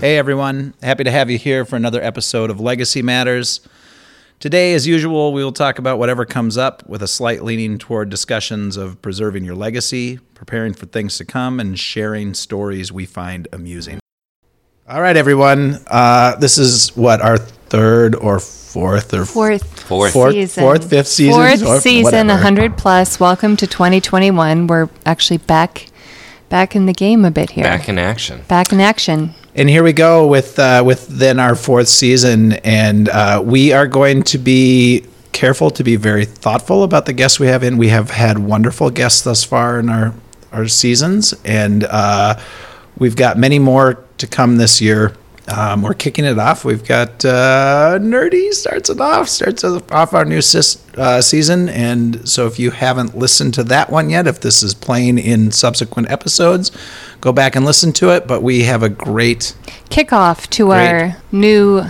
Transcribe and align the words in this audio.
Hey 0.00 0.16
everyone, 0.16 0.74
happy 0.80 1.02
to 1.02 1.10
have 1.10 1.28
you 1.28 1.38
here 1.38 1.64
for 1.64 1.74
another 1.74 2.00
episode 2.00 2.50
of 2.50 2.60
Legacy 2.60 3.02
Matters. 3.02 3.60
Today, 4.38 4.72
as 4.74 4.86
usual, 4.86 5.32
we 5.32 5.42
will 5.42 5.50
talk 5.50 5.80
about 5.80 5.98
whatever 5.98 6.24
comes 6.24 6.56
up 6.56 6.88
with 6.88 7.02
a 7.02 7.08
slight 7.08 7.42
leaning 7.42 7.78
toward 7.78 8.08
discussions 8.08 8.76
of 8.76 9.02
preserving 9.02 9.44
your 9.44 9.56
legacy, 9.56 10.18
preparing 10.34 10.72
for 10.72 10.86
things 10.86 11.18
to 11.18 11.24
come, 11.24 11.58
and 11.58 11.76
sharing 11.76 12.32
stories 12.32 12.92
we 12.92 13.06
find 13.06 13.48
amusing. 13.52 13.98
All 14.88 15.02
right, 15.02 15.16
everyone. 15.16 15.78
Uh, 15.88 16.36
this 16.36 16.58
is 16.58 16.96
what 16.96 17.20
our 17.20 17.36
third 17.36 18.14
or 18.14 18.38
fourth 18.38 19.12
or 19.12 19.24
Fourth, 19.24 19.80
Fourth. 19.80 20.12
Fourth- 20.12 20.32
season. 20.34 20.62
fourth, 20.62 20.88
fifth 20.88 21.08
season, 21.08 21.58
Fourth 21.58 21.82
season, 21.82 22.04
whatever. 22.04 22.28
100 22.28 22.78
plus. 22.78 23.18
Welcome 23.18 23.56
to 23.56 23.66
2021. 23.66 24.68
We're 24.68 24.88
actually 25.04 25.38
back 25.38 25.86
back 26.48 26.74
in 26.74 26.86
the 26.86 26.92
game 26.92 27.24
a 27.24 27.30
bit 27.30 27.50
here. 27.50 27.64
Back 27.64 27.88
in 27.88 27.98
action. 27.98 28.42
Back 28.48 28.72
in 28.72 28.80
action. 28.80 29.34
And 29.54 29.68
here 29.68 29.82
we 29.82 29.92
go 29.92 30.26
with 30.26 30.58
uh, 30.58 30.82
with 30.84 31.08
then 31.08 31.40
our 31.40 31.54
fourth 31.54 31.88
season, 31.88 32.52
and 32.52 33.08
uh, 33.08 33.42
we 33.44 33.72
are 33.72 33.86
going 33.86 34.22
to 34.24 34.38
be 34.38 35.04
careful 35.32 35.70
to 35.70 35.84
be 35.84 35.96
very 35.96 36.24
thoughtful 36.24 36.82
about 36.84 37.06
the 37.06 37.12
guests 37.12 37.40
we 37.40 37.48
have 37.48 37.62
in. 37.62 37.76
We 37.76 37.88
have 37.88 38.10
had 38.10 38.38
wonderful 38.38 38.90
guests 38.90 39.22
thus 39.22 39.44
far 39.44 39.78
in 39.78 39.88
our 39.88 40.14
our 40.52 40.68
seasons, 40.68 41.34
and 41.44 41.84
uh, 41.84 42.38
we've 42.98 43.16
got 43.16 43.36
many 43.36 43.58
more 43.58 44.04
to 44.18 44.26
come 44.26 44.56
this 44.58 44.80
year. 44.80 45.14
Um, 45.54 45.82
we're 45.82 45.94
kicking 45.94 46.24
it 46.26 46.38
off. 46.38 46.64
We've 46.64 46.84
got 46.84 47.24
uh, 47.24 47.98
Nerdy 48.00 48.52
starts 48.52 48.90
it 48.90 49.00
off, 49.00 49.28
starts 49.28 49.64
off 49.64 50.12
our 50.12 50.24
new 50.26 50.42
sis, 50.42 50.84
uh, 50.96 51.22
season. 51.22 51.68
And 51.70 52.28
so 52.28 52.46
if 52.46 52.58
you 52.58 52.70
haven't 52.70 53.16
listened 53.16 53.54
to 53.54 53.64
that 53.64 53.88
one 53.90 54.10
yet, 54.10 54.26
if 54.26 54.40
this 54.40 54.62
is 54.62 54.74
playing 54.74 55.16
in 55.18 55.50
subsequent 55.50 56.10
episodes, 56.10 56.70
go 57.22 57.32
back 57.32 57.56
and 57.56 57.64
listen 57.64 57.92
to 57.94 58.10
it. 58.10 58.26
But 58.26 58.42
we 58.42 58.64
have 58.64 58.82
a 58.82 58.88
great, 58.90 59.54
Kickoff 59.88 60.48
to 60.50 60.66
Great. 60.66 60.88
our 60.88 61.16
new 61.32 61.82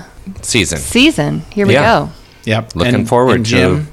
Season. 0.42 0.78
season. 0.78 1.40
Here 1.50 1.66
we 1.66 1.72
Yeah. 1.74 1.82
go. 1.82 2.10
yep. 2.44 2.76
Looking 2.76 2.94
and- 2.94 3.08
forward 3.08 3.36
and 3.36 3.46
to 3.46 3.50
Jim, 3.50 3.88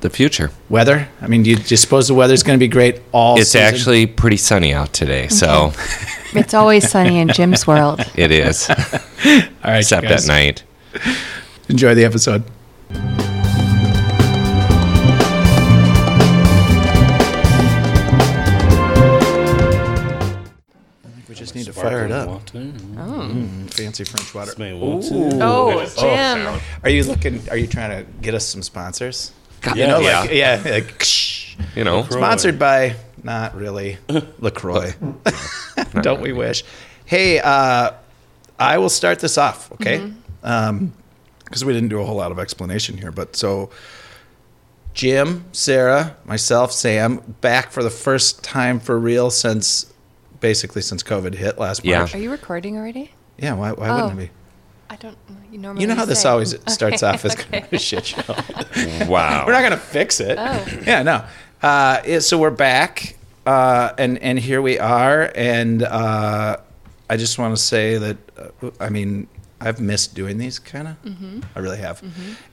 the 0.00 0.10
future. 0.10 0.50
weather. 0.68 1.08
I 1.22 1.28
mean, 1.28 1.42
do 1.44 1.50
you, 1.50 1.56
do 1.56 1.64
you 1.68 1.76
suppose 1.78 2.08
the 2.08 2.14
weather's 2.14 2.42
going 2.42 2.58
to 2.58 2.62
be 2.62 2.68
great 2.68 3.00
all 3.12 3.38
It's 3.38 3.52
season? 3.52 3.62
actually 3.74 4.06
pretty 4.06 4.36
sunny 4.36 4.74
out 4.74 4.92
today, 4.92 5.28
so 5.28 5.72
It's 6.34 6.54
always 6.54 6.88
sunny 6.88 7.18
in 7.18 7.28
Jim's 7.28 7.66
world. 7.66 8.00
it 8.14 8.30
is, 8.30 8.68
all 8.70 8.76
right, 9.64 9.78
except 9.78 10.02
you 10.04 10.08
guys, 10.10 10.28
at 10.28 10.32
night. 10.32 10.62
Enjoy 11.68 11.94
the 11.94 12.04
episode. 12.04 12.44
We 21.28 21.34
just 21.34 21.54
need 21.54 21.66
to 21.66 21.72
fire 21.72 22.04
it 22.06 22.12
up. 22.12 22.28
Mm, 22.52 23.72
fancy 23.72 24.04
French 24.04 24.34
water. 24.34 24.52
Oh, 24.60 25.86
Jim. 25.98 26.60
Are 26.82 26.90
you 26.90 27.04
looking? 27.04 27.46
Are 27.50 27.56
you 27.56 27.66
trying 27.66 27.90
to 28.04 28.10
get 28.22 28.34
us 28.34 28.46
some 28.46 28.62
sponsors? 28.62 29.32
God, 29.60 29.76
You 29.76 29.86
know, 29.86 30.00
yeah, 30.00 30.20
like 30.20 30.30
yeah, 30.32 30.62
like, 30.64 31.76
you 31.76 31.84
know, 31.84 32.04
sponsored 32.04 32.58
by 32.58 32.94
not 33.24 33.54
really 33.54 33.98
Lacroix. 34.38 34.94
Don't 36.02 36.20
we 36.20 36.32
wish? 36.32 36.64
Hey, 37.04 37.38
uh, 37.40 37.92
I 38.58 38.78
will 38.78 38.88
start 38.88 39.20
this 39.20 39.38
off, 39.38 39.70
okay? 39.72 40.12
Because 40.42 41.64
we 41.64 41.72
didn't 41.72 41.88
do 41.88 42.00
a 42.00 42.04
whole 42.04 42.16
lot 42.16 42.30
of 42.32 42.38
explanation 42.38 42.98
here, 42.98 43.10
but 43.12 43.34
so 43.36 43.70
Jim, 44.94 45.44
Sarah, 45.52 46.16
myself, 46.24 46.72
Sam, 46.72 47.36
back 47.40 47.70
for 47.70 47.82
the 47.82 47.90
first 47.90 48.42
time 48.42 48.80
for 48.80 48.98
real 48.98 49.30
since 49.30 49.92
basically 50.40 50.82
since 50.82 51.02
COVID 51.02 51.34
hit 51.34 51.58
last 51.58 51.84
Yeah. 51.84 51.98
March. 51.98 52.14
Are 52.14 52.18
you 52.18 52.30
recording 52.30 52.76
already? 52.76 53.12
Yeah, 53.38 53.54
why, 53.54 53.72
why 53.72 53.88
Oh. 53.88 53.94
wouldn't 53.94 54.20
it 54.20 54.24
be? 54.26 54.30
I 54.90 54.96
don't 54.96 55.16
you 55.52 55.58
normally 55.58 55.82
You 55.82 55.86
know 55.88 55.94
how 55.94 56.04
this 56.04 56.22
say. 56.22 56.28
always 56.28 56.50
starts 56.68 57.02
Okay, 57.02 57.12
off 57.14 57.24
as 57.24 57.32
okay. 57.34 57.44
kind 57.60 57.64
of 57.64 57.72
a 57.72 57.78
shit 57.78 58.06
show. 58.06 58.22
wow. 59.06 59.44
We're 59.46 59.52
not 59.52 59.60
going 59.60 59.70
to 59.72 59.76
fix 59.76 60.20
it. 60.20 60.36
Oh. 60.38 60.66
Yeah, 60.86 61.02
no. 61.02 61.24
Uh, 61.62 62.00
yeah, 62.06 62.20
so 62.20 62.38
we're 62.38 62.50
back, 62.50 63.16
uh, 63.44 63.92
and 63.98 64.18
and 64.18 64.38
here 64.38 64.62
we 64.62 64.78
are, 64.78 65.32
and 65.34 65.82
uh, 65.82 66.56
I 67.10 67.16
just 67.16 67.36
want 67.36 67.56
to 67.56 67.60
say 67.60 67.98
that 67.98 68.16
uh, 68.62 68.70
I 68.78 68.90
mean 68.90 69.26
I've 69.60 69.80
missed 69.80 70.14
doing 70.14 70.38
these 70.38 70.60
kind 70.60 70.86
of. 70.86 71.02
Mm-hmm. 71.02 71.40
I 71.56 71.58
really 71.58 71.78
have, 71.78 72.00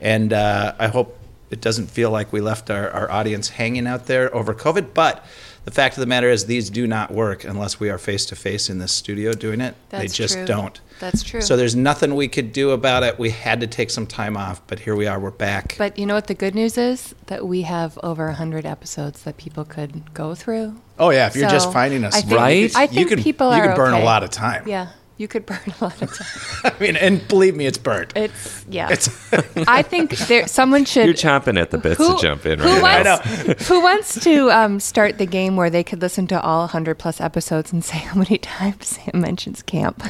and 0.01 0.33
uh, 0.33 0.73
I 0.79 0.87
hope 0.87 1.19
it 1.51 1.61
doesn't 1.61 1.87
feel 1.91 2.09
like 2.09 2.33
we 2.33 2.41
left 2.41 2.71
our, 2.71 2.89
our 2.89 3.11
audience 3.11 3.49
hanging 3.49 3.85
out 3.85 4.07
there 4.07 4.33
over 4.33 4.55
COVID. 4.55 4.95
But 4.95 5.23
the 5.65 5.71
fact 5.71 5.95
of 5.97 6.01
the 6.01 6.05
matter 6.07 6.29
is, 6.29 6.45
these 6.45 6.69
do 6.69 6.87
not 6.87 7.11
work 7.11 7.43
unless 7.43 7.79
we 7.79 7.89
are 7.89 7.97
face 7.97 8.25
to 8.27 8.35
face 8.35 8.69
in 8.69 8.77
this 8.79 8.91
studio 8.91 9.33
doing 9.33 9.61
it. 9.61 9.75
they 9.89 10.07
just 10.07 10.35
true. 10.35 10.45
don't. 10.45 10.79
That's 10.99 11.23
true. 11.23 11.41
So 11.41 11.57
there's 11.57 11.75
nothing 11.75 12.15
we 12.15 12.27
could 12.27 12.53
do 12.53 12.71
about 12.71 13.03
it. 13.03 13.19
We 13.19 13.31
had 13.31 13.59
to 13.61 13.67
take 13.67 13.89
some 13.89 14.07
time 14.07 14.37
off, 14.37 14.65
but 14.67 14.79
here 14.79 14.95
we 14.95 15.07
are. 15.07 15.19
We're 15.19 15.31
back. 15.31 15.75
But 15.77 15.97
you 15.99 16.05
know 16.05 16.13
what 16.13 16.27
the 16.27 16.33
good 16.35 16.55
news 16.55 16.77
is? 16.77 17.13
That 17.27 17.45
we 17.47 17.63
have 17.63 17.97
over 18.03 18.27
100 18.27 18.65
episodes 18.65 19.23
that 19.23 19.37
people 19.37 19.65
could 19.65 20.13
go 20.13 20.35
through. 20.35 20.79
Oh 20.97 21.09
yeah, 21.09 21.27
if 21.27 21.35
you're 21.35 21.49
just 21.49 21.73
finding 21.73 22.03
us, 22.05 22.15
I 22.15 22.21
think, 22.21 22.31
Right? 22.39 22.75
I 22.75 22.83
You 22.83 22.87
think 22.87 23.09
could- 23.09 23.19
people 23.19 23.53
you 23.55 23.61
are 23.61 23.67
could 23.67 23.75
burn 23.75 23.93
a 23.93 24.03
lot 24.03 24.23
of 24.23 24.29
time. 24.29 24.67
Yeah, 24.67 24.89
you 25.17 25.27
could 25.27 25.45
burn 25.45 25.59
a 25.79 25.83
lot 25.83 26.01
of 26.01 26.13
time. 26.13 26.73
I 26.77 26.83
mean, 26.83 26.95
and 26.95 27.25
believe 27.27 27.55
me, 27.55 27.65
it's 27.65 27.77
burnt. 27.77 28.11
It's 28.15 28.65
yeah. 28.69 28.89
It's 28.91 29.07
I 29.67 29.81
think 29.81 30.17
there 30.27 30.47
someone 30.47 30.85
should. 30.85 31.05
You're 31.05 31.13
chomping 31.13 31.59
at 31.59 31.71
the 31.71 31.77
bits 31.77 31.97
to 31.97 32.17
jump 32.19 32.45
in 32.45 32.59
who 32.59 32.81
right 32.81 33.03
now. 33.03 33.19
wants, 33.23 33.67
who 33.67 33.81
wants 33.81 34.23
to 34.23 34.51
um, 34.51 34.79
start 34.79 35.17
the 35.17 35.25
game 35.25 35.55
where 35.55 35.69
they 35.69 35.83
could 35.83 36.01
listen 36.01 36.27
to 36.27 36.41
all 36.41 36.61
100 36.61 36.95
plus 36.95 37.21
episodes 37.21 37.71
and 37.71 37.83
say 37.83 37.97
how 37.97 38.15
many 38.15 38.37
times 38.39 38.87
Sam 38.87 39.21
mentions 39.21 39.61
camp? 39.61 40.03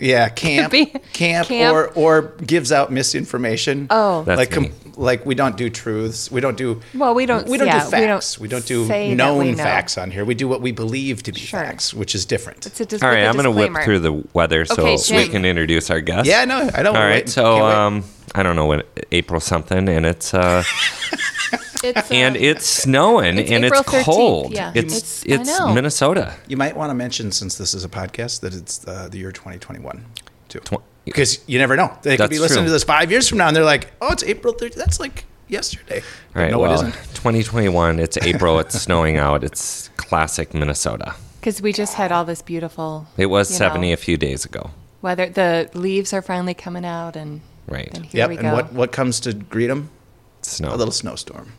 Yeah, 0.00 0.28
camp, 0.44 0.72
Be- 0.72 0.86
camp, 1.12 1.48
camp. 1.48 1.74
or 1.74 1.86
or 1.94 2.22
gives 2.44 2.72
out 2.72 2.90
misinformation. 2.92 3.86
Oh. 3.90 4.22
That's 4.24 4.38
like 4.38 4.60
me. 4.60 4.70
like 4.96 5.24
we 5.26 5.34
don't 5.34 5.56
do 5.56 5.70
truths. 5.70 6.30
We 6.30 6.40
don't 6.40 6.56
do. 6.56 6.80
Well, 6.94 7.14
we 7.14 7.26
don't- 7.26 7.48
We 7.48 7.58
don't 7.58 7.66
yeah, 7.68 7.84
do 7.88 7.96
we 7.96 8.06
don't 8.06 8.16
facts. 8.22 8.38
We 8.38 8.48
don't, 8.48 8.66
do 8.66 8.86
known 9.14 9.52
know. 9.52 9.56
facts 9.62 9.96
on 9.98 10.10
here. 10.10 10.24
We 10.24 10.34
do 10.34 10.48
what 10.48 10.60
we 10.60 10.72
believe 10.72 11.22
to 11.24 11.32
be 11.32 11.40
Sure. 11.40 11.60
facts, 11.60 11.94
which 11.94 12.14
is 12.14 12.24
different. 12.26 12.66
It's 12.66 12.80
a 12.80 12.86
dis- 12.86 13.02
All 13.02 13.08
right, 13.08 13.16
with 13.20 13.24
a 13.26 13.28
I'm 13.28 13.34
going 13.34 13.44
to 13.44 13.74
whip 13.74 13.84
through 13.84 14.00
the 14.00 14.24
weather 14.32 14.64
so 14.64 14.82
Okay, 14.86 15.16
we 15.16 15.28
can 15.28 15.44
introduce 15.44 15.90
our 15.90 16.00
guest. 16.00 16.26
yeah, 16.28 16.44
no, 16.44 16.68
I 16.74 16.82
don't. 16.82 16.96
All 16.96 17.02
wait. 17.02 17.28
so 17.28 17.64
um, 17.66 18.04
I 18.34 18.42
don't 18.42 18.56
know 18.56 18.66
when 18.66 18.82
April 19.12 19.40
something, 19.40 19.88
and 19.88 20.04
it's 20.04 20.34
uh, 20.34 20.62
It's, 21.84 22.10
and 22.10 22.36
uh, 22.36 22.40
it's 22.40 22.66
snowing 22.66 23.38
it's 23.38 23.50
and 23.50 23.64
April 23.64 23.80
it's 23.80 23.90
13th, 23.90 24.04
cold. 24.04 24.52
yeah. 24.52 24.72
It's 24.74 24.96
It's- 25.24 25.48
it's. 25.48 25.60
Minnesota. 25.74 26.34
you 26.48 26.56
might 26.56 26.76
want 26.76 26.90
to 26.90 26.94
mention 26.94 27.30
since 27.32 27.56
this 27.56 27.72
is 27.74 27.84
a 27.84 27.88
podcast 27.88 28.40
that 28.40 28.54
it's 28.54 28.86
uh, 28.86 29.08
the 29.10 29.18
year 29.18 29.32
2021 29.32 30.04
too, 30.48 30.60
Tw- 30.60 30.82
because 31.04 31.40
you 31.46 31.58
never 31.58 31.76
know. 31.76 31.96
They 32.02 32.16
could 32.16 32.30
be 32.30 32.38
listening 32.38 32.60
true. 32.64 32.66
to 32.68 32.72
this 32.72 32.84
five 32.84 33.10
years 33.10 33.28
from 33.28 33.38
now, 33.38 33.46
and 33.48 33.56
they're 33.56 33.64
like, 33.64 33.92
"Oh, 34.00 34.12
it's 34.12 34.24
April 34.24 34.54
30th. 34.54 34.74
That's 34.74 34.98
like 34.98 35.24
yesterday." 35.48 36.02
All 36.34 36.42
right, 36.42 36.50
no, 36.50 36.58
well, 36.58 36.70
it 36.72 36.74
isn't. 36.74 36.92
2021. 37.14 37.98
It's 38.00 38.16
April. 38.18 38.58
it's 38.58 38.80
snowing 38.80 39.16
out. 39.16 39.44
It's 39.44 39.90
classic 39.96 40.54
Minnesota. 40.54 41.14
Because 41.40 41.62
we 41.62 41.72
just 41.72 41.94
had 41.94 42.10
all 42.12 42.24
this 42.24 42.42
beautiful. 42.42 43.06
It 43.16 43.26
was 43.26 43.48
70 43.48 43.88
know, 43.88 43.92
a 43.94 43.96
few 43.96 44.16
days 44.16 44.44
ago. 44.44 44.70
weather. 45.02 45.28
The 45.28 45.70
leaves 45.74 46.12
are 46.12 46.22
finally 46.22 46.54
coming 46.54 46.84
out, 46.84 47.14
and 47.14 47.40
Right. 47.68 47.88
then 47.92 48.02
here 48.04 48.18
Yep. 48.20 48.28
we 48.30 48.38
And 48.38 48.52
what 48.52 48.72
what 48.72 48.90
comes 48.92 49.20
to 49.20 49.32
greet 49.32 49.68
them? 49.68 49.90
Snow. 50.42 50.72
A 50.74 50.76
little 50.76 50.92
snowstorm. 50.92 51.52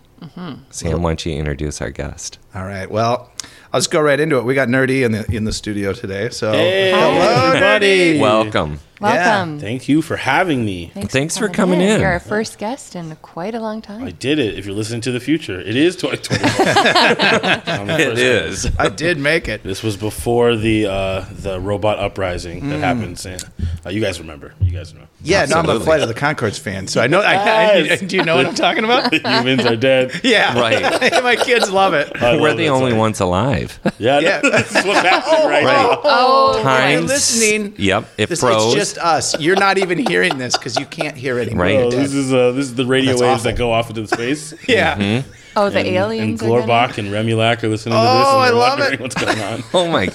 Sam, 0.69 1.02
why 1.02 1.12
don't 1.12 1.25
you 1.25 1.34
introduce 1.38 1.81
our 1.81 1.90
guest? 1.91 2.40
All 2.53 2.66
right. 2.66 2.90
Well, 2.90 3.31
I'll 3.72 3.80
just 3.80 3.91
go 3.91 4.02
right 4.02 4.19
into 4.19 4.38
it. 4.38 4.46
We 4.46 4.56
got 4.56 4.68
nerdy 4.68 5.03
in 5.06 5.12
the 5.12 5.30
in 5.31 5.44
the 5.44 5.53
studio 5.53 5.94
today. 5.94 6.30
So 6.30 6.52
Hey, 6.52 6.91
hello, 6.91 7.47
everybody. 7.50 8.18
nerdy. 8.18 8.19
Welcome. 8.19 8.80
Welcome. 9.00 9.59
Thank 9.62 9.88
you 9.88 10.02
for 10.02 10.18
having 10.18 10.66
me. 10.66 10.91
Thanks 10.94 11.38
for 11.38 11.47
coming 11.47 11.79
in. 11.79 12.02
You're 12.02 12.09
our 12.12 12.19
first 12.19 12.58
guest 12.58 12.97
in 12.97 13.16
quite 13.22 13.56
a 13.56 13.59
long 13.62 13.81
time. 13.81 14.03
I 14.03 14.12
did 14.12 14.40
it. 14.40 14.59
If 14.59 14.66
you're 14.66 14.75
listening 14.75 15.00
to 15.02 15.12
the 15.13 15.22
future, 15.22 15.58
it 15.58 15.78
is 15.78 15.96
2021. 15.96 17.61
I'm 17.79 17.88
the 17.88 17.94
It 17.94 18.05
first 18.09 18.22
is. 18.22 18.72
I 18.78 18.90
did 18.90 19.17
make 19.17 19.47
it. 19.47 19.64
This 19.64 19.84
was 19.84 19.96
before 19.96 20.58
the 20.58 20.88
uh, 20.88 21.26
the 21.32 21.61
robot 21.61 21.99
uprising 21.99 22.61
Mm. 22.61 22.70
that 22.72 22.79
happened. 22.79 23.20
Sam. 23.20 23.40
Uh, 23.85 23.90
you 23.91 24.02
guys 24.02 24.20
remember? 24.20 24.53
You 24.59 24.72
guys 24.73 24.91
remember? 24.91 25.09
Yeah, 25.23 25.46
no, 25.46 25.58
I'm 25.58 25.70
a 25.70 25.79
Flight 25.79 26.02
of 26.02 26.08
the 26.09 26.14
Conchords 26.14 26.59
fan, 26.59 26.88
so 26.88 27.02
I 27.02 27.08
know. 27.08 27.22
I, 27.22 27.91
I, 27.91 27.96
do 27.97 28.16
you 28.17 28.23
know 28.26 28.35
what 28.38 28.46
I'm 28.46 28.55
talking 28.55 28.84
about? 28.84 29.14
Humans 29.26 29.66
are 29.66 29.76
dead. 29.78 30.11
Yeah, 30.23 30.58
Right. 30.59 31.23
My 31.23 31.35
kids 31.38 31.70
love 31.72 31.94
it. 31.94 32.11
I 32.22 32.35
We're 32.35 32.49
love 32.49 32.58
the 32.58 32.66
that 32.66 32.70
only 32.70 32.91
song. 32.91 32.99
ones 32.99 33.20
alive. 33.22 33.59
Yeah, 34.00 34.20
Yeah. 34.20 34.40
this 34.44 34.76
is 34.76 34.85
what's 34.85 35.00
happening 35.00 35.50
right, 35.50 35.64
Right. 35.66 35.73
now. 35.73 36.00
Oh, 36.03 36.53
You're 36.56 36.64
Times. 36.64 37.08
listening. 37.09 37.73
Yep. 37.78 38.08
It 38.17 38.29
This, 38.29 38.40
froze. 38.40 38.66
it's 38.67 38.76
just 38.76 38.97
us. 38.97 39.40
You're 39.40 39.56
not 39.58 39.78
even 39.78 39.97
hearing 39.97 40.38
this 40.38 40.56
because 40.58 40.78
you 40.79 40.85
can't 40.85 41.17
hear 41.17 41.38
it 41.40 41.47
anymore. 41.47 41.66
Right. 41.66 41.78
Oh, 41.79 41.91
this 41.91 42.14
is 42.14 42.34
uh, 42.34 42.52
this 42.53 42.66
is 42.66 42.76
the 42.76 42.85
radio 42.85 43.11
That's 43.11 43.22
waves 43.22 43.34
awful. 43.41 43.52
that 43.52 43.58
go 43.58 43.72
off 43.72 43.90
into 43.90 44.08
space. 44.08 44.53
yeah. 44.67 44.96
Mm-hmm. 44.97 45.29
oh, 45.58 45.70
the 45.70 45.79
and, 45.79 45.88
aliens. 45.90 46.41
and 46.41 46.52
are 46.52 46.61
Glorbach 46.61 46.97
and 46.97 47.09
Remulac 47.09 47.61
are 47.64 47.67
listening 47.67 47.96
to 47.96 48.00
this. 48.02 48.26
Oh, 48.26 48.40
and 48.40 48.41
I 48.41 48.46
they're 48.47 48.56
love 48.56 48.79
wondering 48.79 48.94
it. 48.94 49.00
What's 49.02 49.16
going 49.16 49.40
on? 49.40 49.64
oh 49.73 49.88
my. 49.91 50.09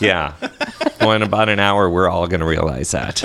Yeah. 0.00 0.34
Well, 1.00 1.12
in 1.12 1.22
about 1.22 1.48
an 1.48 1.58
hour, 1.58 1.88
we're 1.90 2.08
all 2.08 2.26
going 2.28 2.40
to 2.40 2.46
realize 2.46 2.90
that. 2.92 3.22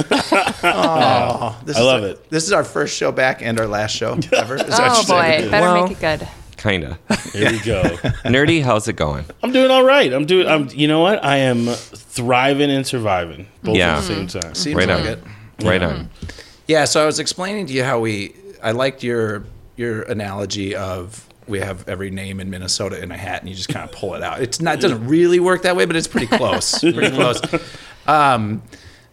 Oh, 0.64 1.60
this 1.66 1.76
I 1.78 1.80
is 1.80 1.86
love 1.86 2.04
our- 2.04 2.10
it. 2.10 2.30
This 2.30 2.44
is 2.46 2.52
our 2.54 2.64
first 2.64 2.96
show 2.96 3.12
back 3.12 3.42
and 3.42 3.60
our 3.60 3.68
last 3.68 3.96
show 3.96 4.18
ever. 4.34 4.56
Is 4.56 4.64
that 4.66 4.70
what 4.70 5.10
Oh 5.10 5.32
you're 5.40 5.44
boy, 5.46 5.52
better 5.52 5.62
Well, 5.64 5.84
make 5.88 5.92
it 5.92 6.00
good. 6.00 6.28
Kinda. 6.58 6.98
Here 7.34 7.52
we 7.52 7.60
go. 7.60 7.84
Nerdy, 8.26 8.64
how's 8.64 8.88
it 8.88 8.96
going? 8.96 9.26
I'm 9.44 9.52
doing 9.52 9.70
all 9.72 9.84
right. 9.84 10.12
I'm 10.12 10.26
doing. 10.26 10.48
I'm. 10.48 10.70
You 10.70 10.88
know 10.88 11.02
what? 11.02 11.24
I 11.24 11.38
am 11.38 11.68
thriving 11.68 12.72
and 12.72 12.86
surviving 12.86 13.48
both 13.64 13.78
Yeah. 13.78 13.98
at 13.98 14.02
the 14.02 14.08
same 14.08 14.28
time. 14.28 14.56
Seems 14.56 14.76
Right 14.76 14.88
like 14.88 15.02
on. 15.02 15.08
it. 15.08 15.20
Right 15.64 15.84
on. 15.84 16.10
Yeah, 16.68 16.86
so 16.86 17.02
I 17.02 17.06
was 17.06 17.20
explaining 17.20 17.68
to 17.68 17.74
you 17.74 17.84
how 17.84 18.00
we. 18.00 18.34
I 18.62 18.72
liked 18.72 19.04
your 19.04 19.44
your 19.76 20.02
analogy 20.04 20.76
of 20.76 21.24
we 21.48 21.60
have 21.60 21.88
every 21.88 22.10
name 22.10 22.40
in 22.40 22.50
Minnesota 22.50 23.02
in 23.02 23.12
a 23.12 23.18
hat, 23.18 23.42
and 23.42 23.50
you 23.50 23.56
just 23.56 23.70
kind 23.70 23.88
of 23.88 23.96
pull 23.96 24.16
it 24.16 24.24
out. 24.24 24.42
It's 24.42 24.60
not 24.60 24.80
it 24.80 24.82
doesn't 24.82 25.08
really 25.08 25.40
work 25.40 25.62
that 25.62 25.76
way, 25.76 25.86
but 25.86 25.96
it's 25.96 26.08
pretty 26.08 26.28
close. 26.28 26.80
pretty 26.80 27.12
close. 27.12 27.40
Um, 28.08 28.64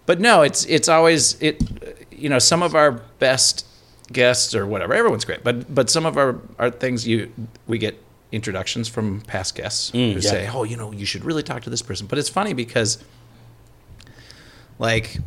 but 0.07 0.19
no, 0.21 0.43
it's 0.43 0.65
it's 0.65 0.89
always 0.89 1.41
it. 1.43 1.63
You 2.11 2.29
know, 2.31 2.39
some 2.39 2.63
of 2.63 2.75
our 2.75 2.93
best 3.19 3.67
guests 4.15 4.55
or 4.55 4.67
whatever, 4.67 4.95
everyone's 4.95 5.25
great, 5.25 5.45
but 5.45 5.73
but 5.75 5.91
some 5.91 6.07
of 6.07 6.17
our 6.17 6.41
our 6.59 6.71
things 6.71 7.07
you 7.07 7.31
we 7.67 7.77
get 7.79 8.01
introductions 8.33 8.89
from 8.89 9.21
past 9.23 9.55
guests 9.55 9.91
mm, 9.93 10.13
who 10.15 10.21
yeah. 10.21 10.31
say, 10.31 10.49
oh, 10.53 10.65
you 10.65 10.77
know, 10.77 10.91
you 10.91 11.07
should 11.07 11.25
really 11.25 11.43
talk 11.43 11.63
to 11.63 11.71
this 11.71 11.83
person. 11.83 12.07
But 12.09 12.19
it's 12.19 12.29
funny 12.29 12.53
because, 12.53 12.99
like, 14.79 15.19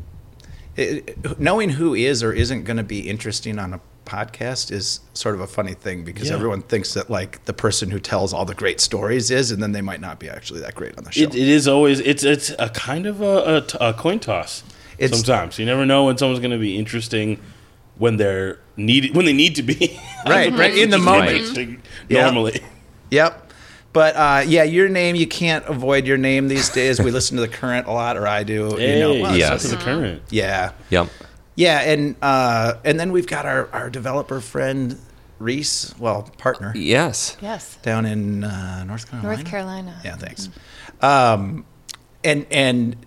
it, 0.76 1.40
knowing 1.40 1.70
who 1.70 1.94
is 1.94 2.22
or 2.22 2.34
isn't 2.34 2.64
going 2.66 2.78
to 2.78 2.84
be 2.84 3.08
interesting 3.08 3.60
on 3.60 3.74
a 3.74 3.80
podcast 4.06 4.72
is 4.72 5.00
sort 5.14 5.36
of 5.36 5.42
a 5.42 5.48
funny 5.48 5.74
thing 5.74 6.04
because 6.04 6.30
Yeah. 6.30 6.36
everyone 6.36 6.62
thinks 6.62 6.94
that 6.94 7.10
like 7.10 7.44
the 7.46 7.54
person 7.54 7.92
who 7.92 8.00
tells 8.00 8.32
all 8.34 8.46
the 8.46 8.56
great 8.56 8.80
stories 8.80 9.32
is, 9.32 9.52
and 9.52 9.62
then 9.62 9.72
they 9.72 9.82
might 9.82 10.02
not 10.02 10.20
be 10.20 10.30
actually 10.30 10.62
that 10.62 10.76
great 10.76 10.98
on 10.98 11.04
the 11.04 11.12
show. 11.12 11.24
It, 11.24 11.36
it 11.36 11.48
is 11.48 11.68
always. 11.68 12.00
It's 12.00 12.24
it's 12.24 12.52
a 12.60 12.70
kind 12.70 13.06
of 13.06 13.22
a 13.22 13.94
coin 13.98 14.20
toss. 14.20 14.64
It's- 14.98 15.20
Sometimes 15.20 15.60
you 15.60 15.66
never 15.66 15.86
know 15.86 16.06
when 16.06 16.18
someone's 16.18 16.40
going 16.40 16.52
to 16.52 16.58
be 16.58 16.78
interesting 16.78 17.40
when 17.98 18.18
they're 18.18 18.60
needed 18.76 19.16
when 19.16 19.26
they 19.26 19.34
need 19.34 19.56
to 19.56 19.64
be. 19.64 20.00
Right, 20.28 20.52
right, 20.52 20.78
in 20.78 20.90
the 20.90 20.98
moment. 20.98 21.32
interesting 21.32 21.82
Yeah. 22.10 22.24
Normally. 22.26 22.60
Yep. 23.12 23.52
But 23.94 24.16
uh, 24.18 24.44
yeah, 24.46 24.64
your 24.64 24.90
name 24.90 25.16
you 25.16 25.26
can't 25.26 25.64
avoid 25.66 26.06
your 26.06 26.18
name 26.18 26.50
these 26.50 26.68
days. 26.70 27.00
We 27.00 27.12
listen 27.12 27.38
to 27.38 27.42
the 27.42 27.48
current 27.48 27.88
a 27.88 27.92
lot, 27.94 28.18
or 28.18 28.28
I 28.28 28.44
do. 28.44 28.76
Hey, 28.76 28.96
you 28.96 29.00
know, 29.00 29.22
well, 29.22 29.38
yes. 29.38 29.62
to 29.62 29.70
the 29.70 29.78
current. 29.78 30.22
yeah, 30.30 30.74
Yep. 30.90 31.08
yeah, 31.56 31.80
and 31.80 32.16
uh, 32.22 32.74
and 32.84 33.00
then 33.00 33.14
we've 33.14 33.26
got 33.28 33.46
our 33.46 33.70
our 33.72 33.90
developer 33.90 34.42
friend 34.42 35.00
Reese, 35.40 35.94
well 35.98 36.24
partner 36.38 36.74
Yes. 36.76 37.38
Yes. 37.42 37.78
down 37.78 38.06
in 38.06 38.44
uh, 38.44 38.84
North 38.84 39.10
Carolina. 39.10 39.36
North 39.36 39.46
Carolina. 39.50 40.02
Yeah, 40.04 40.18
thanks. 40.18 40.50
Um, 41.02 41.66
and 42.24 42.46
and 42.52 42.98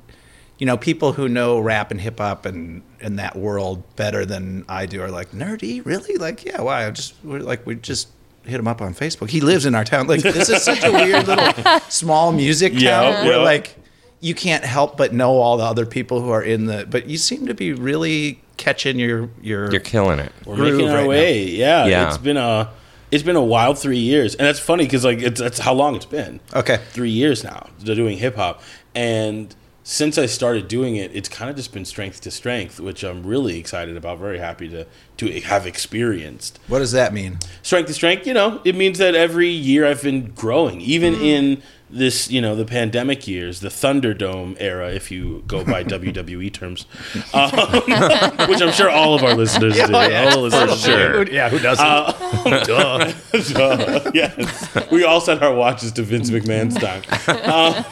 you 0.60 0.66
know, 0.66 0.76
people 0.76 1.14
who 1.14 1.26
know 1.28 1.58
rap 1.58 1.90
and 1.90 2.00
hip 2.00 2.18
hop 2.18 2.44
and 2.46 2.82
and 3.00 3.18
that 3.18 3.34
world 3.34 3.82
better 3.96 4.24
than 4.26 4.64
I 4.68 4.86
do 4.86 5.00
are 5.02 5.10
like 5.10 5.32
nerdy, 5.32 5.84
really? 5.84 6.16
Like, 6.16 6.44
yeah, 6.44 6.60
why? 6.60 6.86
I 6.86 6.90
just 6.90 7.14
we're 7.24 7.40
like 7.40 7.66
we 7.66 7.74
just 7.74 8.08
hit 8.44 8.60
him 8.60 8.68
up 8.68 8.80
on 8.80 8.94
Facebook. 8.94 9.30
He 9.30 9.40
lives 9.40 9.64
in 9.66 9.74
our 9.74 9.84
town. 9.84 10.06
Like, 10.06 10.20
this 10.20 10.48
is 10.48 10.62
such 10.62 10.84
a 10.84 10.92
weird 10.92 11.26
little 11.26 11.80
small 11.88 12.30
music 12.32 12.72
town 12.74 12.80
Yeah, 12.82 13.24
where 13.24 13.38
yeah. 13.38 13.42
like 13.42 13.74
you 14.20 14.34
can't 14.34 14.62
help 14.64 14.98
but 14.98 15.14
know 15.14 15.38
all 15.38 15.56
the 15.56 15.64
other 15.64 15.86
people 15.86 16.20
who 16.20 16.28
are 16.30 16.42
in 16.42 16.66
the. 16.66 16.86
But 16.88 17.06
you 17.06 17.16
seem 17.16 17.46
to 17.46 17.54
be 17.54 17.72
really 17.72 18.42
catching 18.58 18.98
your 18.98 19.30
your. 19.40 19.70
You're 19.72 19.80
killing 19.80 20.18
it. 20.18 20.30
We're 20.44 20.56
making 20.56 20.90
our 20.90 20.96
right 20.98 21.08
way. 21.08 21.44
Yeah, 21.44 21.86
Yeah. 21.86 22.08
It's 22.08 22.18
been 22.18 22.36
a 22.36 22.70
it's 23.10 23.22
been 23.22 23.36
a 23.36 23.42
wild 23.44 23.78
three 23.78 23.98
years, 23.98 24.34
and 24.34 24.46
that's 24.46 24.60
funny 24.60 24.84
because 24.84 25.04
like 25.06 25.20
it's 25.20 25.40
that's 25.40 25.58
how 25.58 25.72
long 25.72 25.96
it's 25.96 26.04
been. 26.04 26.38
Okay. 26.54 26.78
three 26.90 27.10
years 27.10 27.42
now 27.42 27.68
to 27.84 27.94
doing 27.94 28.18
hip 28.18 28.36
hop, 28.36 28.62
and 28.94 29.54
since 29.82 30.19
I 30.19 30.27
started 30.27 30.69
doing 30.69 30.97
it, 30.97 31.11
it's 31.15 31.29
kind 31.29 31.50
of 31.50 31.56
just 31.56 31.73
been 31.73 31.85
strength 31.85 32.21
to 32.23 32.31
strength, 32.31 32.81
which 32.81 33.03
I'm 33.03 33.25
really 33.27 33.59
excited 33.59 33.97
about. 33.97 34.19
Very 34.19 34.38
happy 34.38 34.69
to 34.69 34.87
to 35.19 35.41
have 35.41 35.67
experienced 35.67 36.59
What 36.69 36.79
does 36.81 36.93
that 36.93 37.12
mean? 37.12 37.38
strength 37.62 37.88
to 37.88 37.94
strength. 37.94 38.27
You 38.27 38.35
know, 38.35 38.61
it 38.65 38.75
means 38.75 38.99
that 38.99 39.15
every 39.15 39.49
year 39.49 39.87
I've 39.87 40.03
been 40.03 40.31
growing, 40.32 40.81
even 40.81 41.15
mm. 41.15 41.23
in 41.23 41.62
this, 41.92 42.31
you 42.31 42.40
know, 42.40 42.54
the 42.54 42.64
pandemic 42.64 43.26
years, 43.26 43.60
the 43.60 43.69
Thunderdome 43.69 44.56
era, 44.60 44.90
if 44.92 45.10
you 45.10 45.42
go 45.46 45.64
by 45.64 45.84
WWE 45.90 46.52
terms, 46.52 46.87
um, 47.34 47.50
which 48.48 48.60
I'm 48.60 48.72
sure 48.72 48.90
all 48.90 49.14
of 49.14 49.22
our 49.22 49.34
listeners 49.34 49.75
do. 49.75 49.82
all 49.82 50.31
the 50.31 50.38
listeners 50.38 50.84
do. 50.84 50.90
sure. 50.90 51.28
Yeah, 51.31 51.48
who 51.48 51.58
doesn't? 51.58 51.87
Duh. 52.66 53.10
So, 53.40 54.10
yes, 54.14 54.90
we 54.90 55.04
all 55.04 55.20
set 55.20 55.42
our 55.42 55.54
watches 55.54 55.92
to 55.92 56.02
Vince 56.02 56.31
McMahon's 56.31 56.76
time. 56.76 57.02
Um, 57.50 57.84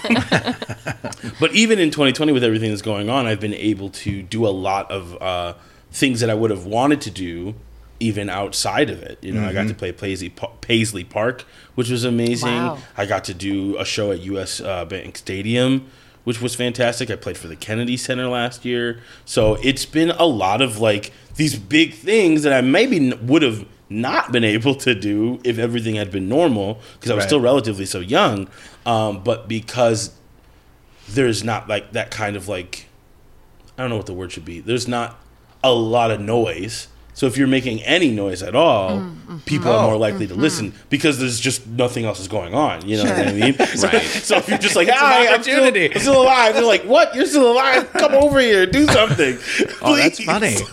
but 1.40 1.52
even 1.54 1.78
in 1.78 1.90
2020, 1.90 2.32
with 2.32 2.44
everything 2.44 2.70
that's 2.70 2.82
going 2.82 3.08
on, 3.08 3.26
I've 3.26 3.40
been 3.40 3.54
able 3.54 3.90
to 3.90 4.22
do 4.22 4.46
a 4.46 4.50
lot 4.50 4.90
of 4.90 5.20
uh, 5.20 5.54
things 5.90 6.20
that 6.20 6.30
I 6.30 6.34
would 6.34 6.50
have 6.50 6.66
wanted 6.66 7.00
to 7.02 7.10
do 7.10 7.54
even 8.00 8.28
outside 8.28 8.90
of 8.90 9.02
it. 9.02 9.18
You 9.22 9.32
know, 9.32 9.46
I 9.46 9.52
got 9.52 9.68
to 9.68 9.74
play 9.74 9.90
Paisley, 9.92 10.32
Paisley 10.60 11.04
Park, 11.04 11.44
which 11.74 11.90
was 11.90 12.04
amazing. 12.04 12.48
Wow. 12.48 12.78
I 12.96 13.06
got 13.06 13.24
to 13.24 13.34
do 13.34 13.76
a 13.78 13.84
show 13.84 14.12
at 14.12 14.20
US 14.20 14.60
uh, 14.60 14.84
Bank 14.84 15.18
Stadium, 15.18 15.90
which 16.24 16.40
was 16.40 16.54
fantastic. 16.54 17.10
I 17.10 17.16
played 17.16 17.36
for 17.36 17.48
the 17.48 17.56
Kennedy 17.56 17.96
Center 17.96 18.28
last 18.28 18.64
year. 18.64 19.00
So 19.24 19.54
it's 19.62 19.84
been 19.84 20.10
a 20.10 20.26
lot 20.26 20.62
of 20.62 20.78
like 20.78 21.12
these 21.36 21.58
big 21.58 21.94
things 21.94 22.42
that 22.44 22.52
I 22.52 22.60
maybe 22.60 23.12
would 23.14 23.42
have 23.42 23.66
not 23.90 24.30
been 24.32 24.44
able 24.44 24.74
to 24.74 24.94
do 24.94 25.40
if 25.44 25.58
everything 25.58 25.94
had 25.94 26.10
been 26.10 26.28
normal 26.28 26.78
because 26.94 27.10
I 27.10 27.14
was 27.14 27.22
Right. 27.22 27.28
still 27.28 27.40
relatively 27.40 27.86
so 27.86 28.00
young. 28.00 28.48
Um, 28.86 29.22
but 29.24 29.48
because 29.48 30.12
there's 31.08 31.42
not 31.42 31.68
like 31.68 31.92
that 31.92 32.10
kind 32.10 32.36
of 32.36 32.48
like, 32.48 32.86
I 33.76 33.82
don't 33.82 33.90
know 33.90 33.96
what 33.96 34.06
the 34.06 34.12
word 34.12 34.30
should 34.32 34.44
be. 34.44 34.60
There's 34.60 34.86
not 34.86 35.18
a 35.64 35.72
lot 35.72 36.10
of 36.10 36.20
noise. 36.20 36.88
So 37.18 37.26
if 37.26 37.36
you're 37.36 37.48
making 37.48 37.82
any 37.82 38.12
noise 38.12 38.44
at 38.44 38.54
all, 38.54 38.90
mm, 38.90 39.10
mm-hmm. 39.10 39.38
people 39.38 39.72
are 39.72 39.82
Oh. 39.82 39.90
more 39.90 39.96
likely 39.96 40.28
to 40.28 40.34
mm-hmm. 40.34 40.42
listen 40.42 40.72
because 40.88 41.18
there's 41.18 41.40
just 41.40 41.66
nothing 41.66 42.04
else 42.04 42.20
is 42.20 42.28
going 42.28 42.54
on. 42.54 42.88
You 42.88 42.98
know 42.98 43.10
what 43.10 43.26
I 43.26 43.32
mean? 43.32 43.54
So, 43.74 43.88
Right. 43.88 44.02
so 44.02 44.36
if 44.36 44.48
you're 44.48 44.56
just 44.56 44.76
like, 44.76 44.88
hi, 44.88 45.26
I'm 45.26 45.42
still, 45.42 45.56
opportunity." 45.64 45.92
I'm 45.92 46.00
still 46.00 46.22
alive, 46.22 46.54
they're 46.54 46.62
like, 46.62 46.84
what? 46.84 47.16
You're 47.16 47.26
still 47.26 47.50
alive? 47.50 47.92
Come 47.94 48.14
over 48.14 48.38
here, 48.38 48.66
do 48.66 48.86
something. 48.98 49.36
Oh, 49.82 49.96
that's 49.96 50.22
funny. 50.22 50.56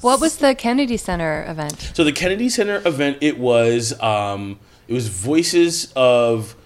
What 0.00 0.20
was 0.20 0.36
the 0.36 0.54
Kennedy 0.54 0.98
Center 0.98 1.46
event? 1.48 1.92
So 1.94 2.02
the 2.04 2.12
Kennedy 2.12 2.50
Center 2.50 2.82
event, 2.84 3.18
it 3.22 3.38
was 3.38 3.98
um, 4.02 4.58
it 4.88 4.94
was 4.94 5.08
voices 5.08 5.92
of. 5.96 6.56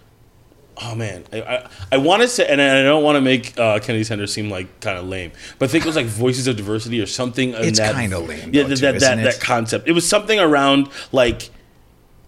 Oh 0.80 0.94
man, 0.94 1.24
I 1.32 1.40
I, 1.42 1.68
I 1.92 1.96
want 1.96 2.22
to 2.22 2.28
say, 2.28 2.46
and 2.46 2.60
I 2.60 2.82
don't 2.82 3.02
want 3.02 3.16
to 3.16 3.20
make 3.20 3.58
uh, 3.58 3.78
Kennedy 3.80 4.04
Center 4.04 4.26
seem 4.26 4.48
like 4.50 4.80
kind 4.80 4.96
of 4.98 5.06
lame, 5.06 5.32
but 5.58 5.68
I 5.68 5.72
think 5.72 5.84
it 5.84 5.88
was 5.88 5.96
like 5.96 6.06
Voices 6.06 6.46
of 6.46 6.56
Diversity 6.56 7.00
or 7.00 7.06
something. 7.06 7.54
It's 7.54 7.80
kinda 7.80 8.18
lame, 8.20 8.50
Yeah, 8.52 8.62
though, 8.62 8.68
that 8.68 8.76
too, 8.76 8.80
that, 8.82 9.00
that, 9.00 9.16
that 9.16 9.40
concept. 9.40 9.88
It 9.88 9.92
was 9.92 10.08
something 10.08 10.38
around 10.38 10.88
like 11.10 11.50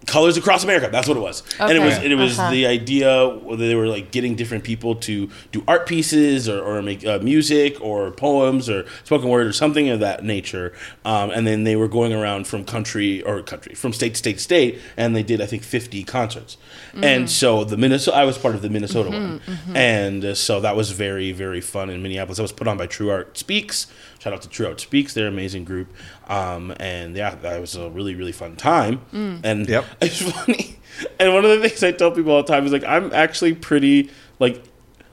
colors 0.06 0.36
across 0.36 0.64
America. 0.64 0.88
That's 0.90 1.06
what 1.06 1.16
it 1.16 1.20
was, 1.20 1.42
and 1.58 1.72
it 1.72 1.80
was 1.80 1.98
it 1.98 2.14
was 2.14 2.38
Uh-huh. 2.38 2.50
the 2.50 2.66
idea 2.66 3.28
where 3.28 3.56
they 3.56 3.74
were 3.74 3.86
like 3.86 4.10
getting 4.10 4.34
different 4.34 4.64
people 4.64 4.94
to 4.96 5.28
do 5.52 5.62
art 5.68 5.86
pieces 5.86 6.48
or, 6.48 6.60
or 6.60 6.82
make 6.82 7.04
uh, 7.06 7.18
music 7.22 7.80
or 7.80 8.10
poems 8.10 8.68
or 8.68 8.86
spoken 9.04 9.28
word 9.28 9.46
or 9.46 9.52
something 9.52 9.88
of 9.90 10.00
that 10.00 10.24
nature, 10.24 10.72
um, 11.04 11.30
and 11.30 11.46
then 11.46 11.64
they 11.64 11.76
were 11.76 11.88
going 11.88 12.12
around 12.12 12.46
from 12.46 12.64
country 12.64 13.22
or 13.22 13.42
country 13.42 13.74
from 13.74 13.92
state 13.92 14.14
to 14.14 14.18
state 14.18 14.38
to 14.38 14.42
state, 14.42 14.78
and 14.96 15.14
they 15.14 15.22
did 15.22 15.40
I 15.40 15.46
think 15.46 15.62
fifty 15.62 16.02
concerts, 16.02 16.56
and 16.94 17.28
so 17.30 17.64
the 17.64 17.76
Minnesota 17.76 18.16
I 18.16 18.24
was 18.24 18.38
part 18.38 18.54
of 18.54 18.62
the 18.62 18.70
Minnesota 18.70 19.10
one, 19.10 19.40
and 19.74 20.24
uh, 20.24 20.34
so 20.34 20.60
that 20.60 20.76
was 20.76 20.90
very 20.92 21.30
very 21.32 21.60
fun 21.60 21.90
in 21.90 22.02
Minneapolis. 22.02 22.36
That 22.38 22.42
was 22.42 22.52
put 22.52 22.66
on 22.66 22.76
by 22.78 22.86
True 22.86 23.10
Art 23.10 23.36
Speaks. 23.36 23.86
Shout 24.20 24.32
out 24.34 24.42
to 24.42 24.48
True 24.48 24.66
Art 24.66 24.80
Speaks, 24.80 25.14
they're 25.14 25.26
an 25.26 25.32
amazing 25.32 25.64
group, 25.64 25.88
um, 26.28 26.74
and 26.78 27.16
yeah, 27.16 27.34
that 27.36 27.60
was 27.60 27.74
a 27.74 27.88
really 27.90 28.14
really 28.14 28.32
fun 28.32 28.54
time, 28.54 29.00
and 29.12 29.68
Yep. 29.68 29.84
it's 30.02 30.20
funny. 30.30 30.78
And 31.18 31.32
one 31.32 31.44
of 31.44 31.50
the 31.50 31.66
things 31.68 31.82
I 31.82 31.92
tell 31.92 32.10
people 32.10 32.32
all 32.32 32.42
the 32.42 32.52
time 32.52 32.66
is 32.66 32.72
like, 32.72 32.84
I'm 32.84 33.12
actually 33.14 33.54
pretty 33.54 34.10
like, 34.38 34.62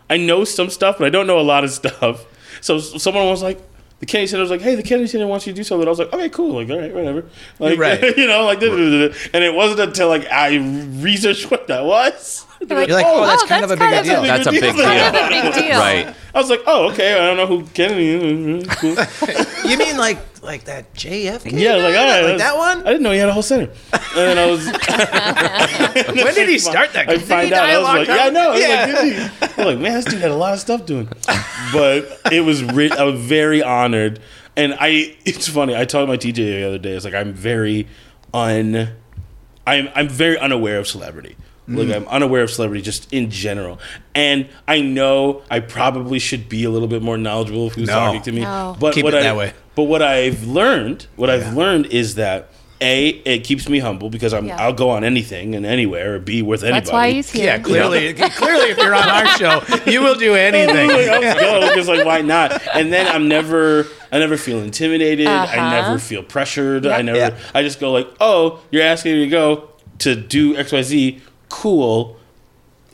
I 0.10 0.18
know 0.18 0.44
some 0.44 0.70
stuff, 0.70 0.98
but 0.98 1.06
I 1.06 1.10
don't 1.10 1.28
know 1.28 1.40
a 1.40 1.42
lot 1.42 1.64
of 1.64 1.72
stuff. 1.72 2.26
So 2.62 2.80
someone 2.80 3.26
was 3.28 3.42
like, 3.44 3.62
the 4.00 4.06
Kennedy 4.06 4.28
Center 4.28 4.42
was 4.42 4.50
like, 4.52 4.62
hey, 4.62 4.76
the 4.76 4.84
Kennedy 4.84 5.08
Center 5.08 5.28
wants 5.28 5.48
you 5.48 5.54
to 5.54 5.58
do 5.58 5.64
something. 5.64 5.88
I 5.88 5.90
was 5.90 6.00
like, 6.00 6.12
okay, 6.12 6.30
cool, 6.30 6.56
like, 6.56 6.70
all 6.70 6.80
right, 6.80 6.94
whatever. 6.94 7.26
Like, 7.60 7.80
Right. 7.80 8.02
you 8.18 8.28
know, 8.28 8.44
like, 8.46 8.62
and 8.64 9.44
it 9.44 9.54
wasn't 9.54 9.80
until 9.80 10.10
like 10.10 10.26
I 10.28 10.58
researched 10.58 11.50
what 11.50 11.68
that 11.68 11.86
was. 11.86 12.46
You're 12.60 12.70
like, 12.80 12.88
You're 12.88 12.98
like, 12.98 13.06
oh, 13.08 13.24
oh 13.24 13.28
that's 13.28 13.44
kind 13.46 13.64
of 13.64 13.72
a 13.72 13.76
big 13.76 13.80
kind 13.80 14.06
deal. 14.06 14.22
That's 14.24 14.48
a 14.48 14.52
big 14.52 14.62
deal. 14.76 14.84
Kind 14.86 15.16
a 15.16 15.30
big 15.30 15.54
deal. 15.54 15.80
Right. 15.80 16.16
I 16.34 16.40
was 16.40 16.50
like, 16.50 16.62
oh, 16.66 16.90
okay, 16.92 17.14
I 17.14 17.18
don't 17.28 17.38
know 17.38 17.46
who 17.48 17.64
Kennedy 17.68 18.10
is. 18.10 18.68
Cool. 18.76 18.96
You 19.68 19.78
mean 19.78 19.98
like 19.98 20.18
like 20.42 20.64
that 20.66 20.94
JFK? 20.94 21.52
Yeah, 21.60 21.72
I 21.72 21.76
was 21.76 21.84
like, 21.84 21.96
all 21.98 22.06
right, 22.08 22.22
like 22.22 22.38
that's- 22.38 22.40
that 22.40 22.58
one. 22.58 22.80
I 22.88 22.92
didn't 22.92 23.04
know 23.04 23.12
he 23.12 23.18
had 23.18 23.28
a 23.28 23.34
whole 23.34 23.42
center. 23.44 23.70
And 23.92 24.02
then 24.16 24.38
I 24.38 24.46
was. 24.46 24.66
when 26.24 26.34
did 26.36 26.48
he 26.48 26.58
start 26.72 26.94
that? 26.94 27.10
I 27.10 27.14
Did 27.18 27.22
find 27.24 27.52
out. 27.52 27.66
die 27.66 27.72
I 27.72 27.74
a 27.74 27.80
was 27.82 27.88
like, 27.90 28.08
yeah, 28.08 28.16
I 28.26 28.30
know. 28.30 28.50
I 28.52 28.54
was 28.54 28.62
Yeah. 28.62 28.86
like, 28.86 28.96
did 29.42 29.52
he? 29.52 29.62
I'm 29.62 29.68
like, 29.68 29.80
man, 29.80 29.94
this 29.96 30.06
dude 30.06 30.22
had 30.22 30.32
a 30.32 30.36
lot 30.36 30.54
of 30.54 30.60
stuff 30.60 30.86
doing. 30.86 31.10
But 31.74 32.20
it 32.32 32.42
was, 32.46 32.64
re- 32.64 32.92
I 32.92 33.04
was 33.04 33.20
very 33.20 33.62
honored, 33.62 34.20
and 34.56 34.74
I. 34.80 35.18
It's 35.26 35.48
funny. 35.50 35.76
I 35.76 35.84
told 35.86 36.08
my 36.08 36.16
TJ 36.18 36.36
the 36.36 36.64
other 36.68 36.78
day. 36.78 36.92
It's 36.94 37.04
like 37.06 37.14
I'm 37.14 37.34
very 37.34 37.88
un. 38.34 38.94
I'm 39.66 39.90
I'm 39.96 40.08
very 40.08 40.38
unaware 40.38 40.78
of 40.80 40.88
celebrity. 40.88 41.36
Like 41.70 41.90
I'm 41.90 42.08
unaware 42.08 42.44
of 42.44 42.52
celebrity 42.52 42.82
just 42.82 43.12
in 43.14 43.30
general, 43.30 43.80
and 44.16 44.48
I 44.70 44.80
know 44.82 45.42
I 45.52 45.60
probably 45.60 46.18
should 46.18 46.48
be 46.48 46.64
a 46.64 46.70
little 46.70 46.88
bit 46.88 47.02
more 47.02 47.18
knowledgeable 47.18 47.68
of 47.68 47.74
who's 47.76 47.88
No. 47.90 47.94
talking 47.94 48.22
to 48.22 48.32
me. 48.32 48.42
No. 48.42 48.78
But 48.80 48.94
Keep 48.94 49.04
what 49.04 49.14
it 49.14 49.18
I, 49.20 49.24
that 49.24 49.36
way. 49.36 49.54
But 49.76 49.84
what 49.84 50.02
I've 50.02 50.46
learned, 50.46 51.08
what 51.18 51.28
Yeah. 51.30 51.36
I've 51.36 51.58
learned 51.58 51.88
is 51.88 52.16
that 52.16 52.50
A, 52.80 53.08
it 53.10 53.40
keeps 53.44 53.68
me 53.68 53.80
humble 53.80 54.10
because 54.10 54.34
I'm 54.34 54.46
Yeah. 54.48 54.62
I'll 54.62 54.72
go 54.72 54.90
on 54.92 55.04
anything 55.04 55.56
and 55.56 55.66
anywhere 55.66 56.16
or 56.16 56.20
be 56.20 56.42
with 56.42 56.64
anybody. 56.64 56.80
That's 56.80 56.92
why 56.94 57.12
he's 57.12 57.30
here. 57.32 57.46
Yeah, 57.46 57.58
clearly, 57.58 58.14
clearly, 58.14 58.70
if 58.72 58.78
you're 58.78 58.96
on 58.96 59.10
our 59.10 59.28
show, 59.38 59.62
you 59.86 60.02
will 60.02 60.16
do 60.16 60.36
anything. 60.50 60.88
like, 60.88 61.10
I'll 61.10 61.60
go 61.62 61.68
because 61.70 61.90
like 61.90 62.06
why 62.06 62.22
not? 62.22 62.62
And 62.76 62.94
then 62.94 63.08
I'm 63.08 63.28
never 63.28 63.88
I 64.10 64.20
never 64.20 64.38
feel 64.38 64.60
intimidated. 64.60 65.28
I 65.28 65.44
Uh-huh. 65.58 65.70
never 65.72 66.00
feel 66.00 66.24
pressured. 66.24 66.88
I 66.88 67.02
never 67.02 67.18
Yeah. 67.18 67.38
I 67.54 67.62
just 67.62 67.82
go 67.82 67.92
like, 67.92 68.08
oh, 68.22 68.62
you're 68.72 68.84
asking 68.84 69.14
me 69.18 69.26
to 69.26 69.30
go 69.30 69.70
to 70.00 70.16
do 70.16 70.56
X 70.56 70.72
Y 70.72 70.82
Z. 70.84 71.22
Cool. 71.50 72.18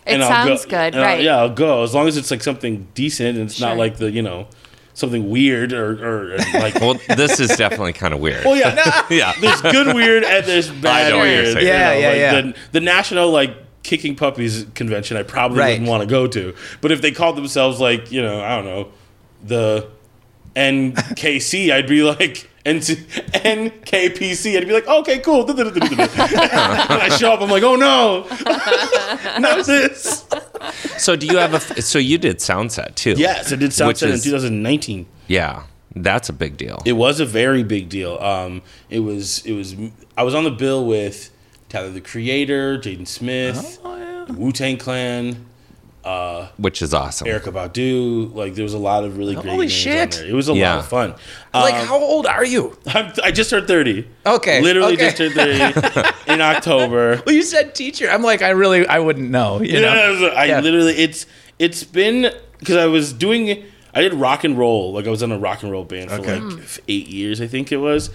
It 0.05 0.19
I'll 0.22 0.27
sounds 0.27 0.65
go. 0.65 0.72
good, 0.72 0.95
And 0.95 0.95
I'll- 0.98 1.01
right? 1.03 1.22
yeah, 1.22 1.38
I'll 1.38 1.50
go 1.53 1.83
as 1.83 1.93
long 1.93 2.07
as 2.07 2.17
it's 2.17 2.29
like 2.31 2.43
something 2.43 2.88
decent 2.93 3.38
and 3.38 3.50
it's 3.50 3.60
not 3.62 3.77
like 3.77 3.98
the 3.98 4.12
you 4.12 4.22
know 4.22 4.48
something 4.95 5.29
weird 5.29 5.72
or, 5.74 5.91
or, 5.93 6.33
or 6.33 6.38
like. 6.53 6.75
Well, 6.75 6.95
this 7.15 7.39
is 7.39 7.50
definitely 7.57 7.93
kind 7.93 8.13
of 8.13 8.19
weird. 8.19 8.43
well, 8.45 8.55
yeah, 8.55 9.05
yeah. 9.10 9.33
there's 9.39 9.62
good 9.62 9.95
weird 9.95 10.24
and 10.24 10.45
there's 10.45 10.69
bad 10.81 11.10
know 11.12 11.17
what 11.19 11.24
weird. 11.24 11.48
Yeah, 11.55 11.62
you 11.62 11.63
know, 11.63 11.69
yeah, 11.69 12.07
like 12.10 12.17
yeah. 12.17 12.41
The, 12.41 12.55
the 12.74 12.79
national 12.81 13.31
like 13.31 13.55
kicking 13.83 14.15
puppies 14.15 14.65
convention, 14.75 15.17
I 15.17 15.24
probably 15.24 15.60
Right. 15.60 15.69
wouldn't 15.72 15.89
want 15.89 16.01
to 16.03 16.07
go 16.07 16.27
to. 16.27 16.53
But 16.81 16.91
if 16.91 17.01
they 17.01 17.12
called 17.12 17.36
themselves 17.38 17.79
like 17.79 18.12
you 18.12 18.22
know, 18.22 18.41
I 18.41 18.55
don't 18.57 18.65
know, 18.65 18.89
the 19.43 19.88
NKC, 20.55 21.72
I'd 21.72 21.88
be 21.88 22.03
like. 22.03 22.50
NC 22.65 22.96
NKPC, 23.34 24.58
I'd 24.58 24.67
be 24.67 24.74
like, 24.74 24.88
okay, 24.88 25.20
cool. 25.20 25.50
and 25.50 25.60
I 25.60 27.10
show 27.17 27.34
up, 27.34 27.41
I'm 27.41 27.50
like, 27.50 27.63
oh 27.63 27.75
no, 27.75 28.25
not 29.39 29.65
this. 29.65 30.25
So 30.98 31.15
do 31.17 31.25
you 31.27 31.38
have 31.38 31.53
a? 31.53 31.82
So 31.82 32.00
you 32.00 32.17
did 32.17 32.38
Soundset 32.38 32.96
too? 32.96 33.15
Yes, 33.17 33.51
I 33.51 33.58
did 33.58 33.72
Soundset 33.72 34.13
in 34.13 34.20
2019. 34.20 35.05
Yeah, 35.27 35.63
that's 35.96 36.29
a 36.29 36.34
big 36.34 36.55
deal. 36.55 36.82
It 36.86 36.93
was 36.93 37.20
a 37.20 37.25
very 37.25 37.63
big 37.63 37.89
deal. 37.89 38.17
Um, 38.20 38.62
it 38.89 39.00
was. 39.00 39.46
It 39.46 39.53
was. 39.53 39.75
I 40.15 40.24
was 40.24 40.34
on 40.34 40.46
the 40.46 40.51
bill 40.51 40.86
with 40.86 41.32
Tyler 41.67 41.89
the 41.89 42.01
Creator, 42.01 42.77
Jaden 42.77 43.08
Smith, 43.08 43.79
Wu 44.29 44.53
Tang 44.53 44.77
Clan, 44.77 45.46
which 46.57 46.81
is 46.81 46.93
awesome. 46.93 47.27
Erykah 47.27 47.53
Badu. 47.53 48.33
Like 48.33 48.55
there 48.55 48.63
was 48.63 48.74
a 48.74 48.77
lot 48.79 49.03
of 49.03 49.17
really 49.17 49.36
great 49.36 49.45
Holy 49.45 49.57
names 49.67 49.72
shit. 49.72 50.15
on 50.15 50.22
there. 50.22 50.29
It 50.29 50.33
was 50.33 50.50
a 50.50 50.53
Yeah. 50.53 50.72
lot 50.75 50.79
of 50.79 50.88
fun. 50.88 51.15
Like, 51.53 51.74
Um, 51.75 51.88
how 51.88 51.98
old 52.00 52.25
are 52.25 52.43
you? 52.45 52.77
I'm, 52.88 53.13
I 53.24 53.31
just 53.31 53.50
turned 53.50 53.67
thirty. 53.67 54.07
Okay, 54.25 54.62
literally 54.62 54.93
okay. 54.93 55.05
just 55.05 55.17
turned 55.17 55.33
thirty 55.33 56.12
in 56.31 56.41
October. 56.41 57.22
Well, 57.25 57.33
you 57.36 57.43
said 57.43 57.74
teacher. 57.75 58.10
I'm 58.10 58.22
like, 58.24 58.41
I 58.41 58.50
really, 58.50 58.86
I 58.88 59.00
wouldn't 59.00 59.29
know. 59.29 59.62
You 59.62 59.79
know? 59.81 59.93
Yeah, 59.93 60.19
so 60.19 60.27
I 60.36 60.45
Yeah. 60.45 60.60
literally 60.60 60.93
it's 60.93 61.25
it's 61.60 61.83
been 61.83 62.33
because 62.60 62.75
I 62.75 62.86
was 62.88 63.13
doing 63.13 63.63
I 63.93 64.01
did 64.01 64.13
rock 64.13 64.43
and 64.43 64.57
roll 64.57 64.91
like 64.93 65.05
I 65.07 65.10
was 65.10 65.22
in 65.22 65.31
a 65.31 65.38
rock 65.38 65.63
and 65.63 65.72
roll 65.72 65.86
band 65.86 66.10
for 66.10 66.17
Okay. 66.17 66.39
like 66.39 66.60
f- 66.60 66.79
eight 66.88 67.07
years 67.07 67.39
I 67.39 67.48
think 67.48 67.72
it 67.72 67.77
was, 67.77 68.10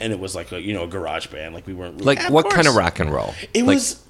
and 0.00 0.12
it 0.12 0.20
was 0.20 0.34
like 0.34 0.52
a 0.52 0.60
you 0.60 0.72
know 0.74 0.84
a 0.84 0.86
garage 0.86 1.26
band 1.28 1.54
like 1.54 1.66
we 1.66 1.72
weren't 1.74 1.94
really, 1.94 2.04
Like 2.04 2.24
Of 2.26 2.30
what 2.32 2.50
kind 2.50 2.66
of 2.68 2.76
rock 2.76 3.00
and 3.00 3.10
roll? 3.12 3.34
it 3.54 3.64
Like, 3.64 3.74
was 3.76 4.00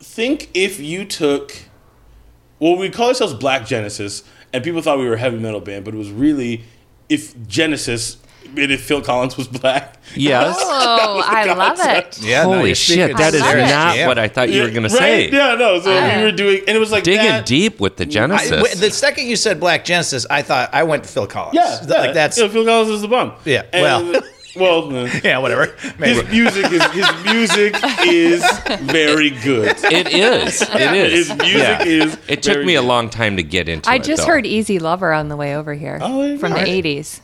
think 0.00 0.48
if 0.54 0.78
you 0.80 1.04
took 1.04 1.56
well 2.64 2.76
we 2.76 2.88
call 2.90 3.08
ourselves 3.08 3.34
Black 3.34 3.66
Genesis 3.66 4.22
and 4.52 4.62
people 4.64 4.80
thought 4.82 4.98
we 4.98 5.06
were 5.06 5.14
a 5.14 5.18
heavy 5.18 5.38
metal 5.38 5.60
band 5.60 5.84
but 5.84 5.94
it 5.94 5.98
was 5.98 6.10
really 6.10 6.64
if 7.08 7.34
Genesis 7.46 8.16
and 8.56 8.70
if 8.70 8.84
Phil 8.84 9.00
Collins 9.00 9.36
was 9.36 9.48
black 9.48 9.96
Yes. 10.14 10.56
Oh, 11.06 11.22
I 11.24 11.44
love 11.52 11.78
it. 11.80 12.20
Yeah, 12.22 12.44
Holy 12.44 12.66
you're 12.68 12.74
shit, 12.74 13.16
that 13.16 13.34
is 13.34 13.40
it. 13.40 13.56
not 13.56 13.96
Yeah. 13.96 14.06
what 14.06 14.18
I 14.18 14.28
thought 14.28 14.50
you 14.50 14.60
were 14.62 14.68
going 14.70 14.82
to 14.88 14.94
right? 14.94 15.30
say. 15.30 15.30
yeah 15.30 15.54
no 15.54 15.80
so 15.80 15.90
Ah. 15.96 16.18
we 16.18 16.24
were 16.24 16.32
doing 16.32 16.60
and 16.68 16.76
it 16.76 16.80
was 16.80 16.92
like 16.92 17.04
Digging 17.04 17.24
that. 17.24 17.46
deep 17.46 17.80
with 17.80 17.96
the 17.96 18.04
Genesis. 18.06 18.50
w- 18.50 18.74
the 18.74 18.90
second 18.90 19.26
you 19.26 19.36
said 19.36 19.58
Black 19.60 19.84
Genesis, 19.84 20.26
I 20.30 20.42
thought 20.42 20.70
I 20.72 20.82
went 20.84 21.04
to 21.04 21.08
Phil 21.10 21.26
Collins. 21.26 21.54
yeah, 21.56 21.78
Th- 21.78 21.88
like 21.90 22.14
that's 22.14 22.38
yeah, 22.38 22.48
Phil 22.48 22.64
Collins 22.64 22.90
is 22.90 23.00
the 23.02 23.08
bum 23.08 23.32
Yeah, 23.44 23.62
And- 23.72 23.82
well. 23.82 24.22
well 24.56 24.94
uh, 24.96 25.08
yeah, 25.24 25.38
whatever. 25.38 25.74
Maybe. 25.98 26.20
His 26.26 26.30
music 26.30 26.72
is 26.72 26.82
his 26.92 27.24
music 27.24 27.74
is 28.06 28.44
very 28.82 29.30
good. 29.30 29.76
it 29.84 30.12
is. 30.14 30.62
It 30.62 30.92
is. 30.94 31.28
His 31.28 31.38
music 31.38 31.56
Yeah. 31.60 31.84
is. 31.84 32.18
It 32.28 32.42
took 32.42 32.54
very 32.54 32.66
me 32.66 32.74
a 32.74 32.82
long 32.82 33.10
time 33.10 33.36
to 33.36 33.42
get 33.42 33.68
into 33.68 33.88
it. 33.88 33.92
I 33.92 33.96
it. 33.96 34.04
just 34.04 34.22
though. 34.22 34.28
heard 34.28 34.46
Easy 34.46 34.78
Lover 34.78 35.12
on 35.12 35.28
the 35.28 35.36
way 35.36 35.54
over 35.56 35.74
here 35.74 35.98
Oh, 36.02 36.22
yeah. 36.22 36.36
from 36.38 36.52
the 36.52 36.58
Alright. 36.58 36.84
80s. 36.84 37.20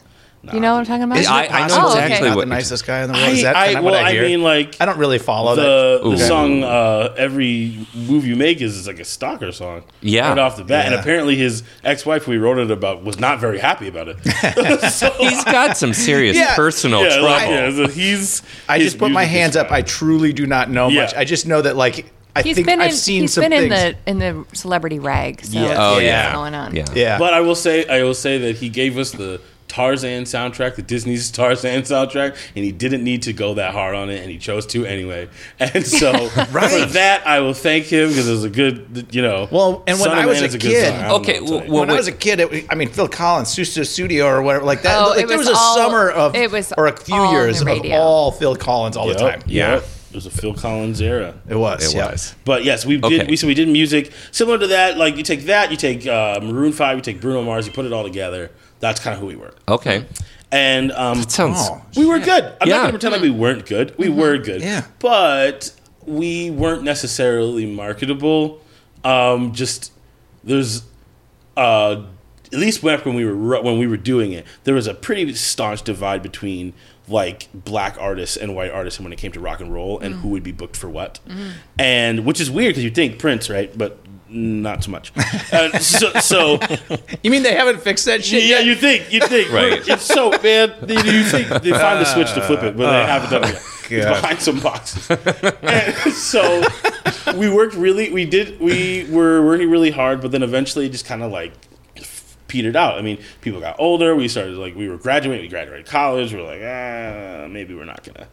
You 0.52 0.58
know 0.60 0.72
what 0.72 0.80
I'm 0.80 0.86
talking 0.86 1.02
about? 1.02 1.18
Isn't 1.18 1.32
I- 1.32 1.46
I 1.48 1.68
know 1.68 1.74
Oh, 1.80 1.86
exactly 1.88 2.14
okay. 2.16 2.24
Not 2.28 2.36
what 2.36 2.42
the 2.42 2.48
you're 2.48 2.56
nicest 2.56 2.86
guy 2.86 3.02
in 3.02 3.08
the 3.12 3.18
world. 3.18 3.28
Is 3.30 3.42
that 3.42 3.56
I, 3.56 3.64
kinda 3.66 3.78
I, 3.80 3.82
what 3.82 3.92
well, 3.92 4.06
I 4.06 4.10
I 4.10 4.20
mean, 4.22 4.42
like 4.42 4.76
I 4.80 4.86
don't 4.86 4.98
really 4.98 5.18
follow 5.18 5.54
the, 5.54 6.00
the 6.02 6.08
Ooh. 6.08 6.16
song 6.16 6.64
uh, 6.64 7.14
"Every 7.18 7.86
Move 7.94 8.26
You 8.26 8.36
Make" 8.36 8.60
is, 8.60 8.76
is 8.76 8.86
like 8.86 9.00
a 9.00 9.04
stalker 9.04 9.52
song. 9.52 9.82
Yeah. 10.00 10.28
right 10.30 10.38
off 10.38 10.56
the 10.56 10.64
bat, 10.64 10.86
and 10.86 10.94
apparently 10.94 11.36
his 11.36 11.62
ex-wife, 11.84 12.26
we 12.26 12.38
wrote 12.38 12.58
it 12.58 12.70
about, 12.70 13.04
was 13.04 13.20
not 13.20 13.38
very 13.38 13.58
happy 13.58 13.88
about 13.88 14.08
it. 14.08 14.18
so, 14.92 15.10
He's 15.18 15.44
got 15.44 15.76
some 15.76 15.92
serious 15.92 16.36
Yeah. 16.36 16.54
personal 16.56 17.02
yeah, 17.02 17.08
trouble. 17.10 17.28
like, 17.28 17.48
yeah, 17.50 17.70
so 17.70 17.88
he's. 17.88 18.42
I 18.68 18.78
just 18.78 18.98
put 18.98 19.10
my 19.10 19.24
hands 19.24 19.56
up. 19.56 19.70
I 19.70 19.82
truly 19.82 20.32
do 20.32 20.46
not 20.46 20.70
know 20.70 20.88
Yeah. 20.88 21.02
much. 21.02 21.14
I 21.14 21.24
just 21.24 21.46
know 21.46 21.60
that 21.60 21.76
like 21.76 22.10
I 22.34 22.42
He's 22.42 22.54
think 22.54 22.68
been 22.68 22.80
I've 22.80 22.92
in. 22.92 22.96
seen 22.96 23.20
He's 23.22 23.32
some 23.34 23.42
been 23.42 23.50
things. 23.50 23.64
in 24.06 24.18
the 24.18 24.26
in 24.28 24.44
the 24.46 24.56
celebrity 24.56 25.00
rag. 25.00 25.44
So 25.44 25.58
Yeah. 25.58 25.74
Oh, 25.76 25.98
yeah. 25.98 26.32
going 26.32 26.54
on. 26.54 26.74
Yeah. 26.76 26.84
yeah, 26.94 27.18
But 27.18 27.34
I 27.34 27.40
will 27.40 27.56
say, 27.56 27.86
I 27.88 28.04
will 28.04 28.14
say 28.14 28.38
that 28.38 28.56
he 28.56 28.68
gave 28.68 28.98
us 28.98 29.10
the 29.10 29.40
Tarzan 29.70 30.24
soundtrack, 30.24 30.74
the 30.74 30.82
Disney's 30.82 31.30
Tarzan 31.40 31.82
soundtrack, 31.82 32.36
and 32.56 32.64
he 32.64 32.72
didn't 32.72 33.04
need 33.04 33.22
to 33.22 33.32
go 33.32 33.54
that 33.54 33.72
hard 33.72 33.94
on 33.94 34.10
it, 34.10 34.20
and 34.20 34.28
he 34.30 34.36
chose 34.36 34.66
to 34.66 34.84
anyway. 34.84 35.28
And 35.60 35.86
so 35.86 36.28
for 36.28 36.60
that, 36.60 37.22
I 37.26 37.40
will 37.40 37.54
thank 37.54 37.84
him 37.84 38.08
because 38.08 38.26
it 38.28 38.32
was 38.32 38.44
a 38.44 38.50
good, 38.50 39.08
you 39.12 39.22
know. 39.22 39.46
Well, 39.50 39.84
and 39.86 39.98
when 40.00 40.08
Son 40.08 40.18
I 40.18 40.26
was 40.26 40.40
Man 40.40 40.50
a 40.50 40.54
is 40.54 40.56
kid- 40.56 40.92
I 40.92 41.10
Okay, 41.12 41.38
know 41.38 41.42
what 41.42 41.46
to 41.46 41.52
well, 41.52 41.60
well, 41.70 41.80
when 41.80 41.90
I 41.90 41.94
was 41.94 42.08
a 42.08 42.12
kid, 42.12 42.40
it, 42.40 42.66
I 42.68 42.74
mean 42.74 42.88
Phil 42.88 43.08
Collins, 43.08 43.54
Sussudio 43.54 44.26
or 44.26 44.42
whatever, 44.42 44.64
like 44.64 44.82
that. 44.82 44.98
Oh, 45.00 45.10
like 45.10 45.24
it 45.24 45.28
there 45.28 45.38
was, 45.38 45.48
was 45.48 45.56
a 45.56 45.60
all- 45.60 45.76
summer 45.76 46.10
of 46.10 46.34
it 46.34 46.50
was 46.50 46.72
or 46.76 46.88
a 46.88 46.96
few 46.96 47.30
years 47.30 47.60
of 47.60 47.68
all 47.92 48.32
Phil 48.32 48.56
Collins 48.56 48.96
all 48.96 49.06
the 49.06 49.14
time. 49.14 49.42
Yeah. 49.46 49.74
yep. 49.74 49.84
It 50.10 50.16
was 50.16 50.26
a 50.26 50.30
Phil 50.30 50.54
Collins 50.54 51.00
era. 51.00 51.34
It 51.48 51.54
was. 51.54 51.94
It 51.94 51.96
yeah. 51.96 52.10
was. 52.10 52.34
But 52.44 52.64
yes, 52.64 52.84
we 52.84 52.96
did. 52.96 53.20
Okay. 53.20 53.30
We 53.30 53.36
so 53.36 53.46
we 53.46 53.54
did 53.54 53.68
music 53.68 54.10
similar 54.32 54.58
to 54.58 54.66
that. 54.68 54.96
Like 54.98 55.16
you 55.16 55.22
take 55.22 55.42
that, 55.42 55.70
you 55.70 55.76
take 55.76 56.04
uh, 56.04 56.40
Maroon 56.42 56.72
Five, 56.72 56.96
you 56.96 57.02
take 57.02 57.20
Bruno 57.20 57.44
Mars, 57.44 57.64
you 57.68 57.72
put 57.72 57.84
it 57.86 57.92
all 57.92 58.02
together. 58.02 58.50
That's 58.80 59.00
kind 59.00 59.14
of 59.14 59.20
who 59.20 59.26
we 59.26 59.36
were. 59.36 59.54
Okay. 59.68 60.06
And 60.52 60.90
um, 60.92 61.22
Sounds. 61.28 61.58
Oh. 61.60 61.80
we 61.96 62.06
were 62.06 62.18
good. 62.18 62.44
I'm 62.60 62.68
Yeah. 62.68 62.76
not 62.76 62.80
gonna 62.80 62.92
pretend 62.92 63.12
like 63.12 63.22
we 63.22 63.30
weren't 63.30 63.66
good. 63.66 63.94
We 63.98 64.08
were 64.08 64.36
good. 64.38 64.62
Yeah. 64.62 64.84
But 64.98 65.72
we 66.06 66.50
weren't 66.50 66.82
necessarily 66.82 67.66
marketable. 67.66 68.60
Um, 69.04 69.52
just 69.52 69.92
there's 70.42 70.82
uh, 71.56 72.02
at 72.52 72.58
least 72.58 72.82
back 72.82 73.04
when 73.04 73.14
we 73.14 73.24
were 73.24 73.34
ru- 73.34 73.62
when 73.62 73.78
we 73.78 73.86
were 73.86 73.96
doing 73.96 74.32
it, 74.32 74.44
there 74.64 74.74
was 74.74 74.86
a 74.86 74.94
pretty 74.94 75.32
staunch 75.34 75.82
divide 75.82 76.22
between 76.22 76.72
like 77.06 77.48
black 77.54 77.96
artists 78.00 78.36
and 78.36 78.54
white 78.54 78.70
artists 78.70 78.98
when 79.00 79.12
it 79.12 79.16
came 79.18 79.32
to 79.32 79.40
rock 79.40 79.60
and 79.60 79.72
roll 79.74 79.98
and 79.98 80.14
who 80.16 80.28
would 80.28 80.42
be 80.42 80.52
booked 80.52 80.76
for 80.76 80.88
what, 80.88 81.18
and 81.78 82.24
which 82.24 82.40
is 82.40 82.50
weird 82.50 82.70
because 82.70 82.84
you 82.84 82.90
think 82.90 83.18
Prince, 83.18 83.50
right? 83.50 83.76
But 83.76 83.98
not 84.30 84.82
too 84.82 84.90
much. 84.90 85.12
Uh, 85.52 85.78
so, 85.78 86.12
so 86.20 86.60
You 87.22 87.30
mean 87.30 87.42
they 87.42 87.54
haven't 87.54 87.80
fixed 87.80 88.04
that 88.06 88.24
shit 88.24 88.44
yeah, 88.44 88.60
yet? 88.60 88.64
you 88.64 88.74
think, 88.74 89.12
you 89.12 89.20
think, 89.20 89.50
Right. 89.52 89.86
It's 89.86 90.04
so 90.04 90.30
man. 90.42 90.74
You, 90.86 90.94
you 91.12 91.24
think 91.24 91.48
they 91.62 91.70
find 91.72 92.00
the 92.00 92.04
switch 92.04 92.32
to 92.34 92.42
flip 92.42 92.62
it, 92.62 92.76
but 92.76 92.90
they 92.90 93.06
haven't 93.06 93.30
done 93.30 93.44
it 93.44 93.62
yet. 93.90 94.08
It's 94.08 94.20
behind 94.20 94.40
some 94.40 94.60
boxes. 94.60 95.10
And 95.62 95.94
so 96.14 96.62
we 97.36 97.50
worked 97.50 97.74
really. 97.74 98.12
We 98.12 98.24
did. 98.24 98.60
We 98.60 99.06
were 99.10 99.44
working 99.44 99.70
really 99.70 99.90
hard, 99.90 100.20
but 100.20 100.30
then 100.30 100.42
eventually 100.42 100.86
it 100.86 100.90
just 100.90 101.06
kind 101.06 101.22
of 101.22 101.32
like 101.32 101.52
petered 102.46 102.76
out. 102.76 102.98
I 102.98 103.02
mean, 103.02 103.18
people 103.40 103.60
got 103.60 103.76
older. 103.78 104.14
We 104.14 104.28
started 104.28 104.56
like 104.56 104.74
we 104.74 104.88
were 104.88 104.98
graduating. 104.98 105.44
We 105.44 105.48
graduated 105.48 105.86
college. 105.86 106.32
We 106.32 106.40
are 106.40 106.44
like, 106.44 106.62
ah, 106.62 107.48
maybe 107.48 107.74
we're 107.74 107.84
not 107.84 108.02
gonna. 108.04 108.28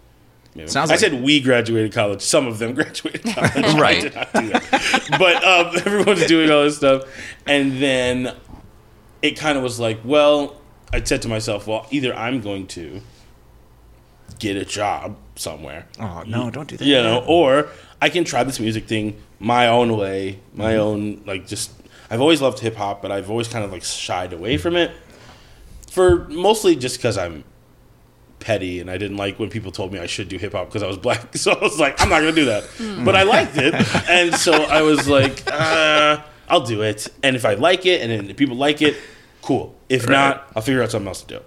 Maybe- 0.57 0.67
Sounds 0.69 0.89
I 0.89 0.93
like- 0.95 0.99
said 0.99 1.21
we 1.23 1.39
graduated 1.39 1.93
college. 1.93 2.21
Some 2.21 2.47
of 2.47 2.59
them 2.59 2.73
graduated 2.79 3.23
college. 3.35 3.79
Right. 3.79 4.01
did 4.01 4.15
not 4.15 4.33
do 4.33 4.49
that. 4.49 5.07
But 5.17 5.43
um, 5.43 5.75
everyone's 5.85 6.25
doing 6.25 6.51
all 6.51 6.63
this 6.63 6.77
stuff, 6.77 7.03
and 7.45 7.81
then 7.81 8.35
it 9.21 9.37
kind 9.37 9.57
of 9.57 9.63
was 9.63 9.79
like, 9.79 9.99
well, 10.03 10.59
I 10.93 11.01
said 11.03 11.21
to 11.23 11.27
myself, 11.29 11.67
well, 11.67 11.87
either 11.91 12.13
I'm 12.15 12.41
going 12.41 12.67
to 12.67 13.01
get 14.39 14.55
a 14.57 14.65
job 14.65 15.17
somewhere, 15.35 15.87
Oh 15.99 16.23
no, 16.27 16.49
don't 16.51 16.67
do 16.67 16.77
that. 16.77 16.85
you 16.85 16.95
know, 16.95 17.23
or 17.27 17.69
I 18.01 18.09
can 18.09 18.23
try 18.23 18.43
this 18.43 18.59
music 18.59 18.85
thing 18.87 19.21
my 19.39 19.67
own 19.67 19.95
way, 19.97 20.39
my 20.53 20.73
Mm-hmm. 20.73 20.79
own 20.81 21.21
like 21.25 21.47
just. 21.47 21.71
I've 22.09 22.21
always 22.21 22.41
loved 22.41 22.59
hip 22.59 22.75
hop, 22.75 23.01
but 23.01 23.11
I've 23.11 23.29
always 23.29 23.47
kind 23.49 23.65
of 23.65 23.71
like 23.71 23.83
shied 23.83 24.31
away 24.31 24.57
from 24.57 24.75
it, 24.77 24.91
for 25.91 26.25
mostly 26.29 26.75
just 26.77 26.97
because 26.97 27.17
I'm 27.17 27.43
petty 28.39 28.79
and 28.79 28.89
I 28.89 28.97
didn't 28.97 29.17
like 29.17 29.39
when 29.39 29.49
people 29.49 29.71
told 29.71 29.91
me 29.91 29.99
I 29.99 30.05
should 30.05 30.29
do 30.29 30.37
hip 30.37 30.53
hop 30.53 30.67
because 30.67 30.83
I 30.83 30.87
was 30.87 30.97
black. 30.97 31.35
So 31.37 31.51
I 31.51 31.59
was 31.61 31.79
like, 31.79 31.99
I'm 32.01 32.09
not 32.09 32.19
gonna 32.19 32.31
do 32.33 32.45
that. 32.45 32.63
But 33.05 33.15
I 33.15 33.23
liked 33.23 33.57
it, 33.57 33.73
and 34.09 34.33
so 34.35 34.53
I 34.53 34.81
was 34.83 35.07
like, 35.07 35.43
uh, 35.51 36.21
I'll 36.49 36.61
do 36.65 36.81
it. 36.81 37.07
And 37.23 37.35
if 37.35 37.45
I 37.45 37.55
like 37.55 37.85
it, 37.85 38.01
and 38.01 38.11
then 38.11 38.29
if 38.29 38.37
people 38.37 38.55
like 38.55 38.81
it, 38.81 38.95
cool. 39.41 39.75
If 39.89 40.07
not, 40.09 40.49
I'll 40.55 40.61
figure 40.61 40.81
out 40.83 40.91
something 40.91 41.07
else 41.07 41.21
to 41.23 41.39
do. 41.39 41.41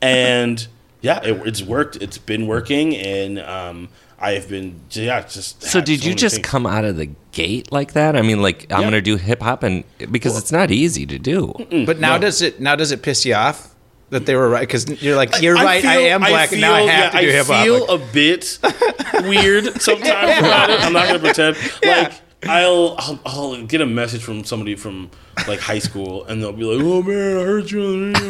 And 0.00 0.66
yeah, 1.00 1.20
it, 1.24 1.46
it's 1.46 1.62
worked. 1.62 1.96
It's 1.96 2.18
been 2.18 2.46
working, 2.46 2.96
and 2.96 3.38
um, 3.40 3.88
I 4.18 4.32
have 4.32 4.48
been 4.48 4.80
yeah 4.90 5.20
just. 5.22 5.62
So 5.62 5.78
had 5.78 5.84
did 5.86 6.04
you 6.04 6.14
just 6.14 6.36
things. 6.36 6.46
come 6.46 6.66
out 6.66 6.84
of 6.84 6.96
the 6.96 7.10
gate 7.32 7.70
like 7.72 7.92
that? 7.92 8.16
I 8.16 8.22
mean, 8.22 8.40
like 8.42 8.66
I'm 8.72 8.80
Yeah. 8.80 8.86
gonna 8.86 9.00
do 9.02 9.16
hip 9.16 9.42
hop, 9.42 9.62
and 9.62 9.84
because 10.10 10.36
it's 10.38 10.52
not 10.52 10.70
easy 10.70 11.06
to 11.06 11.18
do. 11.18 11.54
But 11.86 11.98
now 12.00 12.18
does 12.18 12.42
it 12.42 12.60
now 12.60 12.74
does 12.76 12.92
it 12.92 13.02
piss 13.02 13.24
you 13.26 13.34
off 13.34 13.74
that 14.10 14.26
they 14.26 14.34
were 14.34 14.48
right 14.48 14.60
because 14.66 15.02
you're 15.02 15.16
like 15.16 15.40
you're 15.42 15.54
right. 15.54 15.84
I, 15.84 15.96
feel- 15.96 16.06
am 16.06 16.20
black, 16.20 16.52
and 16.52 16.60
now 16.60 16.74
I 16.74 16.78
feel- 16.80 16.88
have 16.88 17.14
yeah, 17.14 17.20
to 17.20 17.26
do 17.26 17.32
hip 17.32 17.46
hop. 17.46 17.56
I 17.56 17.64
feel 17.64 17.88
a 17.88 17.98
bit 18.12 18.58
weird 19.28 19.80
sometimes 19.82 20.38
about 20.38 20.70
it. 20.70 20.80
I'm 20.80 20.92
not 20.92 21.06
gonna 21.06 21.18
pretend. 21.18 21.56
Like 21.84 22.12
I'll, 22.44 22.94
I'll 22.98 23.20
I'll 23.26 23.62
get 23.66 23.80
a 23.80 23.86
message 23.86 24.22
from 24.22 24.44
somebody 24.44 24.76
from 24.76 25.10
like 25.48 25.58
high 25.60 25.80
school, 25.80 26.24
and 26.26 26.40
they'll 26.40 26.52
be 26.52 26.62
like, 26.64 26.80
"Oh 26.84 27.02
man, 27.02 27.36
I 27.36 27.42
heard 27.42 27.70
you," 27.70 27.82
on 27.84 28.12
the 28.12 28.20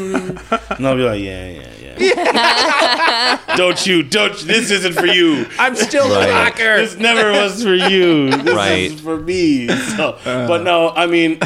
radio." 0.50 0.76
and 0.76 0.86
I'll 0.86 0.96
be 0.96 1.02
like, 1.02 1.20
"Yeah, 1.20 1.48
yeah, 1.50 1.68
yeah." 1.98 3.38
don't 3.56 3.86
you? 3.86 4.02
Don't. 4.02 4.34
This 4.38 4.70
isn't 4.70 4.94
for 4.94 5.06
you. 5.06 5.46
I'm 5.58 5.74
still 5.74 6.08
Right. 6.08 6.28
a 6.28 6.32
rocker. 6.32 6.78
This 6.78 6.96
never 6.96 7.32
was 7.32 7.62
for 7.62 7.74
you. 7.74 8.30
This 8.30 8.54
Right. 8.54 8.92
is 8.92 9.00
for 9.00 9.18
me. 9.18 9.68
So, 9.68 10.18
but 10.24 10.62
no, 10.62 10.90
I 10.90 11.06
mean, 11.06 11.38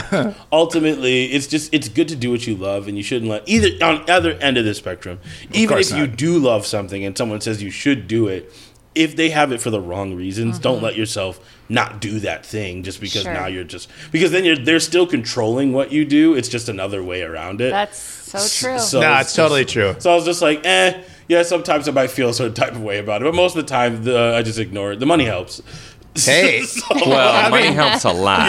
ultimately, 0.52 1.24
it's 1.32 1.46
just 1.48 1.72
it's 1.74 1.88
good 1.88 2.08
to 2.08 2.16
do 2.16 2.30
what 2.30 2.46
you 2.46 2.54
love, 2.54 2.86
and 2.86 2.96
you 2.96 3.02
shouldn't 3.02 3.30
let 3.30 3.48
either 3.48 3.70
on 3.84 4.08
either 4.08 4.32
end 4.34 4.56
of 4.56 4.64
the 4.64 4.74
spectrum. 4.74 5.18
Even 5.52 5.74
course 5.74 5.90
if 5.90 5.96
you 5.98 6.06
do 6.06 6.38
love 6.38 6.64
something, 6.66 7.04
and 7.04 7.16
someone 7.18 7.40
says 7.40 7.62
you 7.62 7.70
should 7.70 8.06
do 8.06 8.28
it, 8.28 8.52
if 8.94 9.16
they 9.16 9.30
have 9.30 9.52
it 9.52 9.60
for 9.60 9.70
the 9.70 9.80
wrong 9.80 10.14
reasons, 10.14 10.58
don't 10.58 10.82
let 10.82 10.96
yourself 10.96 11.40
not 11.68 12.00
do 12.00 12.18
that 12.20 12.44
thing 12.44 12.82
just 12.82 13.00
because 13.00 13.22
Sure. 13.22 13.32
now 13.32 13.46
you're 13.46 13.64
just 13.64 13.88
because 14.10 14.30
then 14.30 14.44
you're 14.44 14.56
they're 14.56 14.80
still 14.80 15.06
controlling 15.06 15.72
what 15.72 15.90
you 15.92 16.04
do. 16.04 16.34
It's 16.34 16.48
just 16.48 16.68
another 16.68 17.02
way 17.02 17.22
around 17.22 17.60
it. 17.62 17.70
That's 17.70 17.98
so 17.98 18.38
true. 18.68 18.78
So 18.78 19.00
no, 19.00 19.12
it's 19.14 19.28
it's 19.28 19.36
totally 19.36 19.62
just- 19.64 19.72
true. 19.72 19.94
so 19.98 20.12
I 20.12 20.14
was 20.14 20.24
just 20.26 20.42
like, 20.42 20.64
eh, 20.66 21.02
yeah, 21.28 21.42
sometimes 21.42 21.88
I 21.88 21.92
might 21.92 22.10
feel 22.10 22.28
a 22.28 22.34
certain 22.34 22.52
type 22.54 22.72
of 22.72 22.82
way 22.82 22.98
about 22.98 23.22
it, 23.22 23.24
but 23.24 23.34
most 23.34 23.56
of 23.56 23.64
the 23.64 23.68
time, 23.68 24.04
the, 24.04 24.34
I 24.36 24.42
just 24.42 24.58
ignore 24.58 24.92
it. 24.92 25.00
The 25.00 25.06
money 25.06 25.24
helps. 25.24 25.62
Hey. 26.24 26.62
So- 26.64 26.82
Well, 27.06 27.50
money 27.50 27.68
helps 27.72 28.04
a 28.04 28.12
lot. 28.12 28.48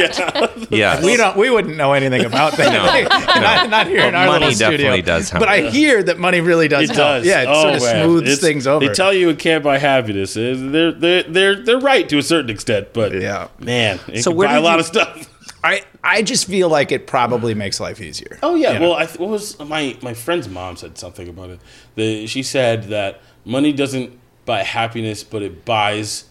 Yes. 0.70 1.04
We 1.04 1.16
don't. 1.16 1.38
We 1.38 1.50
wouldn't 1.50 1.78
know 1.78 1.94
anything 1.94 2.26
about 2.26 2.58
that. 2.58 2.72
No, 2.74 3.42
not, 3.42 3.70
not 3.70 3.88
here 3.88 4.02
in 4.06 4.16
our 4.16 4.26
money 4.28 4.40
little 4.48 4.56
studio. 4.56 4.72
definitely 4.78 5.02
does 5.02 5.30
help. 5.30 5.40
But 5.40 5.50
I 5.50 5.70
hear 5.70 6.04
that 6.04 6.20
money 6.20 6.42
really 6.42 6.68
does. 6.68 6.90
it 6.90 6.96
help. 6.96 6.98
does. 6.98 7.26
Yeah, 7.26 7.44
it 7.44 7.48
Oh, 7.50 7.62
sort 7.64 7.76
of 7.76 7.82
man. 7.84 8.04
smooths 8.06 8.24
It's- 8.24 8.40
things 8.42 8.68
over. 8.68 8.86
They 8.86 8.94
tell 8.94 9.14
you 9.14 9.30
it 9.30 9.40
can't 9.40 9.64
buy 9.64 9.78
happiness. 9.78 10.34
They're 10.34 10.92
they're 10.92 11.24
they're 11.24 11.64
they're 11.64 11.80
right 11.80 12.08
to 12.10 12.18
a 12.18 12.24
certain 12.24 12.50
extent, 12.50 12.90
but 12.94 13.14
Yeah. 13.14 13.48
man, 13.60 14.00
it 14.08 14.24
So 14.24 14.32
can 14.32 14.38
where 14.38 14.48
buy 14.50 14.56
a 14.56 14.62
lot 14.62 14.74
you- 14.74 14.80
of 14.82 14.86
stuff. 14.88 15.30
I 15.64 15.84
I 16.04 16.22
just 16.22 16.46
feel 16.48 16.68
like 16.68 16.92
it 16.92 17.08
probably 17.08 17.54
makes 17.54 17.80
life 17.80 18.02
easier. 18.02 18.38
Oh 18.44 18.56
yeah. 18.56 18.74
You 18.74 18.80
know? 18.80 18.90
Well, 18.90 18.98
I 18.98 19.06
what 19.06 19.30
was 19.30 19.58
my 19.60 19.96
my 20.02 20.14
friend's 20.14 20.50
mom 20.50 20.76
said 20.76 20.98
something 20.98 21.30
about 21.30 21.52
it. 21.52 21.62
The, 21.96 22.28
she 22.28 22.44
said 22.44 22.86
that 22.90 23.22
money 23.46 23.72
doesn't 23.72 24.20
buy 24.46 24.64
happiness, 24.64 25.24
but 25.24 25.42
it 25.42 25.64
buys 25.64 26.26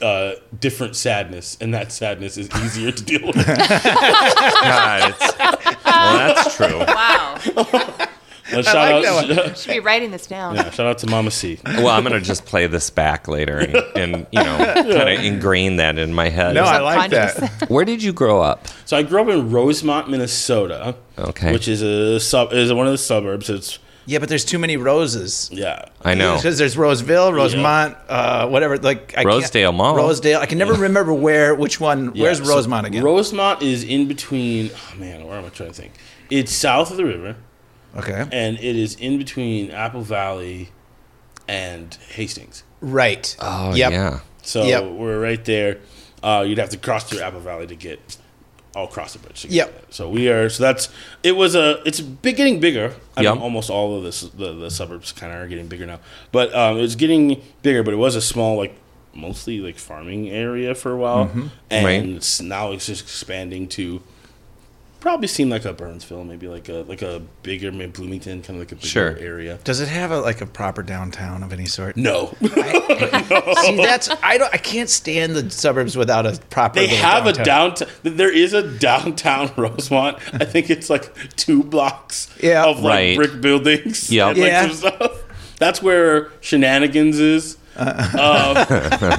uh, 0.00 0.34
different 0.58 0.96
sadness, 0.96 1.56
and 1.60 1.72
that 1.74 1.92
sadness 1.92 2.36
is 2.36 2.48
easier 2.64 2.92
to 2.92 3.02
deal 3.02 3.26
with. 3.26 3.36
God, 3.46 5.10
it's, 5.10 5.38
well, 5.84 6.34
that's 6.34 6.56
true. 6.56 6.78
wow. 6.78 7.38
Uh, 8.52 8.62
shout 8.62 8.74
like 8.74 9.06
out, 9.06 9.28
that 9.28 9.58
Should 9.58 9.72
be 9.72 9.80
writing 9.80 10.10
this 10.10 10.26
down. 10.26 10.54
yeah, 10.54 10.68
shout 10.70 10.86
out 10.86 10.98
to 10.98 11.06
Mama 11.06 11.30
C. 11.30 11.58
Well, 11.64 11.88
I'm 11.88 12.02
gonna 12.02 12.20
just 12.20 12.44
play 12.44 12.66
this 12.66 12.90
back 12.90 13.26
later 13.26 13.58
and, 13.58 13.76
and 13.96 14.26
you 14.30 14.42
know, 14.44 14.58
kind 14.58 15.08
of 15.08 15.24
ingrain 15.24 15.76
that 15.76 15.98
in 15.98 16.12
my 16.12 16.28
head. 16.28 16.54
no, 16.54 16.62
I 16.64 16.80
like 16.80 17.10
that. 17.10 17.64
Where 17.70 17.86
did 17.86 18.02
you 18.02 18.12
grow 18.12 18.42
up? 18.42 18.68
So 18.84 18.96
I 18.98 19.02
grew 19.02 19.22
up 19.22 19.28
in 19.28 19.50
Rosemount, 19.50 20.10
Minnesota. 20.10 20.94
Okay. 21.18 21.52
Which 21.52 21.68
is 21.68 21.80
a 21.80 22.20
sub 22.20 22.52
is 22.52 22.72
one 22.72 22.86
of 22.86 22.92
the 22.92 22.98
suburbs. 22.98 23.48
It's 23.48 23.78
Yeah, 24.06 24.18
but 24.18 24.28
there's 24.28 24.44
too 24.44 24.58
many 24.58 24.76
roses. 24.76 25.48
yeah. 25.52 25.86
I 26.02 26.14
know. 26.14 26.36
Because 26.36 26.58
there's 26.58 26.76
Roseville, 26.76 27.32
Rosemount, 27.32 27.96
uh, 28.08 28.46
whatever. 28.48 28.76
Like 28.76 29.12
I 29.12 29.22
can't- 29.22 29.26
Rosedale 29.26 29.72
Mall. 29.72 29.96
Rosedale. 29.96 30.40
I 30.40 30.46
can 30.46 30.58
never 30.58 30.74
remember 30.74 31.14
where, 31.14 31.54
which 31.54 31.80
one. 31.80 32.08
Where's 32.14 32.38
Yeah, 32.40 32.44
so 32.46 32.54
Rosemount 32.54 32.86
again? 32.86 33.02
Rosemount 33.02 33.62
is 33.62 33.82
in 33.82 34.06
between. 34.06 34.70
Oh 34.74 34.96
man, 34.98 35.26
where 35.26 35.38
am 35.38 35.44
I 35.46 35.48
trying 35.48 35.70
to 35.70 35.74
think? 35.74 35.92
It's 36.30 36.52
south 36.52 36.90
of 36.90 36.96
the 36.98 37.04
river, 37.04 37.36
okay. 37.96 38.26
and 38.32 38.56
it 38.58 38.76
is 38.76 38.94
in 38.96 39.18
between 39.18 39.70
Apple 39.70 40.02
Valley 40.02 40.70
and 41.48 41.94
Hastings. 42.10 42.62
Right. 42.80 43.34
Oh 43.40 43.74
Yep. 43.74 43.92
yeah. 43.92 44.20
So 44.42 44.64
Yep. 44.64 44.84
we're 44.92 45.20
right 45.20 45.42
there. 45.44 45.78
Uh, 46.22 46.44
you'd 46.46 46.58
have 46.58 46.70
to 46.70 46.76
cross 46.78 47.04
through 47.04 47.20
Apple 47.20 47.40
Valley 47.40 47.66
to 47.66 47.74
get 47.76 48.16
all 48.74 48.84
across 48.86 49.12
the 49.12 49.18
bridge. 49.20 49.42
to 49.42 49.48
get 49.48 49.72
So 49.90 50.08
we 50.08 50.28
are. 50.28 50.48
So 50.48 50.62
that's. 50.62 50.88
It 51.22 51.32
was 51.32 51.54
a. 51.54 51.80
It's 51.86 52.00
big, 52.00 52.36
getting 52.36 52.60
bigger. 52.60 52.94
I 53.16 53.22
Yep. 53.22 53.34
mean, 53.34 53.42
almost 53.42 53.70
all 53.70 53.96
of 53.96 54.02
this, 54.02 54.22
the 54.22 54.52
the 54.52 54.70
suburbs 54.70 55.12
kind 55.12 55.32
of 55.32 55.38
are 55.40 55.46
getting 55.48 55.68
bigger 55.68 55.86
now. 55.86 56.00
But 56.32 56.54
um, 56.54 56.78
it's 56.78 56.94
getting 56.96 57.40
bigger. 57.62 57.82
But 57.82 57.94
it 57.94 57.98
was 57.98 58.16
a 58.16 58.20
small, 58.22 58.56
like 58.56 58.74
mostly 59.14 59.60
like 59.60 59.78
farming 59.78 60.28
area 60.30 60.74
for 60.74 60.90
a 60.92 60.96
while, 60.96 61.30
and 61.70 61.84
Right. 61.86 62.04
it's, 62.04 62.40
now 62.40 62.72
it's 62.72 62.86
just 62.86 63.02
expanding 63.02 63.68
to. 63.68 64.02
Probably 65.04 65.28
seem 65.28 65.50
like 65.50 65.66
a 65.66 65.74
Burnsville, 65.74 66.24
maybe 66.24 66.48
like 66.48 66.70
a 66.70 66.76
like 66.88 67.02
a 67.02 67.20
bigger, 67.42 67.70
maybe 67.70 67.92
Bloomington, 67.92 68.40
kind 68.40 68.56
of 68.58 68.60
like 68.60 68.72
a 68.72 68.76
bigger 68.76 68.88
Sure. 68.88 69.18
area. 69.18 69.58
Does 69.62 69.80
it 69.80 69.88
have 69.88 70.10
a, 70.10 70.18
like 70.20 70.40
a 70.40 70.46
proper 70.46 70.82
downtown 70.82 71.42
of 71.42 71.52
any 71.52 71.66
sort? 71.66 71.98
No, 71.98 72.34
See, 72.40 73.76
that's 73.76 74.08
I 74.22 74.38
don't. 74.38 74.52
I 74.54 74.56
can't 74.56 74.88
stand 74.88 75.36
the 75.36 75.50
suburbs 75.50 75.94
without 75.94 76.24
a 76.24 76.38
proper. 76.48 76.76
They 76.76 76.86
little 76.86 76.96
have 77.04 77.26
a 77.26 77.34
downtown. 77.34 77.88
downtown. 78.02 78.16
There 78.16 78.32
is 78.34 78.54
a 78.54 78.62
downtown 78.78 79.52
Rosemount. 79.58 80.16
I 80.32 80.46
think 80.46 80.70
it's 80.70 80.88
like 80.88 81.14
two 81.36 81.62
blocks 81.62 82.34
Yeah. 82.42 82.64
of 82.64 82.80
like 82.80 82.94
Right. 82.94 83.16
brick 83.16 83.40
buildings. 83.42 84.10
Yep. 84.10 84.28
and, 84.28 84.38
like, 84.38 84.48
Yeah. 84.48 84.68
some 84.68 84.76
stuff. 84.76 85.22
That's 85.58 85.82
where 85.82 86.30
Shenanigans 86.40 87.18
is. 87.20 87.58
Um, 87.76 87.86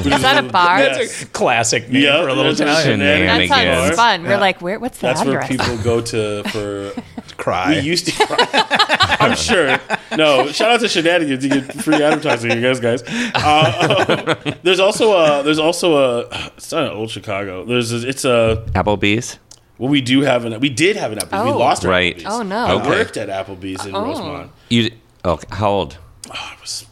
Is 0.07 0.21
that 0.21 0.43
a 0.43 0.47
bar? 0.49 0.79
Yes. 0.79 1.23
a 1.23 1.25
classic 1.27 1.89
name 1.89 2.03
Yeah, 2.03 2.21
for 2.21 2.29
a 2.29 2.33
little 2.33 2.43
there's 2.53 2.61
a 2.61 2.65
town. 2.65 2.75
That 2.75 2.83
Shenanigans. 2.85 3.49
sounds 3.49 3.95
fun. 3.95 4.23
Yeah. 4.23 4.27
We're 4.29 4.37
like, 4.39 4.61
where? 4.61 4.79
What's 4.79 4.97
the 4.99 5.07
That's 5.07 5.25
where 5.25 5.41
people 5.43 5.77
go 5.77 6.01
to 6.01 6.43
for. 6.49 6.91
Cry. 7.37 7.71
We 7.71 7.79
used 7.81 8.05
to. 8.07 8.25
cry. 8.25 9.17
I'm 9.19 9.35
sure. 9.35 9.77
No, 10.17 10.47
shout 10.51 10.71
out 10.71 10.79
to 10.79 10.87
Shenanigans. 10.87 11.43
You 11.43 11.49
get 11.49 11.73
free 11.73 12.01
advertising, 12.01 12.51
you 12.51 12.61
guys, 12.61 12.79
guys. 12.79 13.03
Uh, 13.35 14.35
um, 14.45 14.53
there's 14.63 14.79
also 14.79 15.11
a. 15.13 15.43
There's 15.43 15.59
also 15.59 15.97
a. 16.21 16.51
It's 16.55 16.71
not 16.71 16.83
an 16.85 16.91
old 16.91 17.09
Chicago. 17.09 17.65
There's. 17.65 17.91
A, 17.91 18.07
it's 18.07 18.23
a. 18.23 18.63
Applebee's. 18.71 19.37
Well, 19.77 19.89
we 19.89 19.99
do 19.99 20.21
have 20.21 20.45
an. 20.45 20.57
We 20.61 20.69
did 20.69 20.95
have 20.95 21.11
an 21.11 21.19
Applebee's. 21.19 21.45
We 21.45 21.51
Oh. 21.51 21.57
lost 21.57 21.83
our 21.83 21.91
Right. 21.91 22.15
Applebee's. 22.17 22.25
Oh, 22.25 22.41
no. 22.43 22.57
I 22.57 22.71
Okay. 22.75 22.89
worked 22.89 23.17
at 23.17 23.27
Applebee's 23.27 23.85
in 23.85 23.93
Oh. 23.93 24.03
Rosemount. 24.05 24.51
You 24.69 24.91
okay? 25.25 25.45
How 25.51 25.69
old? 25.71 25.97
Oh, 26.29 26.31
I 26.33 26.55
was. 26.61 26.85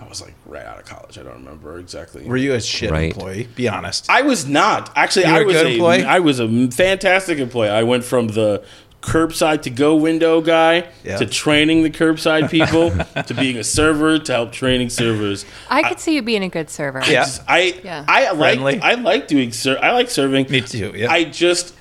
I 0.00 0.06
was 0.08 0.20
like 0.20 0.34
right 0.46 0.64
out 0.64 0.78
of 0.78 0.84
college. 0.84 1.18
I 1.18 1.22
don't 1.22 1.34
remember 1.44 1.78
exactly. 1.78 2.24
Were 2.24 2.36
you 2.36 2.54
a 2.54 2.60
shit 2.60 2.90
Right. 2.90 3.12
employee? 3.12 3.48
Be 3.56 3.68
honest. 3.68 4.08
I 4.08 4.22
was 4.22 4.46
not 4.46 4.92
actually. 4.96 5.26
You 5.26 5.32
were 5.32 5.38
I 5.38 5.42
a 5.42 5.44
was 5.46 5.54
good 5.56 5.66
a. 5.66 5.70
employee? 5.70 6.04
I 6.04 6.18
was 6.20 6.40
a 6.40 6.70
fantastic 6.70 7.38
employee. 7.38 7.68
I 7.70 7.82
went 7.82 8.04
from 8.04 8.28
the 8.28 8.62
curbside 9.02 9.62
to 9.62 9.70
go 9.70 9.94
window 9.94 10.40
guy 10.40 10.88
Yeah. 11.04 11.18
to 11.18 11.26
training 11.26 11.82
the 11.84 11.90
curbside 11.90 12.50
people 12.50 12.90
to 13.26 13.34
being 13.34 13.56
a 13.56 13.62
server 13.64 14.18
to 14.18 14.32
help 14.32 14.52
training 14.52 14.90
servers. 14.90 15.44
I 15.70 15.88
could 15.88 16.00
see 16.00 16.14
you 16.16 16.22
being 16.22 16.42
a 16.42 16.48
good 16.48 16.68
server. 16.70 17.00
Yeah. 17.08 17.26
I 17.46 17.80
Yeah. 17.84 18.04
I 18.08 18.30
like 18.32 18.58
Friendly. 18.58 18.80
I 18.80 18.94
like 18.94 19.28
doing 19.28 19.52
ser- 19.52 19.78
I 19.80 19.92
like 19.92 20.10
serving. 20.10 20.50
Me 20.50 20.60
too, 20.62 20.92
yeah. 20.96 21.10
I 21.12 21.24
just 21.24 21.74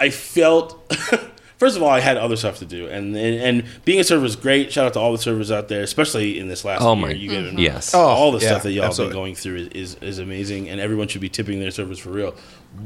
I 0.00 0.10
felt 0.10 0.90
first 1.58 1.76
of 1.76 1.82
all 1.82 1.90
I 1.90 2.00
had 2.00 2.16
other 2.16 2.36
stuff 2.36 2.58
to 2.60 2.64
do 2.64 2.86
and 2.88 3.14
and, 3.16 3.34
and 3.40 3.64
being 3.84 4.00
a 4.00 4.04
server 4.04 4.24
is 4.24 4.36
great. 4.36 4.72
Shout 4.72 4.86
out 4.86 4.92
to 4.94 5.00
all 5.00 5.12
the 5.12 5.18
servers 5.18 5.50
out 5.50 5.68
there, 5.68 5.82
especially 5.82 6.38
in 6.38 6.48
this 6.48 6.64
last 6.64 6.80
Oh 6.82 6.94
year. 6.94 7.02
my- 7.06 7.12
You 7.12 7.28
get 7.28 7.58
Yes. 7.58 7.94
Oh, 7.94 8.00
all 8.00 8.32
the 8.32 8.38
yeah, 8.38 8.48
stuff 8.48 8.62
that 8.62 8.72
y'all 8.72 8.84
absolutely. 8.86 9.12
been 9.14 9.20
going 9.22 9.34
through 9.34 9.56
is, 9.56 9.68
is 9.68 9.94
is 10.02 10.18
amazing, 10.18 10.68
and 10.70 10.80
everyone 10.80 11.08
should 11.08 11.20
be 11.20 11.28
tipping 11.28 11.60
their 11.60 11.70
servers 11.70 11.98
for 11.98 12.10
real. 12.10 12.34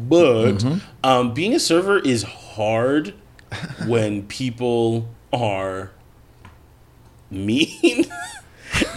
But 0.09 0.55
Mm-hmm. 0.59 0.79
um, 1.05 1.35
being 1.35 1.55
a 1.55 1.61
server 1.61 1.99
is 1.99 2.23
hard 2.23 3.15
when 3.87 4.23
people 4.27 5.09
are 5.33 5.91
mean. 7.31 8.07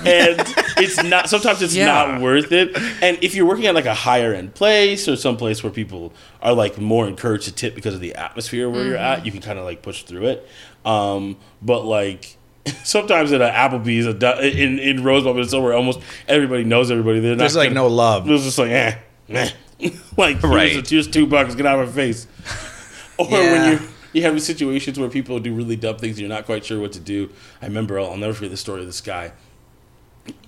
and 0.05 0.39
it's 0.77 1.01
not 1.03 1.29
sometimes 1.29 1.61
it's 1.61 1.75
Yeah. 1.75 1.85
not 1.85 2.21
worth 2.21 2.51
it 2.51 2.75
and 3.01 3.17
if 3.21 3.35
you're 3.35 3.45
working 3.45 3.65
at 3.65 3.75
like 3.75 3.85
a 3.85 3.93
higher 3.93 4.33
end 4.33 4.53
place 4.53 5.07
or 5.07 5.15
some 5.15 5.37
place 5.37 5.63
where 5.63 5.71
people 5.71 6.13
are 6.41 6.53
like 6.53 6.77
more 6.77 7.07
encouraged 7.07 7.45
to 7.45 7.51
tip 7.51 7.75
because 7.75 7.93
of 7.93 7.99
the 8.01 8.15
atmosphere 8.15 8.69
where 8.69 8.85
you're 8.85 8.97
at 8.97 9.25
you 9.25 9.31
can 9.31 9.41
kind 9.41 9.57
of 9.59 9.65
like 9.65 9.81
push 9.81 10.03
through 10.03 10.25
it 10.27 10.47
um, 10.85 11.37
but 11.61 11.83
like 11.85 12.37
sometimes 12.83 13.31
at 13.31 13.41
an 13.41 13.51
applebee's 13.53 14.05
a 14.05 14.13
du- 14.13 14.41
in, 14.47 14.79
in 14.79 15.03
rosemount 15.03 15.37
but 15.37 15.49
somewhere 15.49 15.73
almost 15.73 15.99
everybody 16.27 16.63
knows 16.63 16.91
everybody 16.91 17.19
they're 17.19 17.31
not 17.31 17.39
There's 17.39 17.55
like 17.55 17.69
gonna- 17.69 17.81
no 17.81 17.87
love. 17.87 18.29
it's 18.29 18.43
just 18.43 18.57
like 18.57 18.71
eh, 18.71 18.95
meh. 19.27 19.49
like 20.17 20.41
Right. 20.43 20.71
here's, 20.71 20.89
here's 20.89 21.07
two 21.07 21.25
bucks 21.27 21.55
get 21.55 21.65
out 21.65 21.79
of 21.79 21.89
my 21.89 21.93
face 21.93 22.27
or 23.17 23.27
Yeah. 23.29 23.39
when 23.51 23.71
you 23.81 23.87
you 24.13 24.21
have 24.21 24.41
situations 24.41 24.97
where 24.97 25.09
people 25.09 25.37
do 25.39 25.53
really 25.53 25.75
dumb 25.75 25.97
things 25.97 26.11
and 26.15 26.19
you're 26.21 26.29
not 26.29 26.45
quite 26.45 26.63
sure 26.63 26.79
what 26.79 26.93
to 26.93 27.01
do. 27.01 27.29
I 27.61 27.65
remember 27.65 27.99
I'll, 27.99 28.11
I'll 28.11 28.17
never 28.17 28.33
forget 28.33 28.49
the 28.49 28.55
story 28.55 28.79
of 28.79 28.85
this 28.87 29.01
guy. 29.01 29.33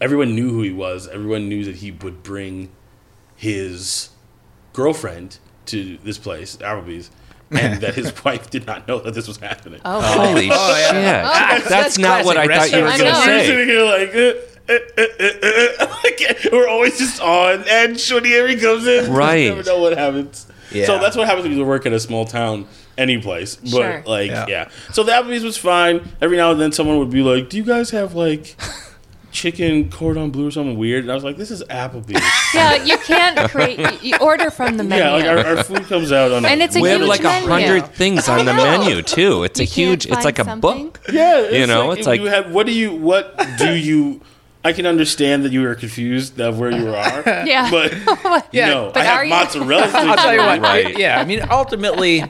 Everyone 0.02 0.34
knew 0.36 0.50
who 0.50 0.62
he 0.62 0.72
was. 0.72 1.08
Everyone 1.08 1.48
knew 1.50 1.64
that 1.66 1.76
he 1.78 1.92
would 1.92 2.24
bring 2.24 2.70
his 3.36 4.10
girlfriend 4.74 5.38
to 5.68 5.98
this 6.04 6.18
place, 6.18 6.58
Applebee's, 6.58 7.12
and 7.52 7.82
that 7.82 7.96
his 7.96 8.12
wife 8.26 8.50
did 8.50 8.66
not 8.66 8.88
know 8.88 9.00
that 9.00 9.14
this 9.14 9.28
was 9.28 9.38
happening. 9.38 9.80
Oh, 9.86 10.02
Holy 10.28 10.50
Oh, 10.52 10.76
shit! 10.76 10.96
Oh, 10.96 11.00
yeah. 11.00 11.22
That's, 11.60 11.70
That's 11.70 11.98
not 11.98 12.26
what 12.26 12.38
I 12.38 12.48
thought 12.48 12.72
you 12.72 12.78
were 12.84 12.88
going 12.88 13.00
to 13.00 13.08
I 13.08 13.12
know. 13.12 13.32
You're 13.34 13.40
say. 13.40 13.46
sitting 13.46 13.68
here 13.68 13.86
like, 13.86 14.16
eh. 14.16 14.34
like, 16.04 16.52
we're 16.52 16.68
always 16.68 16.98
just 16.98 17.22
on, 17.22 17.60
edge 17.68 17.68
and 17.70 17.96
Shonieri 17.96 18.60
comes 18.62 18.86
in. 18.86 19.06
just 19.06 19.12
Right. 19.12 19.48
never 19.48 19.64
know 19.64 19.80
what 19.80 19.98
happens. 19.98 20.48
Yeah. 20.72 20.86
So 20.86 21.00
that's 21.00 21.16
what 21.16 21.26
happens 21.28 21.48
when 21.48 21.58
you 21.58 21.66
work 21.66 21.86
in 21.86 21.94
a 21.94 22.00
small 22.00 22.26
town, 22.26 22.68
any 22.98 23.18
place. 23.22 23.56
But 23.56 23.70
Sure. 23.70 24.04
like, 24.06 24.30
Yeah. 24.30 24.46
yeah. 24.50 24.70
So 24.92 25.04
the 25.04 25.14
Applebee's 25.14 25.44
was 25.44 25.58
fine. 25.58 26.02
Every 26.22 26.36
now 26.36 26.52
and 26.52 26.60
then, 26.60 26.72
someone 26.74 26.98
would 27.00 27.10
be 27.10 27.22
like, 27.22 27.48
"Do 27.50 27.56
you 27.58 27.64
guys 27.64 27.92
have 27.92 28.14
like 28.16 28.56
chicken 29.38 29.90
cordon 29.92 30.32
bleu 30.32 30.48
or 30.48 30.52
something 30.52 30.78
weird?" 30.78 31.04
And 31.04 31.12
I 31.12 31.16
was 31.16 31.24
like, 31.24 31.38
"This 31.38 31.52
is 31.52 31.64
Applebee's." 31.70 32.22
Yeah, 32.54 32.84
you 32.84 32.98
can't 33.00 33.38
create. 33.52 33.78
You, 33.78 33.90
you 34.02 34.18
order 34.22 34.50
from 34.50 34.78
the 34.78 34.84
menu. 34.84 35.04
yeah, 35.04 35.12
like 35.12 35.26
our, 35.26 35.58
our 35.58 35.64
food 35.64 35.84
comes 35.84 36.12
out 36.12 36.32
on. 36.32 36.46
And 36.46 36.62
it's 36.62 36.76
a 36.76 36.82
We 36.82 36.90
have 36.90 37.02
like 37.02 37.24
a 37.24 37.40
hundred 37.42 37.88
things 37.94 38.28
on 38.30 38.46
the 38.46 38.54
menu 38.68 39.02
too. 39.02 39.44
It's 39.44 39.60
a 39.60 39.64
You 39.64 39.68
can't 39.68 39.76
huge. 39.90 40.06
It's 40.06 40.14
find 40.16 40.26
like 40.26 40.40
a 40.40 40.46
something? 40.46 40.86
book. 40.88 41.02
Yeah, 41.12 41.40
it's 41.42 41.68
know, 41.68 41.88
like, 41.90 41.98
it's 42.00 42.08
like- 42.08 42.22
you 42.22 42.28
have. 42.28 42.52
What 42.52 42.66
do 42.66 42.72
you? 42.74 42.94
What 42.96 43.38
do 43.58 43.74
you? 43.76 44.22
I 44.64 44.74
can 44.74 44.86
understand 44.86 45.46
that 45.46 45.52
you 45.54 45.66
are 45.66 45.76
confused 45.76 46.42
of 46.42 46.60
where 46.60 46.72
you 46.72 46.94
are. 46.94 47.24
Yeah. 47.46 47.70
but 47.72 47.94
Yeah, 48.52 48.70
no, 48.70 48.92
but 48.94 49.02
I 49.02 49.06
have 49.06 49.18
are 49.20 49.24
you? 49.26 49.30
mozzarella. 49.30 49.90
I'll 49.94 50.16
tell 50.18 50.34
you 50.34 50.40
what. 50.40 50.62
Right. 50.62 50.98
Yeah, 50.98 51.20
I 51.22 51.26
mean, 51.26 51.42
ultimately, 51.50 52.24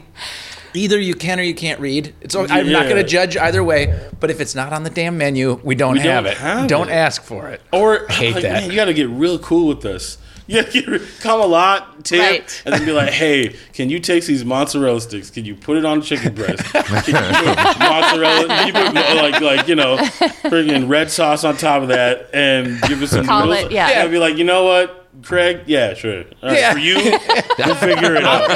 either 0.78 1.00
you 1.00 1.14
can 1.16 1.40
or 1.40 1.44
you 1.44 1.56
can't 1.56 1.80
read. 1.80 2.14
It's. 2.22 2.36
I'm 2.36 2.72
not 2.72 2.84
going 2.84 2.96
to 2.98 3.04
judge 3.04 3.36
either 3.36 3.64
way. 3.64 4.10
But 4.20 4.30
if 4.32 4.40
it's 4.40 4.56
not 4.56 4.72
on 4.74 4.84
the 4.84 4.90
damn 4.90 5.18
menu, 5.18 5.60
we 5.64 5.76
don't 5.76 5.94
We 5.94 6.00
have 6.02 6.24
don't 6.26 6.32
it. 6.34 6.38
have 6.38 6.68
don't 6.68 6.90
ask 6.90 7.22
for 7.24 7.50
it. 7.50 7.62
Or 7.74 8.06
hate 8.08 8.34
like, 8.36 8.44
that. 8.44 8.62
Man, 8.62 8.70
you 8.70 8.76
got 8.76 8.86
to 8.86 8.94
get 8.94 9.10
real 9.10 9.40
cool 9.40 9.68
with 9.68 9.82
this. 9.82 10.18
You 10.48 11.02
come 11.20 11.42
a 11.42 11.46
lot, 11.46 12.06
tip, 12.06 12.22
Right. 12.22 12.62
and 12.66 12.74
then 12.74 12.86
be 12.86 12.94
like, 12.94 13.10
"Hey, 13.10 13.54
can 13.74 13.90
you 13.90 14.00
take 14.00 14.26
these 14.26 14.46
mozzarella 14.46 15.02
sticks? 15.02 15.30
Can 15.30 15.44
you 15.44 15.56
put 15.56 15.76
it 15.76 15.84
on 15.84 16.02
chicken 16.02 16.34
breast? 16.34 16.64
Can 16.72 16.86
you 16.86 17.54
put 17.54 17.80
mozzarella? 17.80 18.48
Can 18.48 18.68
you 18.68 18.72
put 18.74 18.94
like 18.94 19.42
like 19.42 19.68
you 19.68 19.76
know, 19.76 19.98
freaking 19.98 20.88
red 20.88 21.12
sauce 21.12 21.44
on 21.44 21.58
top 21.58 21.82
of 21.82 21.90
that, 21.90 22.30
and 22.34 22.82
give 22.84 23.02
us 23.02 23.10
some 23.10 23.26
Call 23.26 23.48
noodles?" 23.48 23.66
it, 23.66 23.72
yeah. 23.74 23.90
And 23.90 24.00
I'd 24.04 24.12
be 24.12 24.20
like, 24.20 24.38
you 24.38 24.46
know 24.46 24.64
what, 24.64 25.07
Craig? 25.24 25.62
Yeah, 25.66 25.94
sure. 25.94 26.24
All 26.42 26.50
right, 26.50 26.60
Yeah. 26.60 26.74
For 26.74 26.80
you, 26.80 26.96
we'll 27.66 27.76
figure 27.76 28.16
it 28.16 28.24
out. 28.24 28.48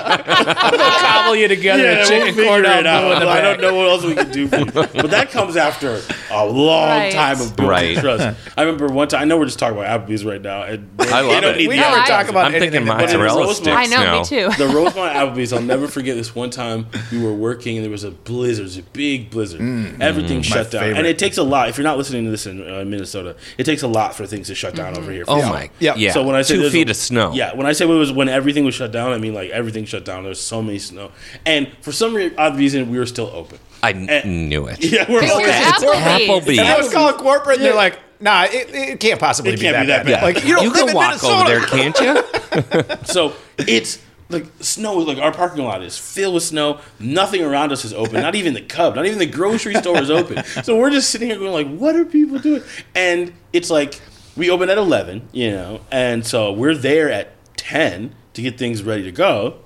We'll 0.71 0.89
cobble 0.99 1.35
you 1.35 1.47
together 1.47 1.83
Yeah, 1.83 2.05
a 2.05 2.09
we'll 2.09 2.25
figure 2.27 2.43
cordon 2.45 2.71
it 2.71 2.85
out. 2.87 3.19
bleu 3.19 3.27
I 3.29 3.41
don't 3.41 3.61
know 3.61 3.75
what 3.75 3.87
else 3.89 4.03
we 4.03 4.15
can 4.15 4.31
do 4.31 4.47
for 4.47 4.57
you. 4.59 4.65
But 4.65 5.09
that 5.11 5.31
comes 5.31 5.55
after 5.57 6.01
a 6.31 6.45
long 6.45 6.89
Right. 6.89 7.11
time 7.13 7.41
of 7.41 7.55
building 7.55 7.69
Right. 7.71 7.97
trust. 7.97 8.37
I 8.57 8.61
remember 8.63 8.87
one 8.87 9.07
time, 9.07 9.21
I 9.21 9.25
know 9.25 9.37
we're 9.37 9.45
just 9.45 9.59
talking 9.59 9.77
about 9.77 10.07
Applebee's 10.07 10.23
right 10.25 10.41
now. 10.41 10.63
And 10.63 10.87
I 10.99 11.21
love 11.21 11.41
don't 11.41 11.55
it. 11.55 11.57
need 11.57 11.67
We 11.69 11.75
never 11.77 12.05
talk 12.05 12.29
about 12.29 12.45
I'm 12.45 12.51
thinking 12.53 12.67
anything 12.75 12.85
that- 12.85 12.97
But 12.99 13.09
it 13.13 13.17
was 13.17 13.27
mozzarella 13.33 13.55
sticks 13.55 13.77
I 13.77 13.85
know, 13.85 14.03
now. 14.03 14.19
me 14.19 14.25
too. 14.25 14.49
the 14.57 14.67
Rosemount 14.67 15.15
Applebee's, 15.15 15.53
I'll 15.53 15.61
never 15.61 15.87
forget 15.87 16.15
this 16.15 16.35
one 16.35 16.49
time 16.49 16.87
we 17.11 17.21
were 17.23 17.33
working 17.33 17.77
and 17.77 17.83
there 17.85 17.91
was 17.91 18.03
a 18.03 18.11
blizzard, 18.11 18.61
it 18.61 18.63
was 18.63 18.77
a 18.77 18.83
big 18.83 19.29
blizzard. 19.29 19.61
Everything 20.01 20.41
shut 20.41 20.71
down. 20.71 20.81
favorite. 20.83 20.97
And 20.99 21.07
it 21.07 21.17
takes 21.19 21.37
a 21.37 21.43
lot. 21.43 21.69
If 21.69 21.77
you're 21.77 21.83
not 21.83 21.97
listening 21.97 22.25
to 22.25 22.31
this 22.31 22.45
in 22.45 22.61
uh, 22.61 22.83
Minnesota, 22.85 23.35
it 23.57 23.63
takes 23.63 23.81
a 23.83 23.87
lot 23.87 24.15
for 24.15 24.25
things 24.25 24.47
to 24.47 24.55
shut 24.55 24.75
down 24.75 24.97
over 24.97 25.11
here. 25.11 25.23
Oh 25.27 25.41
my. 25.49 25.69
Yeah. 25.79 25.95
Yeah. 25.95 26.11
So 26.11 26.23
when 26.23 26.35
I 26.35 26.41
say 26.41 26.57
two 26.61 26.69
there's 26.69 26.73
feet 26.73 26.87
a- 26.87 26.91
of 26.91 26.97
snow. 26.97 27.33
Yeah, 27.33 27.53
when 27.55 27.65
I 27.67 27.73
say 27.73 27.85
it 27.85 27.87
was 27.87 28.11
when 28.11 28.29
everything 28.29 28.65
was 28.65 28.75
shut 28.75 28.91
down, 28.91 29.11
I 29.13 29.17
mean 29.17 29.33
like 29.33 29.49
everything 29.51 29.85
shut 29.85 30.05
down. 30.05 30.23
There's 30.23 30.39
so 30.41 30.61
many 30.61 30.79
snow, 30.79 31.11
and 31.45 31.67
for 31.81 31.91
some 31.91 32.13
re- 32.13 32.33
odd 32.37 32.57
reason, 32.57 32.89
we 32.91 32.97
were 32.99 33.05
still 33.05 33.29
open. 33.33 33.59
I 33.83 33.91
n- 33.91 34.09
And- 34.09 34.49
knew 34.49 34.67
it. 34.67 34.77
Yeah, 34.83 35.05
we're 35.09 35.23
open. 35.23 35.39
you're 35.39 35.49
Applebee's. 35.49 36.29
Applebee's. 36.29 36.59
And 36.59 36.67
I 36.67 36.77
was 36.77 36.91
calling 36.93 37.15
corporate, 37.15 37.57
and 37.57 37.65
they're 37.65 37.73
like, 37.75 37.99
"Nah, 38.19 38.43
it, 38.43 38.69
it 38.73 38.99
can't 38.99 39.19
possibly 39.19 39.53
It 39.53 39.55
be, 39.59 39.63
can't 39.65 39.87
that 39.87 40.05
be 40.05 40.11
that 40.11 40.21
bad." 40.21 40.33
bad. 40.33 40.35
Like 40.35 40.45
you 40.45 40.55
don't 40.55 40.63
you 40.63 40.69
live 40.69 40.79
can 40.79 40.89
in 40.89 40.95
walk 40.95 41.23
over 41.23 41.43
Minnesota. 41.49 41.59
there, 41.59 41.91
can't 41.91 41.99
you? 41.99 42.95
So 43.05 43.33
it's 43.57 43.99
like 44.29 44.45
snow. 44.59 44.97
Like 44.97 45.17
our 45.17 45.31
parking 45.33 45.63
lot 45.65 45.81
is 45.83 45.97
filled 45.97 46.35
with 46.35 46.43
snow. 46.43 46.79
Nothing 46.99 47.41
around 47.43 47.71
us 47.71 47.83
is 47.85 47.93
open. 47.93 48.21
Not 48.21 48.35
even 48.35 48.53
the 48.53 48.61
Cub. 48.61 48.95
Not 48.95 49.05
even 49.05 49.19
the 49.19 49.25
grocery 49.25 49.73
store 49.75 49.97
is 49.99 50.09
open. 50.11 50.43
So 50.63 50.77
we're 50.77 50.91
just 50.91 51.09
sitting 51.09 51.29
here 51.29 51.39
going 51.39 51.51
like, 51.51 51.67
"What 51.79 51.95
are 51.95 52.05
people 52.05 52.37
doing?" 52.39 52.61
And 52.95 53.33
it's 53.53 53.69
like 53.69 53.99
we 54.35 54.49
open 54.49 54.69
at 54.69 54.77
eleven, 54.77 55.27
you 55.31 55.51
know, 55.51 55.81
and 55.91 56.25
so 56.25 56.51
we're 56.51 56.75
there 56.75 57.11
at 57.11 57.33
ten 57.57 58.15
to 58.33 58.41
get 58.41 58.57
things 58.57 58.83
ready 58.83 59.03
to 59.03 59.11
go. 59.11 59.59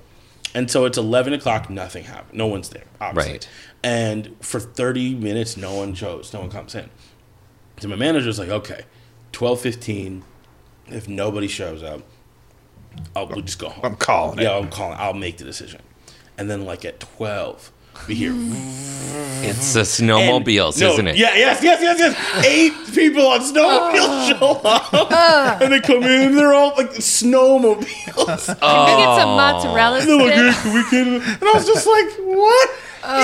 And 0.53 0.71
so 0.71 0.85
it's 0.85 0.97
eleven 0.97 1.33
o'clock. 1.33 1.69
Nothing 1.69 2.05
happened. 2.05 2.37
No 2.37 2.47
one's 2.47 2.69
there. 2.69 2.85
Obviously. 3.01 3.33
Right. 3.33 3.49
And 3.83 4.35
for 4.39 4.59
thirty 4.59 5.13
minutes, 5.13 5.57
no 5.57 5.75
one 5.75 5.93
shows. 5.93 6.33
No 6.33 6.39
one 6.39 6.49
comes 6.49 6.73
in. 6.75 6.89
So 7.79 7.87
my 7.87 7.95
manager's 7.95 8.39
like, 8.39 8.49
"Okay, 8.49 8.83
twelve 9.31 9.59
fifteen. 9.59 10.23
If 10.87 11.07
nobody 11.07 11.47
shows 11.47 11.83
up." 11.83 12.01
I'll 13.15 13.27
we'll 13.27 13.41
just 13.41 13.59
go 13.59 13.69
home. 13.69 13.83
I'm 13.83 13.95
calling 13.97 14.39
it. 14.39 14.43
Yeah, 14.43 14.57
I'm 14.57 14.69
calling. 14.69 14.97
I'll 14.97 15.13
make 15.13 15.37
the 15.37 15.43
decision. 15.43 15.81
And 16.37 16.49
then 16.49 16.65
like 16.65 16.85
at 16.85 16.99
twelve, 16.99 17.71
we 18.07 18.15
hear 18.15 18.33
It's 19.43 19.73
the 19.73 19.79
and- 19.79 19.87
snowmobiles, 19.87 20.79
no, 20.79 20.93
isn't 20.93 21.07
it? 21.07 21.15
Yeah, 21.17 21.35
yes, 21.35 21.61
yes, 21.63 21.79
yes, 21.81 21.99
yes. 21.99 22.45
Eight 22.45 22.73
people 22.93 23.27
on 23.27 23.39
snowmobiles 23.41 24.39
show 24.39 24.61
up, 24.63 25.61
and 25.61 25.71
they 25.73 25.79
come 25.81 26.03
in. 26.03 26.27
and 26.29 26.37
They're 26.37 26.53
all 26.53 26.73
like 26.77 26.91
snowmobiles. 26.91 28.45
Can 28.45 28.85
we 28.85 29.03
get 29.03 29.15
some 29.19 29.35
mozzarella 29.35 30.01
They're 30.01 30.17
like, 30.17 30.33
"Hey, 30.33 30.51
sticks? 30.51 30.61
can 30.61 30.73
we 30.73 30.81
get-" 31.19 31.41
And 31.41 31.43
I 31.49 31.51
was 31.53 31.65
just 31.65 31.87
like, 31.87 32.09
"What?" 32.19 32.69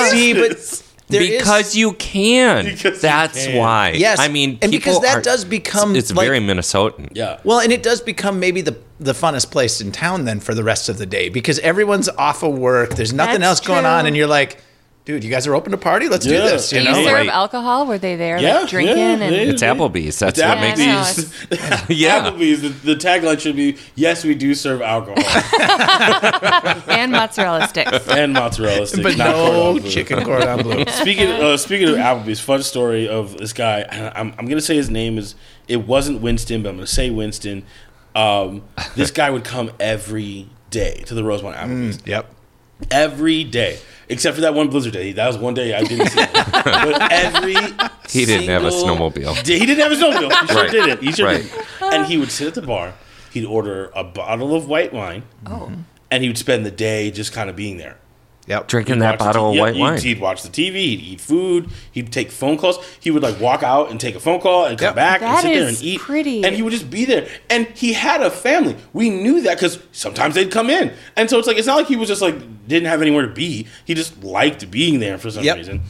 is 0.06 0.12
See, 0.12 0.34
but 0.34 0.50
this?" 0.52 0.84
There 1.12 1.22
is- 1.22 1.38
because 1.42 1.76
you 1.76 1.94
can. 1.94 2.66
Because 2.72 2.84
you 2.96 3.02
That's 3.02 3.46
can. 3.46 3.58
why. 3.58 3.92
Yes, 3.92 4.20
I 4.20 4.28
mean, 4.28 4.58
and 4.62 4.72
because 4.72 5.00
that 5.02 5.18
are- 5.18 5.22
does 5.22 5.46
become, 5.46 5.96
It's 5.96 6.12
like- 6.14 6.26
very 6.28 6.40
Minnesotan. 6.40 7.10
yeah. 7.14 7.40
Well, 7.44 7.60
and 7.60 7.72
it 7.72 7.84
does 7.84 8.02
become 8.02 8.40
maybe 8.40 8.62
the 8.62 8.78
the 9.00 9.14
funnest 9.14 9.50
place 9.52 9.82
in 9.82 9.92
town 9.92 10.26
then 10.26 10.40
for 10.40 10.54
the 10.54 10.64
rest 10.64 10.88
of 10.88 11.00
the 11.00 11.08
day 11.08 11.28
because 11.30 11.58
everyone's 11.60 12.08
off 12.10 12.44
of 12.44 12.54
work. 12.58 12.94
There's 12.96 13.14
nothing 13.14 13.42
That's 13.42 13.60
else 13.62 13.68
going 13.68 13.86
on, 13.86 14.06
and 14.06 14.16
you're 14.16 14.28
like, 14.28 14.58
dude, 15.06 15.24
you 15.24 15.30
guys 15.32 15.48
are 15.48 15.56
open 15.56 15.72
to 15.72 15.78
party. 15.78 16.08
Let's 16.08 16.26
do 16.26 16.32
this. 16.32 16.72
You 16.72 16.78
And 16.80 16.88
Do 16.88 16.92
you 16.94 16.98
know, 17.00 17.04
serve 17.06 17.14
Right. 17.18 17.30
alcohol? 17.30 17.86
Were 17.88 17.98
they 17.98 18.16
there, 18.16 18.38
Yeah, 18.38 18.60
like 18.60 18.70
drinking 18.70 18.98
yeah, 18.98 19.12
and 19.14 19.22
they- 19.22 19.48
It's 19.48 19.62
Applebee's. 19.64 20.20
That's 20.20 20.40
It's 20.40 20.48
what 20.48 20.58
Yeah, 20.58 20.62
makes 20.62 20.80
I 20.80 21.52
it. 21.52 21.60
know. 21.72 21.86
Yeah. 21.96 22.30
Applebee's. 22.32 22.62
The, 22.62 22.70
the 22.70 22.96
tagline 22.96 23.40
should 23.40 23.56
be: 23.56 23.78
"Yes, 23.96 24.24
we 24.24 24.36
do 24.36 24.54
serve 24.56 24.82
alcohol 24.82 25.18
and 26.88 27.12
mozzarella 27.12 27.68
sticks? 27.68 28.08
and 28.10 28.34
mozzarella 28.34 28.86
sticks, 28.88 29.04
but 29.04 29.18
not 29.18 29.36
no 29.36 29.52
cordon 29.74 29.90
chicken 29.90 30.24
cordon 30.24 30.64
bleu. 30.64 30.86
Speaking 30.88 31.30
uh, 31.30 31.58
speaking 31.58 31.90
of 31.90 31.96
Applebee's, 31.96 32.40
fun 32.40 32.64
story 32.64 33.08
of 33.08 33.38
this 33.38 33.54
guy. 33.54 33.84
I'm, 34.16 34.34
I'm 34.38 34.46
gonna 34.46 34.62
say 34.62 34.76
his 34.76 34.90
name 34.90 35.18
is. 35.18 35.36
It 35.68 35.88
wasn't 35.88 36.22
Winston, 36.22 36.64
but 36.64 36.70
I'm 36.70 36.76
gonna 36.76 36.88
say 36.88 37.10
Winston. 37.10 37.64
Um, 38.16 38.64
this 38.96 39.10
guy 39.12 39.30
would 39.30 39.44
come 39.46 39.72
every 39.80 40.50
day 40.70 41.04
to 41.06 41.14
the 41.14 41.24
Rosemount 41.24 41.56
Applebee's. 41.56 42.00
Yep. 42.06 42.34
Every 42.90 43.44
day, 43.44 43.80
except 44.10 44.36
for 44.36 44.42
that 44.42 44.54
one 44.54 44.70
Blizzard 44.70 44.94
day. 44.94 45.12
That 45.14 45.28
was 45.28 45.38
one 45.38 45.54
day 45.54 45.74
I 45.74 45.84
didn't 45.84 46.08
see 46.10 46.20
him. 46.22 46.30
but 46.34 47.12
every 47.12 47.54
He 48.10 48.26
didn't 48.26 48.48
have 48.50 48.64
a 48.64 48.70
snowmobile. 48.70 49.44
day- 49.44 49.60
he 49.60 49.66
didn't 49.66 49.84
have 49.84 49.92
a 49.92 49.96
snowmobile. 49.96 50.32
He 50.42 50.48
sure 50.48 50.56
Right. 50.64 50.72
didn't. 50.72 51.04
He 51.04 51.12
sure 51.12 51.26
Right. 51.28 51.44
didn't. 51.44 51.94
And 51.94 52.06
he 52.08 52.18
would 52.18 52.32
sit 52.32 52.48
at 52.48 52.54
the 52.56 52.62
bar. 52.62 52.94
He'd 53.32 53.46
order 53.46 53.92
a 53.96 54.04
bottle 54.04 54.56
of 54.56 54.68
white 54.68 54.92
wine. 54.94 55.24
Oh. 55.46 55.52
Mm-hmm. 55.52 55.82
And 56.10 56.24
he 56.24 56.30
would 56.30 56.38
spend 56.38 56.66
the 56.66 56.72
day 56.72 57.10
just 57.12 57.32
kind 57.32 57.50
of 57.50 57.56
being 57.56 57.78
there. 57.78 57.98
Yep. 58.48 58.68
Drinking 58.68 58.96
He'd 58.96 59.02
that 59.04 59.20
bottle 59.20 59.44
t- 59.44 59.50
of 59.52 59.56
yeah, 59.56 59.62
white 59.62 59.74
he'd- 59.76 59.82
wine. 59.82 60.02
He'd 60.02 60.20
watch 60.20 60.42
the 60.44 60.50
TV. 60.50 60.74
He'd 60.74 61.00
eat 61.00 61.22
food. 61.22 61.70
He'd 61.92 62.12
take 62.12 62.32
phone 62.32 62.58
calls. 62.58 62.80
He 63.00 63.10
would 63.12 63.24
like 63.24 63.40
walk 63.40 63.64
out 63.64 63.92
and 63.92 64.00
take 64.00 64.16
a 64.16 64.20
phone 64.20 64.42
call 64.42 64.66
and 64.66 64.78
come 64.78 64.88
Yep. 64.88 64.96
back 64.96 65.22
and 65.22 65.32
That 65.34 65.42
sit 65.44 65.54
there 65.54 65.68
is 65.70 65.80
and 65.80 65.88
eat. 65.88 66.00
pretty. 66.02 66.44
And 66.44 66.54
he 66.56 66.62
would 66.64 66.74
just 66.74 66.90
be 66.90 67.06
there. 67.06 67.28
And 67.50 67.68
he 67.76 67.94
had 67.94 68.22
a 68.22 68.30
family. 68.32 68.76
We 68.92 69.10
knew 69.10 69.42
that 69.44 69.56
because 69.58 69.80
sometimes 69.94 70.36
they'd 70.36 70.52
come 70.52 70.70
in. 70.70 70.92
And 71.16 71.30
so 71.30 71.38
it's 71.40 71.48
like 71.48 71.58
it's 71.58 71.68
not 71.68 71.78
like 71.78 71.88
he 71.88 71.96
was 71.96 72.10
just 72.10 72.22
like 72.22 72.36
didn't 72.68 72.88
have 72.88 73.02
anywhere 73.02 73.24
to 73.26 73.34
be. 73.34 73.68
He 73.86 73.94
just 73.94 74.24
liked 74.24 74.70
being 74.72 75.00
there 75.00 75.18
for 75.18 75.32
some 75.32 75.44
Yep. 75.44 75.58
reason. 75.58 75.82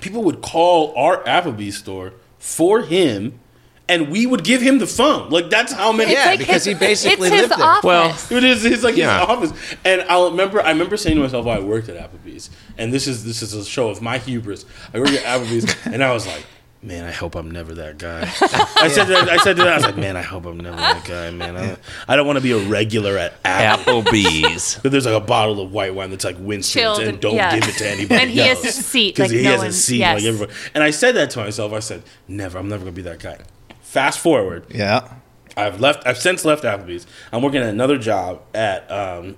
People 0.00 0.22
would 0.24 0.42
call 0.42 0.92
our 0.96 1.22
Applebee's 1.24 1.76
store 1.76 2.12
for 2.38 2.82
him. 2.82 3.38
And 3.86 4.08
we 4.08 4.24
would 4.24 4.44
give 4.44 4.62
him 4.62 4.78
the 4.78 4.86
phone. 4.86 5.28
Like 5.28 5.50
that's 5.50 5.70
how 5.70 5.92
many. 5.92 6.12
Yeah, 6.14 6.24
like 6.24 6.38
because 6.38 6.64
his, 6.64 6.72
he 6.72 6.74
basically 6.74 7.28
it's 7.28 7.36
his 7.36 7.48
lived 7.50 7.60
there. 7.60 7.66
office. 7.68 7.84
Well, 8.30 8.38
It 8.38 8.42
is. 8.44 8.64
It's 8.64 8.82
like 8.82 8.96
Yeah. 8.96 9.20
his 9.20 9.28
office, 9.28 9.76
and 9.84 10.00
I 10.08 10.24
remember. 10.24 10.62
I 10.62 10.70
remember 10.70 10.96
saying 10.96 11.16
to 11.16 11.22
myself, 11.22 11.44
while 11.44 11.58
I 11.58 11.62
worked 11.62 11.90
at 11.90 11.96
Applebee's, 11.98 12.48
and 12.78 12.94
this 12.94 13.06
is 13.06 13.24
this 13.26 13.42
is 13.42 13.52
a 13.52 13.62
show 13.62 13.90
of 13.90 14.00
my 14.00 14.16
hubris. 14.16 14.64
I 14.94 15.00
worked 15.00 15.12
at 15.12 15.22
Applebee's, 15.24 15.76
and 15.84 16.02
I 16.02 16.14
was 16.14 16.26
like, 16.26 16.46
"Man, 16.84 17.04
I 17.04 17.10
hope 17.10 17.34
I'm 17.34 17.50
never 17.50 17.74
that 17.74 17.98
guy." 17.98 18.20
I 18.22 18.88
said, 18.88 19.06
that, 19.08 19.28
I 19.28 19.38
said 19.38 19.56
to 19.56 19.62
that, 19.64 19.72
I 19.72 19.76
was 19.76 19.84
like, 19.84 19.96
"Man, 19.96 20.16
I 20.16 20.22
hope 20.22 20.44
I'm 20.46 20.58
never 20.58 20.76
that 20.76 21.04
guy, 21.04 21.30
man. 21.30 21.56
I, 21.56 21.76
I 22.06 22.16
don't 22.16 22.26
want 22.26 22.36
to 22.36 22.42
be 22.42 22.52
a 22.52 22.58
regular 22.68 23.16
at 23.16 23.42
Applebee's." 23.42 24.04
Applebee's. 24.04 24.78
But 24.82 24.92
there's 24.92 25.06
like 25.06 25.14
a 25.20 25.24
bottle 25.24 25.60
of 25.60 25.72
white 25.72 25.94
wine 25.94 26.10
that's 26.10 26.24
like 26.24 26.36
Winston's, 26.38 26.72
Chilled 26.72 26.98
and 27.00 27.08
and- 27.08 27.20
don't 27.20 27.34
yeah. 27.36 27.58
give 27.58 27.68
it 27.68 27.76
to 27.78 27.88
anybody. 27.90 28.20
And 28.20 28.30
he 28.30 28.38
has 28.40 28.64
else. 28.64 28.78
a 28.78 28.82
seat, 28.82 29.16
because 29.16 29.30
like 29.32 29.38
he 29.38 29.44
no 29.44 29.50
has 29.50 29.58
one- 29.60 29.66
a 29.68 29.72
seat 29.72 29.98
yes. 29.98 30.14
like 30.20 30.24
everybody. 30.28 30.52
And 30.74 30.84
I 30.84 30.90
said 30.90 31.14
that 31.16 31.30
to 31.30 31.38
myself. 31.40 31.72
I 31.72 31.80
said, 31.80 32.02
"Never. 32.28 32.58
I'm 32.58 32.68
never 32.68 32.84
gonna 32.84 32.92
be 32.92 33.02
that 33.02 33.18
guy." 33.20 33.38
Fast 33.80 34.18
forward. 34.18 34.66
Yeah. 34.70 35.08
I've 35.56 35.80
left. 35.80 36.06
I've 36.06 36.18
since 36.18 36.44
left 36.44 36.64
Applebee's. 36.64 37.06
I'm 37.32 37.40
working 37.42 37.62
at 37.62 37.68
another 37.68 37.96
job 37.96 38.42
at 38.54 38.90
um, 38.90 39.36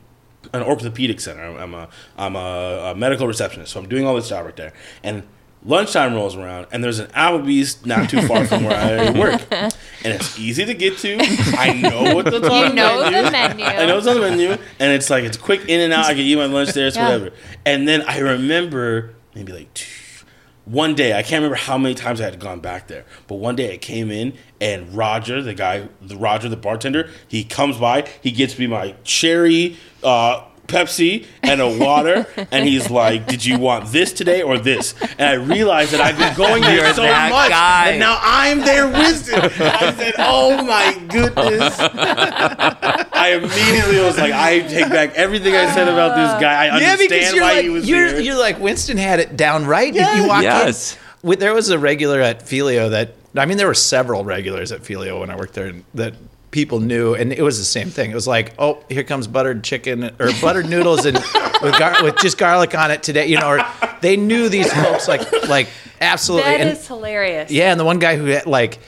an 0.55 0.63
orthopedic 0.63 1.21
center. 1.21 1.43
I'm 1.43 1.75
a 1.75 1.89
I'm 2.17 2.35
a, 2.37 2.93
a 2.93 2.95
medical 2.95 3.27
receptionist, 3.27 3.73
so 3.73 3.81
I'm 3.81 3.89
doing 3.89 4.07
all 4.07 4.15
this 4.15 4.29
job 4.31 4.47
right 4.47 4.57
there. 4.57 4.73
And 5.03 5.25
lunchtime 5.67 6.15
rolls 6.15 6.37
around, 6.37 6.69
and 6.73 6.83
there's 6.83 6.99
an 7.01 7.09
Applebee's 7.09 7.85
not 7.85 8.09
too 8.09 8.23
far 8.27 8.47
from 8.47 8.65
where 8.65 8.77
I 8.77 9.11
work, 9.19 9.43
and 9.51 9.73
it's 10.05 10.39
easy 10.39 10.65
to 10.65 10.73
get 10.75 10.97
to. 10.99 11.17
I 11.59 11.73
know 11.75 12.15
what 12.15 12.25
the 12.27 12.33
You 12.41 12.73
know 12.73 13.05
the 13.11 13.31
menu. 13.31 13.65
I 13.67 13.85
know 13.87 13.99
it's 13.99 14.07
on 14.07 14.15
the 14.15 14.21
menu, 14.23 14.51
and 14.51 14.93
it's 14.93 15.11
like 15.11 15.25
it's 15.25 15.37
quick 15.37 15.69
in 15.69 15.81
and 15.81 15.93
out. 15.93 16.07
I 16.07 16.13
can 16.15 16.21
eat 16.23 16.37
my 16.37 16.47
lunch 16.47 16.71
there, 16.73 16.87
it's 16.87 16.97
Yeah. 16.97 17.05
whatever. 17.05 17.31
And 17.67 17.87
then 17.87 18.03
I 18.03 18.19
remember 18.21 19.15
maybe 19.35 19.53
like 19.53 19.75
two, 19.75 20.25
one 20.65 20.95
day 20.95 21.13
I 21.13 21.23
can't 21.23 21.43
remember 21.43 21.57
how 21.57 21.77
many 21.79 21.95
times 21.95 22.21
I 22.21 22.25
had 22.25 22.39
gone 22.41 22.61
back 22.61 22.87
there, 22.89 23.05
but 23.27 23.37
one 23.37 23.55
day 23.57 23.73
I 23.75 23.77
came 23.77 24.11
in 24.11 24.33
and 24.61 24.95
Roger, 24.95 25.43
the 25.43 25.55
guy, 25.55 25.89
the 26.01 26.17
Roger, 26.17 26.49
the 26.49 26.57
bartender, 26.57 27.11
he 27.29 27.45
comes 27.45 27.77
by, 27.77 28.09
he 28.23 28.31
gets 28.33 28.59
me 28.59 28.67
my 28.67 28.95
cherry. 29.05 29.77
Uh, 30.03 30.43
Pepsi 30.67 31.27
and 31.43 31.61
a 31.61 31.79
water, 31.79 32.27
and 32.51 32.67
he's 32.69 32.91
like, 32.91 33.27
"Did 33.27 33.45
you 33.45 33.59
want 33.59 33.93
this 33.93 34.13
today 34.13 34.43
or 34.43 34.59
this?" 34.59 34.95
And 35.19 35.23
I 35.23 35.33
realized 35.35 35.93
that 35.93 36.01
I've 36.01 36.19
been 36.19 36.35
going 36.37 36.63
there 36.63 36.85
You're 36.85 36.95
so 36.95 37.03
that 37.03 37.31
much, 37.31 37.51
guy. 37.51 37.91
and 37.91 38.01
now 38.01 38.19
I'm 38.21 38.61
there 38.61 38.87
with 38.89 39.29
him. 39.29 39.41
I 39.43 39.93
said, 39.97 40.15
"Oh 40.19 40.63
my 40.65 40.99
goodness!" 41.09 41.77
I 41.81 43.31
immediately 43.41 44.01
was 44.05 44.19
like, 44.19 44.33
"I 44.33 44.61
take 44.61 44.89
back 44.89 45.15
everything 45.15 45.55
I 45.55 45.73
said 45.75 45.89
about 45.89 46.15
this 46.17 46.41
guy. 46.41 46.67
I 46.67 46.71
understand 46.93 47.37
why 47.41 47.53
like, 47.55 47.63
he 47.63 47.69
was 47.71 47.89
you're, 47.89 48.09
here." 48.09 48.21
you're 48.21 48.39
like 48.39 48.59
Winston 48.61 48.97
had 48.97 49.21
it 49.21 49.37
down 49.37 49.67
right. 49.67 49.95
You- 49.95 50.07
you 50.17 50.29
walk 50.29 50.43
Yes. 50.43 50.95
in. 50.95 51.29
With, 51.29 51.41
there 51.41 51.53
was 51.55 51.71
a 51.71 51.79
regular 51.79 52.21
at 52.21 52.43
Filio 52.43 52.91
that 52.91 53.15
I 53.37 53.47
mean 53.47 53.57
there 53.59 53.67
were 53.67 53.75
several 53.75 54.25
regulars 54.25 54.71
at 54.73 54.85
Filio 54.85 55.21
when 55.21 55.31
I 55.31 55.37
worked 55.37 55.55
there 55.55 55.73
that 55.95 56.15
people 56.51 56.81
knew, 56.81 57.15
and 57.15 57.33
it 57.33 57.43
was 57.43 57.59
the 57.59 57.65
same 57.65 57.91
thing. 57.91 58.11
It 58.11 58.15
was 58.15 58.27
like, 58.27 58.55
oh, 58.59 58.83
here 58.89 59.05
comes 59.05 59.27
buttered 59.27 59.63
chicken 59.65 60.05
or 60.05 60.31
buttered 60.41 60.69
noodles 60.69 61.05
and 61.05 61.17
with, 61.63 61.79
gar- 61.79 62.03
with 62.03 62.17
just 62.19 62.39
garlic 62.39 62.75
on 62.75 62.91
it 62.91 63.03
today. 63.03 63.27
You 63.27 63.39
know, 63.39 63.49
or 63.49 63.61
they 64.01 64.17
knew 64.17 64.49
these 64.49 64.73
folks 64.73 65.09
like 65.09 65.49
like 65.49 65.69
absolutely. 66.01 66.51
That 66.51 66.61
and, 66.61 66.71
is 66.71 66.87
hilarious. 66.87 67.51
yeah, 67.51 67.71
and 67.71 67.81
the 67.81 67.85
one 67.85 67.99
guy 67.99 68.17
who 68.17 68.27
had 68.27 68.47
like 68.47 68.79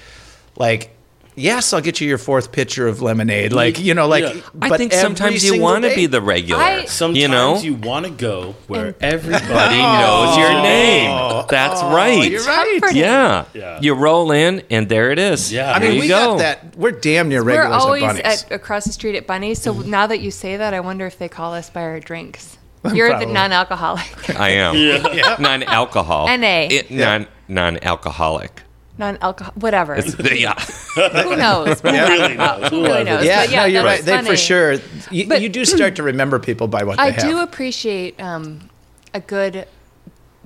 like. 0.57 0.95
Yes, 1.39 1.73
I'll 1.73 1.81
get 1.81 2.01
you 2.01 2.09
your 2.09 2.19
fourth 2.19 2.53
pitcher 2.53 2.87
of 2.89 3.01
lemonade. 3.01 3.53
Like 3.53 3.79
you 3.79 3.95
know, 3.95 4.09
like. 4.09 4.25
Yeah. 4.25 4.41
I 4.61 4.77
think 4.77 4.93
sometimes 4.93 5.45
you 5.45 5.61
want 5.61 5.85
to 5.85 5.95
be 5.95 6.07
the 6.07 6.21
regular. 6.21 6.63
I- 6.63 6.85
Sometimes 6.87 7.19
you 7.19 7.29
know, 7.29 7.59
you 7.59 7.75
want 7.75 8.07
to 8.07 8.11
go 8.11 8.55
where 8.67 8.95
everybody 9.01 9.47
Buddy 9.47 9.77
knows 9.77 10.37
your 10.37 10.51
oh. 10.51 10.63
name. 10.63 11.47
That's 11.49 11.81
oh, 11.83 11.95
right. 11.95 12.19
Oh, 12.19 12.23
you're 12.23 12.45
right. 12.45 12.81
Yeah. 12.93 13.45
Yeah. 13.55 13.79
You 13.81 13.95
roll 13.95 14.33
in, 14.33 14.63
and 14.71 14.89
there 14.89 15.11
it 15.11 15.19
is. 15.19 15.53
Yeah. 15.53 15.73
I 15.75 15.79
There 15.79 15.89
mean, 15.89 15.97
you 15.97 16.03
we 16.03 16.09
go. 16.09 16.37
got 16.37 16.39
that. 16.39 16.77
We're 16.77 16.93
damn 16.93 17.29
near 17.29 17.45
We're 17.45 17.59
regulars 17.59 17.83
always 17.83 18.03
at 18.03 18.23
Bunny's. 18.23 18.45
at, 18.45 18.53
across 18.53 18.85
the 18.85 18.93
street 18.93 19.17
at 19.17 19.27
Bunny's. 19.27 19.61
So 19.61 19.73
now 19.73 20.07
that 20.07 20.21
you 20.21 20.31
say 20.31 20.57
that, 20.57 20.75
I 20.75 20.81
wonder 20.81 21.07
if 21.07 21.19
they 21.19 21.29
call 21.29 21.55
us 21.55 21.71
by 21.71 21.83
our 21.83 22.01
drinks. 22.01 22.57
You're 22.95 23.09
Probably. 23.09 23.27
the 23.27 23.33
non-alcoholic, 23.33 24.39
I 24.39 24.51
am. 24.51 24.77
Yeah. 25.15 25.37
Non-alcohol. 25.39 26.27
NA. 26.39 26.69
It, 26.71 26.91
non, 26.91 27.27
non-alcoholic. 27.49 28.63
Non-alcohol, 28.99 29.53
whatever. 29.57 29.97
yeah. 30.33 30.55
Who 30.59 31.37
knows? 31.37 31.81
Who 31.81 31.89
really 31.91 32.35
knows? 32.37 32.69
Who 32.71 32.83
really 32.85 33.05
knows? 33.05 33.25
yeah, 33.25 33.43
But 33.45 33.51
yeah, 33.53 33.61
no, 33.61 33.65
you're 33.67 33.85
right. 33.85 33.99
was 33.99 34.07
They 34.07 34.23
for 34.23 34.37
sure. 34.37 34.73
You, 35.11 35.27
But- 35.29 35.41
you 35.41 35.49
do 35.49 35.65
start 35.65 35.97
to 35.97 36.03
remember 36.03 36.39
people 36.39 36.67
by 36.69 36.83
what 36.85 36.99
I 36.99 37.11
they 37.11 37.17
have. 37.17 37.25
I 37.25 37.29
do 37.31 37.39
appreciate 37.41 38.21
um, 38.21 38.69
a 39.15 39.21
good 39.21 39.67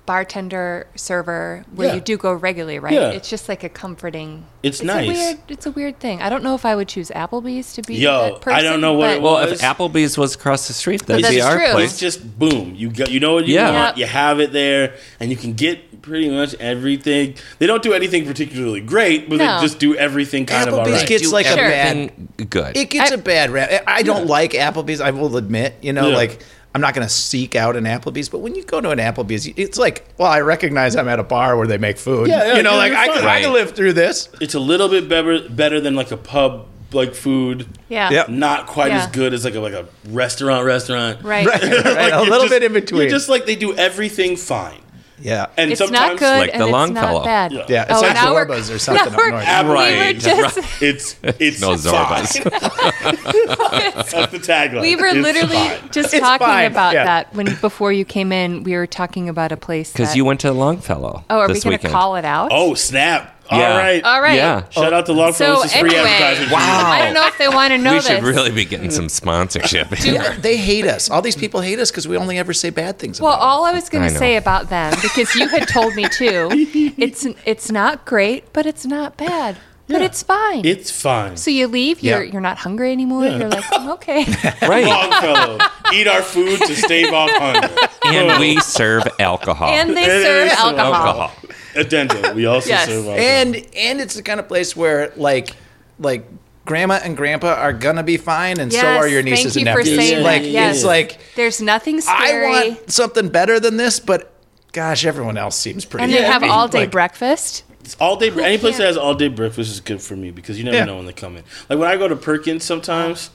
bartender 0.04 0.88
server 0.96 1.64
where 1.74 1.88
Yeah. 1.88 1.94
you 1.94 2.00
do 2.00 2.16
go 2.16 2.32
regularly, 2.32 2.80
right? 2.80 2.92
Yeah. 2.92 3.10
It's 3.10 3.30
just 3.30 3.48
like 3.48 3.62
a 3.62 3.68
comforting. 3.68 4.44
It's 4.62 4.80
A 4.80 4.84
nice. 4.84 5.06
weird, 5.08 5.38
it's 5.48 5.64
a 5.66 5.70
weird 5.70 6.00
thing. 6.00 6.20
I 6.20 6.28
don't 6.28 6.42
know 6.42 6.56
if 6.56 6.64
I 6.64 6.74
would 6.74 6.88
choose 6.88 7.10
Applebee's 7.10 7.72
to 7.74 7.82
be 7.82 7.94
Yo, 7.96 8.10
that 8.32 8.40
person. 8.40 8.58
I 8.58 8.62
don't 8.62 8.80
know 8.80 8.94
what 8.94 9.10
it 9.10 9.22
Well, 9.22 9.38
if 9.38 9.60
Applebee's 9.60 10.18
was 10.18 10.34
across 10.34 10.66
the 10.66 10.74
street, 10.74 11.06
that'd 11.06 11.24
that's 11.24 11.34
be 11.34 11.40
our 11.40 11.56
true. 11.56 11.70
place. 11.70 11.92
It's 11.92 12.00
just 12.00 12.38
boom. 12.38 12.74
You 12.74 12.90
got 12.90 13.10
you 13.12 13.20
know 13.20 13.34
what 13.34 13.46
you 13.46 13.54
Yeah. 13.54 13.70
want. 13.72 13.96
Yep. 13.96 13.98
You 13.98 14.06
have 14.06 14.40
it 14.40 14.52
there, 14.52 14.94
and 15.20 15.30
you 15.30 15.36
can 15.36 15.52
get 15.52 15.91
pretty 16.02 16.28
much 16.30 16.54
everything. 16.54 17.34
They 17.58 17.66
don't 17.66 17.82
do 17.82 17.92
anything 17.92 18.26
particularly 18.26 18.80
great, 18.80 19.28
but 19.30 19.36
No. 19.38 19.56
they 19.56 19.62
just 19.66 19.78
do 19.78 19.94
everything 19.96 20.46
kind 20.46 20.68
of 20.68 20.74
Applebee's 20.74 20.86
alright. 20.88 21.06
gets 21.08 21.22
Do 21.22 21.30
like 21.32 21.46
a 21.46 21.54
bad. 21.56 21.86
everything 21.96 22.28
good. 22.50 22.76
It 22.76 22.90
gets 22.90 23.12
I- 23.12 23.14
a 23.14 23.18
bad 23.18 23.50
rap. 23.50 23.84
I 23.86 24.02
don't 24.02 24.26
like 24.26 24.52
Applebee's. 24.52 25.00
I 25.00 25.10
will 25.12 25.36
admit. 25.36 25.74
You 25.80 25.92
know, 25.92 26.08
Yeah. 26.08 26.16
like 26.16 26.42
I'm 26.74 26.80
not 26.80 26.94
going 26.94 27.06
to 27.06 27.12
seek 27.12 27.54
out 27.54 27.76
an 27.76 27.84
Applebee's, 27.84 28.30
but 28.30 28.38
when 28.38 28.54
you 28.54 28.62
go 28.64 28.80
to 28.80 28.88
an 28.90 28.98
Applebee's, 28.98 29.46
it's 29.58 29.78
like, 29.78 30.06
well, 30.16 30.30
I 30.30 30.40
recognize 30.40 30.96
I'm 30.96 31.06
at 31.06 31.18
a 31.18 31.22
bar 31.22 31.56
where 31.58 31.66
they 31.66 31.76
make 31.76 31.98
food. 31.98 32.28
Yeah, 32.28 32.46
yeah, 32.46 32.56
you 32.56 32.62
know, 32.62 32.70
you're- 32.70 32.78
like 32.78 32.92
you're 32.92 32.98
I 33.00 33.06
can, 33.08 33.14
fine. 33.16 33.26
I 33.26 33.40
can 33.42 33.50
Right. 33.52 33.60
live 33.60 33.72
through 33.76 33.92
this. 33.92 34.28
it's 34.40 34.54
a 34.54 34.58
little 34.60 34.88
bit 34.88 35.06
better 35.08 35.40
better 35.50 35.80
than 35.80 35.94
like 35.94 36.10
a 36.10 36.16
pub 36.16 36.66
like 36.94 37.14
food. 37.14 37.66
yeah. 37.88 38.10
Yep. 38.10 38.28
Not 38.30 38.66
quite 38.66 38.90
Yeah. 38.90 39.04
as 39.04 39.06
good 39.08 39.32
as 39.34 39.44
like 39.46 39.54
a 39.54 39.60
like 39.60 39.72
a 39.74 39.86
restaurant 40.10 40.64
restaurant. 40.66 41.18
Right. 41.22 41.46
Right, 41.52 41.62
right, 41.62 41.84
Like, 41.84 41.84
a 41.86 42.16
you're 42.16 42.20
little 42.24 42.38
just- 42.40 42.50
bit 42.50 42.62
in 42.62 42.72
between. 42.72 43.00
You're 43.02 43.10
just 43.10 43.28
like 43.28 43.44
they 43.46 43.56
do 43.56 43.74
everything 43.74 44.36
fine. 44.36 44.80
Yeah, 45.22 45.46
And 45.56 45.70
It's 45.70 45.78
sometimes 45.78 46.10
not 46.12 46.18
good 46.18 46.38
Like 46.40 46.50
the 46.50 46.54
and 46.54 46.62
it's 46.64 46.72
Longfellow. 46.72 47.18
not 47.18 47.24
bad. 47.24 47.52
Yeah. 47.52 47.64
yeah. 47.68 47.82
It's 47.84 47.92
Oh, 47.92 48.00
like 48.00 48.14
now 48.14 48.34
we're- 48.34 48.44
Zorba's 48.46 48.70
or 48.70 48.78
something 48.78 49.04
now 49.04 49.10
up 49.12 49.16
we're- 49.18 49.30
north. 49.30 49.62
We 49.64 49.68
were 49.68 49.74
Right. 49.74 50.18
just 50.18 50.82
It's 50.82 51.16
it's 51.38 51.60
No 51.62 51.70
Zorbas. 51.74 52.42
That's 54.10 54.32
the 54.32 54.38
tagline. 54.38 54.80
we 54.82 54.96
were 54.96 55.06
It's 55.06 55.16
literally 55.16 55.56
fine. 55.56 55.90
just 55.90 56.12
It's 56.14 56.20
talking 56.22 56.46
fine, 56.46 56.70
about 56.70 56.94
yeah. 56.94 57.04
that 57.04 57.34
when 57.34 57.54
before 57.60 57.92
you 57.92 58.04
came 58.04 58.32
in. 58.32 58.62
We 58.64 58.74
were 58.76 58.86
talking 58.86 59.28
about 59.28 59.52
a 59.52 59.56
place 59.56 59.92
Because 59.92 60.08
that- 60.10 60.16
you 60.16 60.24
went 60.24 60.40
to 60.40 60.52
Longfellow 60.52 61.24
Oh, 61.30 61.38
are 61.38 61.48
we 61.48 61.54
this 61.54 61.64
going 61.64 61.76
to 61.78 61.82
weekend. 61.82 61.92
call 61.94 62.16
it 62.16 62.24
out? 62.24 62.48
Oh 62.52 62.74
snap! 62.74 63.34
Yeah. 63.56 63.70
All 63.72 63.78
right. 63.78 64.04
all 64.04 64.20
right. 64.22 64.34
Yeah. 64.36 64.68
Shout 64.70 64.92
out 64.92 65.06
to 65.06 65.12
Longfellow. 65.12 65.56
So 65.56 65.62
this 65.62 65.74
is 65.74 65.80
free 65.80 65.90
anyway, 65.94 66.10
advertising. 66.10 66.52
Wow. 66.52 66.90
I 66.90 67.04
don't 67.04 67.14
know 67.14 67.26
if 67.26 67.38
they 67.38 67.48
want 67.48 67.70
to 67.72 67.78
know 67.78 67.90
we 67.92 67.96
this. 67.98 68.06
should 68.08 68.22
really 68.22 68.50
be 68.50 68.64
getting 68.64 68.90
some 68.90 69.08
sponsorship. 69.08 69.88
Yeah, 70.04 70.36
they 70.40 70.56
hate 70.56 70.86
us. 70.86 71.10
All 71.10 71.22
these 71.22 71.36
people 71.36 71.60
hate 71.60 71.78
us 71.78 71.90
because 71.90 72.06
we 72.08 72.16
only 72.16 72.38
ever 72.38 72.52
say 72.52 72.70
bad 72.70 72.98
things. 72.98 73.20
Well, 73.20 73.32
about 73.32 73.42
all 73.42 73.64
I 73.64 73.72
was 73.72 73.88
going 73.88 74.08
to 74.08 74.14
say 74.16 74.36
about 74.36 74.68
them, 74.70 74.94
because 75.02 75.34
you 75.34 75.48
had 75.48 75.68
told 75.68 75.94
me 75.94 76.08
too, 76.08 76.48
it's 76.96 77.26
it's 77.44 77.70
not 77.70 78.04
great, 78.04 78.52
but 78.52 78.66
it's 78.66 78.84
not 78.86 79.16
bad, 79.16 79.56
but 79.88 80.00
Yeah. 80.00 80.06
it's 80.06 80.22
fine. 80.22 80.64
It's 80.64 80.90
fine. 80.90 81.36
so 81.36 81.50
you 81.50 81.66
leave, 81.68 82.00
you're 82.02 82.22
Yeah. 82.22 82.32
you're 82.32 82.40
not 82.40 82.58
hungry 82.58 82.92
anymore. 82.92 83.24
You're 83.26 83.48
like, 83.48 83.64
mm, 83.64 83.92
okay, 83.94 84.24
right. 84.66 84.86
Longfellow. 84.86 85.58
Eat 85.92 86.06
our 86.08 86.22
food 86.22 86.58
to 86.60 86.74
stave 86.76 87.12
off 87.12 87.30
hunger. 87.30 87.68
And 88.06 88.40
we 88.40 88.58
serve 88.60 89.02
alcohol. 89.18 89.68
and 89.68 89.96
they 89.96 90.04
It 90.04 90.22
serve 90.22 90.48
alcohol. 90.58 90.94
alcohol. 90.94 91.32
Addendum. 91.76 92.34
We 92.36 92.46
also 92.46 92.68
Yes. 92.68 92.86
serve 92.88 93.06
alcohol. 93.06 93.18
and 93.18 93.56
and 93.76 94.00
it's 94.00 94.14
the 94.14 94.22
kind 94.22 94.40
of 94.40 94.48
place 94.48 94.76
where 94.76 95.12
like 95.16 95.54
like 95.98 96.26
grandma 96.64 97.00
and 97.02 97.16
grandpa 97.16 97.54
are 97.54 97.72
gonna 97.72 98.02
be 98.02 98.16
fine, 98.16 98.60
and 98.60 98.72
so 98.72 98.86
are 98.86 99.08
your 99.08 99.22
nieces 99.22 99.54
thank 99.54 99.66
and 99.66 99.76
you 99.76 99.82
for 99.84 99.90
nephews. 99.90 100.08
saying 100.08 100.22
like 100.22 100.42
that, 100.42 100.48
yes. 100.48 100.76
it's 100.76 100.84
like 100.84 101.18
There's 101.36 101.60
nothing 101.60 102.00
scary. 102.00 102.46
I 102.46 102.68
want 102.70 102.90
something 102.90 103.28
better 103.28 103.58
than 103.60 103.76
this, 103.76 103.98
but 104.00 104.32
gosh, 104.72 105.04
everyone 105.04 105.36
else 105.36 105.56
seems 105.56 105.84
pretty. 105.84 106.04
and 106.04 106.12
they 106.12 106.22
have 106.22 106.42
all 106.44 106.68
day 106.68 106.80
Like, 106.80 106.90
breakfast. 106.92 107.64
It's 107.84 107.96
all 107.98 108.14
day. 108.16 108.30
Any 108.30 108.58
place 108.58 108.78
that 108.78 108.86
has 108.86 108.96
all 108.96 109.14
day 109.14 109.26
breakfast 109.28 109.70
is 109.72 109.80
good 109.80 110.00
for 110.00 110.14
me 110.14 110.30
because 110.30 110.56
you 110.56 110.64
never 110.64 110.76
Yeah. 110.76 110.84
know 110.84 110.96
when 110.98 111.06
they 111.06 111.12
come 111.12 111.36
in. 111.36 111.42
Like 111.68 111.78
when 111.80 111.88
I 111.88 111.96
go 111.96 112.06
to 112.06 112.14
Perkins, 112.14 112.62
sometimes 112.64 113.30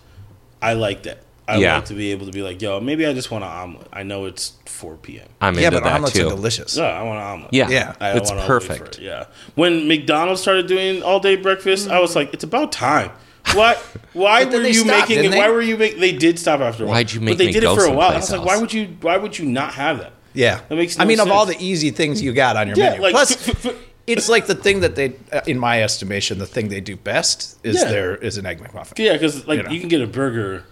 I 0.61 0.71
like 0.73 1.03
that. 1.03 1.19
I 1.47 1.57
Yeah. 1.57 1.75
like 1.75 1.85
to 1.85 1.93
be 1.93 2.11
able 2.11 2.25
to 2.25 2.31
be 2.31 2.41
like, 2.41 2.61
yo, 2.61 2.79
maybe 2.79 3.05
I 3.05 3.13
just 3.13 3.31
want 3.31 3.43
an 3.43 3.49
omelet. 3.49 3.87
I 3.93 4.03
know 4.03 4.25
it's 4.25 4.53
4 4.65 4.97
p.m. 4.97 5.27
I'm 5.39 5.57
Yeah, 5.57 5.67
into 5.67 5.77
but 5.77 5.83
that 5.85 5.93
omelets 5.95 6.15
too. 6.15 6.27
are 6.27 6.29
delicious. 6.31 6.75
No, 6.77 6.83
I 6.83 7.01
want 7.03 7.19
an 7.19 7.25
omelet. 7.25 7.53
Yeah, 7.53 7.69
Yeah. 7.69 7.95
I 8.01 8.11
it's 8.17 8.29
wanna 8.29 8.41
wait 8.41 8.47
for 8.47 8.59
perfect. 8.59 8.97
it, 8.97 9.03
Yeah. 9.03 9.25
When 9.55 9.87
McDonald's 9.87 10.41
started 10.41 10.67
doing 10.67 11.01
all 11.03 11.19
day 11.19 11.35
breakfast, 11.37 11.89
I 11.89 11.99
was 11.99 12.15
like, 12.15 12.33
it's 12.33 12.43
about 12.43 12.71
time. 12.71 13.11
What? 13.53 13.77
Why 14.11 14.43
were 14.43 14.51
they 14.59 14.67
you 14.69 14.73
stopped, 14.73 15.09
making 15.09 15.23
it? 15.25 15.29
they? 15.31 15.37
Why 15.37 15.49
were 15.49 15.61
you 15.61 15.77
make? 15.77 15.97
They 15.99 16.11
did 16.11 16.37
stop 16.37 16.59
after 16.59 16.83
a 16.83 16.85
while. 16.87 16.95
Why'd 16.95 17.13
you 17.13 17.21
make 17.21 17.35
it? 17.35 17.37
But 17.37 17.45
they 17.45 17.51
did 17.51 17.63
it 17.63 17.73
for 17.75 17.85
a 17.85 17.91
while. 17.93 18.11
I 18.11 18.15
was 18.17 18.27
someplace 18.27 18.45
like, 18.47 18.55
why 18.57 18.61
would 18.61 18.73
you? 18.73 18.97
Why 18.99 19.15
would 19.17 19.39
you 19.39 19.45
not 19.45 19.73
have 19.75 19.99
that? 19.99 20.11
Yeah, 20.33 20.59
That 20.67 20.75
makes 20.75 20.99
I 20.99 21.03
no 21.03 21.07
mean, 21.07 21.19
of 21.21 21.31
all 21.31 21.45
the 21.45 21.55
easy 21.57 21.89
things 21.89 22.21
you 22.21 22.33
got 22.33 22.57
on 22.57 22.67
your 22.67 22.75
Yeah, 22.77 22.89
menu, 22.89 23.01
like 23.03 23.11
plus 23.13 23.31
f- 23.49 23.65
f- 23.65 23.75
it's 24.05 24.27
like 24.29 24.45
the 24.47 24.53
thing 24.53 24.81
that 24.81 24.95
they, 24.95 25.13
uh, 25.31 25.39
in 25.47 25.57
my 25.57 25.81
estimation, 25.81 26.37
the 26.39 26.45
thing 26.45 26.67
they 26.67 26.79
do 26.81 26.95
best 26.97 27.57
is 27.63 27.77
Yeah. 27.81 27.85
there 27.89 28.15
is 28.17 28.37
an 28.37 28.45
egg 28.45 28.59
McMuffin. 28.61 28.99
Yeah, 28.99 29.13
because 29.13 29.47
like 29.47 29.57
You 29.59 29.63
know. 29.63 29.71
you 29.71 29.79
can 29.79 29.89
get 29.89 30.01
a 30.01 30.07
burger 30.07 30.63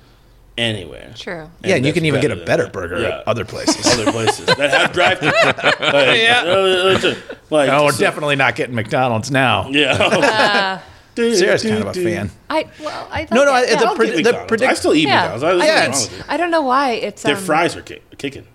anywhere. 0.57 1.13
True. 1.15 1.49
Yeah, 1.63 1.75
and 1.75 1.85
you 1.85 1.93
can 1.93 2.05
even 2.05 2.21
get 2.21 2.31
a 2.31 2.35
better 2.45 2.67
burger 2.69 2.99
Yeah. 2.99 3.07
at 3.19 3.27
other 3.27 3.45
places. 3.45 3.85
other 3.87 4.11
places 4.11 4.45
that 4.45 4.69
have 4.69 4.91
drive 4.93 5.19
through. 5.19 5.31
Like, 5.85 6.17
Yeah. 6.19 6.43
uh, 6.45 7.15
like, 7.49 7.67
no, 7.69 7.83
we're 7.85 7.91
so- 7.91 7.99
definitely 7.99 8.35
not 8.35 8.55
getting 8.55 8.75
McDonald's 8.75 9.31
now. 9.31 9.67
Yeah. 9.69 10.79
Sarah's 11.15 11.63
kind 11.63 11.77
of 11.83 11.87
a 11.87 11.93
fan. 11.93 12.29
I 12.49 12.67
well, 12.81 13.07
I 13.09 13.27
No, 13.31 13.43
no, 13.43 13.51
thought 13.51 13.63
it's 13.63 13.71
that- 13.71 13.79
a 13.81 13.83
yeah. 13.83 13.87
I'll 13.89 13.95
the 14.41 14.45
predict- 14.47 14.71
I 14.71 14.73
still 14.73 14.93
eat 14.93 15.07
Yeah. 15.07 15.21
McDonald's. 15.37 15.43
I, 15.43 15.51
Yeah, 15.51 15.55
nothing 15.55 15.69
wrong 15.69 15.77
it's- 15.89 16.09
with 16.11 16.19
it. 16.19 16.25
I 16.27 16.37
don't 16.37 16.51
know 16.51 16.61
why 16.61 16.91
it's 16.91 17.21
Their 17.23 17.37
um, 17.37 17.43
fries 17.43 17.75
are 17.75 17.81
kick- 17.81 18.17
kicking. 18.17 18.47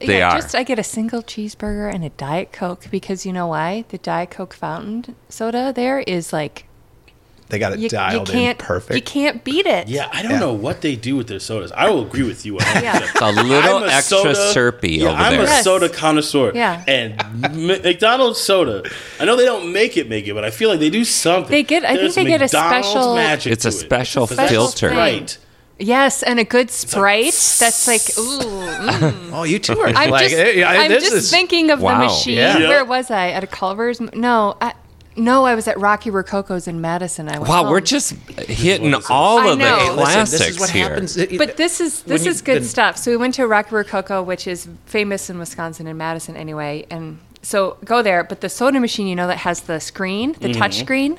They 0.00 0.18
yeah, 0.18 0.28
are. 0.28 0.36
Just 0.40 0.54
I 0.54 0.62
get 0.62 0.78
a 0.78 0.84
single 0.84 1.22
cheeseburger 1.24 1.92
and 1.92 2.04
a 2.04 2.08
diet 2.10 2.52
coke 2.52 2.84
because 2.90 3.26
you 3.26 3.32
know 3.32 3.48
why? 3.48 3.84
The 3.88 3.98
diet 3.98 4.30
coke 4.30 4.54
fountain 4.54 5.16
soda 5.28 5.72
there 5.74 5.98
is 6.00 6.32
like 6.32 6.66
They 7.52 7.58
got 7.58 7.72
it 7.74 7.78
you, 7.80 7.82
you 7.84 7.88
dialed 7.90 8.28
can't 8.30 8.58
in 8.58 8.66
perfect. 8.66 8.96
You 8.96 9.02
can't 9.02 9.44
beat 9.44 9.66
it. 9.66 9.86
Yeah, 9.86 10.08
I 10.10 10.22
don't 10.22 10.32
Yeah. 10.32 10.38
know 10.40 10.52
what 10.54 10.80
they 10.80 10.96
do 10.96 11.16
with 11.16 11.28
their 11.28 11.38
sodas. 11.38 11.70
I 11.70 11.90
will 11.90 12.02
agree 12.02 12.22
with 12.22 12.46
you. 12.46 12.58
Yeah. 12.60 12.98
It's 13.02 13.20
a 13.20 13.30
little 13.30 13.84
a 13.84 13.88
extra 13.88 14.18
soda- 14.18 14.52
syrupy 14.52 14.92
yeah, 14.92 15.08
over 15.10 15.16
I'm 15.22 15.32
there. 15.34 15.42
a 15.42 15.44
Yes. 15.44 15.64
soda 15.64 15.88
connoisseur. 15.90 16.52
Yeah. 16.54 16.82
And 16.88 17.22
McDonald's 17.54 18.40
soda, 18.40 18.82
I 19.20 19.24
know 19.26 19.36
they 19.36 19.44
don't 19.44 19.70
make 19.72 19.96
it, 19.98 20.08
make 20.08 20.26
it, 20.26 20.32
but 20.34 20.44
I 20.44 20.50
feel 20.50 20.70
like 20.70 20.80
they 20.80 20.90
do 20.90 21.04
something. 21.04 21.50
They 21.50 21.62
get- 21.62 21.84
I 21.84 21.88
think 21.88 22.00
There's 22.00 22.14
they 22.14 22.24
get 22.24 22.42
a 22.42 22.48
special- 22.48 23.14
magic 23.14 23.52
It's 23.52 23.64
a 23.66 23.70
to 23.70 23.76
it. 23.76 23.80
special 23.80 24.22
It's 24.24 24.32
a 24.32 24.34
special 24.36 24.54
filter. 24.66 24.88
thing. 24.88 24.98
Right. 24.98 25.38
Yes, 25.78 26.22
and 26.22 26.38
a 26.38 26.44
good 26.44 26.70
Sprite. 26.70 27.32
that's 27.58 27.88
like 27.88 28.02
ooh. 28.16 28.38
mm. 28.40 29.30
oh, 29.32 29.42
you 29.42 29.58
two 29.58 29.78
are 29.80 29.88
I'm 29.88 30.10
like, 30.10 30.22
just, 30.30 30.36
eh, 30.36 30.50
yeah, 30.52 30.70
I'm 30.70 30.90
this 30.90 31.02
just 31.04 31.16
is, 31.16 31.30
thinking 31.30 31.70
of 31.70 31.80
Wow. 31.80 31.98
the 31.98 32.04
machine. 32.06 32.36
Yeah. 32.36 32.58
Yeah. 32.58 32.68
Where 32.68 32.84
was 32.84 33.10
I? 33.10 33.30
At 33.30 33.42
a 33.42 33.46
Culver's? 33.48 34.00
No, 34.00 34.56
I, 34.60 34.74
no, 35.16 35.44
I 35.44 35.54
was 35.54 35.68
at 35.68 35.78
Rocky 35.78 36.10
Rococo's 36.10 36.66
in 36.68 36.80
Madison. 36.80 37.28
I 37.28 37.38
went 37.38 37.48
Wow, 37.48 37.70
we're 37.70 37.80
just 37.80 38.12
hitting 38.12 38.90
what 38.90 38.98
this 38.98 39.04
is. 39.04 39.10
all 39.10 39.38
I 39.40 39.52
of 39.52 39.58
the 39.58 39.64
know. 39.64 39.76
Hey, 39.78 39.88
listen, 39.90 39.96
classics 39.96 40.30
this 40.30 40.48
is 40.50 40.60
what 40.60 40.70
here. 40.70 40.88
happens. 40.88 41.16
But 41.16 41.56
this 41.56 41.80
is 41.80 42.02
this 42.02 42.22
When 42.22 42.28
is 42.30 42.38
you've 42.38 42.44
good 42.44 42.54
been- 42.60 42.64
stuff. 42.64 42.96
So 42.96 43.10
we 43.10 43.16
went 43.16 43.34
to 43.34 43.46
Rocky 43.46 43.74
Rococo, 43.74 44.22
which 44.22 44.46
is 44.46 44.68
famous 44.86 45.28
in 45.30 45.38
Wisconsin 45.38 45.86
and 45.86 45.98
Madison 45.98 46.36
anyway, 46.36 46.86
and 46.90 47.18
so 47.42 47.76
go 47.84 48.02
there. 48.02 48.24
But 48.24 48.40
the 48.40 48.48
soda 48.48 48.80
machine, 48.80 49.06
you 49.06 49.16
know, 49.16 49.26
that 49.26 49.38
has 49.38 49.62
the 49.62 49.80
screen, 49.80 50.32
the 50.40 50.52
touch 50.52 50.72
mm-hmm. 50.76 50.84
screen. 50.84 51.18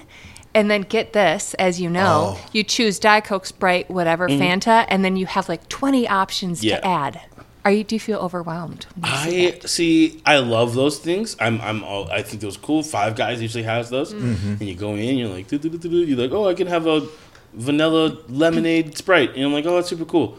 And 0.56 0.70
then 0.70 0.82
get 0.82 1.14
this, 1.14 1.56
as 1.56 1.82
you 1.82 1.90
know, 1.90 2.36
Oh. 2.38 2.46
you 2.52 2.64
choose 2.64 3.00
Diet 3.00 3.24
Coke, 3.24 3.48
Sprite, 3.48 3.90
whatever, 3.90 4.30
mm-hmm. 4.30 4.40
Fanta, 4.40 4.86
and 4.88 5.04
then 5.04 5.16
you 5.16 5.26
have 5.26 5.50
like 5.50 5.68
20 5.68 6.08
options 6.08 6.64
Yeah. 6.64 6.78
to 6.78 6.86
add. 6.88 7.22
Are 7.66 7.72
you? 7.72 7.84
Do 7.84 7.96
you 7.96 8.00
feel 8.00 8.20
overwhelmed? 8.20 8.86
when 8.96 9.10
you 9.12 9.18
see 9.32 9.48
I 9.48 9.52
that? 9.52 9.70
see. 9.70 10.22
I 10.26 10.38
love 10.40 10.76
those 10.76 11.00
things. 11.00 11.36
I'm. 11.40 11.62
I'm. 11.62 11.84
All, 11.84 12.10
I 12.12 12.22
think 12.22 12.42
those 12.42 12.58
cool. 12.58 12.84
Five 12.84 13.16
Guys 13.16 13.42
usually 13.42 13.64
has 13.64 13.90
those, 13.90 14.14
Mm-hmm. 14.14 14.48
and 14.60 14.62
you 14.62 14.76
go 14.76 14.96
in. 14.96 15.18
You're 15.18 15.30
like, 15.30 15.50
you're 15.52 16.18
like, 16.18 16.32
oh, 16.32 16.50
I 16.50 16.54
can 16.56 16.68
have 16.68 16.88
a 16.88 17.08
vanilla 17.54 18.18
lemonade 18.28 18.98
Sprite, 18.98 19.36
and 19.36 19.46
I'm 19.46 19.54
like, 19.54 19.66
oh, 19.66 19.76
that's 19.76 19.88
super 19.90 20.06
cool. 20.06 20.38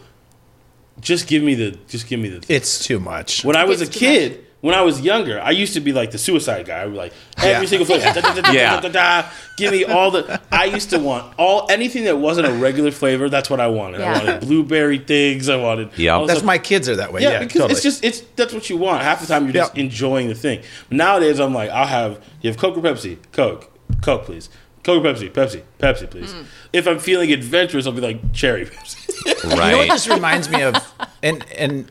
Just 0.99 1.27
give 1.27 1.41
me 1.43 1.55
the. 1.55 1.71
Just 1.87 2.07
give 2.07 2.19
me 2.19 2.29
the. 2.29 2.45
It's 2.53 2.85
too 2.85 2.99
much. 2.99 3.43
when 3.43 3.55
I 3.55 3.63
was 3.65 3.81
a 3.81 3.85
It's 3.85 3.93
too 3.93 3.99
kid, 3.99 4.44
when 4.65 4.73
I 4.73 4.81
was 4.81 4.99
younger, 5.01 5.39
I 5.39 5.51
used 5.51 5.73
to 5.75 5.79
be 5.79 5.93
like 5.93 6.09
the 6.09 6.17
suicide 6.17 6.65
guy. 6.65 6.77
I 6.81 6.85
would 6.85 6.93
be 6.93 6.97
like 6.97 7.13
every 7.37 7.65
Yeah. 7.65 7.69
single 7.69 7.85
flavor. 7.85 8.05
da, 8.05 8.13
da, 8.21 8.33
da, 8.33 8.41
da, 8.41 8.51
Yeah. 8.51 8.79
da, 8.81 8.89
da, 8.89 9.21
da. 9.21 9.27
Give 9.57 9.71
me 9.71 9.83
all 9.85 10.09
the. 10.09 10.41
I 10.51 10.65
used 10.65 10.89
to 10.89 10.97
want 10.99 11.33
all 11.37 11.67
anything 11.69 12.05
that 12.05 12.17
wasn't 12.17 12.47
a 12.47 12.51
regular 12.53 12.89
flavor. 12.91 13.29
That's 13.29 13.49
what 13.49 13.59
I 13.59 13.67
wanted. 13.67 13.99
Yeah. 13.99 14.13
I 14.13 14.17
wanted 14.17 14.39
blueberry 14.41 14.97
things. 14.97 15.49
I 15.49 15.57
wanted. 15.57 15.89
Yeah. 15.97 16.17
That's 16.25 16.39
stuff. 16.39 16.43
my 16.45 16.57
kids 16.57 16.89
are 16.89 16.95
that 16.95 17.13
way. 17.13 17.21
Yeah, 17.21 17.31
Yeah, 17.33 17.39
because 17.39 17.53
totally. 17.61 17.73
it's 17.73 17.83
just 17.83 18.03
it's 18.03 18.21
that's 18.35 18.53
what 18.53 18.67
you 18.69 18.77
want. 18.77 19.03
Half 19.03 19.21
the 19.21 19.27
time 19.27 19.43
you're 19.43 19.53
just 19.53 19.75
Yep. 19.75 19.83
enjoying 19.85 20.27
the 20.29 20.35
thing. 20.35 20.61
Nowadays 20.89 21.39
I'm 21.39 21.53
like, 21.53 21.69
I'll 21.69 21.85
have 21.87 22.19
you 22.41 22.49
have 22.49 22.57
Coke 22.57 22.75
or 22.77 22.81
Pepsi, 22.81 23.17
Coke, 23.33 23.69
Coke 24.01 24.25
please, 24.25 24.49
Coke 24.83 25.05
or 25.05 25.07
Pepsi, 25.13 25.29
Pepsi, 25.31 25.61
Pepsi 25.79 26.09
please. 26.09 26.33
Mm. 26.33 26.45
If 26.73 26.87
I'm 26.87 26.97
feeling 26.99 27.31
adventurous, 27.31 27.85
I'll 27.85 27.93
be 27.93 28.01
like 28.01 28.33
cherry 28.33 28.65
Pepsi. 28.65 29.07
right. 29.25 29.43
You 29.43 29.49
know 29.49 29.55
what 29.55 29.59
Right. 29.77 29.91
this 29.91 30.07
reminds 30.07 30.49
me 30.49 30.63
of, 30.63 30.75
and 31.21 31.45
and 31.55 31.85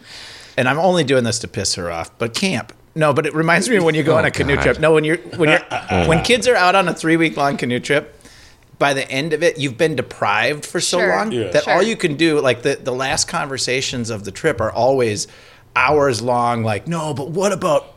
and 0.57 0.69
I'm 0.69 0.79
only 0.79 1.05
doing 1.05 1.25
this 1.25 1.38
to 1.40 1.49
piss 1.49 1.75
her 1.75 1.90
off, 1.90 2.17
but 2.19 2.35
camp. 2.35 2.73
No, 2.95 3.12
but 3.12 3.27
it 3.27 3.35
reminds 3.35 3.69
me 3.69 3.77
of 3.77 3.85
when 3.85 3.95
you 3.95 4.03
go 4.05 4.14
oh, 4.14 4.19
on 4.19 4.25
a 4.25 4.31
canoe 4.31 4.55
God. 4.57 4.62
trip. 4.62 4.79
No, 4.81 4.93
when 4.93 5.05
you're 5.05 5.17
when 5.37 5.49
you're 5.49 5.64
uh, 5.71 5.75
uh, 5.75 5.87
uh. 5.90 6.07
when 6.07 6.23
kids 6.23 6.47
are 6.47 6.55
out 6.55 6.75
on 6.75 6.87
a 6.88 6.95
three 6.95 7.17
week 7.17 7.37
long 7.37 7.57
canoe 7.57 7.81
trip. 7.81 8.21
By 8.77 8.93
the 8.93 9.09
end 9.09 9.33
of 9.33 9.43
it, 9.45 9.57
you've 9.57 9.79
been 9.79 9.95
deprived 9.95 10.67
for 10.67 10.81
so 10.81 10.99
Sure. 10.99 11.09
long 11.17 11.31
Yeah. 11.31 11.49
that 11.51 11.69
all 11.69 11.81
you 11.83 11.97
can 11.97 12.17
do, 12.17 12.40
like 12.40 12.62
the 12.62 12.75
the 12.75 12.93
last 12.93 13.29
conversations 13.29 14.11
of 14.11 14.25
the 14.25 14.33
trip, 14.33 14.61
are 14.61 14.73
always 14.73 15.29
hours 15.77 16.21
long. 16.21 16.64
Like, 16.64 16.88
no, 16.88 17.14
but 17.14 17.31
what 17.31 17.53
about 17.53 17.95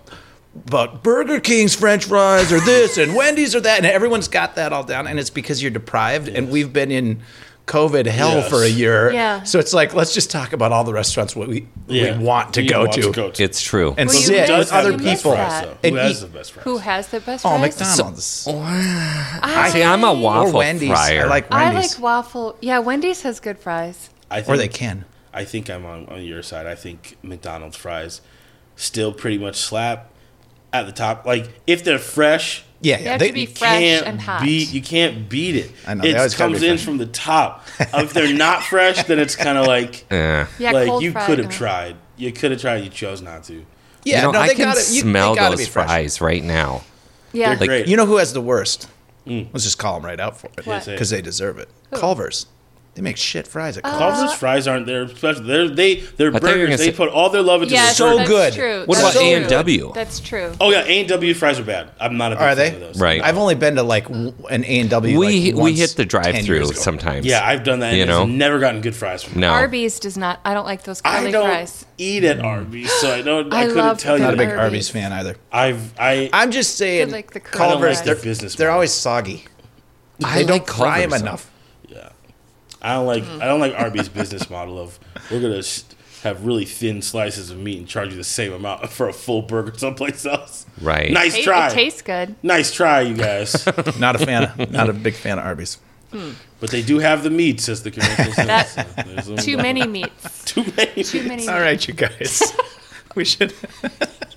about 0.67 1.03
Burger 1.03 1.39
King's 1.39 1.75
French 1.75 2.05
fries 2.05 2.51
or 2.51 2.59
this 2.59 2.97
and 2.97 3.15
Wendy's 3.15 3.55
or 3.55 3.59
that, 3.61 3.77
and 3.77 3.85
everyone's 3.87 4.27
got 4.27 4.55
that 4.55 4.71
all 4.73 4.83
down, 4.83 5.07
and 5.07 5.19
it's 5.19 5.29
because 5.29 5.61
you're 5.61 5.71
deprived, 5.71 6.27
and 6.27 6.49
we've 6.49 6.71
been 6.73 6.91
in 6.91 7.21
COVID 7.67 8.05
hell 8.07 8.35
Yes. 8.37 8.49
for 8.49 8.63
a 8.63 8.67
year. 8.67 9.11
Yeah. 9.11 9.43
So 9.43 9.59
it's 9.59 9.73
like 9.73 9.93
let's 9.93 10.13
just 10.13 10.31
talk 10.31 10.53
about 10.53 10.71
all 10.71 10.83
the 10.85 10.93
restaurants 10.93 11.35
what 11.35 11.47
we 11.49 11.67
Yeah. 11.87 12.17
we 12.17 12.23
want 12.23 12.53
to 12.55 12.63
You 12.63 12.69
go 12.69 12.79
want 12.81 12.93
to, 12.93 13.11
go 13.11 13.29
to. 13.29 13.43
It's 13.43 13.61
true. 13.61 13.93
and 13.97 14.07
Well, 14.07 14.17
you 14.17 14.23
sit 14.25 14.49
with 14.57 14.71
other 14.73 14.97
people. 14.97 15.31
that. 15.33 15.65
Who 15.65 15.75
And 15.83 15.97
has 15.97 16.21
the 16.21 16.27
best 16.27 16.51
fries? 16.53 16.63
Who 16.63 16.77
has 16.77 17.07
the 17.09 17.19
best 17.19 17.45
Oh, 17.45 17.49
fries? 17.49 17.61
McDonald's 17.61 18.45
oh, 18.49 18.57
I, 18.59 19.69
See, 19.73 19.83
I'm 19.83 20.03
a 20.03 20.13
or 20.13 20.17
waffle 20.19 20.59
Wendy's. 20.59 20.89
fryer. 20.89 21.25
I 21.25 21.27
like 21.27 21.53
I 21.53 21.71
like 21.73 21.99
waffle. 21.99 22.55
Yeah, 22.61 22.79
Wendy's 22.79 23.21
has 23.23 23.39
good 23.39 23.59
fries. 23.59 24.09
I 24.31 24.41
think, 24.41 24.49
or 24.49 24.57
they 24.57 24.67
can. 24.69 25.05
I 25.33 25.43
think 25.43 25.69
I'm 25.69 25.85
on, 25.85 26.07
on 26.07 26.23
your 26.23 26.41
side. 26.43 26.65
I 26.67 26.75
think 26.75 27.17
McDonald's 27.21 27.77
fries 27.77 28.21
still 28.75 29.11
pretty 29.13 29.37
much 29.37 29.57
slap 29.57 30.09
at 30.73 30.85
the 30.85 30.91
top. 30.91 31.25
Like 31.25 31.49
if 31.65 31.83
they're 31.83 31.99
fresh, 31.99 32.63
Yeah, 32.81 32.97
They 32.97 33.03
yeah. 33.03 33.11
have 33.11 33.19
They, 33.19 33.27
to 33.29 33.33
be 33.33 33.45
fresh 33.45 33.79
can't 33.79 34.05
and 34.07 34.21
hot. 34.21 34.43
beat 34.43 34.71
you 34.73 34.81
can't 34.81 35.27
beat 35.29 35.55
it. 35.55 35.71
I 35.87 35.93
know, 35.95 36.03
it 36.05 36.33
comes 36.35 36.61
in 36.63 36.77
fresh. 36.77 36.85
from 36.85 36.97
the 36.97 37.05
top. 37.07 37.65
if 37.79 38.13
they're 38.13 38.33
not 38.33 38.63
fresh, 38.63 39.03
then 39.03 39.19
it's 39.19 39.35
kind 39.35 39.57
of 39.57 39.65
like. 39.67 40.05
Yeah, 40.11 40.71
like 40.71 40.87
cold 40.87 41.03
you 41.03 41.13
could 41.13 41.39
have 41.39 41.49
tried. 41.49 41.95
You 42.17 42.31
could 42.31 42.51
have 42.51 42.61
tried. 42.61 42.83
You 42.83 42.89
chose 42.89 43.21
not 43.21 43.43
to. 43.45 43.65
yeah, 44.03 44.17
you 44.17 44.21
know, 44.23 44.31
no, 44.31 44.39
I 44.39 44.47
they 44.49 44.55
can 44.55 44.65
gotta, 44.65 44.79
you, 44.79 45.01
smell 45.01 45.35
gotta 45.35 45.57
those 45.57 45.67
fries 45.67 46.21
right 46.21 46.43
now. 46.43 46.83
Yeah, 47.33 47.55
They're 47.55 47.67
great. 47.67 47.87
You 47.87 47.97
know 47.97 48.05
who 48.05 48.17
has 48.17 48.33
the 48.33 48.41
worst? 48.41 48.87
Mm. 49.27 49.49
Let's 49.51 49.65
just 49.65 49.77
call 49.77 49.95
them 49.95 50.05
right 50.05 50.19
out 50.19 50.37
for 50.37 50.47
it 50.47 50.55
because 50.55 51.09
they 51.09 51.21
deserve 51.21 51.59
it. 51.59 51.69
Culver's. 51.91 52.45
They 52.97 53.03
make 53.03 53.15
shit 53.17 53.45
fries 53.47 53.77
at 53.77 53.83
Culver's. 53.83 53.99
Culver's 54.17 54.31
uh, 54.31 54.35
fries 54.37 54.67
aren't 54.67 54.87
their 54.87 55.07
special. 55.07 55.43
They're 55.43 55.69
they 55.69 55.97
their 55.97 56.29
I 56.35 56.39
thought 56.39 56.41
you 56.41 56.47
were 56.47 56.53
burgers. 56.53 56.65
gonna 56.65 56.77
They 56.77 56.85
say- 56.91 56.97
put 56.97 57.09
all 57.09 57.29
their 57.29 57.43
love 57.43 57.61
into 57.61 57.75
yes, 57.75 57.89
the 57.89 57.93
So 57.95 58.05
burger. 58.05 58.17
that's 58.17 58.27
good. 58.27 58.53
True. 58.59 58.79
What 58.87 58.95
That's 58.95 58.99
about 59.01 59.13
so 59.13 59.19
A 59.19 59.23
true. 59.33 59.41
and 59.41 59.49
W? 59.49 59.91
That's 59.93 60.19
true. 60.19 60.51
Oh 60.59 60.71
yeah, 60.71 60.83
A 60.83 60.99
and 61.01 61.07
W 61.07 61.33
fries 61.35 61.59
are 61.59 61.63
bad. 61.63 61.91
I'm 61.99 62.17
not 62.17 62.31
a 62.33 62.35
big 62.37 62.41
Are 62.41 62.47
fan 62.47 62.57
they? 62.57 62.73
of 62.73 62.79
those. 62.79 62.99
Right. 62.99 63.21
I've 63.23 63.37
only 63.37 63.53
been 63.53 63.75
to 63.75 63.83
like 63.83 64.05
w- 64.07 64.33
an 64.49 64.65
A 64.65 64.79
and 64.79 64.89
W. 64.89 65.19
We 65.19 65.25
like, 65.27 65.53
we 65.53 65.61
once 65.61 65.77
hit 65.77 65.89
the 65.91 66.05
drive-through 66.05 66.65
sometimes. 66.73 67.23
Yeah, 67.27 67.45
I've 67.47 67.63
done 67.63 67.81
that. 67.81 67.89
And 67.89 67.97
You 67.97 68.03
it's 68.05 68.09
know? 68.09 68.25
never 68.25 68.57
gotten 68.57 68.81
good 68.81 68.95
fries 68.95 69.21
from. 69.21 69.33
them. 69.33 69.41
no. 69.41 69.51
Arby's 69.51 69.99
does 69.99 70.17
not. 70.17 70.39
I 70.43 70.55
don't 70.55 70.65
like 70.65 70.81
those 70.81 70.99
I 71.05 71.19
curly 71.19 71.31
don't 71.31 71.45
fries. 71.45 71.85
eat 71.99 72.23
at 72.23 72.39
Arby's, 72.39 72.91
so 72.93 73.13
I 73.13 73.21
don't. 73.21 73.53
I, 73.53 73.59
I 73.59 73.65
couldn't 73.67 73.77
love 73.77 73.99
tell 73.99 74.17
you. 74.17 74.23
Not 74.23 74.33
a 74.33 74.37
big 74.37 74.47
Arby's. 74.49 74.59
Arby's 74.63 74.89
fan 74.89 75.13
either. 75.13 75.35
I've 75.51 75.93
I 75.99 76.31
I'm 76.33 76.49
just 76.49 76.77
saying, 76.79 77.11
like 77.11 77.29
the 77.33 77.41
curly 77.41 77.69
Culver's. 77.73 77.97
fries. 77.97 78.05
They're, 78.05 78.15
Their 78.15 78.23
business 78.23 78.55
they're 78.55 78.67
model. 78.69 78.73
always 78.77 78.91
soggy. 78.91 79.45
I 80.23 80.37
They 80.39 80.45
don't 80.45 80.51
like 80.57 80.67
fry 80.67 81.01
them 81.01 81.09
Culver's, 81.11 81.21
enough. 81.21 81.51
yeah. 81.87 82.09
I 82.81 82.93
don't 82.93 83.05
like 83.07 83.23
Mm. 83.23 83.41
I 83.41 83.45
don't 83.45 83.59
like 83.59 83.73
Arby's 83.75 84.09
business 84.09 84.49
model 84.49 84.79
of 84.79 84.99
we're 85.31 85.41
gonna 85.41 85.63
have 86.23 86.45
really 86.45 86.65
thin 86.65 87.01
slices 87.01 87.51
of 87.51 87.57
meat 87.57 87.77
and 87.79 87.87
charge 87.87 88.09
you 88.11 88.15
the 88.17 88.23
same 88.23 88.51
amount 88.53 88.89
for 88.89 89.07
a 89.07 89.13
full 89.13 89.41
burger 89.41 89.77
someplace 89.77 90.25
else. 90.25 90.65
Right. 90.81 91.11
Nice 91.11 91.35
It, 91.35 91.43
try. 91.43 91.67
it 91.69 91.73
tastes 91.73 92.01
good. 92.01 92.35
nice 92.43 92.71
try, 92.71 93.01
you 93.01 93.15
guys. 93.15 93.65
Not 93.99 94.15
a 94.15 94.19
fan. 94.25 94.43
Of, 94.57 94.71
not 94.71 94.89
a 94.89 94.93
big 94.93 95.13
fan 95.15 95.37
of 95.39 95.45
Arby's. 95.45 95.79
but 96.59 96.69
they 96.71 96.81
do 96.81 96.99
have 96.99 97.21
the 97.23 97.29
meat, 97.29 97.59
says 97.59 97.83
the 97.83 97.91
commercial. 97.91 98.31
says. 98.33 98.47
That- 98.47 98.69
So 98.69 99.03
there's 99.03 99.25
some- 99.25 99.37
Too 99.37 99.57
many 99.57 99.85
meats. 99.85 100.43
Too 100.45 100.63
many. 100.75 101.03
Too 101.03 101.23
many. 101.27 101.47
All 101.47 101.59
right, 101.59 101.85
you 101.87 101.93
guys. 101.93 102.41
we 103.15 103.25
should. 103.25 103.53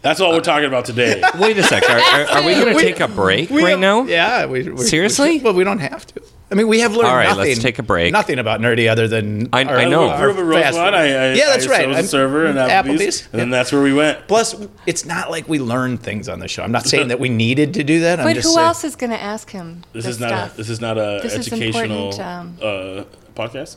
That's 0.02 0.20
all 0.20 0.32
we're 0.32 0.40
talking 0.40 0.66
about 0.66 0.84
today. 0.86 1.22
Wait 1.38 1.56
a 1.58 1.62
sec. 1.62 1.82
Are, 1.88 1.98
are, 1.98 2.26
are 2.38 2.46
we 2.46 2.54
going 2.54 2.74
to 2.76 2.82
take 2.82 3.00
a 3.00 3.08
break 3.08 3.50
we 3.50 3.62
right 3.62 3.70
don't- 3.72 3.80
now? 3.80 4.02
Yeah. 4.04 4.46
We, 4.46 4.68
we, 4.70 4.82
Seriously? 4.84 5.38
We, 5.38 5.44
well, 5.44 5.54
we 5.54 5.64
don't 5.64 5.78
have 5.78 6.06
to. 6.08 6.22
I 6.52 6.56
mean, 6.56 6.66
we 6.66 6.80
have 6.80 6.92
learned 6.96 7.06
All 7.06 7.14
right, 7.14 7.28
nothing. 7.28 7.44
let's 7.48 7.60
take 7.60 7.78
a 7.78 7.82
break. 7.84 8.12
Nothing 8.12 8.40
about 8.40 8.60
nerdy 8.60 8.90
other 8.90 9.06
than 9.06 9.48
I- 9.52 9.60
I 9.62 9.88
know. 9.88 10.08
I 10.10 10.18
grew 10.20 10.56
up 10.56 10.62
fast 10.64 10.76
food. 10.76 10.82
I, 10.94 11.02
I, 11.04 11.32
yeah, 11.34 11.46
that's 11.46 11.66
I, 11.66 11.70
right. 11.70 11.84
I 11.84 11.86
was 11.86 11.96
a 11.96 12.00
I'm- 12.00 12.06
server 12.08 12.46
in 12.46 12.56
Applebee's, 12.56 13.00
Applebee's. 13.00 13.28
and 13.32 13.40
then 13.40 13.50
that's 13.50 13.70
where 13.70 13.82
we 13.82 13.92
went. 13.94 14.26
Plus, 14.26 14.56
it's 14.84 15.04
not 15.04 15.30
like 15.30 15.48
we 15.48 15.60
learned 15.60 16.02
things 16.02 16.28
on 16.28 16.40
the 16.40 16.48
show. 16.48 16.62
I'm 16.64 16.72
not 16.72 16.86
saying 16.86 17.08
that 17.08 17.20
we 17.20 17.28
needed 17.28 17.74
to 17.74 17.84
do 17.84 18.00
that. 18.00 18.18
I'm 18.18 18.26
But 18.26 18.34
just 18.34 18.48
who 18.48 18.54
saying, 18.54 18.66
else 18.66 18.82
is 18.84 18.96
going 18.96 19.10
to 19.10 19.20
ask 19.22 19.48
him? 19.50 19.82
This 19.92 20.04
this 20.06 20.14
is 20.16 20.20
not 20.20 20.28
stuff? 20.28 20.54
a, 20.54 20.56
this 20.56 20.68
is 20.70 20.80
not 20.80 20.98
a 20.98 21.20
This 21.22 21.34
is 21.36 21.46
educational 21.52 22.10
important, 22.10 22.20
um, 22.20 22.56
uh, 22.60 23.04
podcast. 23.36 23.76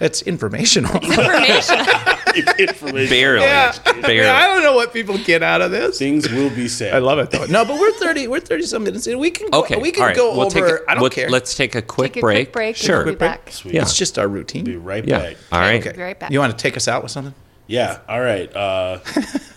It's 0.00 0.22
informational. 0.22 0.94
Information. 0.96 1.76
Information. 2.58 3.08
Barely. 3.10 3.40
yeah. 3.44 3.72
Barely. 4.02 4.28
I 4.28 4.46
don't 4.46 4.62
know 4.62 4.74
what 4.74 4.92
people 4.92 5.18
get 5.18 5.42
out 5.42 5.60
of 5.60 5.70
this. 5.72 5.98
Things 5.98 6.30
will 6.30 6.50
be 6.50 6.68
said. 6.68 6.94
I 6.94 6.98
love 6.98 7.18
it 7.18 7.30
though. 7.30 7.46
No, 7.46 7.64
but 7.64 7.80
we're 7.80 7.90
thirty. 7.92 8.28
We're 8.28 8.38
thirty 8.40 8.62
some 8.64 8.84
minutes 8.84 9.06
in. 9.08 9.18
We 9.18 9.30
can. 9.30 9.50
Go, 9.50 9.60
Okay. 9.60 9.76
We 9.76 9.90
can 9.90 10.02
all 10.02 10.08
right. 10.08 10.16
go 10.16 10.32
we'll 10.36 10.46
over. 10.46 10.54
Take 10.54 10.80
a, 10.86 10.90
I 10.90 10.94
don't 10.94 11.00
we'll- 11.02 11.10
care. 11.10 11.28
Let's 11.30 11.56
take 11.56 11.74
a 11.74 11.82
quick 11.82 12.12
Take 12.12 12.22
a 12.22 12.26
break. 12.26 12.46
quick 12.48 12.52
break. 12.52 12.76
Sure. 12.76 12.96
And 12.98 13.06
we'll 13.06 13.14
be 13.14 13.18
back. 13.18 13.50
Sweet. 13.50 13.74
Yeah. 13.74 13.82
It's 13.82 13.96
just 13.96 14.18
our 14.18 14.28
routine. 14.28 14.64
Be 14.64 14.76
right 14.76 15.04
Yeah. 15.04 15.18
back. 15.18 15.36
All 15.50 15.58
right. 15.60 15.82
Be 15.82 16.00
right 16.00 16.18
back. 16.18 16.30
You 16.30 16.38
want 16.38 16.52
to 16.56 16.62
take 16.62 16.76
us 16.76 16.86
out 16.86 17.02
with 17.02 17.10
something? 17.10 17.34
Yeah. 17.66 17.98
All 18.08 18.20
right. 18.20 18.54
Uh, 18.54 19.00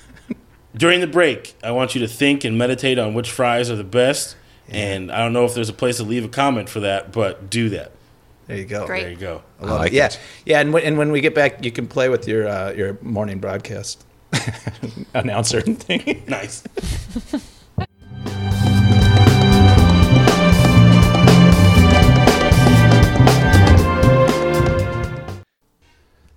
during 0.75 1.01
the 1.01 1.08
break, 1.08 1.54
I 1.63 1.71
want 1.71 1.93
you 1.95 2.01
to 2.01 2.08
think 2.08 2.43
and 2.43 2.58
meditate 2.58 2.97
on 2.97 3.13
which 3.13 3.30
fries 3.30 3.69
are 3.69 3.75
the 3.75 3.84
best. 3.84 4.36
And 4.69 5.12
I 5.12 5.19
don't 5.19 5.34
know 5.34 5.45
if 5.45 5.54
there's 5.54 5.69
a 5.69 5.73
place 5.73 5.97
to 5.97 6.04
leave 6.04 6.23
a 6.25 6.30
comment 6.30 6.69
for 6.69 6.80
that, 6.80 7.12
but 7.12 7.49
do 7.49 7.69
that. 7.69 7.91
There 8.47 8.58
you 8.58 8.65
go. 8.65 8.86
Great. 8.86 9.04
There 9.04 9.12
you 9.12 9.17
go. 9.17 9.43
I 9.60 9.65
love 9.65 9.80
like 9.80 9.91
it. 9.91 9.95
Yeah, 9.95 10.06
it. 10.08 10.19
yeah. 10.45 10.60
And 10.60 10.73
when, 10.73 10.84
and 10.84 10.97
when 10.97 11.12
we 11.12 11.21
get 11.21 11.34
back, 11.36 11.63
you 11.63 11.71
can 11.71 11.88
play 11.88 12.10
with 12.10 12.27
your 12.27 12.47
uh, 12.47 12.71
your 12.73 12.97
morning 13.01 13.39
broadcast 13.39 14.04
announcer 15.13 15.62
thing. 15.62 16.23
Nice. 16.27 16.63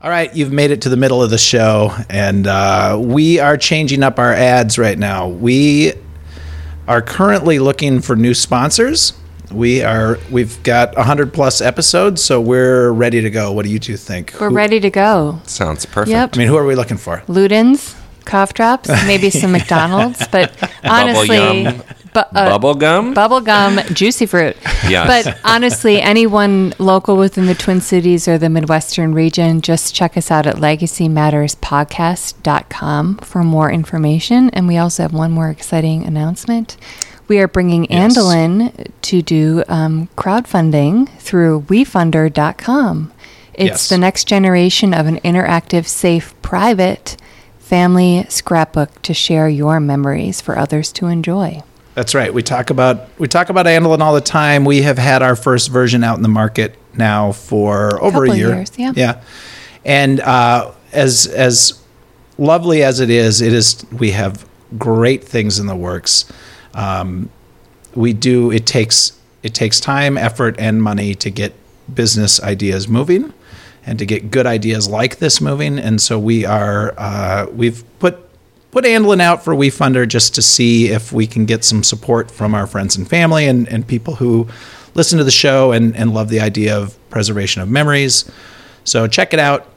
All 0.01 0.11
right, 0.11 0.35
you've 0.37 0.53
made 0.53 0.71
it 0.71 0.83
to 0.83 0.91
the 0.91 0.99
middle 0.99 1.23
of 1.23 1.31
the 1.31 1.39
show, 1.39 1.95
and 2.11 2.47
uh, 2.47 3.01
we 3.03 3.39
are 3.39 3.57
changing 3.57 4.03
up 4.03 4.19
our 4.19 4.35
ads 4.35 4.77
right 4.77 4.99
now. 4.99 5.29
We 5.29 5.95
are 6.87 7.01
currently 7.01 7.59
looking 7.59 8.03
for 8.03 8.15
new 8.15 8.35
sponsors. 8.35 9.15
We 9.53 9.83
are 9.83 10.19
we've 10.31 10.61
got 10.63 10.95
hundred 10.97 11.33
plus 11.33 11.61
episodes, 11.61 12.23
so 12.25 12.41
we're 12.41 12.91
ready 12.93 13.21
to 13.21 13.31
go. 13.31 13.53
What 13.53 13.65
do 13.65 13.71
you 13.71 13.79
two 13.79 13.97
think? 13.97 14.35
We're 14.41 14.49
Who- 14.51 14.57
ready 14.57 14.81
to 14.81 14.91
go. 14.91 15.41
Sounds 15.45 15.87
perfect. 15.87 16.11
Yep. 16.11 16.31
I 16.35 16.39
mean, 16.39 16.49
who 16.49 16.57
are 16.57 16.67
we 16.67 16.75
looking 16.75 16.97
for? 16.97 17.23
Ludens, 17.29 17.95
cough 18.25 18.55
drops, 18.55 18.89
maybe 19.07 19.31
some 19.31 19.53
McDonald's, 19.59 20.27
but 20.29 20.53
honestly, 20.83 21.37
yum. 21.37 21.83
bu- 22.15 22.21
uh, 22.21 22.33
Bubble 22.51 22.75
gum? 22.75 23.15
bubble 23.15 23.41
gum, 23.43 23.79
juicy 23.93 24.27
fruit. 24.27 24.57
Yes. 24.87 25.25
But 25.25 25.39
honestly, 25.45 25.99
anyone 26.03 26.75
local 26.79 27.17
within 27.17 27.47
the 27.47 27.55
Twin 27.55 27.81
Cities 27.81 28.29
or 28.29 28.37
the 28.37 28.51
Midwestern 28.51 29.15
region, 29.15 29.63
just 29.63 29.95
check 29.95 30.15
us 30.19 30.31
out 30.31 30.47
at 30.47 30.57
legacymatterspodcast.com 30.57 33.17
for 33.19 33.43
more 33.45 33.71
information. 33.71 34.51
And 34.51 34.69
we 34.69 34.77
also 34.77 35.05
have 35.05 35.15
one 35.15 35.33
more 35.33 35.49
exciting 35.49 36.05
announcement. 36.05 36.77
We 37.29 37.39
are 37.39 37.49
bringing 37.49 37.87
Yes. 37.91 38.17
Andelin 38.17 38.89
to 39.03 39.23
do 39.23 39.65
um, 39.69 40.09
crowdfunding 40.17 41.09
through 41.19 41.63
wefunder.com. 41.69 43.13
It's 43.55 43.67
Yes. 43.69 43.89
the 43.89 43.99
next 43.99 44.25
generation 44.27 44.93
of 44.93 45.07
an 45.07 45.19
interactive, 45.21 45.87
safe, 45.87 46.35
private 46.43 47.17
family 47.59 48.27
scrapbook 48.29 49.01
to 49.03 49.15
share 49.15 49.49
your 49.49 49.81
memories 49.81 50.41
for 50.41 50.59
others 50.59 50.93
to 50.93 51.07
enjoy. 51.07 51.63
That's 51.95 52.15
right. 52.15 52.35
We 52.35 52.43
talk 52.43 52.71
about 52.71 53.09
we 53.19 53.29
talk 53.29 53.49
about 53.51 53.67
Andelin 53.67 54.01
all 54.01 54.15
the 54.15 54.21
time. 54.21 54.65
We 54.65 54.83
have 54.83 54.99
had 54.99 55.23
our 55.23 55.37
first 55.37 55.71
version 55.71 56.03
out 56.03 56.17
in 56.17 56.23
the 56.23 56.29
market 56.29 56.75
now 56.95 57.31
for 57.33 58.03
over 58.03 58.19
Couple 58.27 58.33
a 58.33 58.37
year. 58.37 58.55
years, 58.57 58.73
yeah. 58.77 58.93
Yeah. 58.97 59.21
And 59.85 60.21
uh, 60.21 60.73
as 60.93 61.27
as 61.29 61.81
lovely 62.37 62.83
as 62.83 62.99
it 62.99 63.11
is, 63.11 63.41
it 63.41 63.53
is 63.53 63.87
we 63.93 64.11
have 64.11 64.45
great 64.77 65.23
things 65.23 65.61
in 65.61 65.67
the 65.69 65.77
works. 65.77 66.25
Um, 66.75 67.31
we 67.95 68.13
do 68.13 68.51
it 68.51 68.67
takes 68.67 69.19
it 69.43 69.55
takes 69.55 69.81
time, 69.81 70.17
effort, 70.17 70.57
and 70.59 70.83
money 70.83 71.15
to 71.17 71.31
get 71.31 71.55
business 71.93 72.43
ideas 72.43 72.89
moving 72.89 73.33
and 73.87 73.99
to 73.99 74.07
get 74.07 74.31
good 74.31 74.47
ideas 74.47 74.89
like 74.89 75.19
this 75.19 75.41
moving. 75.41 75.79
And 75.79 76.01
so 76.01 76.19
we 76.19 76.45
are 76.45 76.95
uh, 76.97 77.47
we've 77.53 77.85
put 77.99 78.19
put 78.71 78.85
Andelin 78.85 79.21
out 79.21 79.45
for 79.45 79.55
WeFunder 79.55 80.09
just 80.09 80.35
to 80.35 80.43
see 80.43 80.89
if 80.89 81.13
we 81.13 81.27
can 81.27 81.47
get 81.47 81.63
some 81.63 81.85
support 81.85 82.31
from 82.31 82.55
our 82.55 82.67
friends 82.67 82.97
and 82.97 83.09
family 83.09 83.47
and, 83.47 83.69
and 83.69 83.87
people 83.87 84.17
who 84.17 84.49
listen 84.95 85.19
to 85.19 85.25
the 85.25 85.31
show 85.31 85.71
and, 85.71 85.95
and 85.97 86.13
love 86.13 86.29
the 86.29 86.41
idea 86.41 86.77
of 86.77 86.99
preservation 87.09 87.63
of 87.63 87.69
memories. 87.69 88.29
So 88.83 89.07
check 89.07 89.33
it 89.33 89.39
out 89.39 89.69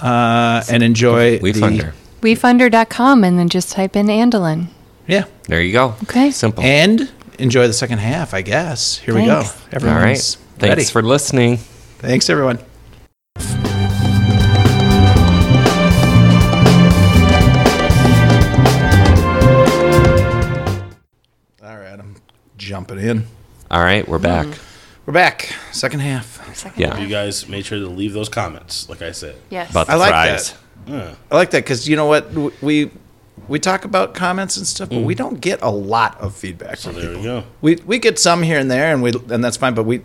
uh, 0.00 0.64
and 0.68 0.82
enjoy 0.82 1.38
We 1.38 1.52
the 1.52 1.60
funder. 1.60 1.92
WeFunder.com 2.20 3.22
and 3.22 3.38
then 3.38 3.48
just 3.48 3.70
type 3.72 3.94
in 3.94 4.06
Andelin. 4.06 4.68
Yeah 5.06 5.24
There 5.48 5.60
you 5.60 5.72
go. 5.72 5.94
Okay. 6.04 6.30
Simple. 6.30 6.62
and 6.62 7.10
enjoy 7.38 7.66
the 7.66 7.72
second 7.72 7.98
half. 7.98 8.34
I 8.34 8.42
guess 8.42 8.98
here 8.98 9.14
we 9.14 9.24
go. 9.26 9.42
Thanks. 9.42 9.74
Everyone's 9.74 10.36
right. 10.36 10.58
Thanks 10.58 10.68
ready. 10.76 10.84
for 10.84 11.02
listening. 11.02 11.56
Thanks 11.98 12.28
everyone. 12.30 12.58
All 21.62 21.78
right, 21.78 21.98
I'm 21.98 22.16
jumping 22.58 22.98
in. 22.98 23.26
All 23.70 23.80
right, 23.82 24.06
we're 24.08 24.18
back. 24.18 24.46
Mm-hmm. 24.46 24.62
We're 25.06 25.12
back. 25.14 25.54
Second 25.70 26.00
half. 26.00 26.54
Second 26.56 26.80
Yeah. 26.80 26.98
You 26.98 27.08
guys 27.08 27.48
made 27.48 27.64
sure 27.64 27.78
to 27.78 27.86
leave 27.86 28.12
those 28.12 28.28
comments, 28.28 28.88
like 28.88 29.00
I 29.02 29.12
said. 29.12 29.36
Yes. 29.50 29.70
About 29.70 29.86
the 29.86 29.92
I 29.92 29.96
like 29.96 30.10
fries. 30.10 30.54
that. 30.86 31.16
I 31.30 31.34
like 31.36 31.50
that 31.52 31.58
because 31.64 31.88
you 31.88 31.94
know 31.96 32.06
what 32.06 32.32
we 32.62 32.90
we 33.48 33.58
talk 33.58 33.84
about 33.84 34.14
comments 34.14 34.56
and 34.56 34.66
stuff, 34.66 34.88
but 34.90 35.02
we 35.02 35.14
mm. 35.14 35.18
don't 35.18 35.40
get 35.40 35.60
a 35.62 35.70
lot 35.70 36.20
of 36.20 36.34
feedback. 36.34 36.76
So 36.76 36.90
from 36.90 37.00
there 37.00 37.08
people. 37.08 37.20
we 37.20 37.26
go. 37.26 37.44
We 37.60 37.74
we 37.86 37.98
get 37.98 38.18
some 38.18 38.42
here 38.42 38.58
and 38.58 38.70
there, 38.70 38.92
and 38.92 39.02
we 39.02 39.12
and 39.30 39.42
that's 39.42 39.56
fine. 39.56 39.74
But 39.74 39.84
we, 39.84 40.02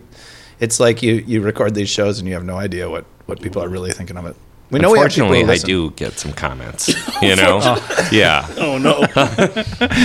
it's 0.60 0.80
like 0.80 1.02
you 1.02 1.14
you 1.26 1.40
record 1.40 1.74
these 1.74 1.88
shows 1.88 2.18
and 2.18 2.28
you 2.28 2.34
have 2.34 2.44
no 2.44 2.56
idea 2.56 2.88
what 2.90 3.04
what 3.26 3.40
people 3.40 3.62
are 3.62 3.68
really 3.68 3.92
thinking 3.92 4.16
of 4.16 4.26
it. 4.26 4.36
We 4.70 4.80
know 4.80 4.90
we 4.90 4.98
have. 4.98 5.06
Unfortunately, 5.06 5.44
who 5.44 5.50
I 5.50 5.56
do 5.56 5.90
get 5.92 6.18
some 6.18 6.32
comments. 6.32 6.94
You 7.20 7.34
know, 7.34 7.58
oh. 7.60 8.08
yeah, 8.12 8.46
Oh 8.58 8.78
no! 8.78 9.00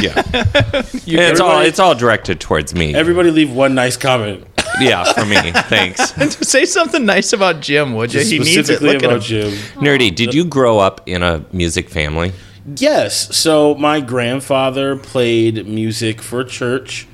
yeah. 0.02 0.24
it's 1.06 1.40
all 1.40 1.62
it's 1.62 1.78
all 1.78 1.94
directed 1.94 2.40
towards 2.40 2.74
me. 2.74 2.96
Everybody 2.96 3.30
leave 3.30 3.52
one 3.54 3.76
nice 3.76 3.98
comment. 3.98 4.48
yeah, 4.80 5.04
for 5.14 5.26
me. 5.26 5.36
Thanks. 5.70 6.18
And 6.18 6.34
Say 6.34 6.66
something 6.66 7.06
nice 7.06 7.34
about 7.34 7.62
Jim, 7.62 7.94
would 7.94 8.12
you? 8.16 8.22
He 8.22 8.40
needs 8.40 8.58
it. 8.58 8.66
Specifically 8.66 8.94
Look 8.94 9.04
at 9.04 9.10
about 9.12 9.24
him. 9.30 9.52
Jim. 9.52 9.52
Nerdy, 9.76 10.14
did 10.14 10.34
you 10.34 10.44
grow 10.44 10.80
up 10.80 11.02
in 11.06 11.22
a 11.22 11.46
music 11.52 11.88
family? 11.88 12.34
Yes. 12.66 13.36
So 13.36 13.76
my 13.76 14.00
grandfather 14.00 14.96
played 14.96 15.68
music 15.68 16.22
for 16.22 16.44
church, 16.44 17.08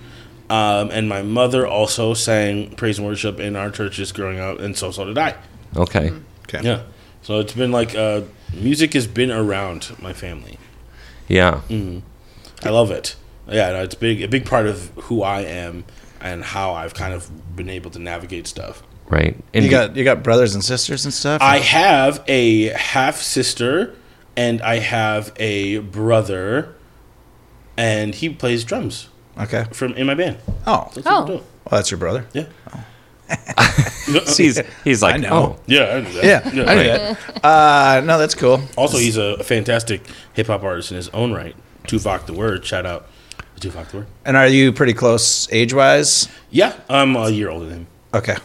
um, 0.50 0.90
and 0.92 1.10
my 1.10 1.22
mother 1.22 1.66
also 1.66 2.14
sang 2.14 2.76
praise 2.76 3.00
and 3.00 3.08
worship 3.08 3.40
in 3.40 3.56
our 3.56 3.72
churches 3.72 4.12
growing 4.12 4.40
up, 4.40 4.60
and 4.60 4.78
so 4.78 4.92
so 4.92 5.06
did 5.06 5.18
I. 5.18 5.36
Okay. 5.76 6.12
Okay. 6.44 6.62
Yeah. 6.64 6.84
So 7.22 7.40
it's 7.40 7.54
been 7.54 7.72
like 7.72 7.96
uh, 7.96 8.22
music 8.54 8.94
has 8.94 9.08
been 9.08 9.32
around 9.32 9.96
my 10.02 10.14
family. 10.14 10.58
Yeah. 11.28 11.62
I 12.64 12.70
love 12.70 12.92
it. 12.92 13.16
Yeah, 13.48 13.72
no, 13.72 13.84
it's 13.84 13.96
big 13.96 14.22
a 14.22 14.28
big 14.28 14.46
part 14.46 14.68
of 14.68 14.90
who 14.96 15.24
I 15.24 15.42
am 15.42 15.86
and 16.22 16.44
how 16.44 16.74
I've 16.74 16.94
kind 16.94 17.14
of 17.14 17.56
been 17.56 17.70
able 17.70 17.92
to 17.92 18.00
navigate 18.00 18.48
stuff. 18.48 18.84
Right. 19.08 19.36
And 19.54 19.66
You 19.66 19.72
got 19.72 19.96
you 19.96 20.04
got 20.04 20.24
brothers 20.24 20.54
and 20.54 20.64
sisters 20.64 21.06
and 21.06 21.14
stuff. 21.14 21.42
I 21.42 21.60
have 21.60 22.24
a 22.28 22.68
half 22.70 23.18
sister 23.18 23.96
and 24.40 24.62
I 24.62 24.80
have 24.80 25.34
a 25.36 25.80
brother, 25.80 26.76
and 27.76 28.16
he 28.16 28.30
plays 28.30 28.64
drums 28.64 29.10
okay. 29.38 29.66
from 29.74 29.94
in 29.94 30.08
my 30.08 30.14
band. 30.16 30.38
Oh, 30.66 30.90
That's 30.96 31.06
Oh. 31.06 31.12
what 31.12 31.20
we're 31.22 31.26
doing. 31.36 31.40
well, 31.66 31.78
that's 31.80 31.92
your 31.92 31.98
brother. 31.98 32.26
Yeah. 32.34 32.46
he's 34.38 34.60
he's 34.84 35.02
like, 35.04 35.16
I 35.16 35.18
know. 35.18 35.30
oh, 35.34 35.60
Yeah, 35.68 35.84
I 35.96 36.00
knew 36.02 36.14
that. 36.14 36.24
Yeah, 36.24 36.42
I 36.46 36.54
knew 36.54 36.66
that. 36.66 37.18
Uh, 37.44 38.02
no, 38.06 38.18
that's 38.18 38.36
cool. 38.36 38.62
Also, 38.76 38.98
he's 38.98 39.18
a 39.18 39.44
fantastic 39.44 40.02
hip 40.34 40.48
hop 40.48 40.64
artist 40.64 40.92
in 40.92 40.98
his 40.98 41.10
own 41.10 41.32
right. 41.34 41.56
Tuvok 41.84 42.26
the 42.26 42.34
Word, 42.34 42.66
shout 42.66 42.86
out 42.86 43.08
to 43.60 43.70
Tuvok 43.70 43.90
the 43.90 43.98
Word. 43.98 44.08
And 44.26 44.36
are 44.38 44.48
you 44.48 44.72
pretty 44.74 44.94
close 44.94 45.48
age 45.52 45.74
wise? 45.74 46.28
Yeah, 46.50 46.74
I'm 46.90 47.16
a 47.16 47.30
year 47.30 47.50
older 47.50 47.66
than 47.66 47.80
him. 47.80 47.88
Okay. 48.14 48.36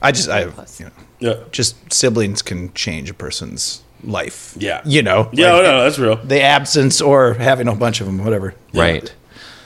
I 0.00 0.12
just 0.12 0.28
I 0.28 0.44
close. 0.46 0.78
you 0.80 0.86
know 0.86 0.92
Yeah. 1.18 1.34
just 1.50 1.92
siblings 1.92 2.42
can 2.42 2.72
change 2.74 3.10
a 3.10 3.14
person's 3.14 3.82
life. 4.04 4.54
Yeah. 4.58 4.82
You 4.84 5.02
know. 5.02 5.28
Yeah, 5.32 5.52
oh, 5.52 5.54
like, 5.54 5.62
no, 5.64 5.72
no, 5.72 5.84
that's 5.84 5.98
real. 5.98 6.16
The 6.16 6.42
absence 6.42 7.00
or 7.00 7.34
having 7.34 7.68
a 7.68 7.74
bunch 7.74 8.00
of 8.00 8.06
them, 8.06 8.24
whatever. 8.24 8.54
right. 8.74 9.12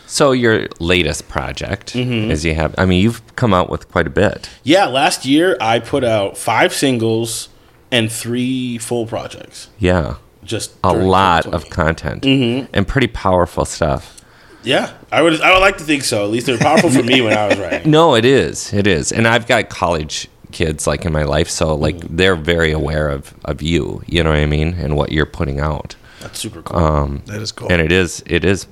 So 0.08 0.30
your 0.30 0.68
latest 0.78 1.28
project, 1.28 1.94
mm-hmm. 1.94 2.30
is 2.30 2.44
you 2.44 2.54
have, 2.54 2.76
I 2.78 2.86
mean, 2.86 3.02
you've 3.02 3.20
come 3.34 3.52
out 3.52 3.68
with 3.68 3.90
quite 3.90 4.06
a 4.06 4.10
bit. 4.10 4.48
Yeah, 4.62 4.86
last 4.86 5.26
year 5.26 5.56
I 5.60 5.80
put 5.80 6.04
out 6.04 6.38
five 6.38 6.72
singles 6.72 7.48
and 7.90 8.10
three 8.10 8.78
full 8.78 9.06
projects. 9.06 9.68
Yeah. 9.78 10.16
Just 10.44 10.74
A 10.84 10.94
lot 10.94 11.46
of 11.46 11.70
content 11.70 12.22
mm-hmm. 12.22 12.70
and 12.72 12.86
pretty 12.86 13.08
powerful 13.08 13.64
stuff. 13.64 14.16
Yeah, 14.62 14.92
I 15.12 15.22
would. 15.22 15.40
I 15.40 15.52
would 15.52 15.60
like 15.60 15.78
to 15.78 15.84
think 15.84 16.02
so. 16.02 16.24
At 16.24 16.30
least 16.30 16.46
they're 16.46 16.58
powerful 16.58 16.90
for 16.90 17.02
me 17.02 17.20
when 17.20 17.36
I 17.36 17.46
was 17.46 17.58
writing. 17.58 17.90
No, 17.90 18.16
it 18.16 18.24
is. 18.24 18.72
It 18.72 18.88
is. 18.88 19.12
And 19.12 19.26
I've 19.28 19.46
got 19.46 19.68
college 19.68 20.28
kids 20.58 20.86
like 20.86 21.04
in 21.08 21.12
my 21.12 21.24
life, 21.36 21.48
so 21.50 21.74
like 21.86 21.98
they're 22.18 22.36
very 22.54 22.72
aware 22.72 23.08
of 23.16 23.22
of 23.44 23.56
you, 23.70 24.02
you 24.06 24.22
know 24.22 24.30
what 24.30 24.38
I 24.38 24.46
mean, 24.56 24.70
and 24.84 24.96
what 24.96 25.08
you're 25.12 25.30
putting 25.38 25.60
out. 25.60 25.96
That's 26.20 26.38
super 26.38 26.62
cool. 26.62 26.78
Um 26.78 27.22
That 27.26 27.40
is 27.42 27.52
cool. 27.52 27.70
and 27.72 27.80
it 27.86 27.92
is 27.92 28.22
it 28.26 28.44
is 28.44 28.66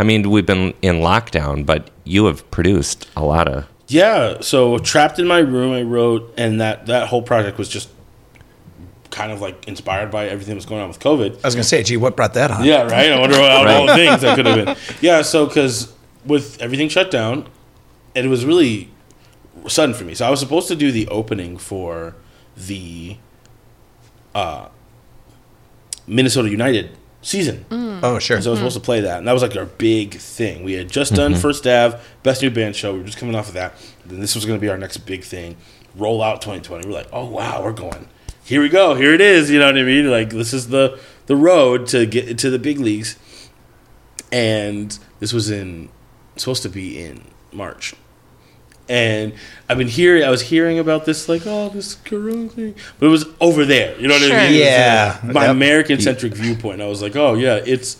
I 0.00 0.02
mean, 0.04 0.28
we've 0.34 0.46
been 0.54 0.74
in 0.82 0.96
lockdown, 1.10 1.64
but 1.64 1.90
you 2.04 2.26
have 2.26 2.40
produced 2.50 3.08
a 3.16 3.22
lot 3.32 3.46
of 3.48 3.64
yeah. 3.86 4.40
So 4.40 4.78
trapped 4.78 5.18
in 5.18 5.26
my 5.26 5.38
room, 5.54 5.72
I 5.80 5.82
wrote, 5.82 6.22
and 6.36 6.60
that 6.60 6.86
that 6.86 7.08
whole 7.10 7.22
project 7.22 7.58
was 7.58 7.68
just 7.68 7.88
kind 9.10 9.32
of 9.32 9.40
like 9.40 9.56
inspired 9.68 10.10
by 10.10 10.22
everything 10.32 10.52
that 10.54 10.56
was 10.62 10.66
going 10.66 10.80
on 10.82 10.88
with 10.88 11.00
COVID. 11.00 11.30
I 11.42 11.46
was 11.46 11.54
gonna 11.54 11.64
say, 11.64 11.82
gee, 11.82 11.96
what 11.96 12.14
brought 12.16 12.34
that 12.34 12.50
on? 12.50 12.64
Yeah, 12.64 12.82
right. 12.82 13.10
I 13.12 13.18
wonder 13.20 13.38
what 13.40 13.50
all 13.50 13.64
Right. 13.70 13.86
the 13.86 13.94
things 13.94 14.20
that 14.22 14.36
could 14.36 14.46
have 14.46 14.64
been. 14.64 14.76
Yeah, 15.00 15.22
so 15.22 15.46
because 15.46 15.92
with 16.24 16.60
everything 16.62 16.88
shut 16.88 17.10
down, 17.10 17.46
it 18.14 18.26
was 18.26 18.44
really 18.44 18.88
sudden 19.68 19.94
for 19.94 20.04
me. 20.04 20.14
So 20.14 20.26
I 20.26 20.30
was 20.30 20.40
supposed 20.40 20.68
to 20.68 20.76
do 20.76 20.90
the 20.92 21.06
opening 21.08 21.56
for 21.56 22.14
the 22.56 23.16
uh, 24.34 24.68
Minnesota 26.06 26.48
United 26.50 26.96
season. 27.22 27.66
Oh, 28.02 28.18
sure. 28.18 28.40
So 28.40 28.50
I 28.50 28.52
was 28.52 28.58
supposed 28.60 28.76
to 28.76 28.80
play 28.80 29.00
that, 29.00 29.18
and 29.18 29.28
that 29.28 29.32
was 29.32 29.42
like 29.42 29.56
our 29.56 29.66
big 29.66 30.14
thing. 30.14 30.64
We 30.64 30.72
had 30.72 30.90
just 30.90 31.14
done 31.14 31.34
First 31.34 31.66
Ave, 31.66 31.98
Best 32.22 32.42
New 32.42 32.50
Band 32.50 32.74
Show. 32.74 32.92
We 32.94 33.00
were 33.00 33.04
just 33.04 33.18
coming 33.18 33.34
off 33.34 33.48
of 33.48 33.54
that. 33.54 33.74
Then 34.06 34.20
this 34.20 34.34
was 34.34 34.46
going 34.46 34.58
to 34.58 34.60
be 34.60 34.70
our 34.70 34.78
next 34.78 34.98
big 34.98 35.22
thing. 35.22 35.56
Roll 35.94 36.22
out 36.22 36.40
2020. 36.40 36.86
We're 36.86 36.94
like, 36.94 37.08
oh 37.12 37.26
wow, 37.26 37.62
we're 37.62 37.72
going. 37.72 38.08
Here 38.44 38.62
we 38.62 38.68
go. 38.68 38.94
Here 38.94 39.12
it 39.12 39.20
is. 39.20 39.50
You 39.50 39.58
know 39.58 39.66
what 39.66 39.78
I 39.78 39.82
mean? 39.82 40.10
Like 40.10 40.30
this 40.30 40.52
is 40.52 40.68
the 40.68 40.98
the 41.26 41.36
road 41.36 41.86
to 41.88 42.06
get 42.06 42.28
into 42.28 42.50
the 42.50 42.58
big 42.58 42.78
leagues. 42.78 43.18
And 44.32 44.98
this 45.18 45.32
was 45.32 45.50
in 45.50 45.88
supposed 46.36 46.62
to 46.62 46.68
be 46.68 47.02
in 47.02 47.22
March. 47.52 47.94
And 48.90 49.32
I've 49.68 49.78
been 49.78 49.86
hearing, 49.88 50.24
I 50.24 50.30
was 50.30 50.42
hearing 50.42 50.78
about 50.80 51.04
this, 51.04 51.28
like, 51.28 51.42
oh, 51.46 51.68
this 51.68 51.94
corona 51.94 52.48
thing, 52.48 52.74
but 52.98 53.06
it 53.06 53.10
was 53.10 53.24
over 53.40 53.64
there. 53.64 53.98
You 54.00 54.08
know 54.08 54.14
what 54.14 54.22
Sure. 54.24 54.36
I 54.36 54.48
mean? 54.48 54.54
It 54.56 54.58
was, 54.58 54.68
uh, 54.68 54.70
Yeah. 55.24 55.32
my 55.32 55.42
Yep. 55.42 55.50
American 55.52 56.00
centric 56.00 56.34
viewpoint. 56.34 56.82
I 56.82 56.86
was 56.88 57.00
like, 57.00 57.14
oh 57.14 57.34
yeah, 57.34 57.60
it's 57.64 57.96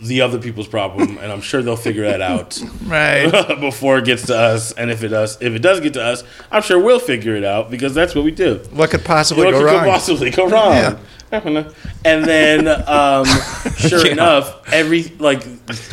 the 0.00 0.20
other 0.22 0.38
people's 0.38 0.66
problem, 0.66 1.18
and 1.22 1.30
I'm 1.32 1.40
sure 1.40 1.62
they'll 1.62 1.76
figure 1.76 2.02
that 2.02 2.20
out 2.20 2.60
Right. 2.84 3.30
before 3.60 3.98
it 3.98 4.04
gets 4.06 4.26
to 4.26 4.36
us. 4.36 4.72
And 4.72 4.90
if 4.90 5.04
it 5.04 5.08
does, 5.08 5.38
if 5.40 5.54
it 5.54 5.60
does 5.60 5.78
get 5.80 5.92
to 5.94 6.02
us, 6.02 6.24
I'm 6.50 6.62
sure 6.62 6.80
we'll 6.80 6.98
figure 6.98 7.36
it 7.36 7.44
out 7.44 7.70
because 7.70 7.94
that's 7.94 8.14
what 8.14 8.24
we 8.24 8.32
do. 8.32 8.60
what 8.72 8.90
could 8.90 9.04
possibly 9.04 9.44
go 9.44 9.52
wrong? 9.52 9.62
What 9.62 9.66
go 9.70 9.78
could 9.78 9.84
wrong? 9.84 9.92
possibly 9.94 10.30
go 10.30 10.48
wrong? 10.48 10.98
I. 11.32 11.66
And 12.04 12.24
then, 12.24 12.68
um, 12.88 13.24
sure 13.78 14.06
enough, 14.06 14.60
every 14.72 15.04
like 15.20 15.42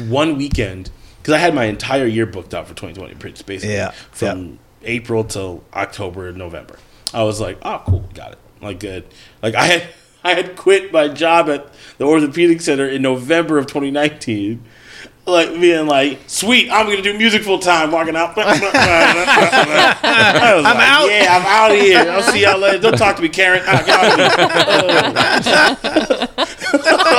one 0.10 0.38
weekend, 0.38 0.90
because 1.22 1.34
I 1.34 1.38
had 1.38 1.54
my 1.56 1.66
entire 1.66 2.06
year 2.08 2.26
booked 2.26 2.54
out 2.54 2.68
for 2.68 2.74
2020, 2.74 3.16
pretty- 3.16 3.44
basically, 3.44 3.76
Yeah, 3.76 3.92
from 4.12 4.60
April 4.84 5.24
till 5.24 5.64
October 5.74 6.28
and 6.30 6.38
November. 6.38 6.78
I 7.14 7.24
was 7.24 7.40
like, 7.40 7.58
oh, 7.62 7.82
cool, 7.86 8.04
got 8.14 8.34
it, 8.34 8.40
like 8.62 8.80
good. 8.80 9.06
Like 9.44 9.56
I 9.56 9.66
had, 9.66 9.84
I 10.24 10.34
had 10.36 10.56
quit 10.56 10.94
my 10.94 11.08
job 11.08 11.50
at 11.50 11.68
the 11.98 12.06
orthopedic 12.06 12.62
center 12.62 12.88
in 12.88 13.02
November 13.02 13.58
of 13.58 13.66
2019. 13.68 14.64
Like 15.28 15.50
being 15.62 15.86
like, 15.86 16.18
sweet, 16.26 16.72
I'm 16.72 16.88
gonna 16.88 17.04
do 17.04 17.16
music 17.16 17.44
full 17.44 17.60
time, 17.60 17.92
walking 17.92 18.16
out. 18.16 18.34
I 18.38 18.54
was 20.56 20.66
I'm 20.66 20.78
like, 20.78 20.88
out. 20.88 21.08
Yeah, 21.12 21.38
I'm 21.38 21.46
out 21.46 21.70
of 21.72 21.78
here. 21.80 22.00
I'll 22.12 22.24
see 22.24 22.42
y'all 22.42 22.58
later. 22.58 22.80
Don't 22.80 22.98
talk 22.98 23.18
to 23.18 23.22
me, 23.22 23.30
Karen. 23.30 23.62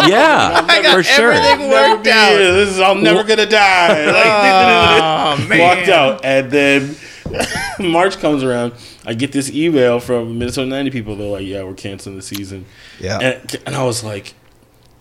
get 0.09 0.13
out 0.21 0.65
of 0.65 0.71
here. 0.71 0.83
Yeah, 0.83 0.95
for 0.95 1.03
sure. 1.03 1.33
everything 1.33 1.71
worked 1.71 2.07
out. 2.07 2.37
This 2.37 2.69
is 2.71 2.81
I'm 2.81 3.03
never 3.03 3.25
gonna 3.25 3.47
die. 3.47 4.07
Like, 4.07 5.03
Oh, 5.43 5.47
man. 5.49 5.59
walked 5.61 5.89
out, 5.89 6.25
and 6.25 6.51
then 6.51 6.97
March 7.79 8.19
comes 8.19 8.43
around. 8.43 8.73
I 9.07 9.15
get 9.15 9.33
this 9.33 9.51
email 9.51 9.99
from 10.01 10.39
Minnesota 10.39 10.67
United 10.67 10.93
people. 10.93 11.17
They're 11.17 11.29
like, 11.29 11.47
"Yeah, 11.47 11.63
we're 11.65 11.75
canceling 11.75 12.17
the 12.17 12.23
season." 12.23 12.67
Yeah. 13.01 13.19
and, 13.19 13.57
and 13.67 13.75
I 13.75 13.83
was 13.85 14.05
like, 14.05 14.35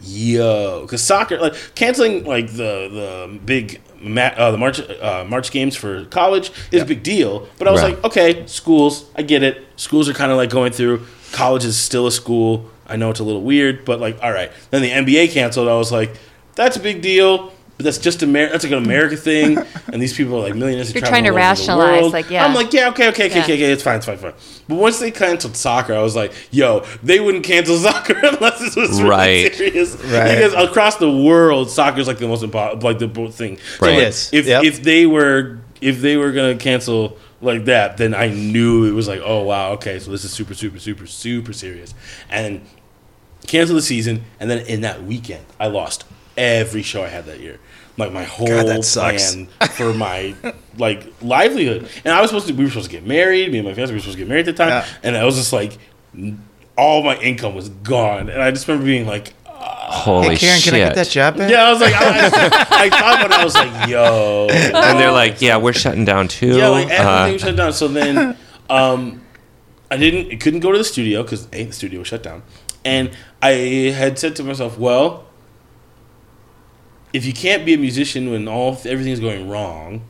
"Yo," 0.04 0.82
because 0.82 1.02
soccer, 1.04 1.38
like 1.40 1.54
canceling 1.76 2.24
like 2.24 2.48
the 2.48 2.88
the 2.90 3.40
big 3.46 3.82
ma- 4.02 4.34
uh, 4.36 4.52
the 4.52 4.58
March 4.58 4.80
uh, 4.80 5.24
March 5.28 5.52
games 5.52 5.76
for 5.76 6.06
college 6.06 6.52
is 6.72 6.82
a 6.82 6.86
big 6.86 7.04
deal. 7.04 7.48
But 7.60 7.68
I 7.68 7.72
was 7.72 7.82
Right. 7.84 7.96
like, 7.96 8.06
okay, 8.06 8.46
schools, 8.48 9.06
I 9.16 9.22
get 9.22 9.44
it. 9.44 9.64
Schools 9.76 10.10
are 10.10 10.14
kind 10.14 10.32
of 10.32 10.38
like 10.38 10.50
going 10.50 10.72
through. 10.72 11.06
College 11.32 11.66
is 11.66 11.78
still 11.78 12.08
a 12.08 12.12
school. 12.12 12.71
I 12.92 12.96
know 12.98 13.10
it's 13.10 13.20
a 13.20 13.24
little 13.24 13.42
weird, 13.42 13.86
but 13.86 14.00
like, 14.00 14.20
all 14.22 14.32
right. 14.32 14.52
Then 14.70 14.82
the 14.82 14.90
NBA 14.92 15.32
canceled. 15.32 15.68
I 15.68 15.76
was 15.76 15.92
like, 15.92 16.16
that's 16.56 16.76
a 16.78 16.80
big 16.82 17.02
deal. 17.02 17.54
But 17.78 17.86
that's 17.86 17.98
just 17.98 18.22
Amer- 18.22 18.50
That's 18.50 18.64
like 18.64 18.74
an 18.74 18.84
America 18.84 19.18
thing, 19.18 19.58
and 19.92 20.00
these 20.00 20.14
people 20.16 20.36
are 20.38 20.42
like 20.44 20.54
millionaires. 20.56 20.90
who 20.92 21.00
You're 21.00 21.08
trying 21.08 21.24
to 21.24 21.30
all 21.32 21.36
over 21.36 21.42
the 21.42 21.48
rationalize, 21.48 22.02
world. 22.02 22.14
like, 22.14 22.30
yeah. 22.30 22.46
I'm 22.46 22.54
like, 22.54 22.72
yeah, 22.74 22.90
okay, 22.90 23.08
okay, 23.10 23.26
okay, 23.26 23.36
Yeah. 23.38 23.44
okay, 23.44 23.54
okay, 23.54 23.72
it's 23.72 23.82
fine, 23.82 23.96
it's 23.98 24.06
fine, 24.06 24.18
fine. 24.18 24.34
But 24.68 24.76
once 24.76 25.00
they 25.00 25.10
canceled 25.10 25.56
soccer, 25.56 25.96
I 25.96 26.02
was 26.04 26.16
like, 26.16 26.32
yo, 26.52 26.86
they 27.02 27.20
wouldn't 27.20 27.44
cancel 27.44 27.78
soccer 27.90 28.14
unless 28.22 28.60
this 28.60 28.76
was 28.76 29.00
really 29.02 29.10
Right. 29.10 29.56
serious. 29.56 29.96
Right. 29.96 30.36
Because 30.36 30.54
across 30.54 30.98
the 30.98 31.10
world, 31.10 31.72
soccer 31.72 32.00
is 32.02 32.08
like 32.08 32.20
the 32.20 32.28
most 32.28 32.44
important, 32.44 32.84
like 32.84 33.00
the 33.00 33.08
bo- 33.08 33.32
thing. 33.32 33.58
So, 33.80 33.86
Right. 33.88 33.94
like, 33.94 34.02
Yes. 34.04 34.30
If 34.32 34.46
Yep. 34.46 34.64
if 34.64 34.84
they 34.84 35.08
were 35.08 35.58
if 35.80 36.02
they 36.02 36.18
were 36.18 36.32
gonna 36.34 36.58
cancel 36.58 37.18
like 37.42 37.66
that, 37.66 37.98
then 37.98 38.14
I 38.14 38.28
knew 38.28 38.86
it 38.86 38.92
was 38.92 39.08
like, 39.08 39.22
oh 39.26 39.42
wow, 39.42 39.72
okay, 39.72 39.98
so 39.98 40.12
this 40.12 40.24
is 40.24 40.30
super, 40.32 40.54
super, 40.54 40.78
super, 40.78 41.08
super 41.08 41.54
serious. 41.54 41.96
And 42.30 42.62
cancel 43.48 43.76
the 43.76 43.82
season, 43.82 44.24
and 44.40 44.50
then 44.50 44.66
in 44.66 44.82
that 44.82 45.04
weekend, 45.04 45.46
I 45.60 45.68
lost 45.68 46.06
every 46.38 46.82
show 46.82 47.04
I 47.04 47.08
had 47.08 47.26
that 47.26 47.40
year. 47.40 47.60
Like 47.98 48.14
my 48.14 48.24
whole 48.24 48.48
God, 48.48 48.68
that 48.68 48.84
sucks. 48.86 49.34
plan 49.36 49.48
for 49.76 49.94
my 49.94 50.34
like 50.78 51.06
livelihood. 51.22 51.90
And 52.06 52.14
I 52.14 52.22
was 52.22 52.30
supposed 52.30 52.48
to 52.48 52.54
we 52.54 52.64
were 52.64 52.70
supposed 52.70 52.90
to 52.90 52.96
get 52.96 53.06
married, 53.06 53.52
me 53.52 53.60
and 53.60 53.68
my 53.68 53.74
fiance 53.74 53.92
we 53.92 53.98
were 53.98 54.02
supposed 54.02 54.18
to 54.18 54.24
get 54.24 54.30
married 54.30 54.48
at 54.48 54.56
the 54.56 54.64
time. 54.64 54.70
Yeah. 54.70 54.88
And 55.04 55.18
I 55.18 55.26
was 55.26 55.36
just 55.36 55.52
like 55.54 55.78
all 56.78 57.04
my 57.04 57.18
income 57.18 57.54
was 57.54 57.70
gone. 57.70 58.30
And 58.30 58.42
I 58.42 58.50
just 58.52 58.68
remember 58.68 58.86
being 58.86 59.06
like 59.06 59.34
Holy 59.46 60.30
Hey, 60.30 60.36
Karen, 60.38 60.60
shit! 60.60 60.74
can 60.74 60.82
I 60.82 60.86
get 60.86 60.96
that 60.96 61.08
job 61.10 61.38
back? 61.38 61.52
Yeah, 61.52 61.64
I 61.68 61.72
was 61.72 61.82
like 61.82 61.94
I, 61.94 62.00
I, 62.00 62.86
I 62.86 62.90
thought 62.90 63.26
about 63.26 63.32
it, 63.32 63.40
I 63.40 63.44
was 63.44 63.56
like, 63.56 63.90
yo. 63.90 64.48
And 64.52 65.00
they're 65.00 65.12
like, 65.12 65.42
"Yeah, 65.42 65.58
we're 65.58 65.74
shutting 65.74 66.06
down 66.06 66.30
too." 66.30 66.58
Yeah, 66.58 66.70
like 66.70 66.90
everything 66.90 67.36
Uh, 67.36 67.38
shut 67.38 67.56
down. 67.58 67.74
So 67.74 67.88
then, 67.90 68.38
um, 68.70 69.22
I 69.92 69.98
didn't, 69.98 70.40
couldn't 70.40 70.62
go 70.62 70.72
to 70.72 70.78
the 70.78 70.84
studio 70.86 71.24
because 71.24 71.48
a 71.52 71.66
the 71.66 71.74
studio 71.74 72.00
was 72.00 72.08
shut 72.08 72.24
down, 72.24 72.42
and 72.84 73.12
I 73.42 73.52
had 73.96 74.18
said 74.18 74.36
to 74.38 74.44
myself, 74.44 74.78
well, 74.78 75.26
if 77.14 77.26
you 77.26 77.34
can't 77.34 77.66
be 77.66 77.74
a 77.74 77.78
musician 77.78 78.32
when 78.32 78.48
all 78.48 78.80
everything's 78.86 79.20
going 79.20 79.50
wrong, 79.50 80.04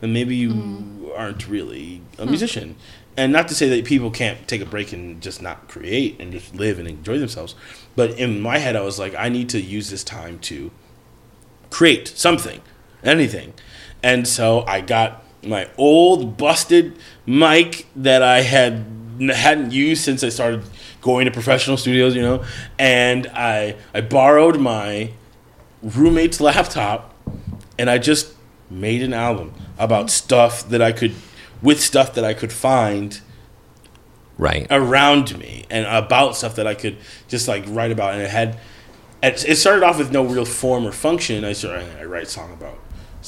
then 0.00 0.12
maybe 0.12 0.34
you 0.36 0.50
mm-hmm. 0.50 1.10
aren't 1.16 1.48
really 1.48 2.02
a 2.18 2.26
musician. 2.26 2.76
And 3.16 3.32
not 3.32 3.48
to 3.48 3.54
say 3.54 3.68
that 3.68 3.84
people 3.84 4.10
can't 4.10 4.46
take 4.46 4.60
a 4.60 4.66
break 4.66 4.92
and 4.92 5.20
just 5.20 5.42
not 5.42 5.68
create 5.68 6.20
and 6.20 6.32
just 6.32 6.54
live 6.54 6.78
and 6.78 6.86
enjoy 6.86 7.18
themselves, 7.18 7.54
but 7.96 8.10
in 8.12 8.40
my 8.40 8.58
head, 8.58 8.76
I 8.76 8.80
was 8.82 8.98
like, 8.98 9.14
I 9.16 9.28
need 9.28 9.48
to 9.50 9.60
use 9.60 9.90
this 9.90 10.04
time 10.04 10.38
to 10.40 10.70
create 11.70 12.08
something, 12.08 12.60
anything. 13.02 13.54
And 14.02 14.26
so 14.26 14.64
I 14.66 14.80
got 14.80 15.24
my 15.42 15.68
old 15.76 16.36
busted 16.36 16.96
mic 17.26 17.86
that 17.96 18.22
I 18.22 18.42
had 18.42 18.86
hadn't 19.34 19.72
used 19.72 20.04
since 20.04 20.22
I 20.22 20.28
started 20.28 20.62
going 21.00 21.26
to 21.26 21.30
professional 21.30 21.76
studios, 21.76 22.14
you 22.14 22.22
know, 22.22 22.44
and 22.78 23.26
I 23.28 23.76
I 23.94 24.00
borrowed 24.00 24.60
my 24.60 25.12
roommate's 25.82 26.40
laptop 26.40 27.14
and 27.78 27.88
I 27.88 27.98
just 27.98 28.34
made 28.70 29.02
an 29.02 29.14
album 29.14 29.54
about 29.78 30.10
stuff 30.10 30.68
that 30.68 30.82
I 30.82 30.92
could 30.92 31.14
with 31.62 31.80
stuff 31.80 32.14
that 32.14 32.24
I 32.24 32.34
could 32.34 32.52
find 32.52 33.20
right. 34.36 34.66
around 34.70 35.38
me 35.38 35.64
and 35.70 35.86
about 35.86 36.36
stuff 36.36 36.56
that 36.56 36.66
I 36.66 36.74
could 36.74 36.96
just 37.28 37.48
like 37.48 37.64
write 37.66 37.90
about. 37.90 38.14
And 38.14 38.22
it 38.22 38.30
had, 38.30 38.58
it 39.22 39.48
it 39.48 39.56
started 39.56 39.84
off 39.84 39.98
with 39.98 40.12
no 40.12 40.24
real 40.24 40.44
form 40.44 40.86
or 40.86 40.92
function. 40.92 41.44
I 41.44 41.52
started, 41.52 41.88
I 41.98 42.04
write 42.04 42.24
a 42.24 42.26
song 42.26 42.52
about 42.52 42.78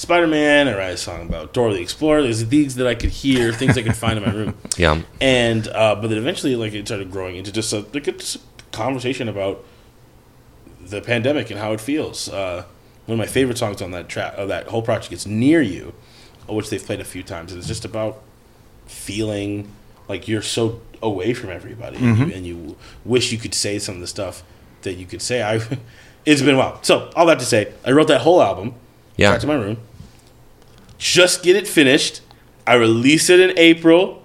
Spider 0.01 0.26
Man. 0.26 0.66
I 0.66 0.74
write 0.74 0.94
a 0.94 0.96
song 0.96 1.28
about 1.28 1.53
Dora 1.53 1.74
the 1.74 1.82
Explorer. 1.82 2.22
There's 2.22 2.42
things 2.42 2.76
that 2.76 2.86
I 2.86 2.94
could 2.94 3.11
hear, 3.11 3.53
things 3.53 3.76
I 3.76 3.82
could 3.82 3.94
find 3.94 4.18
in 4.18 4.24
my 4.24 4.32
room. 4.32 4.55
Yeah. 4.78 5.03
And 5.20 5.68
uh, 5.68 5.94
but 5.96 6.09
then 6.09 6.16
eventually, 6.16 6.57
like 6.57 6.72
it 6.72 6.86
started 6.86 7.11
growing 7.11 7.36
into 7.36 7.53
just 7.53 7.70
a 7.74 7.80
like 7.92 8.07
a, 8.07 8.12
just 8.12 8.36
a 8.36 8.40
conversation 8.72 9.28
about 9.28 9.62
the 10.80 11.03
pandemic 11.03 11.51
and 11.51 11.61
how 11.61 11.72
it 11.74 11.82
feels. 11.82 12.30
Uh, 12.30 12.64
one 13.05 13.14
of 13.14 13.18
my 13.18 13.30
favorite 13.30 13.59
songs 13.59 13.82
on 13.82 13.90
that 13.90 14.09
track, 14.09 14.32
of 14.38 14.48
that 14.48 14.68
whole 14.68 14.80
project, 14.80 15.12
is 15.12 15.26
"Near 15.26 15.61
You," 15.61 15.92
which 16.48 16.70
they've 16.70 16.82
played 16.82 17.01
a 17.01 17.05
few 17.05 17.22
times. 17.22 17.53
And 17.53 17.59
it's 17.59 17.68
just 17.68 17.84
about 17.84 18.22
feeling 18.86 19.70
like 20.09 20.26
you're 20.28 20.40
so 20.40 20.80
away 21.03 21.34
from 21.34 21.51
everybody, 21.51 21.98
and, 21.98 22.16
you, 22.16 22.34
and 22.34 22.46
you 22.46 22.76
wish 23.05 23.32
you 23.32 23.38
could 23.38 23.53
say 23.53 23.78
some 23.78 23.96
of 23.96 24.01
the 24.01 24.07
stuff 24.07 24.42
that 24.80 24.94
you 24.94 25.05
could 25.05 25.20
say. 25.20 25.42
I, 25.42 25.57
it's 26.24 26.40
been 26.40 26.55
a 26.55 26.59
while. 26.59 26.82
So 26.82 27.11
all 27.14 27.26
that 27.26 27.38
to 27.40 27.44
say, 27.44 27.74
I 27.84 27.90
wrote 27.90 28.09
that 28.09 28.22
whole 28.22 28.40
album. 28.40 28.76
Yeah. 29.18 29.32
Back 29.32 29.42
to 29.42 29.46
my 29.46 29.57
room. 29.57 29.76
Just 31.01 31.42
get 31.42 31.57
it 31.57 31.66
finished. 31.66 32.20
I 32.66 32.74
release 32.74 33.30
it 33.30 33.40
in 33.40 33.59
April, 33.59 34.22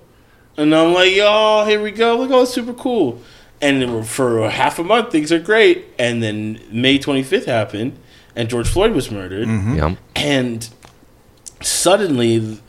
and 0.57 0.75
I'm 0.75 0.93
like, 0.93 1.15
"Yo, 1.15 1.63
here 1.65 1.81
we 1.81 1.89
go! 1.91 2.17
Look, 2.17 2.29
oh, 2.31 2.41
it's 2.43 2.53
super 2.53 2.73
cool." 2.73 3.21
And 3.61 3.81
then 3.81 4.03
for 4.03 4.49
half 4.49 4.77
a 4.77 4.83
month, 4.83 5.09
things 5.11 5.31
are 5.31 5.39
great. 5.39 5.85
And 5.97 6.21
then 6.21 6.59
May 6.69 6.99
25th 6.99 7.45
happened, 7.45 7.97
and 8.35 8.49
George 8.49 8.67
Floyd 8.67 8.91
was 8.91 9.09
murdered 9.09 9.47
Yeah. 9.47 9.95
and 10.17 10.67
suddenly 11.61 12.59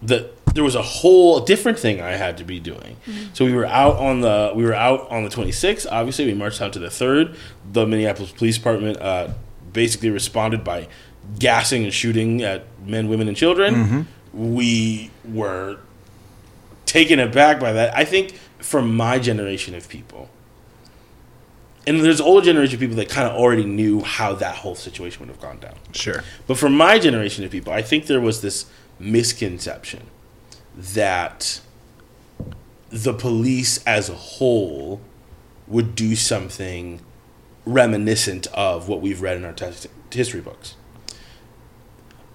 the 0.00 0.30
there 0.54 0.64
was 0.64 0.74
a 0.74 0.82
whole 0.82 1.40
different 1.40 1.78
thing 1.78 2.00
I 2.00 2.12
had 2.12 2.36
to 2.38 2.44
be 2.44 2.58
doing. 2.58 2.96
So 3.34 3.44
we 3.44 3.52
were 3.52 3.66
out 3.66 3.96
on 3.98 4.20
the 4.20 4.52
we 4.54 4.64
were 4.64 4.74
out 4.74 5.08
on 5.10 5.22
the 5.24 5.28
26th. 5.30 5.86
Obviously, 5.90 6.26
we 6.26 6.34
marched 6.34 6.60
out 6.60 6.72
to 6.72 6.78
the 6.80 6.90
third. 6.90 7.36
The 7.72 7.86
Minneapolis 7.86 8.32
Police 8.32 8.56
Department 8.58 9.00
uh, 9.00 9.28
basically 9.72 10.10
responded 10.10 10.64
by 10.64 10.88
gassing 11.38 11.84
and 11.84 11.92
shooting 11.92 12.42
at 12.42 12.64
men, 12.84 13.08
women, 13.08 13.28
and 13.28 13.36
children. 13.36 13.74
Mm-hmm. 13.74 14.54
We 14.54 15.10
were 15.24 15.78
taken 16.86 17.18
aback 17.18 17.60
by 17.60 17.72
that. 17.72 17.96
I 17.96 18.04
think 18.04 18.34
for 18.58 18.82
my 18.82 19.18
generation 19.18 19.74
of 19.74 19.88
people, 19.88 20.28
and 21.86 22.00
there's 22.00 22.20
older 22.20 22.44
generation 22.44 22.74
of 22.74 22.80
people 22.80 22.96
that 22.96 23.08
kind 23.08 23.26
of 23.26 23.34
already 23.34 23.64
knew 23.64 24.02
how 24.02 24.34
that 24.34 24.56
whole 24.56 24.74
situation 24.74 25.20
would 25.20 25.28
have 25.28 25.40
gone 25.40 25.58
down. 25.58 25.74
Sure. 25.92 26.22
But 26.46 26.58
for 26.58 26.68
my 26.68 26.98
generation 26.98 27.44
of 27.44 27.50
people, 27.50 27.72
I 27.72 27.82
think 27.82 28.06
there 28.06 28.20
was 28.20 28.42
this 28.42 28.66
misconception 28.98 30.02
that 30.76 31.60
the 32.90 33.14
police 33.14 33.82
as 33.84 34.08
a 34.08 34.14
whole 34.14 35.00
would 35.66 35.94
do 35.94 36.16
something 36.16 37.00
reminiscent 37.64 38.46
of 38.48 38.88
what 38.88 39.00
we've 39.00 39.22
read 39.22 39.36
in 39.36 39.44
our 39.44 39.52
test 39.52 39.86
history 40.12 40.40
books. 40.40 40.74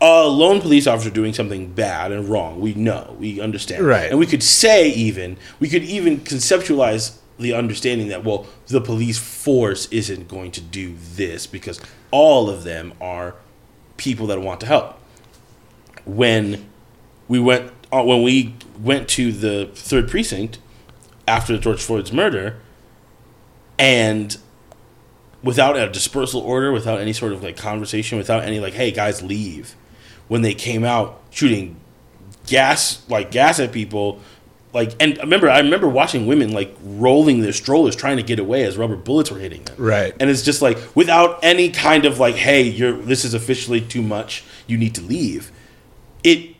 A 0.01 0.27
lone 0.27 0.59
police 0.61 0.87
officer 0.87 1.09
doing 1.09 1.33
something 1.33 1.71
bad 1.71 2.11
and 2.11 2.27
wrong, 2.27 2.59
we 2.59 2.73
know, 2.73 3.15
we 3.17 3.39
understand. 3.39 3.85
Right. 3.85 4.09
And 4.09 4.19
we 4.19 4.25
could 4.25 4.43
say 4.43 4.89
even, 4.89 5.37
we 5.59 5.69
could 5.69 5.83
even 5.83 6.19
conceptualize 6.19 7.17
the 7.39 7.53
understanding 7.53 8.09
that, 8.09 8.23
well, 8.23 8.45
the 8.67 8.81
police 8.81 9.17
force 9.17 9.87
isn't 9.91 10.27
going 10.27 10.51
to 10.51 10.61
do 10.61 10.95
this 11.15 11.47
because 11.47 11.79
all 12.11 12.49
of 12.49 12.63
them 12.63 12.93
are 12.99 13.35
people 13.97 14.27
that 14.27 14.41
want 14.41 14.59
to 14.61 14.65
help. 14.65 14.99
When 16.05 16.69
we 17.27 17.39
went 17.39 17.71
uh, 17.91 18.03
when 18.03 18.21
we 18.21 18.55
went 18.79 19.07
to 19.07 19.31
the 19.31 19.69
third 19.73 20.09
precinct 20.09 20.59
after 21.27 21.53
the 21.53 21.59
George 21.59 21.81
Floyd's 21.81 22.11
murder, 22.11 22.59
and 23.79 24.37
without 25.43 25.77
a 25.77 25.89
dispersal 25.89 26.41
order, 26.41 26.71
without 26.71 26.99
any 26.99 27.13
sort 27.13 27.31
of 27.31 27.43
like 27.43 27.57
conversation, 27.57 28.17
without 28.17 28.43
any 28.43 28.59
like, 28.59 28.73
hey 28.73 28.91
guys, 28.91 29.21
leave. 29.21 29.75
When 30.27 30.41
they 30.41 30.53
came 30.53 30.83
out 30.83 31.21
shooting 31.29 31.75
gas 32.47 33.07
like 33.09 33.31
gas 33.31 33.59
at 33.59 33.71
people, 33.71 34.19
like 34.73 34.93
and 34.99 35.17
remember 35.17 35.49
I 35.49 35.59
remember 35.59 35.87
watching 35.87 36.27
women 36.27 36.51
like 36.51 36.75
rolling 36.83 37.41
their 37.41 37.53
strollers 37.53 37.95
trying 37.95 38.17
to 38.17 38.23
get 38.23 38.39
away 38.39 38.63
as 38.63 38.77
rubber 38.77 38.95
bullets 38.95 39.31
were 39.31 39.39
hitting 39.39 39.63
them. 39.63 39.75
Right. 39.77 40.13
And 40.19 40.29
it's 40.29 40.41
just 40.41 40.61
like 40.61 40.77
without 40.95 41.39
any 41.43 41.69
kind 41.69 42.05
of 42.05 42.19
like, 42.19 42.35
hey, 42.35 42.63
you're 42.63 42.97
this 42.97 43.25
is 43.25 43.33
officially 43.33 43.81
too 43.81 44.01
much. 44.01 44.43
You 44.67 44.77
need 44.77 44.95
to 44.95 45.01
leave. 45.01 45.51
It, 46.23 46.55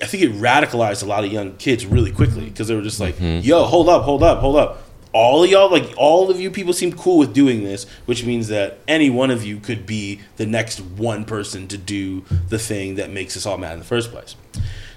I 0.00 0.06
think 0.06 0.22
it 0.22 0.32
radicalized 0.32 1.02
a 1.02 1.06
lot 1.06 1.24
of 1.24 1.32
young 1.32 1.56
kids 1.56 1.84
really 1.84 2.12
quickly 2.12 2.44
because 2.44 2.68
they 2.68 2.74
were 2.74 2.82
just 2.82 3.00
like, 3.00 3.16
mm-hmm. 3.16 3.46
yo, 3.46 3.64
hold 3.64 3.88
up, 3.88 4.02
hold 4.02 4.22
up, 4.22 4.38
hold 4.38 4.56
up. 4.56 4.82
All 5.18 5.42
of 5.42 5.50
y'all, 5.50 5.68
like 5.68 5.92
all 5.96 6.30
of 6.30 6.38
you 6.38 6.48
people, 6.48 6.72
seem 6.72 6.92
cool 6.92 7.18
with 7.18 7.34
doing 7.34 7.64
this, 7.64 7.86
which 8.06 8.24
means 8.24 8.46
that 8.48 8.78
any 8.86 9.10
one 9.10 9.32
of 9.32 9.44
you 9.44 9.58
could 9.58 9.84
be 9.84 10.20
the 10.36 10.46
next 10.46 10.80
one 10.80 11.24
person 11.24 11.66
to 11.68 11.76
do 11.76 12.20
the 12.48 12.58
thing 12.58 12.94
that 12.94 13.10
makes 13.10 13.36
us 13.36 13.44
all 13.44 13.58
mad 13.58 13.72
in 13.72 13.80
the 13.80 13.84
first 13.84 14.12
place. 14.12 14.36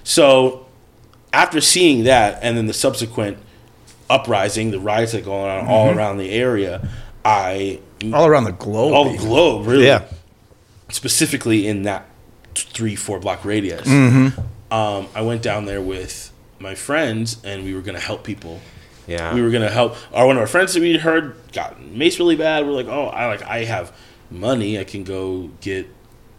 So 0.04 0.66
after 1.32 1.60
seeing 1.60 2.04
that 2.04 2.38
and 2.40 2.56
then 2.56 2.66
the 2.66 2.72
subsequent 2.72 3.38
uprising, 4.08 4.70
the 4.70 4.78
riots 4.78 5.10
that 5.10 5.24
go 5.24 5.34
on 5.34 5.66
all 5.66 5.90
around 5.90 6.18
the 6.18 6.30
area, 6.30 6.88
I 7.24 7.80
all 8.12 8.26
around 8.26 8.44
the 8.44 8.52
globe. 8.52 8.92
all 8.92 9.10
the 9.10 9.18
globe, 9.18 9.66
really. 9.66 9.86
Yeah. 9.86 10.04
Specifically 10.90 11.66
in 11.66 11.82
that 11.82 12.08
three, 12.54 12.94
four 12.94 13.18
block 13.18 13.44
radius. 13.44 13.88
Mm-hmm. 13.88 14.40
Um, 14.72 15.08
I 15.16 15.22
went 15.22 15.42
down 15.42 15.64
there 15.64 15.82
with 15.82 16.32
my 16.60 16.76
friends 16.76 17.38
and 17.42 17.64
we 17.64 17.74
were 17.74 17.80
going 17.80 17.98
to 17.98 18.04
help 18.04 18.22
people. 18.22 18.60
Yeah. 19.06 19.34
We 19.34 19.42
were 19.42 19.50
going 19.50 19.62
to 19.62 19.70
help. 19.72 19.96
Our 20.12 20.26
one 20.26 20.36
of 20.36 20.40
our 20.40 20.46
friends 20.46 20.74
that 20.74 20.80
we 20.80 20.96
heard 20.96 21.34
got 21.52 21.80
maced 21.80 22.18
really 22.18 22.36
bad. 22.36 22.64
We're 22.66 22.72
like, 22.72 22.86
oh, 22.88 23.06
I 23.06 23.26
like 23.26 23.42
I 23.42 23.64
have 23.64 23.92
money. 24.30 24.78
I 24.78 24.84
can 24.84 25.04
go 25.04 25.50
get 25.60 25.86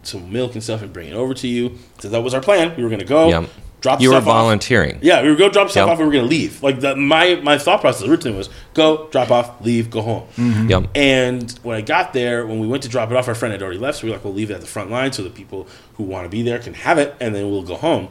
some 0.04 0.32
milk 0.32 0.54
and 0.54 0.64
stuff 0.64 0.82
and 0.82 0.92
bring 0.92 1.10
it 1.10 1.14
over 1.14 1.34
to 1.34 1.48
you. 1.48 1.78
So 2.00 2.10
that 2.10 2.22
was 2.22 2.34
our 2.34 2.42
plan. 2.42 2.76
We 2.76 2.84
were 2.84 2.90
going 2.90 3.00
to 3.00 3.06
go 3.06 3.48
drop 3.82 4.00
You 4.00 4.10
were 4.10 4.16
stuff 4.16 4.28
off. 4.30 4.44
volunteering. 4.44 5.00
Yeah, 5.02 5.22
we 5.24 5.30
were 5.30 5.36
go 5.36 5.50
drop 5.50 5.70
stuff 5.70 5.88
Yep. 5.88 5.94
off 5.94 6.00
and 6.00 6.08
we 6.10 6.16
were 6.16 6.22
gonna 6.22 6.30
leave. 6.30 6.64
Like 6.64 6.80
the, 6.80 6.96
my 6.96 7.36
my 7.44 7.58
thought 7.58 7.82
process 7.82 8.08
originally 8.08 8.38
was 8.38 8.50
go 8.74 9.10
drop 9.10 9.30
off, 9.30 9.60
leave, 9.60 9.90
go 9.90 10.02
home. 10.02 10.28
Mm-hmm. 10.38 10.70
Yep. 10.70 10.90
And 10.96 11.52
when 11.64 11.76
I 11.76 11.82
got 11.82 12.14
there, 12.14 12.48
when 12.48 12.60
we 12.60 12.68
went 12.68 12.84
to 12.84 12.90
drop 12.90 13.12
it 13.12 13.18
off, 13.18 13.28
our 13.28 13.36
friend 13.36 13.52
had 13.52 13.62
already 13.62 13.80
left, 13.80 13.98
so 14.00 14.06
we 14.08 14.12
are 14.12 14.16
like, 14.16 14.24
we'll 14.24 14.34
leave 14.34 14.52
it 14.52 14.54
at 14.54 14.62
the 14.62 14.68
front 14.68 14.90
line 14.90 15.12
so 15.12 15.22
the 15.22 15.30
people 15.30 15.68
who 15.96 16.04
want 16.04 16.24
to 16.24 16.30
be 16.30 16.42
there 16.44 16.60
can 16.60 16.74
have 16.76 16.98
it, 16.98 17.14
and 17.20 17.36
then 17.36 17.52
we'll 17.52 17.62
go 17.64 17.76
home. 17.76 18.08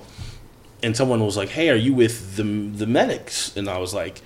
And 0.83 0.95
someone 0.97 1.25
was 1.25 1.37
like, 1.39 1.49
"Hey, 1.51 1.71
are 1.71 1.75
you 1.77 1.95
with 1.95 2.37
the 2.37 2.43
the 2.43 2.87
medics?" 2.87 3.57
And 3.57 3.67
I 3.69 3.79
was 3.79 3.95
like, 3.95 4.21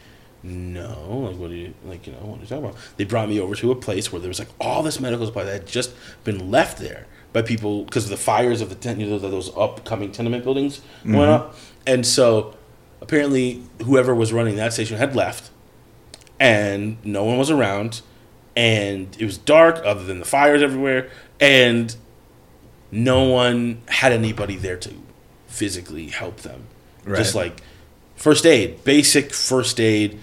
"No, 0.47 1.29
like 1.29 1.37
what 1.37 1.51
do 1.51 1.57
you 1.57 1.75
like? 1.85 2.07
You 2.07 2.13
know, 2.15 2.21
what 2.21 2.39
are 2.39 2.43
you 2.43 2.47
talking 2.47 2.65
about?" 2.65 2.77
They 2.97 3.05
brought 3.05 3.29
me 3.29 3.41
over 3.41 3.55
to 3.57 3.73
a 3.73 3.77
place 3.77 4.13
where 4.13 4.21
there 4.21 4.29
was 4.29 4.39
like 4.39 4.49
all 4.61 4.83
this 4.83 5.01
medical 5.01 5.27
supply 5.27 5.45
that 5.45 5.53
had 5.53 5.67
just 5.67 5.93
been 6.25 6.51
left 6.51 6.79
there 6.79 7.07
by 7.33 7.43
people 7.43 7.85
because 7.85 8.05
of 8.05 8.11
the 8.11 8.17
fires 8.17 8.61
of 8.61 8.69
the 8.69 8.75
tent, 8.75 9.01
you 9.01 9.07
know, 9.07 9.19
those 9.19 9.55
upcoming 9.57 10.13
tenement 10.13 10.45
buildings 10.45 10.81
went 11.05 11.17
mm-hmm. 11.17 11.31
up, 11.31 11.57
and 11.87 12.07
so 12.07 12.55
apparently 13.01 13.63
whoever 13.85 14.15
was 14.15 14.33
running 14.33 14.57
that 14.57 14.73
station 14.73 14.97
had 14.97 15.15
left 15.15 15.51
and 16.39 16.97
no 17.05 17.25
one 17.25 17.39
was 17.39 17.51
around 17.51 18.03
and 18.55 19.17
it 19.19 19.25
was 19.25 19.39
dark 19.39 19.81
other 19.85 20.05
than 20.05 20.19
the 20.19 20.25
fires 20.25 20.63
everywhere 20.63 21.09
and 21.41 21.97
no 22.91 23.25
one 23.25 23.81
had 23.89 24.13
anybody 24.13 24.57
there 24.57 24.77
to 24.77 24.93
physically 25.47 26.09
help 26.09 26.39
them 26.39 26.67
just 27.07 27.35
like 27.35 27.61
first 28.17 28.45
aid 28.45 28.83
basic 28.85 29.33
first 29.33 29.79
aid 29.79 30.19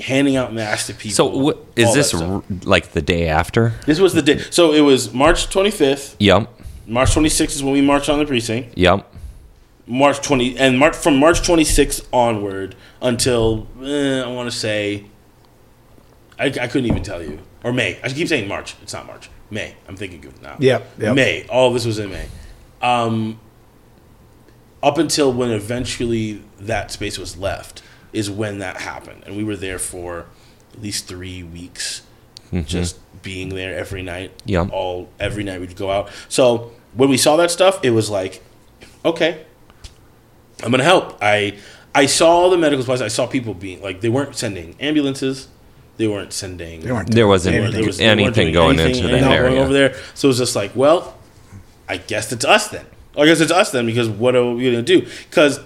handing 0.00 0.36
out 0.36 0.52
masks 0.54 0.86
to 0.88 0.94
people 0.94 1.14
So 1.14 1.52
wh- 1.52 1.78
is 1.78 1.92
this 1.94 2.14
r- 2.14 2.42
like 2.64 2.92
the 2.92 3.02
day 3.02 3.28
after? 3.28 3.74
this 3.86 3.98
was 4.00 4.14
the 4.14 4.22
day 4.22 4.38
so 4.50 4.72
it 4.72 4.80
was 4.80 5.12
march 5.12 5.48
25th 5.48 6.16
Yep. 6.18 6.48
march 6.86 7.10
26th 7.10 7.56
is 7.56 7.62
when 7.62 7.72
we 7.74 7.82
marched 7.82 8.08
on 8.08 8.18
the 8.18 8.24
precinct 8.26 8.76
Yep. 8.76 9.08
March 9.86 10.20
20 10.22 10.56
and 10.58 10.78
March 10.78 10.94
from 10.96 11.16
March 11.18 11.40
26th 11.42 12.06
onward 12.12 12.76
until 13.00 13.66
eh, 13.82 14.22
I 14.22 14.28
want 14.28 14.50
to 14.50 14.56
say 14.56 15.04
I, 16.38 16.46
I 16.46 16.68
couldn't 16.68 16.86
even 16.86 17.02
tell 17.02 17.20
you 17.22 17.40
or 17.64 17.72
May. 17.72 17.98
I 18.02 18.08
keep 18.08 18.26
saying 18.28 18.48
March. 18.48 18.74
It's 18.82 18.92
not 18.92 19.06
March. 19.06 19.28
May. 19.50 19.74
I'm 19.88 19.96
thinking 19.96 20.24
of 20.26 20.40
now. 20.42 20.56
Yep, 20.58 20.90
yep. 20.98 21.14
May. 21.14 21.46
All 21.48 21.68
of 21.68 21.74
this 21.74 21.84
was 21.84 21.98
in 21.98 22.10
May. 22.10 22.26
Um, 22.80 23.38
up 24.82 24.98
until 24.98 25.32
when 25.32 25.50
eventually 25.50 26.42
that 26.58 26.90
space 26.90 27.18
was 27.18 27.36
left 27.36 27.82
is 28.12 28.30
when 28.30 28.58
that 28.58 28.78
happened, 28.78 29.22
and 29.26 29.36
we 29.36 29.44
were 29.44 29.56
there 29.56 29.78
for 29.78 30.26
at 30.72 30.82
least 30.82 31.06
three 31.06 31.42
weeks, 31.42 32.02
mm-hmm. 32.46 32.66
just 32.66 32.98
being 33.22 33.50
there 33.50 33.76
every 33.76 34.02
night. 34.02 34.32
Yep. 34.46 34.70
All 34.72 35.08
every 35.18 35.44
night 35.44 35.60
we'd 35.60 35.76
go 35.76 35.90
out. 35.90 36.10
So 36.28 36.72
when 36.94 37.08
we 37.08 37.16
saw 37.16 37.36
that 37.36 37.50
stuff, 37.50 37.84
it 37.84 37.90
was 37.90 38.10
like, 38.10 38.42
okay, 39.04 39.44
I'm 40.62 40.70
gonna 40.70 40.84
help. 40.84 41.18
I 41.20 41.58
I 41.94 42.06
saw 42.06 42.48
the 42.48 42.58
medical 42.58 42.82
supplies. 42.82 43.02
I 43.02 43.08
saw 43.08 43.26
people 43.26 43.54
being 43.54 43.82
like 43.82 44.00
they 44.00 44.08
weren't 44.08 44.36
sending 44.36 44.76
ambulances. 44.80 45.48
They 45.98 46.08
weren't 46.08 46.32
sending. 46.32 46.80
They 46.80 46.90
weren't 46.90 47.10
There 47.10 47.28
wasn't 47.28 47.56
doing 47.56 47.70
there 47.70 47.84
was- 47.84 47.98
they 47.98 48.06
anything 48.06 48.52
going 48.52 48.80
anything, 48.80 49.04
into 49.04 49.08
that 49.08 49.14
anything 49.18 49.32
area. 49.32 49.50
going 49.50 49.62
over 49.62 49.72
there. 49.72 49.94
So 50.14 50.26
it 50.26 50.30
was 50.30 50.38
just 50.38 50.56
like, 50.56 50.74
well, 50.74 51.18
I 51.88 51.98
guess 51.98 52.32
it's 52.32 52.44
us 52.44 52.68
then. 52.68 52.86
I 53.16 53.26
guess 53.26 53.40
it's 53.40 53.52
us 53.52 53.70
then 53.72 53.84
because 53.84 54.08
what 54.08 54.34
are 54.34 54.52
we 54.54 54.64
gonna 54.70 54.82
do? 54.82 55.06
Because 55.28 55.60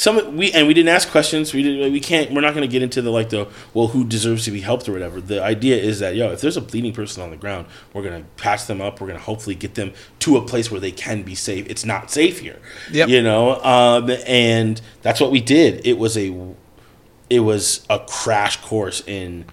some 0.00 0.34
we 0.34 0.50
and 0.52 0.66
we 0.66 0.72
didn't 0.72 0.88
ask 0.88 1.10
questions. 1.10 1.52
We 1.52 1.62
didn't. 1.62 1.92
We 1.92 2.00
can't. 2.00 2.32
We're 2.32 2.40
not 2.40 2.54
gonna 2.54 2.66
get 2.66 2.80
into 2.80 3.02
the 3.02 3.10
like 3.10 3.28
the 3.28 3.46
well, 3.74 3.88
who 3.88 4.02
deserves 4.02 4.46
to 4.46 4.50
be 4.50 4.62
helped 4.62 4.88
or 4.88 4.92
whatever. 4.92 5.20
The 5.20 5.42
idea 5.42 5.76
is 5.76 5.98
that 5.98 6.16
yo, 6.16 6.32
if 6.32 6.40
there's 6.40 6.56
a 6.56 6.62
bleeding 6.62 6.94
person 6.94 7.22
on 7.22 7.28
the 7.28 7.36
ground, 7.36 7.66
we're 7.92 8.02
gonna 8.02 8.24
patch 8.38 8.64
them 8.64 8.80
up. 8.80 8.98
We're 8.98 9.08
gonna 9.08 9.18
hopefully 9.18 9.54
get 9.54 9.74
them 9.74 9.92
to 10.20 10.38
a 10.38 10.40
place 10.40 10.70
where 10.70 10.80
they 10.80 10.90
can 10.90 11.22
be 11.22 11.34
safe. 11.34 11.66
It's 11.68 11.84
not 11.84 12.10
safe 12.10 12.38
here. 12.38 12.58
Yep. 12.90 13.10
You 13.10 13.22
know, 13.22 13.62
um, 13.62 14.10
and 14.26 14.80
that's 15.02 15.20
what 15.20 15.30
we 15.30 15.42
did. 15.42 15.86
It 15.86 15.98
was 15.98 16.16
a 16.16 16.34
it 17.28 17.40
was 17.40 17.84
a 17.90 17.98
crash 17.98 18.56
course 18.62 19.06
in 19.06 19.44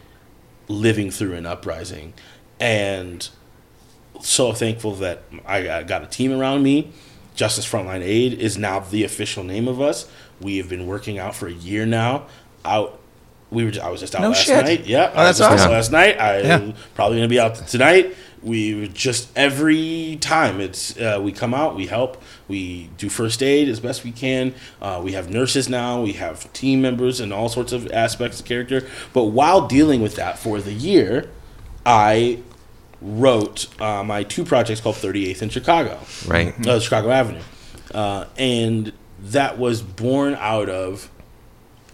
living 0.69 1.11
through 1.11 1.33
an 1.33 1.45
uprising 1.45 2.13
and 2.57 3.27
so 4.21 4.53
thankful 4.53 4.93
that 4.95 5.23
I 5.45 5.69
I 5.69 5.83
got 5.83 6.03
a 6.03 6.07
team 6.07 6.31
around 6.31 6.63
me. 6.63 6.93
Justice 7.35 7.69
Frontline 7.69 8.01
Aid 8.01 8.33
is 8.33 8.57
now 8.57 8.79
the 8.79 9.03
official 9.03 9.43
name 9.43 9.67
of 9.67 9.79
us. 9.79 10.09
We 10.41 10.57
have 10.57 10.69
been 10.69 10.87
working 10.87 11.17
out 11.19 11.35
for 11.35 11.47
a 11.47 11.51
year 11.53 11.85
now. 11.85 12.27
Out, 12.65 12.99
we 13.49 13.63
were. 13.65 13.71
I 13.81 13.89
was 13.89 14.01
just 14.01 14.13
out 14.15 14.21
No 14.21 14.29
last 14.29 14.45
shit. 14.45 14.63
night. 14.63 14.85
Yeah, 14.85 15.11
Oh, 15.13 15.19
I 15.21 15.25
that's 15.25 15.39
was 15.39 15.47
awesome. 15.47 15.71
Last 15.71 15.91
night, 15.91 16.19
I 16.19 16.41
Yeah. 16.41 16.71
probably 16.95 17.17
gonna 17.17 17.27
be 17.27 17.39
out 17.39 17.55
tonight. 17.67 18.15
We 18.43 18.87
just 18.89 19.29
every 19.35 20.17
time 20.21 20.59
it's 20.61 20.95
uh, 20.99 21.19
we 21.21 21.31
come 21.31 21.53
out, 21.55 21.75
we 21.75 21.87
help, 21.87 22.21
we 22.47 22.89
do 22.97 23.09
first 23.09 23.41
aid 23.41 23.67
as 23.67 23.79
best 23.79 24.03
we 24.03 24.11
can. 24.11 24.53
Uh, 24.81 25.01
we 25.03 25.13
have 25.13 25.29
nurses 25.31 25.67
now, 25.69 26.01
we 26.01 26.13
have 26.13 26.51
team 26.53 26.81
members, 26.81 27.19
and 27.19 27.33
all 27.33 27.49
sorts 27.49 27.73
of 27.73 27.91
aspects 27.91 28.39
of 28.39 28.45
character. 28.45 28.87
But 29.11 29.23
while 29.25 29.67
dealing 29.67 30.01
with 30.03 30.15
that 30.17 30.37
for 30.37 30.61
the 30.61 30.71
year, 30.73 31.29
I 31.85 32.37
wrote 33.01 33.67
uh, 33.81 34.03
my 34.03 34.23
two 34.23 34.43
projects 34.43 34.81
called 34.81 34.95
38th 34.95 35.41
and 35.41 35.51
Chicago, 35.51 35.99
Right. 36.27 36.53
uh, 36.67 36.79
Chicago 36.79 37.09
Avenue, 37.11 37.41
uh, 37.93 38.25
and 38.37 38.91
that 39.19 39.57
was 39.57 39.81
born 39.81 40.35
out 40.35 40.69
of 40.69 41.09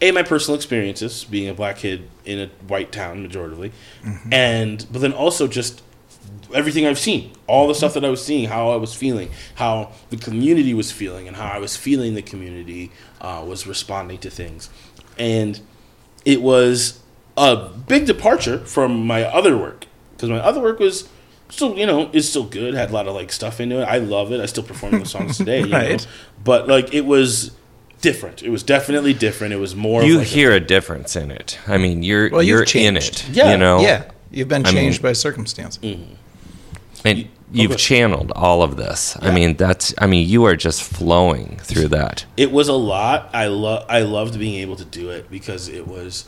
a 0.01 0.11
my 0.11 0.23
personal 0.23 0.55
experiences 0.55 1.23
being 1.23 1.49
a 1.49 1.53
black 1.53 1.77
kid 1.77 2.09
in 2.25 2.39
a 2.39 2.47
white 2.67 2.91
town 2.91 3.27
majoritively, 3.27 3.71
and 4.31 4.85
but 4.91 4.99
then 4.99 5.13
also 5.13 5.47
just 5.47 5.81
everything 6.53 6.85
I've 6.85 6.99
seen, 6.99 7.31
all 7.47 7.67
the 7.67 7.75
stuff 7.75 7.93
that 7.93 8.03
I 8.03 8.09
was 8.09 8.23
seeing, 8.23 8.49
how 8.49 8.69
I 8.71 8.75
was 8.75 8.93
feeling, 8.93 9.31
how 9.55 9.91
the 10.09 10.17
community 10.17 10.73
was 10.73 10.91
feeling, 10.91 11.27
and 11.27 11.37
how 11.37 11.47
I 11.47 11.57
was 11.57 11.75
feeling 11.75 12.15
the 12.15 12.21
community 12.21 12.91
uh, 13.21 13.43
was 13.47 13.65
responding 13.65 14.17
to 14.19 14.29
things, 14.29 14.69
and 15.17 15.61
it 16.25 16.41
was 16.41 16.99
a 17.37 17.55
big 17.55 18.05
departure 18.05 18.59
from 18.59 19.07
my 19.07 19.23
other 19.23 19.57
work 19.57 19.87
because 20.11 20.29
my 20.29 20.39
other 20.39 20.61
work 20.61 20.79
was 20.79 21.09
still 21.53 21.77
you 21.77 21.85
know 21.85 22.09
is 22.13 22.27
still 22.29 22.43
good 22.43 22.73
had 22.73 22.89
a 22.89 22.93
lot 22.93 23.07
of 23.07 23.13
like 23.15 23.31
stuff 23.31 23.59
into 23.59 23.79
it 23.81 23.85
i 23.85 23.97
love 23.97 24.31
it 24.31 24.39
i 24.41 24.45
still 24.45 24.63
perform 24.63 24.97
those 24.97 25.11
songs 25.11 25.37
today 25.37 25.59
you 25.61 25.67
know? 25.73 25.77
Right. 25.77 26.07
but 26.43 26.67
like 26.67 26.93
it 26.93 27.05
was 27.05 27.51
different 28.01 28.43
it 28.43 28.49
was 28.49 28.63
definitely 28.63 29.13
different 29.13 29.53
it 29.53 29.57
was 29.57 29.75
more 29.75 30.03
You 30.03 30.15
of 30.15 30.19
like 30.19 30.27
hear 30.27 30.51
a 30.51 30.59
difference 30.59 31.15
in 31.15 31.31
it. 31.31 31.57
I 31.67 31.77
mean, 31.77 32.03
you're 32.03 32.29
Well, 32.29 32.43
you've 32.43 32.73
you're 32.73 32.83
in 32.87 32.97
it. 32.97 33.29
Yeah. 33.29 33.51
You 33.51 33.57
know. 33.57 33.79
Yeah, 33.79 34.11
you've 34.31 34.49
been 34.49 34.65
I 34.65 34.69
mean- 34.69 34.75
changed 34.75 35.01
by 35.01 35.13
circumstance. 35.13 35.77
Mm-hmm. 35.77 36.15
And 37.05 37.19
oh, 37.19 37.27
you've 37.51 37.71
okay. 37.71 37.79
channeled 37.79 38.31
all 38.35 38.61
of 38.61 38.75
this. 38.77 39.17
I 39.21 39.31
mean, 39.31 39.55
that's. 39.55 39.93
I 39.97 40.07
mean, 40.07 40.27
you 40.27 40.43
are 40.45 40.55
just 40.57 40.81
flowing 40.83 41.57
through 41.61 41.89
that. 41.89 42.25
it 42.37 42.51
was 42.51 42.67
a 42.67 42.73
lot 42.73 43.29
i 43.33 43.47
love 43.47 43.85
i 43.89 44.01
loved 44.01 44.37
being 44.39 44.55
able 44.59 44.75
to 44.75 44.85
do 44.85 45.09
it 45.09 45.29
because 45.31 45.67
it 45.69 45.87
was 45.87 46.25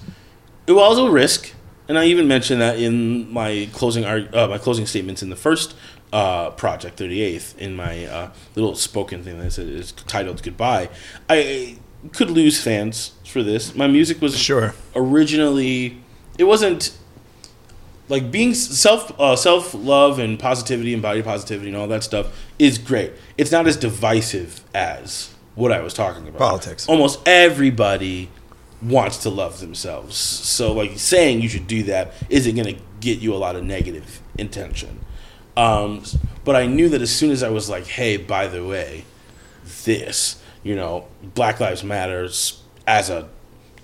it 0.67 0.73
was 0.73 0.97
a 0.97 1.09
risk 1.09 1.53
and 1.87 1.97
i 1.97 2.05
even 2.05 2.27
mentioned 2.27 2.61
that 2.61 2.77
in 2.79 3.31
my 3.31 3.67
closing 3.73 4.05
uh, 4.05 4.47
my 4.49 4.57
closing 4.57 4.85
statements 4.85 5.21
in 5.23 5.29
the 5.29 5.35
first 5.35 5.75
uh, 6.13 6.49
project 6.51 6.97
38th 6.99 7.57
in 7.57 7.75
my 7.75 8.05
uh, 8.05 8.31
little 8.55 8.75
spoken 8.75 9.23
thing 9.23 9.37
that 9.39 9.51
said 9.51 9.67
is 9.67 9.91
titled 9.91 10.41
goodbye 10.43 10.89
i 11.29 11.77
could 12.13 12.29
lose 12.29 12.61
fans 12.61 13.13
for 13.25 13.41
this 13.43 13.75
my 13.75 13.87
music 13.87 14.21
was 14.21 14.37
Sure. 14.37 14.73
originally 14.95 15.97
it 16.37 16.43
wasn't 16.43 16.95
like 18.07 18.29
being 18.31 18.53
self 18.53 19.11
uh, 19.19 19.35
self 19.35 19.73
love 19.73 20.19
and 20.19 20.37
positivity 20.37 20.93
and 20.93 21.01
body 21.01 21.23
positivity 21.23 21.69
and 21.69 21.77
all 21.77 21.87
that 21.87 22.03
stuff 22.03 22.27
is 22.59 22.77
great. 22.77 23.13
It's 23.35 23.51
not 23.51 23.65
as 23.65 23.77
divisive 23.77 24.61
as 24.75 25.33
what 25.55 25.71
I 25.71 25.79
was 25.81 25.93
talking 25.95 26.27
about. 26.27 26.37
Politics. 26.37 26.87
Almost 26.87 27.27
everybody 27.27 28.29
wants 28.81 29.17
to 29.19 29.29
love 29.29 29.59
themselves. 29.59 30.15
So 30.15 30.73
like 30.73 30.97
saying 30.97 31.41
you 31.41 31.49
should 31.49 31.67
do 31.67 31.83
that 31.83 32.13
isn't 32.29 32.55
going 32.55 32.75
to 32.75 32.81
get 32.99 33.19
you 33.19 33.33
a 33.33 33.37
lot 33.37 33.55
of 33.55 33.63
negative 33.63 34.21
intention. 34.37 34.99
Um, 35.57 36.03
but 36.43 36.55
I 36.55 36.65
knew 36.65 36.89
that 36.89 37.01
as 37.01 37.13
soon 37.13 37.31
as 37.31 37.43
I 37.43 37.49
was 37.49 37.69
like, 37.69 37.87
hey, 37.87 38.17
by 38.17 38.47
the 38.47 38.65
way, 38.65 39.05
this, 39.85 40.41
you 40.63 40.75
know, 40.75 41.07
Black 41.23 41.59
Lives 41.59 41.83
Matters 41.83 42.61
as 42.85 43.09
a 43.09 43.29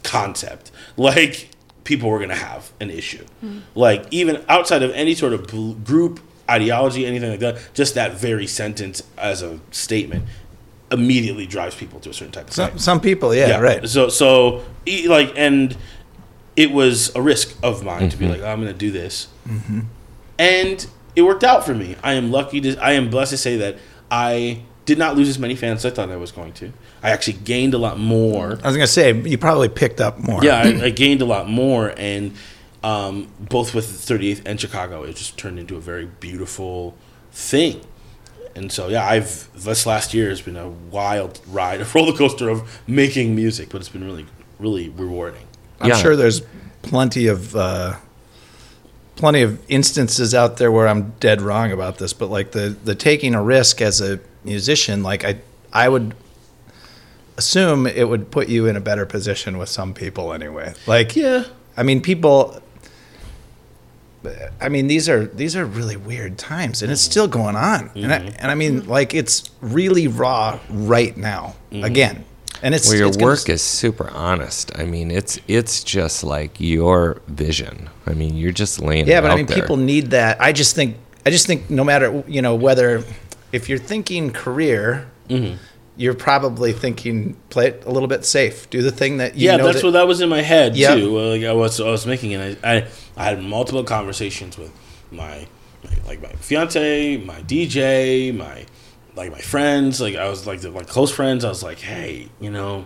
concept, 0.04 0.72
like 0.98 1.50
people 1.84 2.10
were 2.10 2.18
going 2.18 2.30
to 2.30 2.36
have 2.36 2.72
an 2.80 2.90
issue. 2.90 3.26
Like 3.74 4.06
even 4.12 4.44
outside 4.48 4.84
of 4.84 4.92
any 4.92 5.16
sort 5.16 5.34
of 5.34 5.84
group 5.84 6.20
ideology, 6.50 7.06
anything 7.06 7.32
like 7.32 7.40
that, 7.40 7.62
just 7.74 7.96
that 7.96 8.14
very 8.14 8.46
sentence 8.46 9.02
as 9.18 9.42
a 9.42 9.60
statement 9.72 10.26
immediately 10.92 11.48
drives 11.48 11.76
people 11.76 12.00
to 12.02 12.10
a 12.10 12.14
certain 12.14 12.32
type 12.34 12.48
of 12.50 12.54
Some, 12.54 12.70
thing. 12.72 12.80
some 12.80 13.00
people, 13.00 13.34
yeah, 13.34 13.48
yeah, 13.50 13.60
right. 13.60 13.88
So 13.88 14.10
so 14.10 14.64
e- 14.86 15.08
like 15.08 15.34
and 15.36 15.76
it 16.56 16.72
was 16.72 17.16
a 17.16 17.22
risk 17.22 17.56
of 17.64 17.84
mine 17.84 18.10
to 18.10 18.18
be 18.18 18.28
like 18.28 18.42
I'm 18.42 18.62
going 18.62 18.72
to 18.74 18.78
do 18.78 18.92
this. 18.92 19.28
and 20.38 20.88
it 21.16 21.22
worked 21.24 21.44
out 21.44 21.66
for 21.66 21.74
me. 21.74 21.96
I 22.04 22.14
am 22.14 22.32
lucky 22.32 22.62
to, 22.62 22.78
I 22.78 22.92
am 22.94 23.10
blessed 23.10 23.32
to 23.32 23.38
say 23.38 23.58
that 23.58 23.78
I 24.10 24.62
did 24.86 24.98
not 24.98 25.16
lose 25.16 25.30
as 25.30 25.38
many 25.40 25.56
fans 25.56 25.86
as 25.86 25.92
I 25.92 25.96
thought 25.96 26.10
I 26.10 26.16
was 26.18 26.32
going 26.32 26.54
to. 26.54 26.72
I 27.04 27.12
actually 27.12 27.34
gained 27.34 27.74
a 27.74 27.78
lot 27.78 27.98
more. 28.00 28.60
I 28.64 28.68
was 28.68 28.76
gonna 28.76 28.88
say 28.88 29.14
you 29.14 29.38
probably 29.38 29.70
picked 29.70 30.02
up 30.02 30.20
more. 30.20 30.44
Yeah, 30.44 30.58
I, 30.58 30.86
I 30.86 30.90
gained 30.90 31.22
a 31.22 31.26
lot 31.26 31.50
more, 31.50 31.94
and 31.98 32.34
um, 32.84 33.28
both 33.40 33.74
with 33.74 33.86
38th 33.88 34.42
and 34.46 34.60
Chicago, 34.60 35.04
it 35.04 35.16
just 35.16 35.38
turned 35.38 35.60
into 35.60 35.76
a 35.76 35.80
very 35.80 36.06
beautiful 36.06 36.96
thing. 37.32 37.82
And 38.56 38.72
so, 38.72 38.88
yeah, 38.90 39.06
I've 39.08 39.48
this 39.56 39.86
last 39.86 40.14
year 40.14 40.30
has 40.30 40.42
been 40.42 40.58
a 40.58 40.70
wild 40.70 41.40
ride, 41.48 41.82
a 41.86 41.86
roller 41.96 42.16
coaster 42.18 42.50
of 42.50 42.82
making 42.88 43.36
music, 43.36 43.70
but 43.70 43.80
it's 43.82 43.90
been 43.90 44.04
really, 44.04 44.26
really 44.60 44.90
rewarding. 44.90 45.46
I'm 45.80 45.90
Yeah. 45.90 45.96
sure 45.98 46.16
there's 46.16 46.42
plenty 46.82 47.28
of 47.28 47.56
uh, 47.56 47.96
plenty 49.16 49.42
of 49.42 49.60
instances 49.70 50.34
out 50.34 50.58
there 50.58 50.72
where 50.72 50.88
I'm 50.88 51.12
dead 51.20 51.42
wrong 51.42 51.72
about 51.72 51.98
this, 51.98 52.14
but 52.14 52.30
like 52.30 52.52
the 52.52 52.76
the 52.84 52.96
taking 52.96 53.34
a 53.36 53.42
risk 53.42 53.82
as 53.82 54.02
a 54.02 54.20
musician, 54.44 55.04
like 55.04 55.24
I 55.24 55.40
I 55.74 55.88
would 55.90 56.14
assume 57.38 57.88
it 57.88 58.08
would 58.08 58.30
put 58.32 58.50
you 58.50 58.68
in 58.68 58.76
a 58.76 58.82
better 58.82 59.06
position 59.06 59.58
with 59.58 59.70
some 59.70 59.94
people 59.94 60.34
anyway. 60.34 60.74
Like 60.88 61.16
Yeah, 61.16 61.46
I 61.78 61.84
mean 61.84 62.02
people 62.02 62.62
I 64.60 64.70
mean 64.70 64.88
these 64.88 65.10
are 65.10 65.26
these 65.26 65.56
are 65.56 65.66
really 65.66 65.98
weird 65.98 66.38
times 66.38 66.82
and 66.82 66.92
it's 66.92 67.02
still 67.02 67.28
going 67.28 67.56
on. 67.56 67.92
And 67.96 68.14
I, 68.14 68.18
and 68.18 68.52
I 68.52 68.56
mean 68.56 68.88
like 68.88 69.14
it's 69.14 69.50
really 69.62 70.08
raw 70.08 70.60
right 70.70 71.16
now 71.18 71.56
again. 71.72 72.26
And 72.64 72.76
it's 72.76 72.88
Well, 72.88 72.98
your 72.98 73.08
it's 73.08 73.18
work 73.18 73.50
is 73.50 73.64
super 73.64 74.08
honest. 74.12 74.72
I 74.78 74.86
mean, 74.86 75.10
it's 75.10 75.40
it's 75.48 75.84
just 75.84 76.24
like 76.24 76.60
your 76.60 77.22
vision. 77.28 77.90
I 78.06 78.14
mean, 78.14 78.38
you're 78.38 78.52
just 78.52 78.80
laying. 78.80 79.04
Out. 79.04 79.08
Yeah, 79.08 79.22
but 79.22 79.32
I 79.32 79.36
mean, 79.36 79.48
there. 79.48 79.60
people 79.60 79.78
need 79.78 80.12
that. 80.12 80.40
I 80.40 80.52
just 80.52 80.76
think, 80.76 80.98
I 81.26 81.32
just 81.32 81.48
think, 81.48 81.72
no 81.72 81.84
matter 81.84 82.24
you 82.28 82.44
know 82.44 82.54
whether 82.54 83.04
if 83.52 83.68
you're 83.68 83.80
thinking 83.80 84.32
career, 84.32 85.08
Mm-hmm. 85.32 85.56
You're 86.02 86.14
probably 86.16 86.74
thinking 86.74 87.36
play 87.50 87.68
it 87.68 87.84
a 87.86 87.92
little 87.92 88.08
bit 88.08 88.26
safe. 88.26 88.68
Do 88.72 88.82
the 88.82 88.92
thing 88.92 89.18
that 89.18 89.36
you 89.36 89.46
yeah, 89.50 89.58
know 89.58 89.66
that's 89.66 89.78
that- 89.82 89.86
what 89.88 89.92
that 89.94 90.08
was 90.08 90.20
in 90.20 90.30
my 90.30 90.42
head 90.42 90.76
Yep. 90.76 90.98
too. 90.98 91.20
uh, 91.20 91.30
Like 91.30 91.44
I 91.44 91.54
was, 91.54 91.80
I 91.80 91.90
was 91.90 92.06
making, 92.08 92.32
it. 92.32 92.58
I, 92.64 92.78
I, 92.78 92.88
I 93.16 93.24
had 93.26 93.44
multiple 93.44 93.84
conversations 93.84 94.58
with 94.58 94.72
my, 95.12 95.46
my, 95.84 95.92
like 96.08 96.22
my 96.24 96.32
fiance, 96.34 97.18
my 97.18 97.40
DJ, 97.42 98.36
my, 98.36 98.66
like 99.16 99.32
my 99.32 99.42
friends. 99.42 100.02
Like 100.02 100.16
I 100.16 100.28
was 100.28 100.48
like 100.48 100.62
the, 100.62 100.72
like 100.72 100.88
close 100.88 101.12
friends. 101.12 101.46
I 101.46 101.50
was 101.50 101.62
like, 101.62 101.78
hey, 101.80 102.30
you 102.40 102.50
know, 102.50 102.86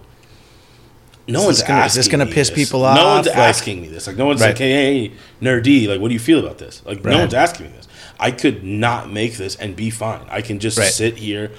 no 1.27 1.39
Is 1.39 1.45
one's 1.45 1.57
this 1.59 1.67
gonna- 1.67 1.85
is 1.85 1.93
this 1.93 2.07
gonna 2.09 2.25
me 2.25 2.33
piss 2.33 2.49
this. 2.49 2.55
people 2.57 2.83
off? 2.83 2.97
No 2.97 3.05
one's 3.07 3.27
Like- 3.27 3.37
asking 3.37 3.81
me 3.81 3.87
this. 3.87 4.07
Like 4.07 4.17
no 4.17 4.25
one's 4.25 4.41
Right. 4.41 4.47
like, 4.49 4.57
hey, 4.57 5.07
hey, 5.07 5.11
nerdy. 5.41 5.87
Like, 5.87 6.01
what 6.01 6.09
do 6.09 6.13
you 6.13 6.19
feel 6.19 6.39
about 6.39 6.57
this? 6.57 6.81
Like 6.85 6.97
Right. 7.03 7.13
no 7.13 7.19
one's 7.19 7.33
asking 7.33 7.67
me 7.67 7.71
this. 7.77 7.87
I 8.19 8.31
could 8.31 8.63
not 8.63 9.09
make 9.11 9.37
this 9.37 9.55
and 9.55 9.73
be 9.75 9.89
fine. 9.89 10.21
I 10.29 10.41
can 10.41 10.59
just 10.59 10.77
Right. 10.77 10.87
sit 10.91 11.17
here 11.17 11.51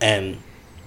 and 0.00 0.36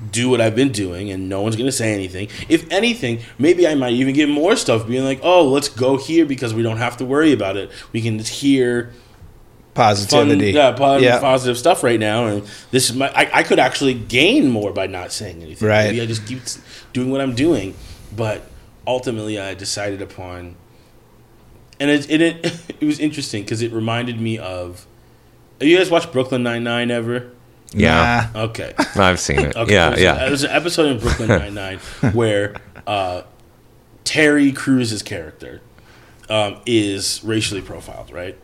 do 0.10 0.30
what 0.30 0.41
I've 0.41 0.56
been 0.56 0.72
doing, 0.72 1.12
and 1.12 1.30
no 1.30 1.41
one's 1.41 1.56
gonna 1.56 1.72
say 1.72 1.93
anything. 1.93 2.28
If 2.49 2.70
anything, 2.72 3.20
maybe 3.38 3.68
I 3.68 3.76
might 3.76 3.93
even 3.93 4.16
get 4.16 4.30
more 4.30 4.56
stuff 4.56 4.88
being 4.88 5.04
like, 5.04 5.20
"Oh, 5.22 5.47
let's 5.47 5.70
go 5.70 5.97
here 5.97 6.26
because 6.26 6.54
we 6.54 6.64
don't 6.64 6.78
have 6.78 6.97
to 6.97 7.06
worry 7.06 7.34
about 7.34 7.58
it. 7.58 7.70
We 7.91 8.02
can 8.02 8.18
just 8.18 8.32
hear 8.34 8.91
fun, 9.76 9.86
positivity. 9.86 10.52
yeah, 10.52 10.76
fun, 10.76 11.04
Yeah. 11.04 11.20
positive 11.20 11.58
stuff 11.58 11.84
right 11.84 11.99
now." 11.99 12.26
And 12.26 12.43
this 12.72 12.89
is 12.89 12.95
my. 12.95 13.10
I, 13.14 13.30
I 13.39 13.43
could 13.43 13.60
actually 13.60 13.93
gain 13.93 14.49
more 14.49 14.72
by 14.74 14.88
not 14.88 15.12
saying 15.12 15.41
anything. 15.43 15.68
Right. 15.68 15.86
Maybe 15.88 16.02
I 16.02 16.06
just 16.08 16.26
keep 16.26 16.41
doing 16.93 17.12
what 17.12 17.22
I'm 17.22 17.36
doing, 17.36 17.76
but 18.16 18.41
ultimately, 18.88 19.39
I 19.39 19.54
decided 19.54 20.02
upon, 20.02 20.56
and 21.80 21.91
it 21.91 22.10
it 22.10 22.22
it, 22.22 22.45
it 22.82 22.86
was 22.86 22.99
interesting 22.99 23.43
because 23.43 23.62
it 23.62 23.72
reminded 23.72 24.20
me 24.20 24.38
of. 24.39 24.86
Have 25.60 25.68
you 25.70 25.78
guys 25.78 25.91
watched 25.91 26.12
Brooklyn 26.12 26.41
Nine 26.41 26.64
Nine 26.64 26.89
ever? 26.89 27.30
Yeah, 27.74 28.30
Nah. 28.34 28.41
Okay. 28.43 28.74
I've 28.95 29.19
seen 29.19 29.39
it. 29.39 29.55
Okay, 29.55 29.74
yeah, 29.74 29.89
there's, 29.89 30.01
yeah. 30.01 30.15
A, 30.15 30.28
there's 30.28 30.43
an 30.43 30.51
episode 30.51 30.91
in 30.91 30.99
Brooklyn 30.99 31.28
Nine 31.39 31.53
Nine 31.53 31.78
where 32.13 32.55
uh, 32.86 33.24
Terry 34.03 34.51
Crews's 34.51 35.01
character 35.03 35.61
um, 36.30 36.57
is 36.65 37.24
racially 37.24 37.61
profiled, 37.61 38.11
right? 38.11 38.38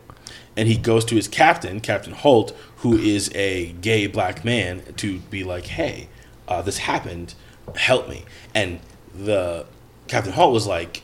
And 0.56 0.66
he 0.66 0.76
goes 0.76 1.04
to 1.06 1.14
his 1.14 1.28
captain, 1.28 1.80
Captain 1.80 2.12
Holt, 2.12 2.56
who 2.78 2.96
is 2.96 3.30
a 3.34 3.72
gay 3.80 4.06
black 4.06 4.44
man, 4.44 4.82
to 4.96 5.18
be 5.20 5.44
like, 5.44 5.66
"Hey, 5.66 6.08
uh, 6.48 6.62
this 6.62 6.78
happened. 6.78 7.34
Help 7.76 8.08
me." 8.08 8.24
And 8.54 8.80
the 9.14 9.66
Captain 10.08 10.32
Holt 10.32 10.52
was 10.52 10.66
like, 10.66 11.02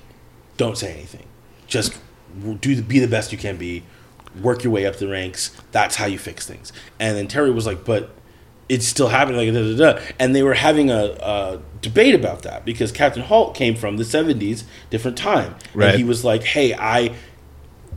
"Don't 0.56 0.76
say 0.76 0.92
anything. 0.92 1.26
Just 1.66 1.96
do 2.60 2.74
the, 2.74 2.82
be 2.82 2.98
the 2.98 3.06
best 3.08 3.32
you 3.32 3.38
can 3.38 3.56
be. 3.56 3.84
Work 4.42 4.64
your 4.64 4.72
way 4.72 4.86
up 4.86 4.96
the 4.96 5.08
ranks. 5.08 5.50
That's 5.72 5.96
how 5.96 6.06
you 6.06 6.18
fix 6.18 6.46
things." 6.46 6.72
And 6.98 7.16
then 7.16 7.26
Terry 7.28 7.50
was 7.50 7.66
like, 7.66 7.84
"But." 7.84 8.10
it's 8.66 8.86
still 8.86 9.08
happening 9.08 9.36
like 9.52 9.52
da, 9.54 9.76
da, 9.76 9.92
da. 10.00 10.00
and 10.18 10.34
they 10.34 10.42
were 10.42 10.54
having 10.54 10.90
a, 10.90 10.96
a 11.20 11.60
debate 11.82 12.14
about 12.14 12.40
that 12.44 12.64
because 12.64 12.90
captain 12.90 13.22
holt 13.22 13.54
came 13.54 13.74
from 13.76 13.98
the 13.98 14.04
70s 14.04 14.64
different 14.88 15.18
time 15.18 15.54
Right. 15.74 15.90
and 15.90 15.98
he 15.98 16.02
was 16.02 16.24
like 16.24 16.44
hey 16.44 16.72
i 16.72 17.14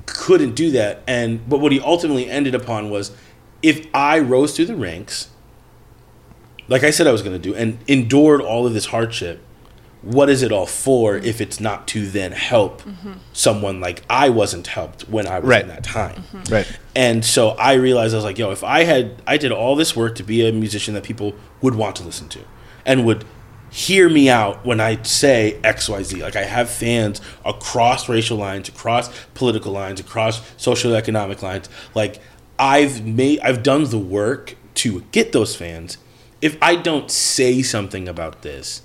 couldn't 0.06 0.56
do 0.56 0.70
that 0.72 1.04
and 1.08 1.48
but 1.48 1.62
what 1.62 1.72
he 1.72 1.80
ultimately 1.80 2.30
ended 2.30 2.54
upon 2.54 2.90
was 2.90 3.16
if 3.64 3.88
i 3.94 4.20
rose 4.20 4.58
through 4.58 4.66
the 4.66 4.76
ranks 4.76 5.30
like 6.68 6.84
i 6.84 6.90
said 6.92 7.08
i 7.08 7.14
was 7.14 7.22
going 7.22 7.32
to 7.34 7.40
do 7.42 7.56
and 7.56 7.80
endured 7.88 8.42
all 8.42 8.68
of 8.68 8.74
this 8.74 8.88
hardship 8.88 9.40
what 10.08 10.30
is 10.30 10.41
it 10.41 10.51
all 10.51 10.66
for 10.66 11.18
if 11.18 11.41
it's 11.41 11.60
not 11.60 11.88
to 11.88 12.08
then 12.08 12.32
help 12.32 12.82
mm-hmm. 12.82 13.14
someone 13.34 13.80
like 13.80 14.01
i 14.10 14.30
wasn't 14.30 14.68
helped 14.68 15.01
when 15.10 15.28
i 15.28 15.39
was 15.39 15.47
Right. 15.47 15.62
in 15.62 15.68
that 15.68 15.84
time 15.84 16.16
mm-hmm. 16.16 16.53
Right. 16.53 16.80
and 16.95 17.24
so 17.24 17.49
I 17.49 17.74
realized 17.74 18.14
I 18.14 18.18
was 18.18 18.24
like, 18.24 18.38
yo, 18.38 18.51
if 18.51 18.64
I 18.64 18.84
had, 18.84 19.22
I 19.28 19.38
did 19.38 19.51
all 19.51 19.76
this 19.76 19.95
work 19.95 20.16
to 20.16 20.24
be 20.24 20.47
a 20.47 20.51
musician 20.51 20.93
that 20.93 21.03
people 21.03 21.34
would 21.62 21.76
want 21.76 21.95
to 21.97 22.03
listen 22.03 22.30
to 22.30 22.39
and 22.86 23.05
would 23.05 23.26
hear 23.70 24.10
me 24.10 24.30
out 24.30 24.66
when 24.66 24.80
I 24.80 25.01
say 25.03 25.60
XYZ. 25.64 26.22
Like 26.22 26.36
I 26.36 26.43
have 26.43 26.70
fans 26.70 27.22
across 27.43 28.08
racial 28.08 28.38
lines, 28.38 28.70
across 28.70 29.10
political 29.34 29.72
lines, 29.72 29.99
across 29.99 30.41
social 30.58 30.95
economic 30.95 31.41
lines. 31.41 31.70
Like 31.93 32.20
I've 32.58 33.05
made, 33.05 33.39
I've 33.41 33.64
done 33.64 33.84
the 33.86 33.99
work 33.99 34.55
to 34.76 35.01
get 35.12 35.32
those 35.32 35.55
fans. 35.55 35.97
If 36.41 36.58
I 36.62 36.76
don't 36.76 37.12
say 37.12 37.62
something 37.62 38.08
about 38.08 38.43
this, 38.43 38.82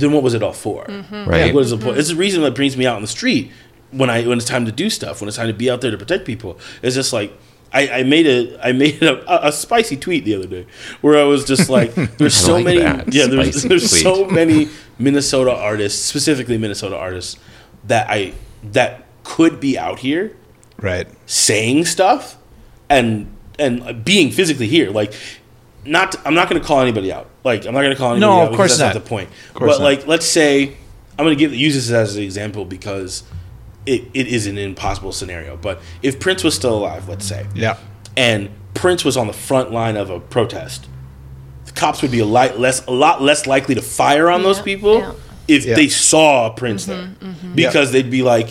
then 0.00 0.12
what 0.12 0.22
was 0.22 0.34
it 0.34 0.42
all 0.42 0.52
for? 0.52 0.84
Mm-hmm. 0.84 1.28
Right. 1.28 1.54
What 1.54 1.64
is 1.64 1.70
the 1.70 1.76
point? 1.76 1.90
Mm-hmm. 1.92 2.00
It's 2.00 2.08
the 2.10 2.16
reason 2.16 2.42
that 2.42 2.54
brings 2.54 2.76
me 2.76 2.86
out 2.86 2.96
on 2.96 3.02
the 3.02 3.08
street 3.08 3.50
when 3.90 4.10
I 4.10 4.26
when 4.26 4.38
it's 4.38 4.46
time 4.46 4.64
to 4.66 4.72
do 4.72 4.90
stuff, 4.90 5.20
when 5.20 5.28
it's 5.28 5.36
time 5.36 5.48
to 5.48 5.54
be 5.54 5.70
out 5.70 5.80
there 5.80 5.90
to 5.90 5.98
protect 5.98 6.24
people. 6.24 6.58
It's 6.82 6.94
just 6.94 7.12
like 7.12 7.32
I, 7.72 7.88
I 7.88 8.02
made 8.04 8.26
a 8.26 8.58
I 8.66 8.72
made 8.72 9.02
a, 9.02 9.46
a 9.48 9.52
spicy 9.52 9.96
tweet 9.96 10.24
the 10.24 10.34
other 10.34 10.46
day 10.46 10.66
where 11.00 11.18
I 11.18 11.24
was 11.24 11.44
just 11.44 11.68
like, 11.68 11.94
there's 12.18 12.34
so 12.34 12.54
like 12.54 12.64
many 12.64 12.78
that. 12.80 13.12
yeah 13.12 13.26
there's 13.26 13.50
Spicy 13.50 13.68
there's 13.68 13.90
tweet. 13.90 14.02
so 14.02 14.26
many 14.26 14.68
Minnesota 14.98 15.52
artists, 15.54 16.02
specifically 16.04 16.58
Minnesota 16.58 16.96
artists 16.96 17.38
that 17.84 18.06
I 18.08 18.32
that 18.62 19.04
could 19.24 19.60
be 19.60 19.78
out 19.78 19.98
here 20.00 20.36
Right. 20.78 21.08
saying 21.26 21.86
stuff 21.86 22.36
and 22.88 23.26
and 23.58 24.04
being 24.04 24.30
physically 24.30 24.68
here 24.68 24.90
like 24.90 25.12
not 25.86 26.14
i'm 26.26 26.34
not 26.34 26.48
going 26.48 26.60
to 26.60 26.66
call 26.66 26.80
anybody 26.80 27.12
out 27.12 27.28
like 27.44 27.66
i'm 27.66 27.74
not 27.74 27.80
going 27.82 27.92
to 27.92 27.96
call 27.98 28.12
anybody 28.12 28.20
No, 28.30 28.42
out 28.42 28.50
of 28.50 28.56
course 28.56 28.76
that's 28.78 28.94
not. 28.94 29.02
the 29.02 29.08
point 29.08 29.28
course 29.54 29.72
but 29.76 29.78
not. 29.78 29.84
like 29.84 30.06
let's 30.06 30.26
say 30.26 30.76
i'm 31.18 31.24
going 31.24 31.36
to 31.36 31.38
give 31.38 31.54
use 31.54 31.74
this 31.74 31.90
as 31.90 32.16
an 32.16 32.22
example 32.22 32.64
because 32.64 33.22
it, 33.86 34.02
it 34.14 34.26
is 34.26 34.46
an 34.46 34.58
impossible 34.58 35.12
scenario 35.12 35.56
but 35.56 35.80
if 36.02 36.18
prince 36.20 36.42
was 36.44 36.54
still 36.54 36.76
alive 36.76 37.08
let's 37.08 37.24
say 37.24 37.46
Yeah. 37.54 37.76
and 38.16 38.50
prince 38.74 39.04
was 39.04 39.16
on 39.16 39.26
the 39.26 39.32
front 39.32 39.70
line 39.72 39.96
of 39.96 40.10
a 40.10 40.18
protest 40.20 40.88
the 41.66 41.72
cops 41.72 42.02
would 42.02 42.10
be 42.10 42.18
a 42.20 42.26
lot 42.26 42.58
less 42.58 42.84
a 42.86 42.90
lot 42.90 43.22
less 43.22 43.46
likely 43.46 43.74
to 43.74 43.82
fire 43.82 44.28
on 44.30 44.42
those 44.42 44.60
people 44.60 44.98
yeah. 44.98 45.12
if 45.48 45.64
Yeah. 45.64 45.76
they 45.76 45.88
saw 45.88 46.50
prince 46.50 46.86
mm-hmm, 46.86 47.22
there 47.22 47.32
mm-hmm. 47.32 47.54
because 47.54 47.92
they'd 47.92 48.10
be 48.10 48.22
like 48.22 48.48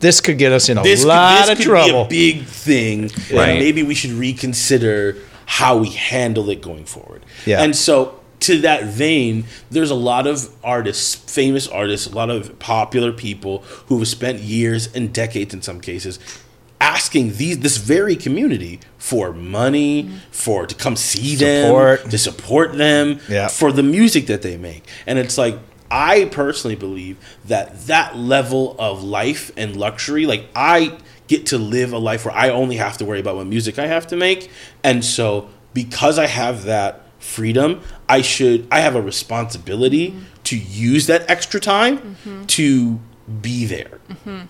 This 0.00 0.20
could 0.20 0.36
get 0.38 0.52
us 0.52 0.68
in 0.68 0.78
a 0.78 0.82
this, 0.82 1.04
lot 1.04 1.38
could, 1.38 1.42
this 1.42 1.50
of 1.50 1.56
could 1.58 1.64
trouble. 1.66 2.04
be 2.06 2.30
a 2.32 2.34
big 2.34 2.44
thing, 2.46 3.02
Right. 3.32 3.50
and 3.50 3.58
maybe 3.60 3.82
we 3.84 3.94
should 3.94 4.10
reconsider 4.10 5.16
how 5.46 5.76
we 5.78 5.88
handle 5.90 6.48
it 6.50 6.60
going 6.62 6.84
forward. 6.84 7.24
Yeah. 7.46 7.62
And 7.62 7.74
so, 7.76 8.20
to 8.40 8.58
that 8.62 8.84
vein, 8.84 9.44
there's 9.70 9.90
a 9.90 9.94
lot 9.94 10.26
of 10.26 10.48
artists, 10.64 11.14
famous 11.14 11.68
artists, 11.68 12.06
a 12.08 12.14
lot 12.14 12.28
of 12.30 12.58
popular 12.58 13.12
people 13.12 13.58
who 13.86 13.98
have 13.98 14.08
spent 14.08 14.40
years 14.40 14.92
and 14.94 15.12
decades, 15.12 15.54
in 15.54 15.62
some 15.62 15.80
cases, 15.80 16.18
asking 16.80 17.34
these 17.36 17.60
this 17.60 17.76
very 17.76 18.16
community 18.16 18.80
for 18.98 19.32
money, 19.32 20.10
for 20.32 20.66
to 20.66 20.74
come 20.74 20.96
see 20.96 21.36
Support. 21.36 22.00
them, 22.02 22.10
to 22.10 22.18
support 22.18 22.76
them, 22.76 23.20
Yeah. 23.28 23.46
for 23.48 23.70
the 23.70 23.82
music 23.84 24.26
that 24.26 24.42
they 24.42 24.56
make. 24.56 24.84
And 25.06 25.18
it's 25.20 25.38
like 25.38 25.56
I 25.90 26.24
personally 26.24 26.74
believe 26.74 27.18
that 27.44 27.86
that 27.86 28.16
level 28.16 28.74
of 28.78 29.04
life 29.04 29.52
and 29.56 29.76
luxury, 29.76 30.26
like 30.26 30.46
I 30.56 30.96
get 31.28 31.46
to 31.46 31.58
live 31.58 31.92
a 31.92 31.98
life 31.98 32.24
where 32.24 32.34
I 32.34 32.50
only 32.50 32.76
have 32.76 32.98
to 32.98 33.04
worry 33.04 33.20
about 33.20 33.36
what 33.36 33.46
music 33.46 33.78
I 33.78 33.86
have 33.86 34.06
to 34.08 34.16
make. 34.16 34.50
And 34.82 35.04
so 35.04 35.48
because 35.74 36.18
I 36.18 36.26
have 36.26 36.64
that 36.64 37.06
freedom, 37.18 37.80
I 38.08 38.20
should 38.22 38.66
I 38.70 38.80
have 38.80 38.94
a 38.94 39.02
responsibility 39.02 40.10
mm-hmm. 40.10 40.24
to 40.44 40.56
use 40.56 41.06
that 41.06 41.28
extra 41.30 41.60
time 41.60 41.98
mm-hmm. 41.98 42.44
to 42.46 43.00
be 43.40 43.66
there 43.66 43.98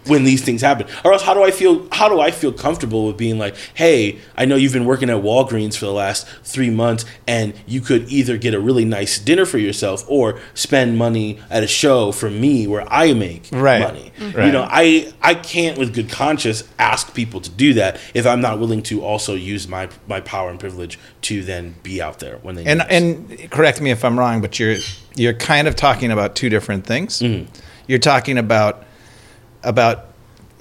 when 0.06 0.24
these 0.24 0.42
things 0.42 0.62
happen 0.62 0.86
or 1.04 1.12
else 1.12 1.22
how 1.22 1.34
do 1.34 1.42
i 1.42 1.50
feel 1.50 1.86
how 1.92 2.08
do 2.08 2.20
i 2.20 2.30
feel 2.30 2.50
comfortable 2.52 3.06
with 3.06 3.16
being 3.18 3.38
like 3.38 3.54
hey 3.74 4.18
i 4.36 4.44
know 4.46 4.56
you've 4.56 4.72
been 4.72 4.86
working 4.86 5.10
at 5.10 5.16
walgreens 5.22 5.76
for 5.76 5.84
the 5.84 5.92
last 5.92 6.26
three 6.42 6.70
months 6.70 7.04
and 7.28 7.52
you 7.66 7.80
could 7.82 8.08
either 8.10 8.38
get 8.38 8.54
a 8.54 8.58
really 8.60 8.84
nice 8.84 9.18
dinner 9.18 9.44
for 9.44 9.58
yourself 9.58 10.04
or 10.08 10.40
spend 10.54 10.96
money 10.96 11.38
at 11.50 11.62
a 11.62 11.66
show 11.66 12.12
for 12.12 12.30
me 12.30 12.66
where 12.66 12.90
i 12.90 13.12
make 13.12 13.46
Right. 13.52 13.80
money 13.80 14.10
Right. 14.34 14.46
you 14.46 14.52
know 14.52 14.66
i 14.70 15.12
i 15.20 15.34
can't 15.34 15.76
with 15.76 15.92
good 15.94 16.08
conscience 16.08 16.64
ask 16.78 17.14
people 17.14 17.40
to 17.42 17.50
do 17.50 17.74
that 17.74 18.00
if 18.14 18.26
i'm 18.26 18.40
not 18.40 18.58
willing 18.58 18.82
to 18.84 19.04
also 19.04 19.34
use 19.34 19.68
my 19.68 19.88
my 20.08 20.20
power 20.20 20.48
and 20.50 20.58
privilege 20.58 20.98
to 21.22 21.42
then 21.44 21.74
be 21.82 22.00
out 22.00 22.20
there 22.20 22.38
when 22.38 22.54
they 22.54 22.64
And 22.64 22.82
and 22.88 23.50
correct 23.50 23.80
me 23.80 23.90
if 23.90 24.04
I'm 24.04 24.18
wrong, 24.18 24.40
but 24.40 24.58
you're 24.58 24.76
you're 25.14 25.34
kind 25.34 25.68
of 25.68 25.76
talking 25.76 26.10
about 26.10 26.34
two 26.34 26.48
different 26.48 26.86
things. 26.86 27.20
Mm-hmm. 27.20 27.50
You're 27.86 27.98
talking 27.98 28.38
about 28.38 28.84
about 29.62 30.11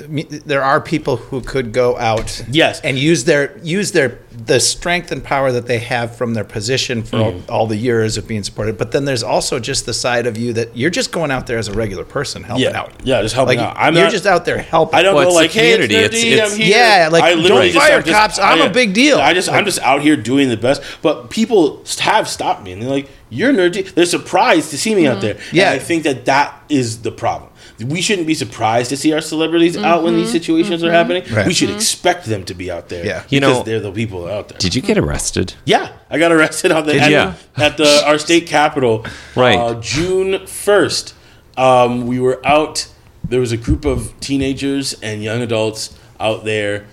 there 0.10 0.64
are 0.64 0.82
people 0.82 1.18
who 1.18 1.42
could 1.42 1.72
go 1.72 1.98
out 1.98 2.44
Yes. 2.50 2.82
and 2.82 2.98
use 2.98 3.24
their 3.26 3.58
use 3.60 3.92
their 3.92 4.20
the 4.32 4.60
strength 4.60 5.12
and 5.12 5.24
power 5.24 5.52
that 5.52 5.68
they 5.68 5.80
have 5.80 6.16
from 6.16 6.34
their 6.34 6.44
position 6.44 7.04
for 7.04 7.18
all, 7.18 7.32
mm-hmm. 7.34 7.52
all 7.52 7.68
the 7.68 7.76
years 7.76 8.18
of 8.18 8.28
being 8.28 8.44
supported 8.44 8.78
but 8.78 8.92
then 8.92 9.06
there's 9.06 9.24
also 9.24 9.60
just 9.60 9.86
the 9.86 9.94
side 9.94 10.26
of 10.26 10.38
you 10.38 10.54
that 10.54 10.76
you're 10.76 10.90
just 10.90 11.12
going 11.12 11.32
out 11.32 11.48
there 11.48 11.58
as 11.58 11.68
a 11.68 11.74
regular 11.74 12.04
person 12.04 12.44
helping 12.44 12.64
Yeah. 12.64 12.80
out 12.80 12.94
Yeah, 13.04 13.22
just 13.22 13.36
helping 13.36 13.58
like 13.58 13.68
out. 13.68 13.76
I'm 13.78 13.94
you're 13.94 14.04
not- 14.06 14.12
just 14.12 14.26
out 14.26 14.46
there 14.46 14.58
helping 14.58 14.96
I 15.00 15.04
don't 15.04 15.16
Well, 15.16 15.26
go 15.26 15.30
it's 15.30 15.38
the 15.38 15.42
like, 15.44 15.52
hey, 15.52 15.72
it's 15.74 15.88
community. 15.88 16.18
Nerdy, 16.18 16.32
It's- 16.34 16.34
it's- 16.34 16.56
here. 16.58 16.78
Yeah, 16.78 17.10
like, 17.12 17.24
I 17.24 17.36
don't 17.36 17.74
fire 17.74 18.02
just- 18.02 18.14
cops, 18.16 18.40
I'm 18.40 18.62
I- 18.62 18.66
a 18.66 18.70
big 18.70 18.94
deal. 18.94 19.20
I 19.20 19.34
just, 19.34 19.50
I'm 19.50 19.66
just 19.66 19.80
out 19.80 20.02
here 20.02 20.16
doing 20.16 20.50
the 20.50 20.58
best. 20.58 20.82
But 21.02 21.30
people 21.30 21.84
have 22.00 22.28
stopped 22.28 22.64
me 22.64 22.72
and 22.72 22.82
they're 22.82 22.90
like, 22.90 23.10
"You're 23.30 23.54
nerdy." 23.54 23.94
They're 23.94 24.06
surprised 24.06 24.72
to 24.72 24.78
see 24.78 24.96
me 24.96 25.08
out 25.08 25.18
mm-hmm. 25.18 25.22
there. 25.22 25.38
Yeah. 25.52 25.72
and 25.72 25.80
I 25.82 25.84
think 25.84 26.04
that 26.04 26.26
that 26.26 26.54
is 26.70 27.02
the 27.02 27.12
problem. 27.12 27.51
We 27.88 28.02
shouldn't 28.02 28.28
be 28.28 28.34
surprised 28.34 28.90
to 28.90 28.98
see 28.98 29.14
our 29.14 29.22
celebrities 29.22 29.78
out 29.78 30.04
when 30.04 30.16
these 30.16 30.32
situations 30.32 30.84
are 30.84 30.92
happening. 30.92 31.24
Right. 31.32 31.48
We 31.48 31.54
should 31.54 31.70
expect 31.70 32.26
them 32.26 32.44
to 32.46 32.54
be 32.54 32.70
out 32.70 32.90
there. 32.90 33.06
Yeah. 33.06 33.24
You 33.30 33.40
know- 33.40 33.64
they're 33.64 33.80
the 33.80 33.92
people 33.92 34.28
out 34.28 34.50
there. 34.50 34.58
Did 34.60 34.76
you 34.76 34.82
get 34.82 34.98
arrested? 34.98 35.54
Yeah, 35.66 35.92
I 36.10 36.18
got 36.20 36.32
arrested 36.32 36.72
on 36.72 36.86
the 36.86 36.94
Did 36.94 37.02
at, 37.04 37.12
ya? 37.12 37.34
at 37.58 37.78
the 37.78 38.04
our 38.06 38.18
state 38.18 38.48
capitol. 38.48 39.06
Right. 39.36 39.58
uh, 39.58 39.80
June 39.82 40.46
first. 40.48 41.14
Um, 41.58 42.06
we 42.08 42.20
were 42.20 42.46
out. 42.46 42.88
There 43.24 43.40
was 43.40 43.52
a 43.52 43.58
group 43.58 43.86
of 43.86 44.18
teenagers 44.20 44.94
and 45.02 45.24
young 45.24 45.42
adults 45.42 45.98
out 46.20 46.44
there 46.44 46.86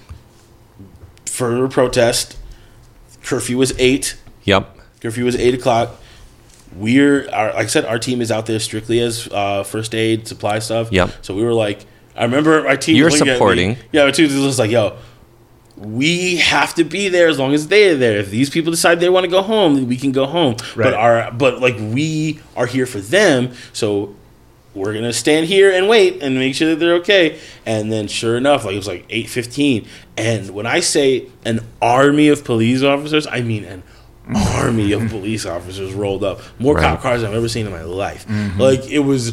for 1.27 1.65
a 1.65 1.69
protest. 1.69 2.37
Curfew 3.23 3.59
was 3.59 3.73
eight. 3.79 4.17
Yep. 4.45 4.77
Curfew 5.01 5.25
was 5.25 5.37
eight 5.37 5.55
o'clock. 5.55 5.91
We're 6.77 7.29
our, 7.31 7.55
like 7.55 7.65
I 7.65 7.67
said, 7.67 7.85
our 7.85 7.99
team 7.99 8.21
is 8.21 8.31
out 8.31 8.47
there 8.47 8.61
strictly 8.61 9.01
as 9.01 9.29
uh, 9.33 9.65
first 9.65 9.95
aid 9.95 10.29
supply 10.29 10.59
stuff. 10.59 10.93
Yep. 10.93 11.11
So 11.23 11.35
we 11.35 11.43
were 11.43 11.55
like, 11.55 11.85
I 12.15 12.25
remember 12.25 12.63
my 12.65 12.77
team. 12.77 12.97
You're 12.97 13.07
was 13.07 13.15
looking 13.15 13.29
at 13.29 13.33
me. 13.33 13.37
supporting. 13.37 13.77
Yeah, 13.93 14.03
our 14.03 14.13
team 14.13 14.25
was 14.25 14.35
just 14.35 14.59
like, 14.59 14.71
yo, 14.71 14.99
we 15.77 16.37
have 16.37 16.75
to 16.75 16.85
be 16.85 17.09
there 17.09 17.29
as 17.29 17.39
long 17.39 17.55
as 17.55 17.69
they're 17.69 17.97
there. 17.97 18.19
If 18.19 18.31
these 18.31 18.51
people 18.51 18.71
decide 18.71 19.01
they 19.01 19.09
want 19.09 19.25
to 19.25 19.31
go 19.31 19.43
home, 19.43 19.77
then 19.77 19.89
we 19.89 19.97
can 19.97 20.13
go 20.13 20.27
home. 20.27 20.57
Right. 20.75 20.85
But 20.85 20.95
our 20.95 21.31
but 21.33 21.61
like 21.61 21.77
we 21.79 22.41
are 22.57 22.67
here 22.67 22.87
for 22.87 23.01
them, 23.01 23.53
so 23.73 24.15
we're 24.75 24.93
gonna 24.93 25.13
stand 25.13 25.47
here 25.47 25.71
and 25.71 25.89
wait 25.89 26.23
and 26.23 26.35
make 26.35 26.55
sure 26.55 26.69
that 26.71 26.77
they're 26.77 26.95
okay. 26.97 27.39
And 27.65 27.91
then 27.93 28.09
sure 28.09 28.37
enough, 28.37 28.65
like 28.65 28.75
it 28.75 28.79
was 28.79 28.89
like 28.89 29.07
eight 29.09 29.29
fifteen. 29.29 29.87
And 30.17 30.51
when 30.51 30.67
I 30.67 30.81
say 30.81 31.29
an 31.45 31.61
army 31.81 32.29
of 32.29 32.45
police 32.45 32.83
officers, 32.83 33.27
I 33.27 33.41
mean 33.43 33.65
an 33.65 33.83
army 34.35 34.93
of 34.93 35.09
police 35.09 35.47
officers 35.47 35.93
rolled 35.95 36.23
up. 36.25 36.41
More 36.59 36.75
Right. 36.75 36.83
cop 36.83 37.01
cars 37.03 37.23
than 37.23 37.31
I've 37.31 37.37
ever 37.37 37.49
seen 37.49 37.67
in 37.67 37.73
my 37.73 37.83
life. 37.83 38.27
Like 38.59 38.87
it 38.89 39.01
was 39.01 39.33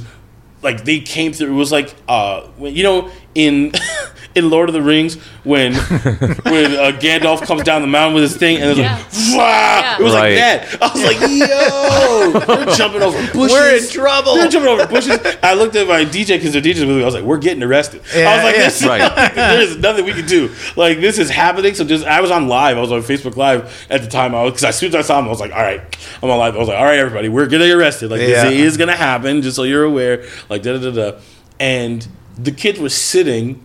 like 0.62 0.84
they 0.86 1.00
came 1.00 1.34
through. 1.34 1.52
It 1.54 1.58
was 1.58 1.72
like 1.72 1.94
uh, 2.08 2.48
you 2.60 2.84
know, 2.84 3.10
in 3.36 3.72
in 4.36 4.50
Lord 4.50 4.70
of 4.70 4.74
the 4.74 4.82
Rings 4.82 5.16
when 5.44 5.74
when 5.74 6.74
uh, 6.76 6.92
Gandalf 7.00 7.46
comes 7.48 7.64
down 7.64 7.82
the 7.82 7.88
mountain 7.88 8.14
with 8.16 8.24
his 8.24 8.36
thing 8.38 8.58
and 8.58 8.70
it's 8.72 8.80
Yeah. 8.80 8.96
like, 8.98 9.08
Wah! 9.38 9.96
it 10.00 10.04
was 10.04 10.14
Right. 10.14 10.36
like 10.36 10.70
that. 10.70 10.82
I 10.82 10.94
was 10.94 11.04
like, 11.04 12.46
yo, 12.46 12.56
they're 12.66 12.76
jumping 12.76 13.02
over 13.02 13.18
bushes. 13.34 13.52
We're 13.52 13.78
in 13.78 13.88
trouble. 13.90 14.36
They're 14.36 14.50
jumping 14.50 14.70
over 14.72 14.86
bushes. 14.88 15.20
I 15.42 15.54
looked 15.54 15.76
at 15.76 15.88
my 15.88 16.04
DJ 16.06 16.38
because 16.38 16.54
they're 16.54 16.62
DJs 16.62 16.82
with 16.82 16.98
me. 16.98 17.02
I 17.02 17.06
was 17.06 17.14
like, 17.14 17.24
we're 17.24 17.38
getting 17.38 17.64
arrested. 17.64 18.02
I 18.14 18.36
was 18.36 18.44
like, 18.44 18.56
yeah. 18.56 18.64
this, 18.64 18.86
Right. 18.86 19.36
there's 19.36 19.78
nothing 19.78 20.06
we 20.06 20.14
can 20.14 20.26
do. 20.26 20.54
Like 20.76 21.00
this 21.00 21.18
is 21.18 21.30
happening. 21.30 21.74
So 21.74 21.86
just 21.86 22.06
I 22.06 22.22
was 22.22 22.32
on 22.32 22.48
live. 22.48 22.78
I 22.78 22.82
was 22.82 22.92
on 22.92 23.02
Facebook 23.02 23.38
Live 23.38 23.88
at 23.90 24.02
the 24.02 24.08
time. 24.08 24.36
I 24.36 24.44
was 24.44 24.52
because 24.52 24.66
as 24.66 24.78
soon 24.78 24.90
as 24.90 24.96
I 24.96 25.02
saw 25.02 25.20
him, 25.20 25.26
I 25.26 25.30
was 25.30 25.40
like, 25.40 25.54
all 25.54 25.62
right, 25.64 25.82
I'm 26.22 26.30
on 26.30 26.38
live. 26.38 26.56
I 26.56 26.60
was 26.60 26.68
like, 26.68 26.78
all 26.78 26.86
right, 26.86 27.00
everybody, 27.00 27.30
we're 27.30 27.48
getting 27.48 27.72
arrested. 27.72 28.12
Like 28.12 28.22
Yeah. 28.22 28.44
this 28.50 28.54
is 28.74 28.78
gonna 28.78 28.96
happen. 28.98 29.42
Just 29.42 29.56
so 29.56 29.64
you're 29.64 29.84
aware. 29.86 30.26
Like 30.50 30.62
da 30.62 30.78
da 30.78 30.92
da 30.92 31.12
da. 31.12 31.18
And 31.60 32.06
the 32.38 32.52
kid 32.52 32.80
was 32.80 32.94
sitting 32.94 33.65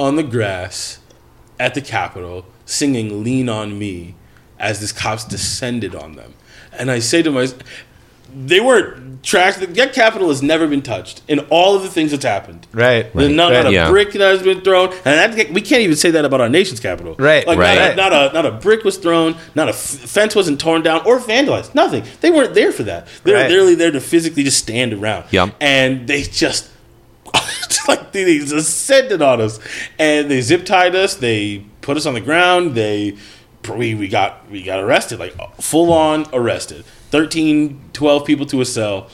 on 0.00 0.16
the 0.16 0.22
grass 0.22 0.98
at 1.58 1.74
the 1.74 1.80
Capitol 1.82 2.46
singing 2.64 3.22
"Lean 3.22 3.48
on 3.48 3.78
Me" 3.78 4.14
as 4.58 4.80
these 4.80 4.92
cops 4.92 5.24
descended 5.24 5.94
on 5.94 6.14
them. 6.16 6.34
And 6.72 6.90
I 6.90 6.98
say 7.00 7.22
to 7.22 7.30
myself, 7.30 7.60
they 8.32 8.60
weren't 8.60 9.22
trashed. 9.22 9.74
That 9.74 9.92
Capitol 9.92 10.28
has 10.28 10.40
never 10.42 10.66
been 10.68 10.82
touched 10.82 11.20
in 11.28 11.40
all 11.50 11.74
of 11.76 11.82
the 11.82 11.88
things 11.88 12.12
that's 12.12 12.24
happened. 12.24 12.66
right 12.72 13.12
There's 13.12 13.32
not, 13.32 13.50
right. 13.52 13.64
not 13.64 13.66
a 13.66 13.72
Yeah. 13.72 13.90
brick 13.90 14.12
that 14.12 14.20
has 14.20 14.42
been 14.42 14.60
thrown, 14.62 14.92
and 15.04 15.34
that, 15.34 15.50
we 15.52 15.60
can't 15.60 15.82
even 15.82 15.96
say 15.96 16.10
that 16.12 16.24
about 16.24 16.40
our 16.40 16.48
nation's 16.48 16.78
capital. 16.80 17.16
Right. 17.18 17.44
Like 17.46 17.58
Right. 17.58 17.96
Not, 17.96 18.12
a, 18.12 18.16
not 18.16 18.30
a 18.30 18.32
not 18.32 18.46
a 18.46 18.52
brick 18.52 18.84
was 18.84 18.96
thrown, 18.98 19.34
not 19.54 19.66
a 19.66 19.72
f- 19.72 19.76
fence 19.76 20.34
wasn't 20.36 20.60
torn 20.60 20.82
down 20.82 21.02
or 21.04 21.18
vandalized. 21.18 21.74
Nothing. 21.74 22.04
They 22.20 22.30
weren't 22.30 22.54
there 22.54 22.70
for 22.72 22.84
that. 22.84 23.08
They 23.24 23.32
were 23.32 23.38
Right. 23.38 23.50
literally 23.50 23.74
there 23.74 23.90
to 23.90 24.00
physically 24.00 24.44
just 24.44 24.58
stand 24.58 24.92
around. 24.94 25.24
Yep. 25.32 25.56
And 25.60 26.06
they 26.06 26.22
just 26.22 26.68
like 27.88 28.12
they 28.12 28.38
just 28.38 28.52
ascended 28.52 29.22
on 29.22 29.40
us, 29.40 29.58
and 29.98 30.30
they 30.30 30.40
zip 30.40 30.64
tied 30.64 30.94
us. 30.94 31.14
They 31.14 31.64
put 31.80 31.96
us 31.96 32.06
on 32.06 32.14
the 32.14 32.20
ground. 32.20 32.74
They 32.74 33.16
we, 33.68 33.94
we 33.94 34.08
got 34.08 34.50
we 34.50 34.62
got 34.62 34.80
arrested 34.80 35.18
like 35.18 35.34
full 35.60 35.92
on 35.92 36.26
arrested 36.32 36.84
13 37.10 37.90
12 37.92 38.24
people 38.24 38.46
to 38.46 38.60
a 38.60 38.64
cell 38.64 39.08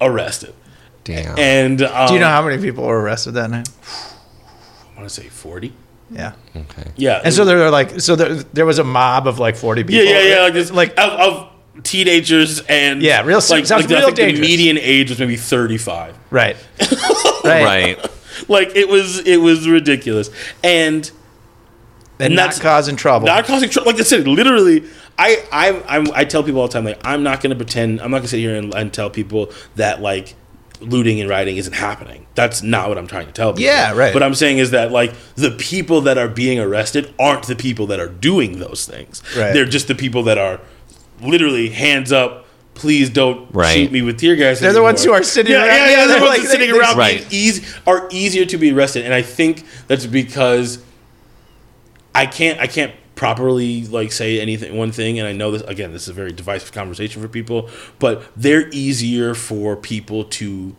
arrested 0.00 0.54
Damn. 1.04 1.38
and 1.38 1.82
um, 1.82 2.08
do 2.08 2.14
you 2.14 2.20
know 2.20 2.26
how 2.26 2.42
many 2.42 2.60
people 2.60 2.84
were 2.84 3.00
arrested 3.00 3.32
that 3.32 3.50
night 3.50 3.68
I 4.92 4.98
want 4.98 5.08
to 5.08 5.14
say 5.14 5.28
40. 5.28 5.72
yeah 6.10 6.32
okay. 6.54 6.90
Yeah. 6.96 7.20
and 7.24 7.32
so 7.32 7.44
they're 7.44 7.70
like 7.70 8.00
so 8.00 8.16
there, 8.16 8.34
there 8.34 8.66
was 8.66 8.78
a 8.78 8.84
mob 8.84 9.26
of 9.26 9.38
like 9.38 9.56
40 9.56 9.84
people 9.84 10.04
yeah, 10.04 10.20
yeah, 10.20 10.34
yeah. 10.34 10.42
Like, 10.42 10.52
this, 10.54 10.70
like 10.70 10.90
of, 10.98 11.10
of 11.12 11.50
teenagers 11.82 12.60
and 12.68 13.02
Yeah, 13.02 13.22
real- 13.22 13.36
like, 13.38 13.66
sounds 13.66 13.70
like 13.70 13.88
the, 13.88 13.96
I 13.96 14.00
real 14.06 14.14
think 14.14 14.36
the 14.36 14.40
median 14.40 14.78
age 14.78 15.10
was 15.10 15.18
maybe 15.18 15.36
35. 15.36 16.16
right 16.30 16.56
right 17.44 17.64
Right. 17.64 18.10
Like 18.48 18.74
it 18.76 18.88
was 18.88 19.18
it 19.20 19.36
was 19.38 19.68
ridiculous. 19.68 20.30
And 20.62 21.10
and 22.18 22.26
And 22.26 22.34
not 22.36 22.42
that's- 22.42 22.60
causing 22.60 22.96
trouble 22.96 23.26
not 23.26 23.44
causing 23.44 23.68
trouble. 23.70 23.90
Like 23.92 24.00
I 24.00 24.04
said, 24.04 24.26
literally, 24.26 24.84
I 25.18 25.44
I 25.52 25.82
I'm, 25.88 26.06
I 26.14 26.24
tell 26.24 26.42
people 26.42 26.60
all 26.60 26.68
the 26.68 26.72
time, 26.72 26.84
like 26.84 27.00
I'm 27.04 27.22
not 27.22 27.40
going 27.40 27.50
to 27.50 27.56
pretend. 27.56 28.00
I'm 28.00 28.10
not 28.10 28.18
going 28.18 28.22
to 28.24 28.28
sit 28.28 28.38
here 28.40 28.54
and, 28.56 28.74
and 28.74 28.92
tell 28.92 29.10
people 29.10 29.52
that 29.76 30.00
like 30.00 30.34
looting 30.80 31.20
and 31.20 31.30
rioting 31.30 31.56
isn't 31.56 31.72
happening. 31.74 32.26
That's 32.34 32.62
not 32.62 32.88
what 32.88 32.98
I'm 32.98 33.06
trying 33.06 33.26
to 33.26 33.32
tell 33.32 33.52
people. 33.52 33.64
Yeah, 33.64 33.92
right. 33.94 34.12
What 34.12 34.22
I'm 34.22 34.34
saying 34.34 34.58
is 34.58 34.70
that 34.72 34.90
like 34.90 35.12
the 35.36 35.50
people 35.52 36.00
that 36.02 36.18
are 36.18 36.28
being 36.28 36.58
arrested 36.58 37.14
aren't 37.18 37.46
the 37.46 37.56
people 37.56 37.86
that 37.88 38.00
are 38.00 38.08
doing 38.08 38.58
those 38.58 38.84
things. 38.86 39.22
Right. 39.36 39.52
They're 39.52 39.64
just 39.64 39.86
the 39.88 39.94
people 39.94 40.24
that 40.24 40.38
are 40.38 40.60
literally 41.26 41.68
hands 41.70 42.12
up. 42.12 42.46
Please 42.74 43.08
don't 43.08 43.46
Right. 43.54 43.72
shoot 43.72 43.92
me 43.92 44.02
with 44.02 44.18
tear 44.18 44.34
gas. 44.34 44.58
They're 44.58 44.72
the 44.72 44.82
ones 44.82 45.04
who 45.04 45.12
are 45.12 45.22
sitting 45.22 45.52
yeah, 45.52 45.58
around- 45.58 45.66
Yeah, 45.68 45.74
yeah, 45.76 45.90
yeah, 45.90 45.96
they're 45.96 46.06
they're 46.08 46.18
the 46.20 46.24
ones 46.26 46.38
like- 46.40 46.48
sitting 46.48 46.72
they- 46.72 46.78
around 46.78 46.96
Right. 46.96 47.26
easy 47.30 47.62
are 47.86 48.08
easier 48.10 48.44
to 48.46 48.56
be 48.58 48.72
arrested, 48.72 49.04
and 49.04 49.14
I 49.14 49.22
think 49.22 49.64
that's 49.86 50.06
because 50.06 50.78
I 52.14 52.26
can't 52.26 52.58
I 52.60 52.66
can't 52.66 52.92
properly 53.14 53.84
like 53.86 54.10
say 54.10 54.40
anything 54.40 54.76
one 54.76 54.90
thing 54.90 55.20
and 55.20 55.28
I 55.28 55.32
know 55.32 55.52
this 55.52 55.62
again 55.62 55.92
this 55.92 56.02
is 56.02 56.08
a 56.08 56.12
very 56.12 56.32
divisive 56.32 56.72
conversation 56.72 57.22
for 57.22 57.28
people 57.28 57.70
but 58.00 58.24
they're 58.36 58.68
easier 58.70 59.34
for 59.36 59.76
people 59.76 60.24
to 60.24 60.74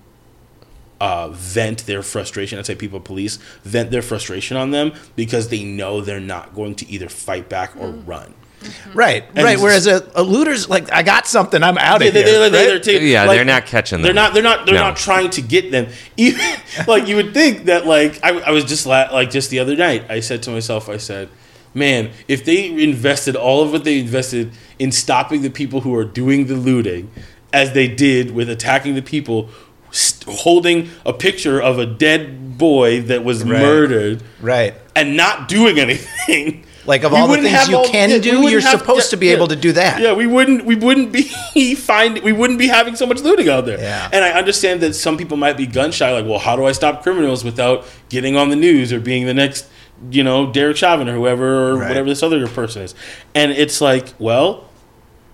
uh, 1.00 1.30
vent 1.30 1.86
their 1.86 2.02
frustration 2.04 2.60
I'd 2.60 2.66
say 2.66 2.76
people 2.76 3.00
police 3.00 3.38
vent 3.64 3.90
their 3.90 4.02
frustration 4.02 4.58
on 4.58 4.72
them 4.72 4.92
because 5.16 5.48
they 5.48 5.64
know 5.64 6.02
they're 6.02 6.20
not 6.20 6.54
going 6.54 6.76
to 6.76 6.90
either 6.92 7.08
fight 7.08 7.48
back 7.48 7.72
or 7.80 7.88
run 7.90 8.34
Mm-hmm. 8.66 8.98
right 8.98 9.24
And 9.36 9.44
right 9.46 9.60
whereas 9.60 9.88
a, 9.88 10.10
a 10.16 10.24
looter's 10.24 10.70
like 10.70 10.92
i 10.92 11.04
got 11.04 11.28
something 11.28 11.62
i'm 11.64 11.78
out 11.78 12.02
of 12.02 12.14
they- 12.14 12.24
here 12.24 12.40
they're- 12.40 12.50
they're 12.50 12.74
right? 12.76 12.84
taking- 12.84 13.08
Yeah, 13.08 13.26
like, 13.26 13.38
they're 13.38 13.46
not 13.46 13.66
catching 13.66 13.98
them. 13.98 14.04
They're 14.04 14.14
them. 14.14 14.24
not. 14.24 14.34
They're 14.34 14.44
not. 14.44 14.66
They're 14.66 14.76
No. 14.76 14.82
not 14.82 14.98
trying 14.98 15.30
to 15.32 15.42
get 15.42 15.72
them. 15.72 15.88
Even 16.18 16.42
like 16.88 17.08
you 17.08 17.16
would 17.18 17.34
think 17.34 17.66
that. 17.66 17.86
Like 17.86 18.20
I, 18.24 18.40
I 18.40 18.52
was 18.52 18.66
just 18.66 18.86
la- 18.86 19.10
like 19.12 19.30
just 19.32 19.50
the 19.50 19.60
other 19.60 19.76
night. 19.76 20.10
I 20.10 20.20
said 20.22 20.42
to 20.44 20.50
myself. 20.52 20.90
I 20.90 20.98
said, 20.98 21.30
"Man, 21.74 22.12
if 22.28 22.44
they 22.46 22.68
invested 22.84 23.36
all 23.36 23.62
of 23.64 23.72
what 23.72 23.84
they 23.84 24.00
invested 24.00 24.52
in 24.80 24.92
stopping 24.92 25.42
the 25.42 25.50
people 25.50 25.82
who 25.82 25.94
are 25.96 26.06
doing 26.06 26.48
the 26.48 26.56
looting, 26.56 27.12
as 27.54 27.74
they 27.74 27.88
did 27.88 28.32
with 28.32 28.50
attacking 28.50 28.96
the 28.96 29.02
people." 29.02 29.50
st- 29.92 30.24
Holding 30.40 30.90
a 31.06 31.14
picture 31.14 31.62
of 31.62 31.78
a 31.80 31.86
dead 31.86 32.58
boy 32.58 33.02
that 33.04 33.24
was 33.24 33.44
Right. 33.44 33.62
murdered 33.62 34.24
right 34.42 34.74
and 34.96 35.16
not 35.16 35.48
doing 35.48 35.80
anything, 35.86 36.65
Like 36.88 37.04
of 37.04 37.12
We 37.14 37.18
all 37.18 37.28
the 37.28 37.42
things 37.42 37.68
you 37.68 37.78
all- 37.78 37.88
can 37.88 38.10
yeah, 38.12 38.20
do, 38.20 38.48
you're 38.50 38.62
have- 38.62 38.80
supposed 38.80 39.08
yeah, 39.08 39.10
to 39.12 39.18
be 39.18 39.26
yeah. 39.28 39.34
able 39.34 39.48
to 39.48 39.56
do 39.56 39.72
that. 39.72 40.00
Yeah, 40.00 40.14
we 40.14 40.28
wouldn't 40.28 40.66
we 40.66 40.76
wouldn't 40.76 41.12
be 41.12 41.74
find 41.76 42.20
we 42.20 42.32
wouldn't 42.32 42.60
be 42.60 42.68
having 42.68 42.96
so 42.96 43.06
much 43.08 43.22
looting 43.22 43.50
out 43.50 43.66
there. 43.66 43.80
Yeah. 43.80 44.10
And 44.14 44.24
I 44.24 44.32
understand 44.32 44.82
that 44.82 44.94
some 44.94 45.18
people 45.18 45.36
might 45.38 45.58
be 45.58 45.66
gun 45.66 45.92
shy, 45.92 46.12
like, 46.12 46.26
well, 46.26 46.38
how 46.40 46.56
do 46.56 46.66
I 46.66 46.72
stop 46.74 47.02
criminals 47.02 47.44
without 47.44 47.86
getting 48.10 48.38
on 48.38 48.50
the 48.50 48.56
news 48.56 48.94
or 48.94 49.00
being 49.00 49.26
the 49.26 49.34
next, 49.34 49.66
you 50.12 50.24
know, 50.24 50.52
Derek 50.52 50.78
Chauvin 50.78 51.10
or 51.10 51.16
whoever 51.16 51.72
or 51.72 51.78
Right. 51.78 51.88
whatever 51.88 52.08
this 52.08 52.22
other 52.22 52.46
person 52.48 52.84
is? 52.84 52.94
And 53.34 53.52
it's 53.52 53.82
like, 53.82 54.14
well, 54.20 54.66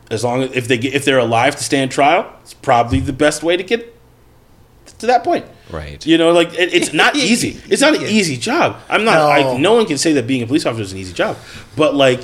as 0.09 0.23
long 0.23 0.43
as 0.43 0.51
if 0.53 0.67
they 0.69 0.77
get 0.77 0.93
if 0.93 1.03
they're 1.05 1.17
alive 1.19 1.55
to 1.57 1.63
stand 1.63 1.91
trial, 1.91 2.31
it's 2.43 2.53
probably 2.53 2.99
the 3.01 3.13
best 3.13 3.43
way 3.43 3.57
to 3.57 3.63
get 3.63 3.93
to 4.99 5.05
that 5.07 5.23
point. 5.23 5.45
Right. 5.72 6.05
You 6.05 6.17
know, 6.17 6.32
like 6.32 6.53
it, 6.53 6.74
it's 6.74 6.93
not 6.93 7.15
easy. 7.15 7.59
It's 7.69 7.82
not 7.82 7.95
an 7.95 8.03
easy 8.03 8.38
job. 8.38 8.78
I'm 8.89 9.03
not. 9.05 9.15
No. 9.15 9.28
I, 9.30 9.57
no 9.57 9.74
one 9.76 9.86
can 9.86 9.97
say 9.97 10.13
that 10.13 10.28
being 10.28 10.41
a 10.43 10.47
police 10.47 10.65
officer 10.65 10.84
is 10.84 10.91
an 10.93 10.99
easy 10.99 11.13
job, 11.13 11.38
but 11.76 11.95
like, 11.95 12.22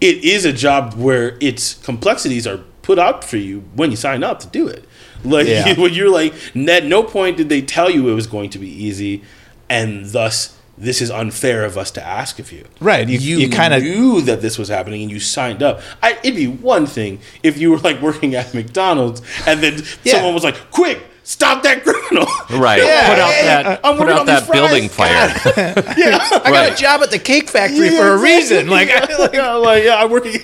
it 0.00 0.24
is 0.24 0.44
a 0.44 0.52
job 0.52 0.94
where 0.94 1.36
its 1.40 1.74
complexities 1.74 2.46
are 2.46 2.58
put 2.82 2.98
out 2.98 3.24
for 3.24 3.36
you 3.36 3.60
when 3.74 3.90
you 3.90 3.96
sign 3.96 4.22
up 4.22 4.40
to 4.40 4.46
do 4.48 4.66
it. 4.68 4.84
Like 5.24 5.46
Yeah. 5.48 5.74
when 5.78 5.92
you're 5.92 6.10
like, 6.10 6.32
at 6.56 6.84
no 6.84 7.02
point 7.02 7.36
did 7.36 7.48
they 7.48 7.60
tell 7.62 7.90
you 7.90 8.08
it 8.08 8.14
was 8.14 8.26
going 8.26 8.50
to 8.50 8.58
be 8.58 8.68
easy, 8.68 9.22
and 9.68 10.06
thus 10.06 10.56
this 10.80 11.02
is 11.02 11.10
unfair 11.10 11.64
of 11.64 11.76
us 11.76 11.90
to 11.90 12.00
ask 12.06 12.38
of 12.38 12.52
you. 12.52 12.64
Right, 12.80 13.08
you- 13.08 13.18
you, 13.18 13.38
you 13.38 13.48
kinda- 13.48 13.80
knew 13.80 14.20
that 14.22 14.40
this 14.40 14.56
was 14.56 14.68
happening 14.68 15.02
and 15.02 15.10
you 15.10 15.18
signed 15.18 15.60
up. 15.60 15.80
I, 16.00 16.12
it'd 16.22 16.36
be 16.36 16.46
one 16.46 16.86
thing 16.86 17.18
if 17.42 17.58
you 17.58 17.72
were 17.72 17.78
like 17.78 18.00
working 18.00 18.36
at 18.36 18.54
McDonald's 18.54 19.20
and 19.44 19.60
then 19.60 19.82
Yeah. 20.04 20.12
someone 20.14 20.34
was 20.34 20.44
like, 20.44 20.70
"Quick, 20.70 21.02
stop 21.28 21.62
that 21.62 21.84
criminal!" 21.84 22.26
Right. 22.50 22.80
Yeah, 22.82 23.08
put 23.12 23.18
out 23.20 23.30
yeah, 23.30 23.62
that 23.62 23.80
I'm 23.84 23.96
put 23.98 24.08
out 24.08 24.24
that 24.26 24.46
fries. 24.46 24.58
building 24.58 24.88
fire. 24.88 25.28
yeah. 26.00 26.18
I 26.32 26.48
got 26.48 26.50
Right. 26.50 26.72
a 26.72 26.76
job 26.76 27.02
at 27.02 27.10
the 27.10 27.18
cake 27.18 27.48
factory 27.50 27.88
Yeah, 27.92 28.00
for 28.00 28.08
a 28.08 28.14
exactly. 28.14 28.30
reason. 28.56 28.68
Like, 28.70 28.88
I, 28.90 29.16
like 29.22 29.32
yeah, 29.34 29.52
like 29.54 29.84
yeah, 29.84 30.02
I'm 30.02 30.10
working. 30.10 30.40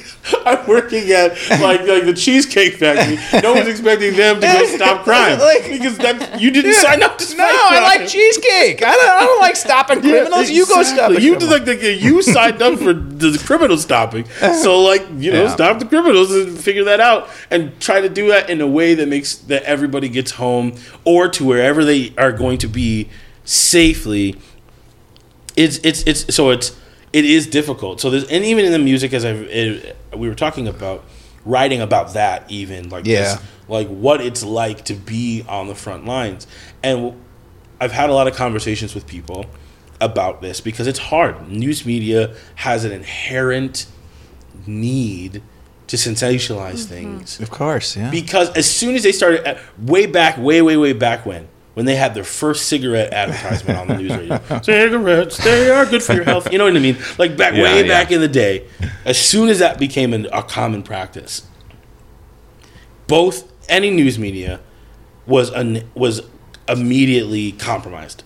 I'm 0.47 0.67
working 0.67 1.11
at 1.11 1.31
like 1.61 1.81
like 1.89 2.05
the 2.05 2.13
cheesecake 2.15 2.75
factory. 2.77 3.17
No 3.43 3.55
one's 3.55 3.69
expecting 3.69 4.15
them 4.17 4.37
to 4.41 4.47
go 4.47 4.67
stop 4.77 5.05
crime 5.05 5.39
Like- 5.39 5.65
because 5.69 5.97
that 5.99 6.41
you 6.41 6.51
didn't 6.51 6.75
sign 6.75 7.03
up 7.03 7.17
to. 7.19 7.25
Stop 7.25 7.39
crime. 7.49 7.57
No, 7.57 7.79
I 7.79 7.97
like 7.97 8.09
cheesecake. 8.09 8.83
I 8.85 8.93
don't, 8.95 9.11
I 9.11 9.21
don't 9.21 9.41
like 9.41 9.57
stopping 9.57 10.01
criminals. 10.01 10.51
You 10.51 10.67
go 10.67 10.83
stop 10.83 11.11
You 11.13 11.37
criminal. 11.37 11.49
like 11.51 11.65
the, 11.65 11.95
you 11.95 12.21
signed 12.23 12.61
up 12.63 12.79
for 12.79 12.93
the 12.93 13.41
criminal 13.45 13.77
stopping, 13.79 14.27
so 14.63 14.81
like 14.83 15.05
you 15.19 15.33
know 15.33 15.45
Yeah. 15.45 15.55
stop 15.55 15.79
the 15.79 15.87
criminals 15.87 16.31
and 16.35 16.59
figure 16.59 16.85
that 16.85 17.01
out 17.01 17.29
and 17.51 17.79
try 17.81 18.01
to 18.01 18.09
do 18.09 18.29
that 18.29 18.51
in 18.51 18.61
a 18.61 18.67
way 18.67 18.95
that 18.95 19.09
makes 19.09 19.35
that 19.49 19.63
everybody 19.65 20.09
gets 20.09 20.33
home 20.33 20.74
or 21.05 21.29
to 21.29 21.45
wherever 21.45 21.85
they 21.85 22.13
are 22.19 22.33
going 22.33 22.59
to 22.59 22.69
be 22.69 23.09
safely. 23.45 24.37
It's 25.57 25.79
it's 25.79 26.03
it's 26.03 26.35
so 26.35 26.51
it's 26.51 26.77
it 27.13 27.25
is 27.25 27.47
difficult. 27.47 28.01
So 28.01 28.11
there's 28.11 28.25
and 28.25 28.45
even 28.45 28.65
in 28.65 28.73
the 28.73 28.79
music 28.79 29.13
as 29.13 29.25
I've 29.25 29.49
we 30.17 30.29
were 30.29 30.35
talking 30.35 30.67
about 30.69 31.05
writing 31.45 31.81
about 31.81 32.15
that 32.15 32.51
even 32.51 32.89
like 32.89 33.07
Yeah. 33.07 33.35
this, 33.35 33.43
like 33.69 33.89
what 33.89 34.21
it's 34.21 34.43
like 34.43 34.85
to 34.87 34.95
be 34.95 35.45
on 35.49 35.69
the 35.69 35.75
front 35.75 36.07
lines 36.07 36.47
and 36.83 37.21
I've 37.81 37.93
had 37.93 38.09
a 38.09 38.15
lot 38.15 38.27
of 38.27 38.35
conversations 38.35 38.95
with 38.95 39.07
people 39.07 39.45
about 40.01 40.41
this 40.41 40.61
because 40.61 40.87
it's 40.87 40.99
hard. 40.99 41.49
News 41.49 41.85
media 41.85 42.35
has 42.57 42.85
an 42.85 42.93
inherent 42.93 43.87
need 44.67 45.43
to 45.87 45.97
sensationalize 45.97 46.85
things. 46.87 47.41
Of 47.41 47.51
course, 47.51 47.97
yeah. 47.97 48.11
because 48.11 48.51
as 48.57 48.71
soon 48.71 48.95
as 48.95 49.03
they 49.03 49.13
started 49.13 49.47
at, 49.47 49.59
way 49.79 50.07
back 50.07 50.39
way 50.39 50.63
way 50.63 50.77
way 50.77 50.93
back 50.93 51.27
when 51.27 51.49
when 51.75 51.87
they 51.87 51.97
had 51.97 52.15
their 52.15 52.25
first 52.25 52.67
cigarette 52.69 53.13
advertisement 53.13 53.79
on 53.79 53.89
the 53.89 53.97
news 53.99 54.17
radio. 54.17 54.41
Cigarettes 54.63 55.37
they 55.43 55.71
are 55.71 55.85
good 55.85 56.03
for 56.03 56.15
your 56.15 56.25
health. 56.25 56.51
You 56.53 56.59
know 56.59 56.65
what 56.65 56.77
i 56.77 56.79
mean? 56.79 56.97
Like 57.19 57.37
back 57.37 57.55
Yeah, 57.55 57.65
way 57.65 57.83
yeah. 57.83 57.89
back 57.89 58.13
in 58.13 58.21
the 58.21 58.29
day 58.29 58.67
as 59.05 59.19
soon 59.19 59.49
as 59.49 59.59
that 59.59 59.79
became 59.79 60.15
an, 60.15 60.27
a 60.33 60.43
common 60.43 60.83
practice 60.83 61.43
both 63.07 63.51
any 63.69 63.91
news 63.91 64.19
media 64.19 64.61
was 65.27 65.51
an, 65.51 65.89
was 65.95 66.23
immediately 66.69 67.53
compromised. 67.53 68.23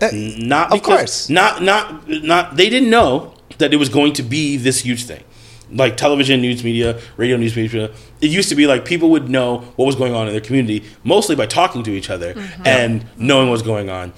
Uh, 0.00 0.10
not 0.12 0.72
Of 0.72 0.82
course. 0.82 1.28
not 1.28 1.60
not 1.62 2.08
not 2.08 2.56
they 2.56 2.68
didn't 2.68 2.90
know 2.90 3.34
that 3.58 3.72
it 3.74 3.78
was 3.78 3.88
going 3.88 4.12
to 4.12 4.22
be 4.22 4.56
this 4.56 4.80
huge 4.80 5.04
thing 5.04 5.24
like 5.70 5.96
television 5.96 6.40
news 6.40 6.64
media 6.64 7.00
radio 7.16 7.36
news 7.36 7.54
media 7.56 7.90
it 8.20 8.30
used 8.30 8.48
to 8.48 8.54
be 8.54 8.66
like 8.66 8.84
people 8.84 9.10
would 9.10 9.28
know 9.28 9.58
what 9.76 9.84
was 9.84 9.96
going 9.96 10.14
on 10.14 10.26
in 10.26 10.32
their 10.32 10.40
community 10.40 10.84
mostly 11.04 11.36
by 11.36 11.46
talking 11.46 11.82
to 11.82 11.90
each 11.90 12.10
other 12.10 12.34
mm-hmm. 12.34 12.66
and 12.66 13.06
knowing 13.16 13.50
what's 13.50 13.62
going 13.62 13.90
on. 13.90 14.12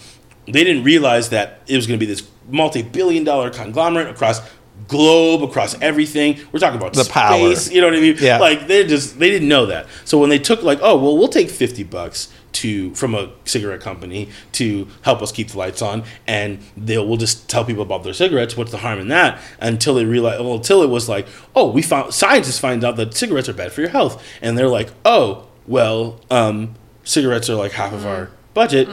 They 0.46 0.64
didn't 0.64 0.84
realize 0.84 1.30
that 1.30 1.60
it 1.66 1.76
was 1.76 1.86
going 1.86 1.98
to 1.98 2.04
be 2.04 2.10
this 2.10 2.28
multi-billion 2.48 3.24
dollar 3.24 3.50
conglomerate 3.50 4.08
across 4.08 4.40
globe 4.88 5.42
across 5.42 5.80
everything. 5.80 6.38
We're 6.52 6.58
talking 6.58 6.78
about 6.78 6.94
The 6.94 7.04
space 7.04 7.12
power. 7.12 7.74
you 7.74 7.80
know 7.80 7.88
what 7.88 7.96
i 7.96 8.00
mean? 8.00 8.16
Yeah. 8.18 8.38
like 8.38 8.66
they 8.66 8.84
just 8.86 9.18
they 9.18 9.30
didn't 9.30 9.48
know 9.48 9.66
that. 9.66 9.86
So 10.04 10.18
when 10.18 10.30
they 10.30 10.38
took 10.38 10.62
like 10.62 10.78
oh 10.82 10.96
well 10.98 11.16
we'll 11.16 11.28
take 11.28 11.50
50 11.50 11.84
bucks 11.84 12.32
to 12.52 12.94
from 12.94 13.14
a 13.14 13.30
cigarette 13.44 13.80
company 13.80 14.28
to 14.52 14.88
help 15.02 15.22
us 15.22 15.32
keep 15.32 15.48
the 15.48 15.58
lights 15.58 15.82
on. 15.82 16.04
And 16.26 16.60
they'll 16.76 17.06
we'll 17.06 17.16
just 17.16 17.48
tell 17.48 17.64
people 17.64 17.82
about 17.82 18.04
their 18.04 18.14
cigarettes 18.14 18.56
what's 18.56 18.70
the 18.70 18.78
harm 18.78 18.98
in 18.98 19.08
that 19.08 19.40
until 19.60 19.94
they 19.94 20.04
realize 20.04 20.40
well 20.40 20.54
until 20.54 20.82
it 20.82 20.88
was 20.88 21.08
like 21.08 21.26
oh 21.54 21.70
we 21.70 21.82
found 21.82 22.14
scientists 22.14 22.58
find 22.58 22.84
out 22.84 22.96
that 22.96 23.14
cigarettes 23.14 23.48
are 23.48 23.54
bad 23.54 23.72
for 23.72 23.80
your 23.80 23.90
health. 23.90 24.22
And 24.42 24.56
they're 24.56 24.68
like 24.68 24.90
oh 25.04 25.46
well 25.66 26.20
um, 26.30 26.74
cigarettes 27.04 27.48
are 27.48 27.56
like 27.56 27.72
half 27.72 27.92
of 27.92 28.06
our 28.06 28.30
budget 28.52 28.88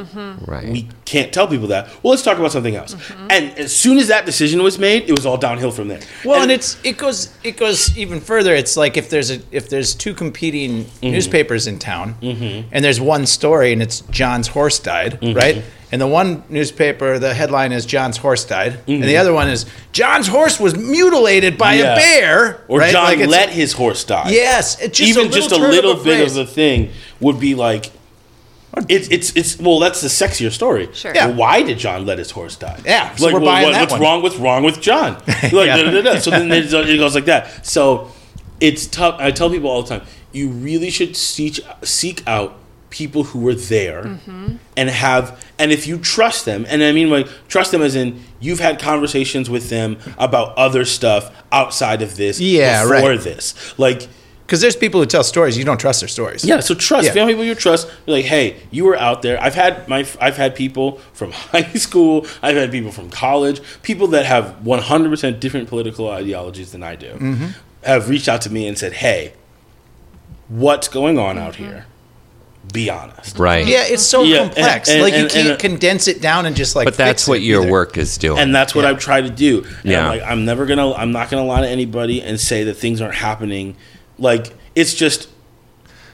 Right. 0.45 0.69
we 0.69 0.87
can't 1.05 1.33
tell 1.33 1.47
people 1.47 1.67
that 1.67 1.87
well 2.03 2.11
let's 2.11 2.21
talk 2.21 2.37
about 2.37 2.51
something 2.51 2.75
else 2.75 2.95
and 3.29 3.57
as 3.57 3.75
soon 3.75 3.97
as 3.97 4.07
that 4.09 4.25
decision 4.25 4.61
was 4.61 4.77
made 4.77 5.09
it 5.09 5.13
was 5.13 5.25
all 5.25 5.37
downhill 5.37 5.71
from 5.71 5.87
there 5.87 5.99
Well, 6.23 6.41
and 6.43 6.51
it's 6.51 6.77
it 6.83 6.97
goes 6.97 7.29
it 7.43 7.57
goes 7.57 7.97
even 7.97 8.19
further. 8.21 8.53
It's 8.53 8.77
like 8.77 8.97
if 8.97 9.09
there's 9.09 9.31
a 9.31 9.39
if 9.51 9.69
there's 9.69 9.95
two 9.95 10.13
competing 10.13 10.85
Mm-hmm. 10.85 11.11
newspapers 11.11 11.65
in 11.67 11.79
town, 11.79 12.15
and 12.21 12.85
there's 12.85 13.01
one 13.01 13.25
story 13.25 13.73
and 13.73 13.81
it's 13.81 14.01
John's 14.11 14.47
horse 14.49 14.77
died, 14.79 15.19
Mm-hmm. 15.21 15.37
right? 15.37 15.63
And 15.91 16.01
the 16.01 16.07
one 16.07 16.43
newspaper, 16.49 17.17
the 17.17 17.33
headline 17.33 17.71
is 17.71 17.85
John's 17.85 18.17
horse 18.17 18.43
died, 18.45 18.73
and 18.73 18.85
Mm-hmm. 18.87 19.01
the 19.07 19.17
other 19.17 19.33
one 19.33 19.47
is 19.49 19.65
John's 19.91 20.27
horse 20.27 20.59
was 20.59 20.75
mutilated 20.77 21.57
by 21.57 21.73
Yeah. 21.75 21.93
a 21.93 21.95
bear, 21.95 22.63
or 22.67 22.79
right? 22.79 22.91
john 22.91 23.05
Like 23.19 23.27
let 23.29 23.49
his 23.49 23.73
horse 23.73 24.03
die 24.03 24.29
Yes, 24.31 24.79
it's 24.81 24.97
just 24.97 25.09
even 25.09 25.27
a 25.27 25.29
just 25.31 25.51
a 25.51 25.55
turn 25.55 25.65
of 25.65 25.71
little 25.71 25.95
bit 26.03 26.25
of 26.27 26.33
the 26.33 26.45
thing 26.45 26.89
would 27.19 27.39
be 27.39 27.55
like 27.55 27.91
it's 28.89 29.07
it's 29.09 29.35
it's 29.35 29.59
well 29.59 29.79
that's 29.79 30.01
the 30.01 30.07
sexier 30.07 30.51
story 30.51 30.89
Sure. 30.93 31.13
Yeah. 31.15 31.27
Well, 31.27 31.35
why 31.37 31.63
did 31.63 31.77
john 31.79 32.05
let 32.05 32.17
his 32.19 32.31
horse 32.31 32.55
die 32.55 32.79
Yeah, 32.85 33.15
so 33.15 33.25
like 33.25 33.33
we're 33.33 33.39
well, 33.39 33.51
buying 33.51 33.65
what- 33.67 33.71
that 33.73 33.81
what's 33.81 33.91
one. 33.93 34.01
wrong 34.01 34.21
what's 34.21 34.35
wrong 34.35 34.63
with 34.63 34.81
john 34.81 35.13
like 35.27 35.51
Yeah. 35.53 35.77
da, 35.77 35.83
da, 35.83 35.91
da, 35.91 36.01
da. 36.13 36.19
so 36.19 36.29
then 36.31 36.51
it 36.51 36.71
it 36.73 36.97
goes 36.97 37.15
like 37.15 37.25
that 37.25 37.65
so 37.65 38.11
it's 38.59 38.85
tough 38.87 39.15
i 39.19 39.31
tell 39.31 39.49
people 39.49 39.69
all 39.69 39.81
the 39.83 39.97
time 39.97 40.07
you 40.31 40.49
really 40.49 40.89
should 40.91 41.15
seek 41.15 41.59
seek 41.83 42.21
out 42.27 42.55
people 42.89 43.23
who 43.23 43.39
were 43.39 43.55
there 43.55 44.03
Mm-hmm. 44.03 44.55
and 44.77 44.89
have 44.89 45.43
and 45.59 45.71
if 45.71 45.87
you 45.87 45.97
trust 45.97 46.45
them 46.45 46.65
and 46.69 46.83
i 46.83 46.91
mean 46.91 47.09
like 47.09 47.27
trust 47.47 47.71
them 47.71 47.81
as 47.81 47.95
in 47.95 48.21
you've 48.39 48.59
had 48.59 48.79
conversations 48.79 49.49
with 49.49 49.69
them 49.69 49.97
about 50.17 50.55
other 50.57 50.85
stuff 50.85 51.33
outside 51.51 52.01
of 52.01 52.15
this 52.15 52.39
Yeah, 52.39 52.83
before 52.83 53.09
right. 53.09 53.19
this 53.19 53.77
like 53.79 54.07
Because 54.47 54.61
there's 54.61 54.77
people 54.77 55.01
who 55.01 55.05
tell 55.05 55.25
stories 55.25 55.57
you 55.57 55.65
don't 55.65 55.77
trust 55.77 55.99
their 55.99 56.07
stories. 56.07 56.45
yeah, 56.45 56.61
so 56.61 56.73
trust 56.73 57.07
Yeah. 57.07 57.11
family 57.13 57.33
people 57.33 57.43
you 57.43 57.53
trust. 57.53 57.85
You're 58.05 58.15
like, 58.15 58.25
hey, 58.25 58.55
you 58.71 58.85
were 58.85 58.95
out 58.97 59.21
there. 59.21 59.37
I've 59.43 59.55
had 59.55 59.87
my, 59.89 60.07
I've 60.21 60.37
had 60.37 60.55
people 60.55 60.99
from 61.11 61.31
high 61.51 61.63
school. 61.73 62.25
I've 62.41 62.55
had 62.55 62.71
people 62.71 62.93
from 62.93 63.09
college. 63.09 63.59
People 63.83 64.07
that 64.07 64.25
have 64.25 64.65
100 64.65 65.09
percent 65.09 65.41
different 65.41 65.67
political 65.67 66.09
ideologies 66.09 66.71
than 66.71 66.81
I 66.81 66.95
do 66.95 67.11
Mm-hmm. 67.11 67.47
have 67.83 68.07
reached 68.09 68.29
out 68.29 68.41
to 68.43 68.49
me 68.49 68.67
and 68.69 68.77
said, 68.77 68.93
hey, 68.93 69.33
what's 70.47 70.87
going 70.87 71.19
on 71.19 71.37
out 71.37 71.55
here? 71.57 71.85
Be 72.73 72.89
honest. 72.89 73.37
Right. 73.39 73.65
Yeah, 73.65 73.83
it's 73.85 74.03
so 74.03 74.23
Yeah, 74.23 74.39
complex. 74.39 74.89
and- 74.89 75.01
like 75.01 75.13
you 75.13 75.19
and- 75.21 75.29
can't 75.29 75.47
and- 75.51 75.59
condense 75.59 76.07
it 76.07 76.21
down 76.21 76.45
and 76.45 76.55
just 76.55 76.75
like. 76.75 76.85
But 76.85 76.95
that's 76.95 77.23
fix 77.23 77.27
what 77.27 77.37
it 77.39 77.43
your 77.43 77.63
either. 77.63 77.71
work 77.71 77.97
is 77.97 78.17
doing. 78.17 78.39
and 78.39 78.53
that's 78.53 78.75
what 78.75 78.83
Yeah. 78.83 78.89
I've 78.91 78.99
tried 78.99 79.21
to 79.21 79.29
do. 79.29 79.65
And 79.83 79.91
Yeah. 79.91 80.01
I'm 80.03 80.07
like, 80.17 80.21
I'm 80.29 80.45
never 80.45 80.65
gonna, 80.65 80.93
I'm 80.93 81.11
not 81.11 81.29
gonna 81.29 81.45
lie 81.45 81.61
to 81.61 81.67
anybody 81.69 82.21
and 82.21 82.39
say 82.39 82.63
that 82.65 82.73
things 82.75 82.99
aren't 83.01 83.15
happening. 83.15 83.75
Like, 84.17 84.53
it's 84.75 84.93
just 84.93 85.29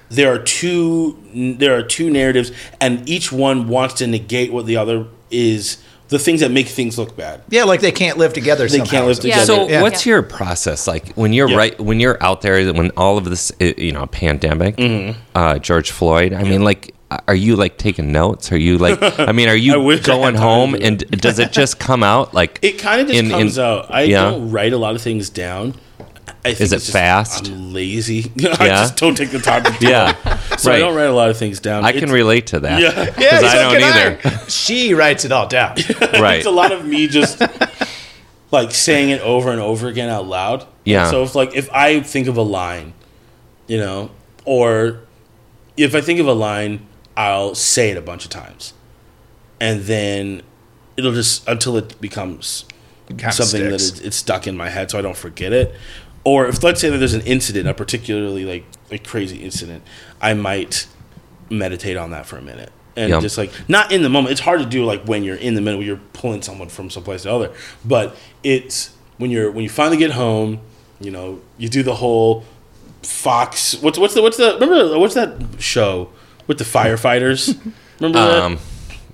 there 0.09 0.33
are 0.33 0.39
two, 0.39 1.17
there 1.33 1.75
are 1.77 1.83
two 1.83 2.09
narratives, 2.09 2.51
and 2.79 3.07
each 3.09 3.31
one 3.31 3.67
wants 3.67 3.95
to 3.95 4.07
negate 4.07 4.51
what 4.53 4.65
the 4.65 4.77
other 4.77 5.07
is. 5.31 5.77
The 6.09 6.19
things 6.19 6.41
that 6.41 6.51
make 6.51 6.67
things 6.67 6.99
look 6.99 7.17
bad. 7.17 7.41
Yeah, 7.49 7.63
like 7.63 7.81
they 7.81 7.91
can't 7.91 8.19
live 8.19 8.33
together. 8.33 8.67
They 8.67 8.77
somehow. 8.77 8.91
can't 8.91 9.07
live 9.07 9.17
Yeah. 9.17 9.21
together. 9.39 9.45
So, 9.45 9.67
Yeah. 9.69 9.81
what's 9.81 10.05
your 10.05 10.21
process 10.21 10.85
like 10.85 11.13
when 11.15 11.33
you're 11.33 11.49
Yeah. 11.49 11.55
right 11.57 11.79
when 11.81 11.99
you're 11.99 12.21
out 12.21 12.41
there 12.41 12.71
when 12.71 12.91
all 12.95 13.17
of 13.17 13.25
this 13.25 13.51
you 13.59 13.91
know 13.91 14.05
pandemic, 14.05 14.75
uh, 15.33 15.57
George 15.57 15.89
Floyd? 15.89 16.33
I 16.33 16.43
mean, 16.43 16.63
like, 16.63 16.93
are 17.27 17.33
you 17.33 17.55
like 17.55 17.77
taking 17.79 18.11
notes? 18.11 18.51
Are 18.51 18.57
you 18.57 18.77
like, 18.77 18.99
I 19.19 19.31
mean, 19.31 19.49
are 19.49 19.55
you 19.55 19.73
going 19.73 19.97
had 19.97 20.05
time 20.05 20.33
to 20.35 20.39
home 20.39 20.75
and 20.75 20.99
does 21.19 21.39
it 21.39 21.51
just 21.51 21.79
come 21.79 22.03
out 22.03 22.33
like 22.35 22.59
It 22.61 22.77
kind 22.77 23.01
of 23.01 23.07
just 23.07 23.17
in- 23.19 23.25
in- 23.27 23.31
comes 23.31 23.57
out. 23.57 23.87
I 23.89 24.03
yeah. 24.03 24.23
don't 24.29 24.51
write 24.51 24.73
a 24.73 24.77
lot 24.77 24.93
of 24.93 25.01
things 25.01 25.29
down. 25.31 25.73
I 26.45 26.49
think 26.49 26.61
Is 26.61 26.73
it 26.73 26.75
it's 26.77 26.85
just- 26.85 26.93
fast? 26.93 27.47
I'm 27.47 27.73
lazy. 27.73 28.31
I 28.39 28.65
Yeah. 28.65 28.67
just 28.83 28.97
don't 28.97 29.15
take 29.15 29.31
the 29.31 29.39
time 29.39 29.63
to 29.63 29.71
do 29.79 29.87
Yeah, 29.87 30.09
it. 30.53 30.59
So 30.59 30.71
I 30.71 30.75
right. 30.75 30.79
don't 30.79 30.93
write 30.95 31.03
a 31.09 31.13
lot 31.13 31.29
of 31.29 31.37
things 31.37 31.59
down. 31.61 31.85
I 31.85 31.89
It's- 31.89 32.03
can 32.03 32.11
relate 32.11 32.47
to 32.47 32.59
that. 32.61 32.81
Yeah. 32.81 32.91
Yeah, 33.17 33.39
because 33.39 33.43
I 33.43 33.55
don't 33.55 33.79
can 33.79 34.27
either. 34.27 34.49
She 34.49 34.93
writes 34.93 35.23
it 35.25 35.31
all 35.31 35.47
down. 35.47 35.75
Right. 36.19 36.37
It's 36.37 36.45
a 36.45 36.51
lot 36.51 36.71
of 36.73 36.85
me 36.85 37.07
just 37.07 37.41
like 38.51 38.71
saying 38.71 39.09
it 39.09 39.21
over 39.21 39.51
and 39.51 39.59
over 39.61 39.87
again 39.87 40.09
out 40.09 40.27
loud. 40.27 40.65
Yeah. 40.83 41.09
So 41.09 41.23
if 41.23 41.33
like 41.33 41.55
if 41.55 41.69
I 41.71 42.01
think 42.01 42.27
of 42.27 42.35
a 42.37 42.41
line, 42.41 42.93
you 43.67 43.77
know, 43.77 44.11
or 44.45 44.99
if 45.77 45.95
I 45.95 46.01
think 46.01 46.19
of 46.19 46.27
a 46.27 46.33
line, 46.33 46.85
I'll 47.15 47.55
say 47.55 47.91
it 47.91 47.97
a 47.97 48.01
bunch 48.01 48.25
of 48.25 48.31
times, 48.31 48.73
and 49.61 49.83
then 49.83 50.41
it'll 50.97 51.13
just 51.13 51.47
until 51.47 51.77
it 51.77 51.99
becomes 52.01 52.65
Kinda 53.07 53.31
something 53.31 53.61
sticks. 53.79 53.91
that 53.91 54.03
it, 54.03 54.07
it's 54.07 54.17
stuck 54.17 54.45
in 54.45 54.57
my 54.57 54.69
head, 54.69 54.91
so 54.91 54.99
I 54.99 55.01
don't 55.01 55.17
forget 55.17 55.53
it. 55.53 55.73
Or 56.23 56.47
if 56.47 56.63
let's 56.63 56.79
say 56.81 56.89
that 56.89 56.97
there's 56.97 57.13
an 57.13 57.21
incident, 57.21 57.67
a 57.67 57.73
particularly 57.73 58.45
like 58.45 58.65
a 58.91 58.97
crazy 58.97 59.37
incident, 59.43 59.83
I 60.21 60.33
might 60.33 60.87
meditate 61.49 61.97
on 61.97 62.11
that 62.11 62.25
for 62.25 62.37
a 62.37 62.41
minute 62.41 62.71
and 62.95 63.09
Yeah. 63.09 63.19
just 63.19 63.37
like 63.37 63.51
not 63.67 63.91
in 63.91 64.03
the 64.03 64.09
moment. 64.09 64.31
It's 64.31 64.41
hard 64.41 64.59
to 64.61 64.65
do 64.65 64.85
like 64.85 65.03
when 65.05 65.23
you're 65.23 65.35
in 65.35 65.55
the 65.55 65.61
middle, 65.61 65.83
you're 65.83 65.99
pulling 66.13 66.41
someone 66.41 66.69
from 66.69 66.89
someplace 66.89 67.23
to 67.23 67.31
other. 67.33 67.51
But 67.83 68.15
it's 68.43 68.91
when 69.17 69.31
you're 69.31 69.51
when 69.51 69.63
you 69.63 69.69
finally 69.69 69.97
get 69.97 70.11
home, 70.11 70.59
you 71.01 71.11
know, 71.11 71.41
you 71.57 71.67
do 71.69 71.83
the 71.83 71.95
whole 71.95 72.45
Fox. 73.01 73.75
What's 73.81 73.97
what's 73.97 74.13
the 74.13 74.21
what's 74.21 74.37
the 74.37 74.53
remember 74.59 74.97
what's 74.97 75.13
that 75.15 75.33
show 75.59 76.09
with 76.47 76.57
the 76.57 76.63
firefighters? 76.63 77.59
Remember 77.99 78.17
that? 78.19 78.41
Um, 78.43 78.57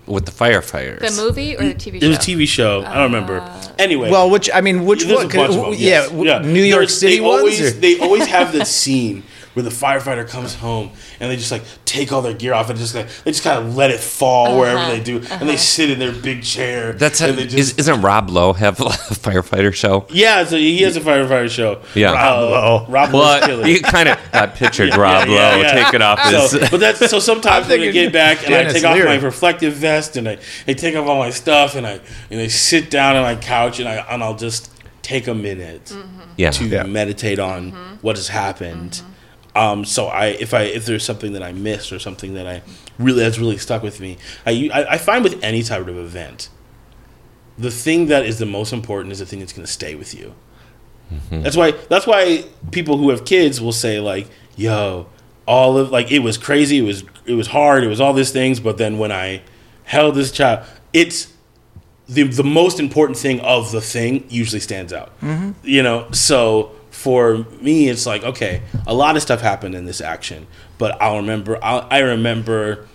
With 0.09 0.25
the 0.25 0.31
firefighters. 0.31 0.99
The 1.15 1.21
movie 1.21 1.55
or 1.55 1.63
the 1.63 1.75
TV 1.75 1.97
It 1.97 2.01
show? 2.01 2.07
was 2.09 2.17
a 2.17 2.21
TV 2.21 2.47
show. 2.47 2.83
I 2.83 2.95
don't 2.95 3.03
remember. 3.13 3.41
Uh, 3.41 3.63
anyway, 3.77 4.09
Well, 4.09 4.29
which 4.29 4.49
I 4.51 4.59
mean, 4.61 4.85
which 4.85 5.03
there's 5.05 5.17
one? 5.17 5.25
a 5.27 5.29
bunch 5.29 5.55
of 5.55 5.61
them. 5.65 5.73
yeah, 5.73 5.77
yes. 5.77 6.09
w- 6.09 6.39
New 6.39 6.63
York 6.63 6.79
There's- 6.87 6.93
City 6.95 7.15
they 7.17 7.21
ones. 7.21 7.39
Always, 7.41 7.61
or- 7.61 7.71
they 7.79 7.99
always 7.99 8.25
have 8.25 8.51
the 8.51 8.65
scene 8.65 9.21
where 9.53 9.63
the 9.63 9.69
firefighter 9.69 10.27
comes 10.27 10.55
home 10.55 10.91
and 11.19 11.31
they 11.31 11.35
just 11.35 11.51
like 11.51 11.63
take 11.85 12.11
all 12.11 12.21
their 12.21 12.33
gear 12.33 12.53
off 12.53 12.69
and 12.69 12.77
just 12.77 12.93
like 12.93 13.07
they 13.23 13.31
just 13.31 13.43
kind 13.43 13.59
of 13.59 13.75
let 13.75 13.91
it 13.91 13.99
fall 13.99 14.59
wherever 14.59 14.79
they 14.79 14.95
uh-huh, 14.95 15.03
do, 15.03 15.17
and 15.17 15.49
they 15.49 15.53
uh-huh. 15.53 15.57
sit 15.57 15.89
in 15.89 15.99
their 15.99 16.11
big 16.11 16.43
chair. 16.43 16.93
That's 16.93 17.21
and 17.21 17.37
a, 17.37 17.45
they 17.45 17.57
is, 17.57 17.77
isn't 17.77 18.01
Rob 18.01 18.29
Lowe 18.29 18.53
have 18.53 18.79
a 18.79 18.83
firefighter 18.85 19.73
show? 19.73 20.05
yeah. 20.09 20.43
So 20.43 20.57
he 20.57 20.79
has 20.83 20.95
a 20.97 21.01
firefighter 21.01 21.49
show. 21.49 21.81
Yeah. 21.95 22.11
Uh, 22.11 22.13
Rob 22.13 22.39
Lowe. 22.39 22.85
Rob 22.89 23.13
Lowe's 23.13 23.13
Well, 23.13 23.47
killer. 23.47 23.67
you 23.67 23.81
kind 23.81 24.09
of 24.09 24.19
I 24.33 24.47
pictured 24.47 24.89
Yeah, 24.89 24.97
Rob 24.97 25.27
yeah, 25.27 25.33
yeah, 25.33 25.55
Lowe 25.55 25.61
yeah. 25.61 25.83
taking 25.83 26.01
off 26.01 26.19
his. 26.19 26.51
So, 26.51 26.59
but 26.71 26.79
that's 26.79 27.09
so 27.09 27.19
sometimes 27.19 27.67
when 27.67 27.81
I 27.81 27.91
get 27.91 28.13
back 28.13 28.43
and 28.45 28.53
I 28.53 28.63
Dennis 28.63 28.73
take 28.73 28.85
off 28.85 28.97
my 28.97 29.15
reflective 29.17 29.73
vest 29.73 30.17
and 30.17 30.27
I, 30.29 30.37
I 30.67 30.73
take 30.73 30.95
off 30.95 31.07
all 31.07 31.17
my 31.19 31.29
stuff 31.31 31.75
and 31.75 31.85
I 31.85 31.99
and 32.29 32.39
I 32.39 32.47
sit 32.47 32.89
down 32.89 33.15
on 33.15 33.23
my 33.23 33.35
couch 33.35 33.79
and 33.79 33.89
I 33.89 33.95
and 33.95 34.23
I'll 34.23 34.35
just 34.35 34.71
take 35.01 35.27
a 35.27 35.33
minute 35.33 35.85
mm-hmm. 35.85 36.19
yeah, 36.37 36.51
to 36.51 36.65
Yeah. 36.65 36.83
meditate 36.83 37.39
on 37.39 37.71
mm-hmm. 37.71 37.95
what 38.01 38.15
has 38.15 38.27
happened. 38.27 39.01
Um, 39.59 39.83
so 39.83 40.05
I, 40.05 40.27
if 40.27 40.53
I, 40.53 40.61
if 40.61 40.85
there's 40.85 41.03
something 41.03 41.33
that 41.33 41.43
I 41.43 41.51
missed 41.51 41.91
or 41.91 41.99
something 41.99 42.33
that 42.35 42.47
I 42.47 42.61
really 42.97 43.23
that's 43.23 43.37
really 43.37 43.57
stuck 43.57 43.83
with 43.83 43.99
me, 43.99 44.17
I, 44.45 44.69
I, 44.73 44.93
I 44.93 44.97
find 44.97 45.21
with 45.21 45.43
any 45.43 45.63
type 45.63 45.85
of 45.85 45.97
event, 45.97 46.47
the 47.57 47.69
thing 47.69 48.05
that 48.07 48.25
is 48.25 48.39
the 48.39 48.45
most 48.45 48.71
important 48.71 49.11
is 49.11 49.19
the 49.19 49.25
thing 49.25 49.39
that's 49.39 49.51
going 49.51 49.65
to 49.65 49.71
stay 49.71 49.95
with 49.95 50.13
you. 50.15 50.33
That's 51.29 51.57
why 51.57 51.71
that's 51.71 52.07
why 52.07 52.45
people 52.71 52.97
who 52.97 53.09
have 53.09 53.25
kids 53.25 53.59
will 53.59 53.73
say 53.73 53.99
like, 53.99 54.27
"Yo, 54.55 55.07
all 55.45 55.77
of 55.77 55.89
like 55.91 56.11
it 56.11 56.19
was 56.19 56.37
crazy, 56.37 56.77
it 56.77 56.83
was 56.83 57.03
it 57.25 57.33
was 57.33 57.47
hard, 57.47 57.83
it 57.83 57.87
was 57.87 57.99
all 57.99 58.13
these 58.13 58.31
things, 58.31 58.59
but 58.59 58.77
then 58.77 58.97
when 58.99 59.11
I 59.11 59.41
held 59.83 60.15
this 60.15 60.31
child, 60.31 60.65
it's 60.93 61.33
the 62.07 62.23
the 62.23 62.43
most 62.43 62.79
important 62.79 63.17
thing 63.17 63.39
of 63.41 63.71
the 63.71 63.81
thing 63.81 64.23
usually 64.29 64.59
stands 64.61 64.93
out. 64.93 65.11
You 65.63 65.81
know, 65.83 66.09
so 66.11 66.71
for 66.99 67.45
me, 67.61 67.87
it's 67.87 68.05
like 68.05 68.23
okay, 68.23 68.61
a 68.85 68.93
lot 68.93 69.15
of 69.15 69.21
stuff 69.21 69.39
happened 69.39 69.73
in 69.73 69.85
this 69.85 70.01
action, 70.01 70.47
but 70.77 71.01
I'll 71.01 71.15
remember. 71.15 71.57
I'll, 71.63 71.87
I 71.89 71.99
remember 71.99 72.87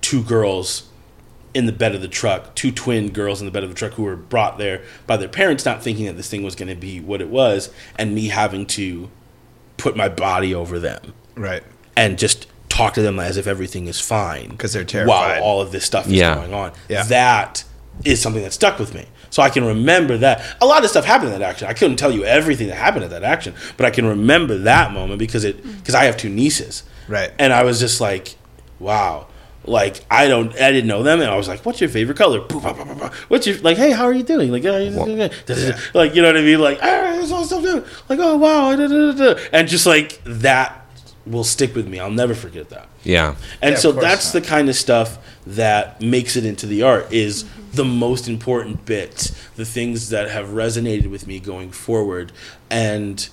two 0.00 0.24
girls 0.24 0.88
in 1.54 1.66
the 1.66 1.72
bed 1.72 1.94
of 1.94 2.00
the 2.00 2.08
truck, 2.08 2.52
two 2.56 2.72
twin 2.72 3.10
girls 3.12 3.40
in 3.40 3.46
the 3.46 3.52
bed 3.52 3.62
of 3.62 3.68
the 3.70 3.74
truck 3.76 3.92
who 3.92 4.02
were 4.02 4.16
brought 4.16 4.58
there 4.58 4.82
by 5.06 5.16
their 5.16 5.28
parents, 5.28 5.64
not 5.64 5.80
thinking 5.82 6.06
that 6.06 6.16
this 6.16 6.28
thing 6.28 6.42
was 6.42 6.56
going 6.56 6.68
to 6.68 6.74
be 6.74 6.98
what 7.00 7.20
it 7.20 7.28
was, 7.28 7.72
and 7.96 8.14
me 8.14 8.28
having 8.28 8.66
to 8.66 9.08
put 9.76 9.96
my 9.96 10.08
body 10.08 10.52
over 10.52 10.78
them 10.80 11.14
right. 11.36 11.62
and 11.96 12.18
just 12.18 12.46
talk 12.68 12.94
to 12.94 13.02
them 13.02 13.18
as 13.20 13.36
if 13.36 13.46
everything 13.46 13.86
is 13.86 14.00
fine 14.00 14.48
because 14.50 14.72
they're 14.72 14.84
terrified. 14.84 15.08
while 15.08 15.42
all 15.42 15.60
of 15.60 15.70
this 15.72 15.84
stuff 15.84 16.06
is 16.06 16.12
Yeah. 16.14 16.34
going 16.34 16.52
on. 16.52 16.72
Yeah. 16.88 17.04
That 17.04 17.64
is 18.04 18.20
something 18.20 18.42
that 18.42 18.52
stuck 18.52 18.78
with 18.78 18.92
me. 18.94 19.06
So 19.30 19.42
I 19.42 19.48
can 19.50 19.64
remember 19.64 20.18
that. 20.18 20.42
A 20.60 20.66
lot 20.66 20.82
of 20.84 20.90
stuff 20.90 21.04
happened 21.04 21.32
in 21.32 21.38
that 21.38 21.48
action. 21.48 21.68
I 21.68 21.72
couldn't 21.72 21.96
tell 21.96 22.10
you 22.10 22.24
everything 22.24 22.66
that 22.68 22.76
happened 22.76 23.04
at 23.04 23.10
that 23.10 23.22
action, 23.24 23.54
but 23.76 23.86
I 23.86 23.90
can 23.90 24.04
remember 24.06 24.58
that 24.58 24.92
moment 24.92 25.18
because 25.18 25.44
it 25.44 25.62
because 25.62 25.94
I 25.94 26.04
have 26.04 26.16
two 26.16 26.28
nieces. 26.28 26.82
Right. 27.08 27.30
And 27.38 27.52
I 27.52 27.62
was 27.64 27.78
just 27.80 28.00
like, 28.00 28.36
wow. 28.78 29.26
Like 29.64 30.04
I 30.10 30.26
don't, 30.26 30.52
I 30.58 30.72
didn't 30.72 30.86
know 30.88 31.02
them, 31.02 31.20
and 31.20 31.30
I 31.30 31.36
was 31.36 31.46
like, 31.46 31.66
"What's 31.66 31.82
your 31.82 31.90
favorite 31.90 32.16
color?" 32.16 32.40
What's 33.28 33.46
your 33.46 33.58
like? 33.58 33.76
Hey, 33.76 33.90
how 33.90 34.04
are 34.06 34.12
you 34.14 34.22
doing? 34.22 34.50
Like, 34.50 34.64
"Ah, 34.64 34.78
you 34.78 34.90
doing 34.90 35.18
good?" 35.18 35.76
like 35.92 36.14
you 36.14 36.22
know 36.22 36.28
what 36.28 36.38
I 36.38 36.40
mean? 36.40 36.60
Like, 36.60 36.78
ah, 36.82 37.18
this 37.20 37.30
all 37.30 37.44
stuff 37.44 37.62
good. 37.62 37.84
Like, 38.08 38.18
oh 38.20 38.38
wow, 38.38 38.70
and 39.52 39.68
just 39.68 39.84
like 39.84 40.18
that 40.24 40.86
will 41.26 41.44
stick 41.44 41.74
with 41.74 41.86
me. 41.86 42.00
I'll 42.00 42.10
never 42.10 42.34
forget 42.34 42.70
that. 42.70 42.88
yeah, 43.04 43.34
And 43.60 43.72
Yeah, 43.72 43.78
so 43.78 43.92
that's 43.92 44.32
not. 44.32 44.42
the 44.42 44.48
kind 44.48 44.70
of 44.70 44.74
stuff 44.76 45.18
that 45.46 46.00
makes 46.00 46.36
it 46.36 46.46
into 46.46 46.66
the 46.66 46.82
art 46.82 47.12
is 47.12 47.44
the 47.72 47.84
most 47.84 48.28
important 48.28 48.84
bits, 48.84 49.30
the 49.56 49.64
things 49.64 50.08
that 50.10 50.30
have 50.30 50.48
resonated 50.48 51.08
with 51.10 51.26
me 51.26 51.38
going 51.38 51.70
forward. 51.70 52.32
And 52.68 53.28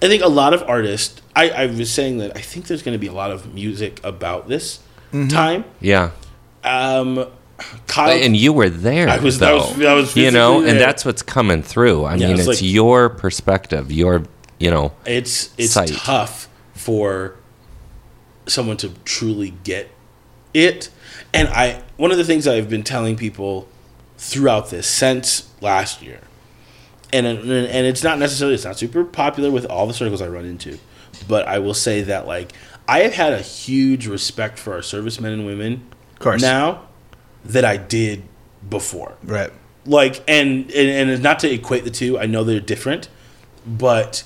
I 0.00 0.08
think 0.08 0.22
a 0.22 0.28
lot 0.28 0.54
of 0.54 0.62
artists, 0.68 1.20
I, 1.34 1.50
I 1.50 1.66
was 1.66 1.90
saying 1.90 2.18
that 2.18 2.36
I 2.36 2.40
think 2.40 2.66
there's 2.66 2.82
going 2.82 2.94
to 2.94 2.98
be 2.98 3.06
a 3.08 3.12
lot 3.12 3.30
of 3.30 3.54
music 3.54 4.00
about 4.04 4.48
this 4.48 4.80
Mm-hmm. 5.12 5.28
time. 5.28 5.64
yeah. 5.80 6.10
Um, 6.64 7.26
Kyle, 7.86 8.10
And 8.10 8.34
you 8.34 8.52
were 8.54 8.70
there, 8.70 9.08
I 9.10 9.18
was- 9.18 9.42
I 9.42 9.52
was- 9.52 9.78
I 9.82 9.92
was 9.92 10.16
you 10.16 10.30
know, 10.30 10.54
physically 10.60 10.70
and 10.70 10.80
that's 10.80 11.04
what's 11.04 11.22
coming 11.22 11.62
through. 11.62 12.04
I 12.04 12.14
Yeah, 12.14 12.28
mean, 12.28 12.38
it's 12.38 12.48
it's 12.48 12.62
like- 12.62 12.72
your 12.72 13.08
perspective, 13.10 13.92
your, 13.92 14.22
you 14.58 14.70
know, 14.70 14.92
it's 15.04 15.50
it's 15.58 15.72
sight. 15.72 15.90
tough 15.92 16.48
for 16.74 17.34
someone 18.46 18.76
to 18.78 18.90
truly 19.04 19.54
get 19.64 19.88
it 20.54 20.88
and 21.32 21.48
i 21.50 21.80
one 21.96 22.10
of 22.10 22.16
the 22.18 22.24
things 22.24 22.46
i've 22.48 22.68
been 22.68 22.82
telling 22.82 23.14
people 23.16 23.68
throughout 24.24 24.70
this 24.70 24.86
since 24.86 25.50
last 25.60 26.00
year 26.00 26.20
and 27.12 27.26
and 27.26 27.86
it's 27.86 28.04
not 28.04 28.20
necessarily 28.20 28.54
it's 28.54 28.64
not 28.64 28.78
super 28.78 29.02
popular 29.02 29.50
with 29.50 29.66
all 29.66 29.84
the 29.88 29.92
circles 29.92 30.22
i 30.22 30.28
run 30.28 30.44
into 30.44 30.78
but 31.26 31.44
i 31.48 31.58
will 31.58 31.74
say 31.74 32.02
that 32.02 32.24
like 32.24 32.52
i 32.86 33.00
have 33.00 33.14
had 33.14 33.32
a 33.32 33.40
huge 33.42 34.06
respect 34.06 34.60
for 34.60 34.74
our 34.74 34.80
servicemen 34.82 35.32
and 35.32 35.44
women 35.44 35.84
Of 36.14 36.18
course. 36.20 36.40
now 36.40 36.86
that 37.44 37.64
i 37.64 37.76
did 37.76 38.22
before 38.70 39.14
Right. 39.24 39.50
like 39.86 40.22
and, 40.28 40.70
and 40.70 41.10
and 41.10 41.20
not 41.22 41.40
to 41.40 41.52
equate 41.52 41.82
the 41.82 41.90
two 41.90 42.16
i 42.16 42.26
know 42.26 42.44
they're 42.44 42.60
different 42.60 43.08
but 43.66 44.22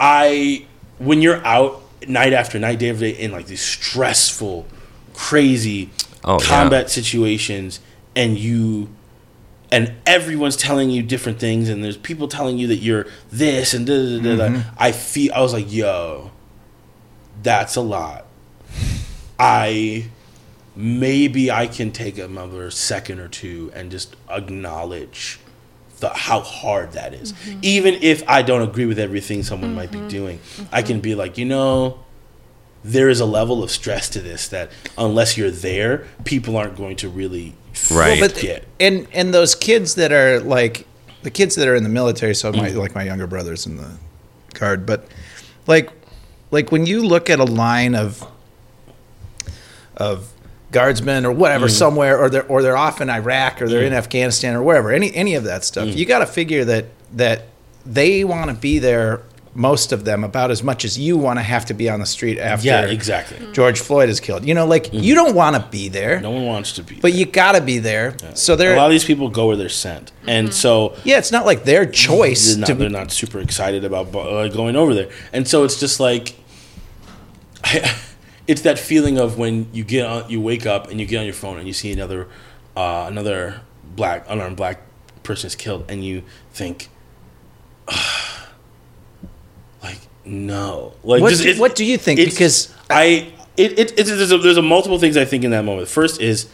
i 0.00 0.64
when 0.98 1.20
you're 1.22 1.44
out 1.46 1.82
night 2.08 2.32
after 2.32 2.58
night 2.58 2.78
day 2.78 2.88
after 2.90 3.00
day 3.00 3.10
in 3.10 3.30
like 3.32 3.46
these 3.46 3.60
stressful 3.62 4.66
crazy 5.14 5.90
Oh, 6.24 6.38
yeah. 6.40 6.46
combat 6.48 6.90
situations 6.90 7.78
and 8.18 8.38
you 8.38 8.90
and 9.70 9.94
everyone's 10.04 10.56
telling 10.56 10.90
you 10.90 11.02
different 11.02 11.38
things 11.38 11.70
and 11.70 11.82
there's 11.82 11.96
people 11.96 12.28
telling 12.28 12.58
you 12.58 12.66
that 12.66 12.76
you're 12.76 13.06
this 13.30 13.72
and 13.72 13.86
da, 13.86 13.94
da, 13.94 14.16
da, 14.16 14.22
da, 14.22 14.36
da. 14.36 14.54
Mm-hmm. 14.54 14.70
i 14.78 14.92
feel 14.92 15.32
i 15.32 15.40
was 15.40 15.54
like 15.54 15.72
yo 15.72 16.30
that's 17.42 17.76
a 17.76 17.80
lot. 17.80 18.26
I 19.38 20.06
maybe 20.74 21.50
I 21.50 21.66
can 21.66 21.90
take 21.90 22.18
another 22.18 22.70
second 22.70 23.20
or 23.20 23.28
two 23.28 23.72
and 23.74 23.90
just 23.90 24.14
acknowledge 24.30 25.40
the, 26.00 26.08
how 26.10 26.40
hard 26.40 26.92
that 26.92 27.14
is. 27.14 27.32
Mm-hmm. 27.32 27.58
Even 27.62 27.94
if 28.00 28.28
I 28.28 28.42
don't 28.42 28.62
agree 28.62 28.86
with 28.86 28.98
everything 28.98 29.42
someone 29.42 29.74
might 29.74 29.90
be 29.90 29.98
mm-hmm. 29.98 30.08
doing, 30.08 30.40
I 30.70 30.82
can 30.82 31.00
be 31.00 31.14
like, 31.14 31.38
you 31.38 31.44
know, 31.44 32.04
there 32.84 33.08
is 33.08 33.20
a 33.20 33.26
level 33.26 33.62
of 33.62 33.70
stress 33.70 34.08
to 34.10 34.20
this 34.20 34.48
that 34.48 34.70
unless 34.96 35.36
you're 35.36 35.50
there, 35.50 36.06
people 36.24 36.56
aren't 36.56 36.76
going 36.76 36.96
to 36.96 37.08
really 37.08 37.54
Right. 37.90 38.20
Well, 38.20 38.28
but 38.28 38.40
get. 38.40 38.66
and 38.80 39.06
and 39.12 39.32
those 39.32 39.54
kids 39.54 39.94
that 39.94 40.12
are 40.12 40.40
like 40.40 40.86
the 41.22 41.30
kids 41.30 41.54
that 41.54 41.68
are 41.68 41.74
in 41.74 41.84
the 41.84 41.88
military. 41.88 42.34
So 42.34 42.52
my 42.52 42.68
like 42.70 42.94
my 42.94 43.04
younger 43.04 43.26
brothers 43.26 43.66
in 43.66 43.76
the 43.76 43.90
guard, 44.54 44.84
but 44.84 45.06
like 45.66 45.90
like 46.50 46.70
when 46.72 46.86
you 46.86 47.06
look 47.06 47.30
at 47.30 47.38
a 47.38 47.44
line 47.44 47.94
of 47.94 48.26
of 49.96 50.32
guardsmen 50.70 51.24
or 51.24 51.32
whatever 51.32 51.66
mm-hmm. 51.66 51.74
somewhere, 51.74 52.18
or 52.18 52.28
they're 52.28 52.46
or 52.46 52.62
they're 52.62 52.76
off 52.76 53.00
in 53.00 53.08
Iraq 53.08 53.62
or 53.62 53.68
they're 53.68 53.82
in 53.82 53.88
mm-hmm. 53.88 53.98
Afghanistan 53.98 54.54
or 54.54 54.62
wherever, 54.62 54.92
any 54.92 55.14
any 55.14 55.34
of 55.34 55.44
that 55.44 55.64
stuff, 55.64 55.88
mm-hmm. 55.88 55.98
you 55.98 56.04
got 56.04 56.18
to 56.18 56.26
figure 56.26 56.64
that 56.64 56.86
that 57.14 57.46
they 57.86 58.24
want 58.24 58.50
to 58.50 58.56
be 58.56 58.78
there. 58.78 59.22
Most 59.58 59.92
of 59.92 60.04
them 60.04 60.24
about 60.24 60.50
as 60.50 60.62
much 60.62 60.84
as 60.84 60.98
you 60.98 61.18
want 61.18 61.38
to 61.38 61.42
have 61.42 61.66
to 61.66 61.74
be 61.74 61.90
on 61.90 61.98
the 62.00 62.06
street 62.06 62.38
after 62.38 62.66
Yeah, 62.66 62.86
exactly. 62.86 63.38
George 63.52 63.80
Floyd 63.80 64.08
is 64.08 64.20
killed. 64.20 64.46
You 64.46 64.54
know, 64.54 64.66
like 64.66 64.92
you 64.92 65.14
don't 65.14 65.34
want 65.34 65.56
to 65.56 65.66
be 65.70 65.88
there, 65.88 66.20
No 66.20 66.30
one 66.30 66.46
wants 66.46 66.72
to 66.74 66.82
be. 66.82 66.94
but 67.00 67.12
you 67.12 67.26
got 67.26 67.52
to 67.52 67.60
be 67.60 67.78
there. 67.78 68.14
So 68.34 68.56
there, 68.56 68.72
a 68.72 68.76
lot 68.76 68.86
of 68.86 68.92
these 68.92 69.04
people 69.04 69.28
go 69.28 69.48
where 69.48 69.56
they're 69.56 69.68
sent, 69.68 70.12
and 70.26 70.54
so 70.54 70.96
yeah, 71.04 71.18
it's 71.18 71.32
not 71.32 71.44
like 71.44 71.64
their 71.64 71.84
choice 71.84 72.46
they're 72.54 72.58
not, 72.60 72.66
to 72.68 72.74
they're 72.74 72.88
not 72.88 73.10
super 73.10 73.40
excited 73.40 73.84
about 73.84 74.14
uh, 74.14 74.48
going 74.48 74.76
over 74.76 74.94
there, 74.94 75.10
and 75.32 75.46
so 75.46 75.64
it's 75.64 75.78
just 75.80 75.98
like 75.98 76.36
it's 78.46 78.62
that 78.62 78.78
feeling 78.78 79.18
of 79.18 79.38
when 79.38 79.68
you 79.72 79.84
get 79.84 80.06
on, 80.06 80.30
you 80.30 80.40
wake 80.40 80.66
up 80.66 80.88
and 80.90 81.00
you 81.00 81.06
get 81.06 81.18
on 81.18 81.24
your 81.24 81.34
phone 81.34 81.58
and 81.58 81.66
you 81.66 81.72
see 81.74 81.92
another 81.92 82.28
uh, 82.76 83.06
another 83.08 83.60
black 83.96 84.24
unarmed 84.28 84.56
black 84.56 84.80
person 85.22 85.48
is 85.48 85.56
killed, 85.56 85.84
and 85.90 86.04
you 86.04 86.22
think, 86.52 86.88
like, 87.86 87.96
no, 90.28 90.92
like, 91.02 91.22
What 91.22 91.30
just- 91.30 91.42
do- 91.42 91.48
it's- 91.48 91.60
what 91.60 91.74
do 91.74 91.84
you 91.84 91.96
think? 91.98 92.18
Because- 92.20 92.72
I, 92.90 93.32
it, 93.56 93.78
it, 93.78 93.98
it's 93.98 94.08
there's 94.10 94.30
a, 94.32 94.38
there's 94.38 94.56
a 94.56 94.62
multiple 94.62 94.98
things 94.98 95.16
I 95.16 95.24
think 95.24 95.42
in 95.44 95.50
that 95.50 95.64
moment. 95.64 95.88
First 95.88 96.20
is 96.20 96.48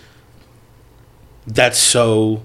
that's 1.46 1.78
so, 1.78 2.42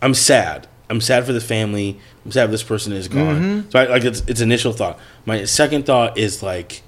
I'm 0.00 0.14
sad. 0.14 0.66
I'm 0.88 1.00
sad 1.00 1.26
for 1.26 1.32
the 1.32 1.40
family. 1.40 1.98
I'm 2.24 2.30
sad 2.30 2.50
this 2.50 2.62
person 2.62 2.92
is 2.92 3.08
gone. 3.08 3.40
Mm-hmm. 3.62 3.70
So 3.70 3.78
I, 3.80 3.84
like 3.86 4.04
it's 4.04 4.20
it's 4.26 4.40
initial 4.40 4.72
thought. 4.72 4.98
My 5.26 5.44
second 5.44 5.84
thought 5.84 6.16
is 6.16 6.42
like, 6.42 6.82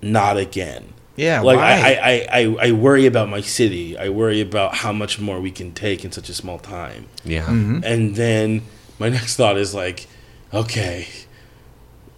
not 0.00 0.36
again. 0.36 0.94
Yeah, 1.16 1.40
like 1.40 1.56
why? 1.56 1.64
I, 1.64 1.92
I, 1.92 2.26
I, 2.30 2.68
I 2.68 2.72
worry 2.72 3.04
about 3.06 3.28
my 3.28 3.40
city. 3.40 3.98
I 3.98 4.08
worry 4.10 4.40
about 4.40 4.76
how 4.76 4.92
much 4.92 5.18
more 5.18 5.40
we 5.40 5.50
can 5.50 5.72
take 5.72 6.04
in 6.04 6.12
such 6.12 6.28
a 6.28 6.34
small 6.34 6.58
time. 6.60 7.06
Yeah. 7.24 7.44
Mm-hmm. 7.46 7.80
And 7.82 8.14
then 8.14 8.62
my 9.00 9.08
next 9.16 9.34
thought 9.36 9.56
is 9.56 9.74
like, 9.74 10.06
okay, 10.54 11.08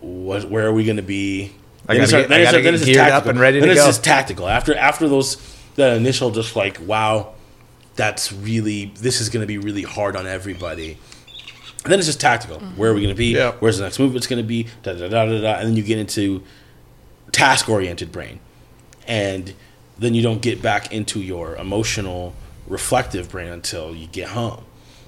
what? 0.00 0.48
Where 0.50 0.66
are 0.66 0.72
we 0.72 0.84
going 0.84 0.96
to 0.96 1.02
be? 1.02 1.52
I 1.88 1.94
Then 1.94 2.02
it's 2.02 2.12
gotta 2.12 2.22
get- 2.24 2.28
then 2.28 2.40
it's 2.40 2.46
gotta 2.52 2.56
our- 2.58 2.62
then 2.62 2.62
get 2.62 2.74
it's 2.74 2.84
just 2.84 2.94
geared 2.94 2.98
up 3.08 3.12
tactical. 3.12 3.30
and 3.30 3.40
ready 3.40 3.60
then 3.60 3.68
to 3.68 3.72
it's 3.72 3.80
go. 3.82 3.86
just 3.86 4.04
tactical. 4.04 4.48
After 4.48 4.74
after 4.76 5.08
those 5.08 5.36
that 5.76 5.96
initial 5.96 6.30
just 6.30 6.54
like 6.56 6.78
wow, 6.86 7.32
that's 7.96 8.32
really 8.32 8.92
this 9.00 9.20
is 9.20 9.28
going 9.28 9.40
to 9.42 9.46
be 9.46 9.58
really 9.58 9.82
hard 9.82 10.16
on 10.16 10.26
everybody. 10.26 10.98
And 11.84 11.90
then 11.92 11.98
it's 11.98 12.06
just 12.06 12.20
tactical. 12.20 12.58
Mm-hmm. 12.58 12.76
Where 12.76 12.90
are 12.90 12.94
we 12.94 13.00
going 13.00 13.14
to 13.14 13.18
be? 13.18 13.34
Yeah. 13.34 13.52
Where's 13.60 13.78
the 13.78 13.84
next 13.84 13.98
move? 13.98 14.14
It's 14.14 14.26
going 14.26 14.42
to 14.42 14.46
be 14.46 14.64
da 14.82 14.92
da 14.92 15.08
da 15.08 15.24
da 15.26 15.40
da. 15.40 15.54
And 15.58 15.68
then 15.68 15.76
you 15.76 15.82
get 15.82 15.98
into 15.98 16.42
task 17.32 17.68
oriented 17.68 18.12
brain, 18.12 18.40
and 19.06 19.54
then 19.98 20.14
you 20.14 20.22
don't 20.22 20.42
get 20.42 20.60
back 20.62 20.92
into 20.92 21.20
your 21.20 21.56
emotional 21.56 22.34
reflective 22.66 23.30
brain 23.30 23.48
until 23.48 23.94
you 23.94 24.06
get 24.06 24.28
home 24.28 24.62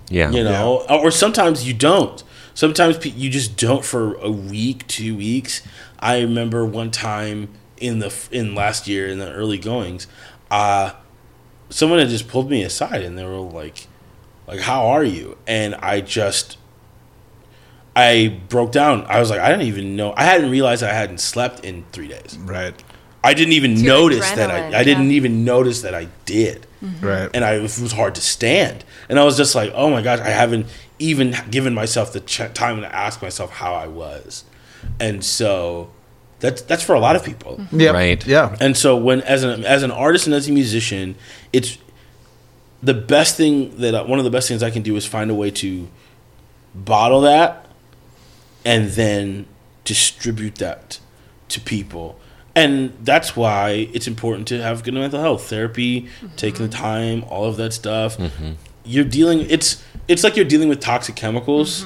Yeah. 0.08 0.30
you 0.30 0.42
know 0.42 0.84
or 0.88 1.10
sometimes 1.12 1.64
you 1.66 1.72
don't 1.74 2.22
sometimes 2.54 3.04
you 3.06 3.30
just 3.30 3.56
don't 3.56 3.84
for 3.84 4.14
a 4.16 4.30
week 4.30 4.86
two 4.86 5.16
weeks 5.16 5.62
i 5.98 6.20
remember 6.20 6.64
one 6.64 6.90
time 6.90 7.48
in 7.78 7.98
the 7.98 8.12
in 8.30 8.54
last 8.54 8.86
year 8.86 9.06
in 9.08 9.18
the 9.18 9.32
early 9.32 9.58
goings 9.58 10.06
uh 10.50 10.92
someone 11.70 11.98
had 11.98 12.08
just 12.08 12.28
pulled 12.28 12.50
me 12.50 12.62
aside 12.62 13.02
and 13.02 13.16
they 13.18 13.24
were 13.24 13.38
like 13.40 13.86
like 14.46 14.60
how 14.60 14.86
are 14.86 15.04
you 15.04 15.36
and 15.46 15.74
i 15.76 16.00
just 16.00 16.58
i 17.94 18.38
broke 18.48 18.72
down 18.72 19.04
i 19.08 19.18
was 19.20 19.30
like 19.30 19.40
i 19.40 19.48
didn't 19.50 19.66
even 19.66 19.96
know 19.96 20.14
i 20.16 20.24
hadn't 20.24 20.50
realized 20.50 20.82
i 20.82 20.92
hadn't 20.92 21.18
slept 21.18 21.64
in 21.64 21.84
three 21.92 22.08
days 22.08 22.38
Right. 22.40 22.74
i 23.22 23.34
didn't 23.34 23.52
even 23.52 23.72
It's 23.72 23.82
notice 23.82 24.30
that 24.32 24.50
i 24.50 24.60
adrenaline, 24.60 24.74
i 24.74 24.84
didn't 24.84 25.10
even 25.10 25.44
notice 25.44 25.82
that 25.82 25.94
i 25.94 26.08
did 26.24 26.66
Right. 27.00 27.30
and 27.32 27.44
I, 27.44 27.54
it 27.54 27.62
was 27.62 27.92
hard 27.92 28.16
to 28.16 28.20
stand. 28.20 28.84
And 29.08 29.16
I 29.16 29.22
was 29.22 29.36
just 29.36 29.54
like, 29.54 29.70
oh 29.72 29.88
my 29.88 30.02
gosh, 30.02 30.18
I 30.18 30.30
haven't 30.30 30.66
even 31.02 31.36
given 31.50 31.74
myself 31.74 32.12
the 32.12 32.20
ch- 32.20 32.52
time 32.54 32.80
to 32.80 32.94
ask 32.94 33.20
myself 33.20 33.50
how 33.50 33.74
I 33.74 33.88
was. 33.88 34.44
And 35.00 35.24
so 35.24 35.90
that's 36.40 36.62
that's 36.62 36.82
for 36.82 36.94
a 36.94 37.00
lot 37.00 37.16
of 37.16 37.24
people. 37.24 37.56
Mm-hmm. 37.56 37.80
Yep. 37.80 37.94
Right. 37.94 38.26
Yeah. 38.26 38.56
And 38.60 38.76
so 38.76 38.96
when 38.96 39.20
as 39.22 39.42
an 39.42 39.64
as 39.64 39.82
an 39.82 39.90
artist 39.90 40.26
and 40.26 40.34
as 40.34 40.48
a 40.48 40.52
musician, 40.52 41.16
it's 41.52 41.78
the 42.82 42.94
best 42.94 43.36
thing 43.36 43.76
that 43.78 43.94
I, 43.94 44.02
one 44.02 44.18
of 44.18 44.24
the 44.24 44.30
best 44.30 44.48
things 44.48 44.62
I 44.62 44.70
can 44.70 44.82
do 44.82 44.96
is 44.96 45.06
find 45.06 45.30
a 45.30 45.34
way 45.34 45.50
to 45.52 45.88
bottle 46.74 47.20
that 47.22 47.66
and 48.64 48.90
then 48.90 49.46
distribute 49.84 50.56
that 50.56 50.98
to 51.48 51.60
people. 51.60 52.18
And 52.54 52.92
that's 53.02 53.34
why 53.34 53.88
it's 53.92 54.06
important 54.06 54.48
to 54.48 54.60
have 54.60 54.82
good 54.84 54.94
mental 54.94 55.20
health 55.20 55.48
therapy, 55.48 56.08
taking 56.36 56.68
the 56.68 56.74
mm-hmm. 56.74 56.82
time, 56.82 57.24
all 57.24 57.44
of 57.44 57.56
that 57.56 57.72
stuff. 57.72 58.18
Mm-hmm. 58.18 58.52
You're 58.84 59.04
dealing 59.04 59.40
it's 59.48 59.82
it's 60.08 60.24
like 60.24 60.36
you're 60.36 60.44
dealing 60.44 60.68
with 60.68 60.80
toxic 60.80 61.14
chemicals. 61.16 61.84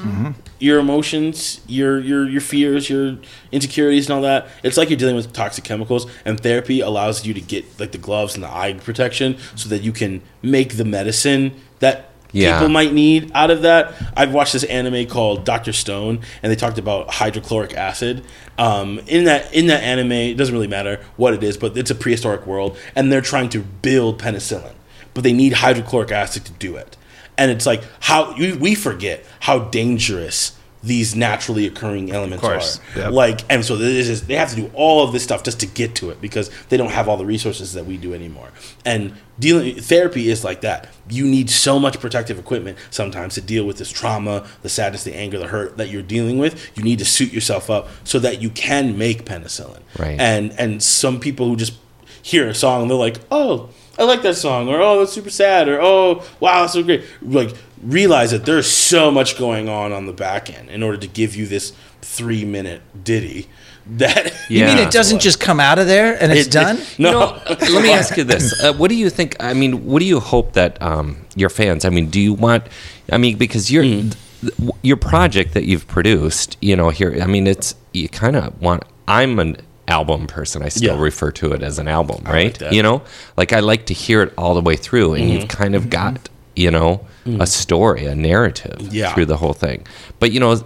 Your 0.59 0.79
emotions, 0.79 1.61
your 1.67 2.01
your 2.01 2.29
your 2.29 2.41
fears, 2.41 2.89
your 2.89 3.19
insecurities 3.53 4.07
and 4.07 4.15
all 4.17 4.23
that. 4.23 4.49
It's 4.63 4.77
like 4.79 4.89
you're 4.89 4.99
dealing 4.99 5.17
with 5.17 5.33
toxic 5.33 5.65
chemicals 5.65 6.07
and 6.25 6.41
therapy 6.41 6.81
allows 6.81 7.27
you 7.27 7.35
to 7.35 7.41
get 7.43 7.65
like 7.79 7.93
the 7.93 7.99
gloves 7.99 8.35
and 8.35 8.43
the 8.43 8.49
eye 8.51 8.73
protection 8.73 9.37
so 9.55 9.69
that 9.69 9.83
you 9.83 9.93
can 9.93 10.23
make 10.43 10.77
the 10.79 10.85
medicine 10.85 11.53
that 11.81 12.09
Yeah. 12.33 12.55
people 12.59 12.71
might 12.71 12.93
need 12.95 13.31
out 13.35 13.51
of 13.51 13.63
that. 13.63 13.93
I've 14.17 14.33
watched 14.33 14.55
this 14.55 14.65
anime 14.65 15.07
called 15.07 15.45
Doctor 15.45 15.73
Stone, 15.75 16.21
and 16.43 16.51
they 16.51 16.57
talked 16.57 16.79
about 16.79 17.11
hydrochloric 17.15 17.75
acid. 17.75 18.25
Um, 18.59 18.99
in 19.07 19.25
that 19.25 19.53
in 19.53 19.67
that 19.67 19.83
anime, 19.83 20.13
it 20.13 20.35
doesn't 20.39 20.55
really 20.55 20.67
matter 20.69 21.01
what 21.17 21.35
it 21.35 21.43
is, 21.43 21.59
but 21.59 21.77
it's 21.77 21.91
a 21.91 21.95
prehistoric 21.95 22.47
world, 22.47 22.79
and 22.95 23.13
they're 23.13 23.21
trying 23.21 23.51
to 23.51 23.61
build 23.61 24.19
penicillin, 24.23 24.73
but 25.13 25.23
they 25.23 25.35
need 25.35 25.53
hydrochloric 25.55 26.11
acid 26.11 26.47
to 26.47 26.53
do 26.53 26.77
it. 26.77 26.97
And 27.39 27.51
it's 27.51 27.67
like 27.67 27.83
how 28.01 28.35
you, 28.37 28.59
we 28.59 28.75
forget 28.75 29.25
how 29.41 29.59
dangerous 29.59 30.57
these 30.83 31.17
naturally 31.17 31.67
occurring 31.67 32.13
elements 32.13 32.45
course. 32.45 32.81
are. 32.95 33.01
Yep. 33.01 33.13
Like, 33.13 33.41
and 33.51 33.65
so 33.65 33.77
this 33.77 34.09
is, 34.09 34.27
they 34.27 34.35
have 34.37 34.51
to 34.51 34.57
do 34.57 34.71
all 34.73 35.03
of 35.03 35.13
this 35.13 35.25
stuff 35.25 35.43
just 35.43 35.59
to 35.61 35.67
get 35.67 35.97
to 35.97 36.11
it 36.11 36.21
because 36.21 36.49
they 36.69 36.77
don't 36.77 36.93
have 36.93 37.09
all 37.09 37.17
the 37.17 37.27
resources 37.27 37.73
that 37.73 37.87
we 37.87 37.97
do 37.97 38.15
anymore. 38.15 38.51
And 38.85 39.15
dealing 39.39 39.77
therapy 39.77 40.29
is 40.29 40.45
like 40.45 40.61
that. 40.61 40.89
You 41.09 41.27
need 41.27 41.51
so 41.51 41.81
much 41.81 41.99
protective 41.99 42.39
equipment 42.39 42.79
sometimes 42.91 43.35
to 43.35 43.41
deal 43.41 43.65
with 43.65 43.79
this 43.79 43.91
trauma, 43.91 44.47
the 44.63 44.69
sadness, 44.69 45.03
the 45.03 45.17
anger, 45.17 45.39
the 45.39 45.49
hurt 45.49 45.77
that 45.77 45.89
you're 45.89 46.03
dealing 46.03 46.39
with. 46.39 46.71
You 46.77 46.85
need 46.85 47.01
to 47.01 47.05
suit 47.05 47.33
yourself 47.33 47.69
up 47.69 47.89
so 48.05 48.21
that 48.21 48.41
you 48.41 48.51
can 48.51 48.97
make 48.97 49.25
penicillin. 49.25 49.81
Right. 49.99 50.21
And 50.21 50.53
and 50.53 50.83
some 50.83 51.19
people 51.19 51.49
who 51.49 51.57
just 51.57 51.75
hear 52.23 52.49
a 52.49 52.55
song 52.55 52.83
and 52.83 52.91
they're 52.91 52.97
like, 52.99 53.17
oh. 53.31 53.71
I 53.99 54.05
like 54.05 54.23
that 54.23 54.35
song, 54.37 54.69
or 54.69 54.81
oh, 54.81 54.99
that's 55.01 55.13
super 55.13 55.31
sad, 55.31 55.69
or 55.69 55.81
oh, 55.81 56.23
wow, 56.41 56.61
that's 56.63 56.75
so 56.75 56.83
great. 56.83 57.05
Like, 57.23 57.55
realize 57.83 58.31
that 58.33 58.45
there's 58.45 58.71
so 58.71 59.11
much 59.11 59.39
going 59.39 59.69
on 59.69 59.93
on 59.93 60.07
the 60.07 60.13
back 60.13 60.51
end 60.57 60.71
in 60.71 60.83
order 60.83 60.99
to 60.99 61.07
give 61.07 61.35
you 61.37 61.47
this 61.47 61.73
three 62.03 62.45
minute 62.45 62.83
ditty 63.05 63.49
that 63.89 64.33
You 64.51 64.65
mean 64.65 64.79
it 64.79 64.91
doesn't 64.91 65.21
just 65.21 65.39
come 65.41 65.61
out 65.61 65.79
of 65.79 65.87
there 65.87 66.21
and 66.21 66.33
it's 66.33 66.49
It- 66.49 66.53
done? 66.53 66.77
no, 66.99 67.09
You 67.09 67.13
know, 67.13 67.41
let 67.75 67.83
me 67.83 67.93
ask 67.93 68.17
you 68.17 68.25
this: 68.25 68.53
uh, 68.65 68.73
What 68.75 68.89
do 68.89 68.97
you 68.97 69.09
think? 69.11 69.37
I 69.41 69.55
mean, 69.55 69.87
what 69.87 70.01
do 70.01 70.07
you 70.07 70.21
hope 70.21 70.53
that 70.55 70.81
um, 70.83 71.19
your 71.37 71.49
fans? 71.51 71.85
I 71.85 71.91
mean, 71.91 72.11
do 72.11 72.21
you 72.21 72.35
want? 72.35 72.65
I 73.13 73.19
mean, 73.19 73.37
because 73.37 73.71
your 73.71 73.85
Hmm. 73.85 74.11
th- 74.11 74.71
your 74.83 74.97
project 74.99 75.55
that 75.55 75.65
you've 75.65 75.87
produced, 75.89 76.57
you 76.61 76.77
know, 76.77 76.91
here. 76.91 77.17
I 77.23 77.27
mean, 77.27 77.47
it's 77.47 77.75
you 77.93 78.09
kind 78.09 78.37
of 78.37 78.61
want. 78.61 78.83
I'm 79.09 79.39
an 79.39 79.57
album 79.89 80.27
person. 80.27 80.63
I 80.63 80.69
still 80.69 80.97
Yeah. 80.97 81.01
refer 81.03 81.31
to 81.33 81.53
it 81.53 81.63
as 81.63 81.79
an 81.79 81.89
album, 81.89 82.25
right? 82.25 82.59
Mm-hmm. 82.59 82.75
You 82.75 82.83
know, 82.83 83.03
like 83.37 83.53
I 83.53 83.61
like 83.61 83.87
to 83.87 83.95
hear 83.95 84.23
it 84.23 84.33
all 84.37 84.55
the 84.55 84.61
way 84.61 84.77
through, 84.77 85.15
and 85.15 85.31
you've 85.31 85.49
kind 85.49 85.75
of 85.75 85.91
got 85.91 86.29
you 86.55 86.71
know 86.71 87.07
a 87.41 87.47
story, 87.47 88.07
a 88.07 88.15
narrative 88.15 88.79
Yeah. 88.93 89.13
through 89.15 89.27
the 89.27 89.37
whole 89.37 89.53
thing. 89.53 89.87
But 90.21 90.33
you 90.33 90.41
know, 90.41 90.63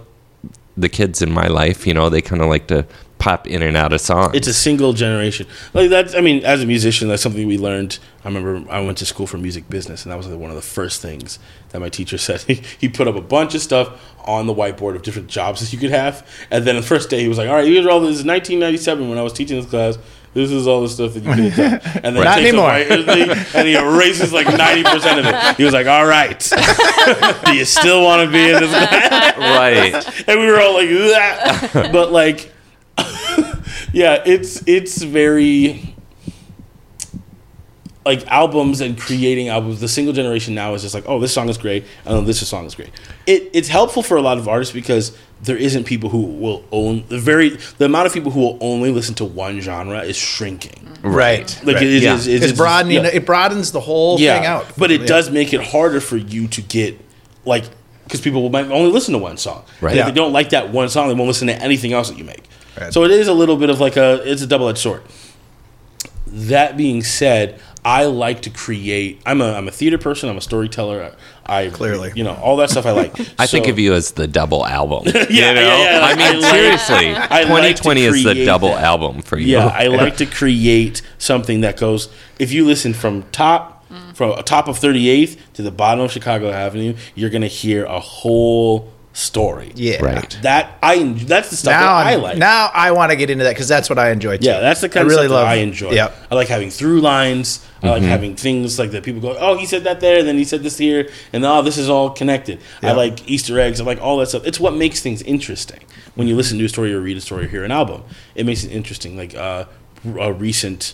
the 0.77 0.89
kids 0.89 1.21
in 1.21 1.31
my 1.31 1.47
life, 1.47 1.85
you 1.85 1.93
know, 1.93 2.09
they 2.09 2.21
kind 2.21 2.41
of 2.41 2.47
like 2.49 2.67
to 2.67 2.85
pop 3.21 3.45
in 3.47 3.61
and 3.61 3.77
out 3.77 3.93
of 3.93 4.01
songs. 4.01 4.35
it's 4.35 4.47
a 4.47 4.53
single 4.53 4.93
generation. 4.93 5.45
Like 5.73 5.89
that's, 5.89 6.15
I 6.15 6.21
mean, 6.21 6.43
as 6.43 6.61
a 6.63 6.65
musician, 6.65 7.07
that's 7.07 7.21
something 7.21 7.47
we 7.47 7.57
learned. 7.57 7.99
I 8.25 8.27
remember 8.27 8.69
I 8.71 8.81
went 8.81 8.97
to 8.97 9.05
school 9.05 9.27
for 9.27 9.37
music 9.37 9.69
business, 9.69 10.03
and 10.03 10.11
that 10.11 10.17
was 10.17 10.27
like 10.27 10.39
one 10.39 10.49
of 10.49 10.55
the 10.55 10.61
first 10.61 11.01
things 11.01 11.37
that 11.69 11.79
my 11.79 11.89
teacher 11.89 12.17
said. 12.27 12.41
He, 12.41 12.55
he 12.79 12.89
put 12.89 13.07
up 13.07 13.15
a 13.15 13.21
bunch 13.21 13.53
of 13.53 13.61
stuff 13.61 13.89
on 14.25 14.47
the 14.47 14.53
whiteboard 14.53 14.95
of 14.95 15.03
different 15.03 15.27
jobs 15.27 15.61
that 15.61 15.71
you 15.71 15.79
could 15.79 15.91
have, 15.91 16.27
and 16.49 16.65
then 16.65 16.75
the 16.75 16.81
first 16.81 17.09
day 17.09 17.21
he 17.21 17.27
was 17.27 17.37
like, 17.37 17.47
"All 17.47 17.55
right, 17.55 17.65
here's 17.67 17.85
all 17.85 17.99
this. 17.99 18.17
Is 18.19 18.25
1997 18.25 19.07
when 19.09 19.17
I 19.17 19.21
was 19.21 19.33
teaching 19.33 19.57
this 19.61 19.69
class." 19.69 19.97
This 20.33 20.49
is 20.49 20.65
all 20.65 20.81
the 20.81 20.87
stuff 20.87 21.13
that 21.13 21.23
you 21.23 21.29
could 21.29 21.39
have 21.51 21.83
done. 21.83 22.01
And 22.05 22.15
then 22.15 22.23
Not 22.23 22.39
anymore. 22.39 22.67
white 22.67 22.89
and 22.89 23.67
he 23.67 23.75
erases 23.75 24.31
like 24.31 24.47
90% 24.47 25.19
of 25.19 25.25
it. 25.25 25.57
He 25.57 25.65
was 25.65 25.73
like, 25.73 25.87
all 25.87 26.05
right, 26.05 26.39
do 27.45 27.53
you 27.53 27.65
still 27.65 28.01
want 28.01 28.25
to 28.25 28.31
be 28.31 28.49
in 28.49 28.61
this 28.61 28.71
class? 28.71 29.37
right. 29.37 30.23
and 30.29 30.39
we 30.39 30.47
were 30.47 30.61
all 30.61 30.75
like, 30.75 31.91
but 31.91 32.13
like, 32.13 32.53
yeah, 33.93 34.21
it's 34.25 34.63
it's 34.67 35.01
very 35.01 35.95
like 38.05 38.25
albums 38.27 38.81
and 38.81 38.97
creating 38.99 39.49
albums. 39.49 39.79
The 39.79 39.87
single 39.87 40.13
generation 40.13 40.55
now 40.55 40.73
is 40.73 40.81
just 40.81 40.95
like, 40.95 41.03
oh, 41.07 41.19
this 41.19 41.33
song 41.33 41.49
is 41.49 41.57
great, 41.57 41.85
and 42.05 42.17
then 42.17 42.25
this 42.25 42.45
song 42.47 42.65
is 42.65 42.75
great. 42.75 42.89
It 43.27 43.49
it's 43.53 43.67
helpful 43.67 44.01
for 44.03 44.17
a 44.17 44.21
lot 44.21 44.37
of 44.37 44.47
artists 44.47 44.73
because 44.73 45.15
there 45.43 45.57
isn't 45.57 45.85
people 45.85 46.09
who 46.09 46.21
will 46.23 46.63
own 46.71 47.03
the 47.09 47.19
very 47.19 47.49
the 47.77 47.85
amount 47.85 48.07
of 48.07 48.13
people 48.13 48.31
who 48.31 48.39
will 48.39 48.57
only 48.61 48.91
listen 48.91 49.15
to 49.15 49.25
one 49.25 49.59
genre 49.61 49.99
is 50.01 50.17
shrinking. 50.17 50.87
Right. 51.03 51.49
Like 51.63 51.75
right. 51.75 51.83
it 51.83 51.89
is, 51.89 52.03
Yeah. 52.03 52.13
it's, 52.15 52.27
it's, 52.27 52.57
broadening. 52.57 53.03
yeah 53.03 53.09
It 53.11 53.25
broadens 53.25 53.71
the 53.71 53.79
whole 53.79 54.17
thing 54.19 54.45
out. 54.45 54.67
but 54.77 54.91
it 54.91 55.01
Yeah. 55.01 55.07
does 55.07 55.31
make 55.31 55.51
it 55.51 55.61
harder 55.61 55.99
for 55.99 56.15
you 56.17 56.47
to 56.49 56.61
get 56.61 56.99
like 57.43 57.65
because 58.03 58.21
people 58.21 58.47
might 58.49 58.69
only 58.69 58.91
listen 58.91 59.13
to 59.13 59.17
one 59.17 59.37
song. 59.37 59.63
Right. 59.79 59.91
And 59.91 59.99
if 60.01 60.05
they 60.05 60.11
don't 60.11 60.33
like 60.33 60.49
that 60.49 60.69
one 60.69 60.89
song, 60.89 61.07
they 61.07 61.13
won't 61.15 61.27
listen 61.27 61.47
to 61.47 61.55
anything 61.55 61.91
else 61.93 62.09
that 62.09 62.17
you 62.17 62.23
make. 62.23 62.43
Right. 62.79 62.93
So 62.93 63.03
it 63.03 63.11
is 63.11 63.27
a 63.27 63.33
little 63.33 63.57
bit 63.57 63.69
of 63.69 63.79
like 63.79 63.97
a 63.97 64.21
it's 64.29 64.41
a 64.41 64.47
double 64.47 64.69
edged 64.69 64.79
sword. 64.79 65.03
That 66.27 66.77
being 66.77 67.03
said, 67.03 67.59
I 67.83 68.05
like 68.05 68.43
to 68.43 68.49
create. 68.49 69.21
I'm 69.25 69.41
a 69.41 69.53
I'm 69.53 69.67
a 69.67 69.71
theater 69.71 69.97
person. 69.97 70.29
I'm 70.29 70.37
a 70.37 70.41
storyteller. 70.41 71.13
I 71.45 71.69
Clearly. 71.69 72.11
you 72.15 72.23
know 72.23 72.35
all 72.35 72.55
that 72.57 72.69
stuff. 72.69 72.85
I 72.85 72.91
like. 72.91 73.19
I 73.39 73.47
think 73.47 73.67
of 73.67 73.79
you 73.79 73.93
as 73.93 74.11
the 74.11 74.27
double 74.27 74.65
album. 74.65 75.03
yeah, 75.07 75.25
yeah, 75.29 75.53
yeah, 75.53 75.99
I 76.03 76.15
mean, 76.15 76.43
I 76.43 76.49
seriously, 76.51 77.13
like 77.13 77.75
to 77.75 77.83
2020 77.83 78.01
is 78.05 78.23
the 78.23 78.45
double 78.45 78.69
that. 78.69 78.83
album 78.83 79.21
for 79.21 79.37
you. 79.37 79.47
Yeah, 79.57 79.67
I 79.67 79.87
like 79.87 80.17
to 80.17 80.25
create 80.25 81.01
something 81.17 81.61
that 81.61 81.77
goes. 81.77 82.09
If 82.39 82.51
you 82.53 82.65
listen 82.65 82.93
from 82.93 83.23
top 83.31 83.83
from 84.13 84.31
a 84.31 84.43
top 84.43 84.67
of 84.67 84.79
38th 84.79 85.37
to 85.53 85.61
the 85.61 85.71
bottom 85.71 86.05
of 86.05 86.11
Chicago 86.11 86.51
Avenue, 86.51 86.95
you're 87.15 87.29
gonna 87.29 87.47
hear 87.47 87.83
a 87.85 87.99
whole 87.99 88.91
story. 89.13 89.71
Yeah. 89.75 90.01
Right. 90.03 90.37
That 90.41 90.77
I 90.81 91.03
that's 91.03 91.49
the 91.49 91.55
stuff 91.57 91.71
Now 91.71 91.97
that 91.97 92.07
I 92.07 92.11
I'm- 92.11 92.21
like. 92.21 92.37
Now 92.37 92.69
I 92.73 92.91
want 92.91 93.11
to 93.11 93.15
get 93.17 93.29
into 93.29 93.43
that 93.43 93.51
because 93.51 93.67
that's 93.67 93.89
what 93.89 93.99
I 93.99 94.11
enjoy. 94.11 94.37
Too. 94.37 94.45
Yeah, 94.45 94.59
that's 94.61 94.81
the 94.81 94.89
kind 94.89 95.01
I 95.03 95.05
of 95.05 95.07
really 95.09 95.27
stuff 95.27 95.31
love. 95.35 95.45
that 95.47 95.51
I 95.51 95.55
enjoy. 95.55 95.91
Yep. 95.91 96.15
I 96.31 96.35
like 96.35 96.47
having 96.47 96.69
through 96.69 97.01
lines. 97.01 97.65
I 97.83 97.89
like 97.89 98.03
having 98.03 98.35
things 98.35 98.77
like 98.77 98.91
that. 98.91 99.03
People 99.03 99.21
go, 99.21 99.35
"Oh, 99.39 99.57
he 99.57 99.65
said 99.65 99.85
that 99.85 100.01
there, 100.01 100.19
and 100.19 100.27
then 100.27 100.37
he 100.37 100.43
said 100.43 100.61
this 100.61 100.77
here, 100.77 101.09
and 101.33 101.43
oh, 101.43 101.63
this 101.63 101.77
is 101.79 101.89
all 101.89 102.11
connected." 102.11 102.59
I 102.83 102.91
like 102.91 103.27
Easter 103.27 103.59
eggs. 103.59 103.81
I 103.81 103.83
like 103.85 103.99
all 103.99 104.17
that 104.17 104.27
stuff. 104.27 104.45
It's 104.45 104.59
what 104.59 104.75
makes 104.75 105.01
things 105.01 105.21
interesting 105.23 105.79
when 106.13 106.27
you 106.27 106.35
listen 106.35 106.59
to 106.59 106.65
a 106.65 106.69
story 106.69 106.93
or 106.93 106.99
read 107.01 107.17
a 107.17 107.21
story 107.21 107.45
or 107.45 107.47
hear 107.47 107.63
an 107.63 107.71
album. 107.71 108.03
It 108.35 108.45
makes 108.45 108.63
it 108.63 108.69
interesting. 108.71 109.17
Like 109.17 109.33
uh, 109.35 109.65
a 110.19 110.31
recent 110.31 110.93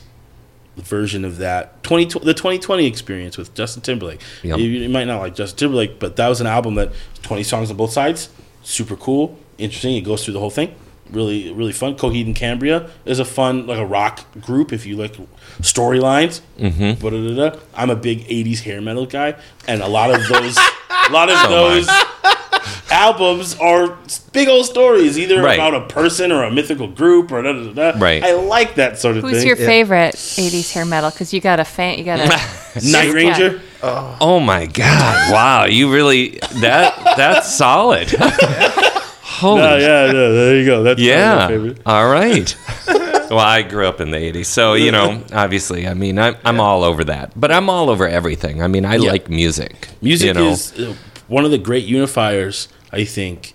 version 0.77 1.25
of 1.25 1.37
that 1.37 1.83
20 1.83 2.05
the 2.19 2.33
2020 2.33 2.85
experience 2.85 3.37
with 3.37 3.53
Justin 3.53 3.81
Timberlake. 3.81 4.21
Yep. 4.43 4.59
You, 4.59 4.65
you 4.65 4.89
might 4.89 5.05
not 5.05 5.19
like 5.19 5.35
Justin 5.35 5.57
Timberlake, 5.57 5.99
but 5.99 6.15
that 6.15 6.27
was 6.27 6.41
an 6.41 6.47
album 6.47 6.75
that 6.75 6.91
20 7.23 7.43
songs 7.43 7.71
on 7.71 7.77
both 7.77 7.91
sides, 7.91 8.29
super 8.63 8.95
cool, 8.95 9.37
interesting. 9.57 9.95
It 9.95 10.01
goes 10.01 10.23
through 10.23 10.33
the 10.33 10.39
whole 10.39 10.49
thing. 10.49 10.75
Really, 11.09 11.53
really 11.53 11.71
fun. 11.71 11.95
Coheed 11.95 12.25
and 12.25 12.35
Cambria 12.35 12.89
is 13.05 13.19
a 13.19 13.25
fun, 13.25 13.65
like 13.65 13.79
a 13.79 13.85
rock 13.85 14.25
group 14.41 14.73
if 14.73 14.85
you 14.85 14.97
like 14.97 15.13
storylines. 15.61 16.41
Mm-hmm. 16.59 17.01
I'm 17.73 17.89
a 17.89 17.95
big 17.95 18.27
80s 18.27 18.59
hair 18.63 18.81
metal 18.81 19.05
guy, 19.05 19.35
and 19.67 19.81
a 19.81 19.87
lot 19.87 20.13
of 20.13 20.27
those, 20.27 20.57
a 20.57 21.11
lot 21.11 21.29
of 21.29 21.37
So 21.39 21.45
am 21.45 21.51
I. 21.51 21.75
those 21.75 22.36
albums 22.91 23.55
are 23.59 23.97
big 24.33 24.47
old 24.47 24.65
stories, 24.65 25.17
either 25.19 25.41
Right. 25.41 25.55
about 25.55 25.73
a 25.73 25.81
person 25.87 26.31
or 26.31 26.43
a 26.43 26.51
mythical 26.51 26.87
group 26.87 27.31
or 27.31 27.41
da 27.41 27.53
da 27.53 27.63
da. 27.73 27.91
da. 27.93 27.99
Right. 27.99 28.23
I 28.23 28.33
like 28.33 28.75
that 28.75 28.99
sort 28.99 29.17
of 29.17 29.23
Who's 29.23 29.31
thing. 29.39 29.47
Who's 29.49 29.59
your 29.59 29.67
favorite 29.67 30.15
'80s 30.15 30.71
hair 30.73 30.85
metal? 30.85 31.09
Because 31.11 31.33
you 31.33 31.41
got 31.41 31.59
a 31.59 31.65
fan. 31.65 31.97
You 31.97 32.05
got 32.05 32.19
a 32.19 32.27
Night 32.91 33.13
Ranger? 33.13 33.61
Oh 33.83 34.39
my 34.39 34.65
God! 34.65 35.31
Wow, 35.31 35.65
you 35.65 35.91
really 35.93 36.39
that 36.61 36.95
that's 37.17 37.55
solid. 37.55 38.09
Holy 39.21 39.61
Oh 39.61 39.77
yeah, 39.77 40.05
yeah, 40.07 40.11
there 40.11 40.57
you 40.57 40.65
go. 40.65 40.81
That's 40.83 40.99
my 40.99 41.05
Yeah. 41.05 41.47
favorite. 41.47 41.77
All 41.85 42.07
right. 42.09 42.55
well, 43.29 43.37
I 43.39 43.61
grew 43.61 43.85
up 43.85 44.01
in 44.01 44.09
the 44.09 44.17
80s. 44.17 44.45
So, 44.47 44.73
you 44.73 44.91
know, 44.91 45.21
obviously, 45.31 45.87
I 45.87 45.93
mean, 45.93 46.17
I'm, 46.17 46.35
I'm 46.43 46.59
all 46.59 46.83
over 46.83 47.03
that. 47.03 47.33
But 47.39 47.51
I'm 47.51 47.69
all 47.69 47.91
over 47.91 48.07
everything. 48.07 48.63
I 48.63 48.67
mean, 48.67 48.83
I 48.83 48.95
Yeah. 48.95 49.11
like 49.11 49.29
music. 49.29 49.89
Music 50.01 50.27
you 50.29 50.33
know? 50.33 50.47
is 50.49 50.73
uh, 50.79 50.95
one 51.27 51.45
of 51.45 51.51
the 51.51 51.59
great 51.59 51.87
unifiers, 51.87 52.67
I 52.91 53.03
think. 53.05 53.53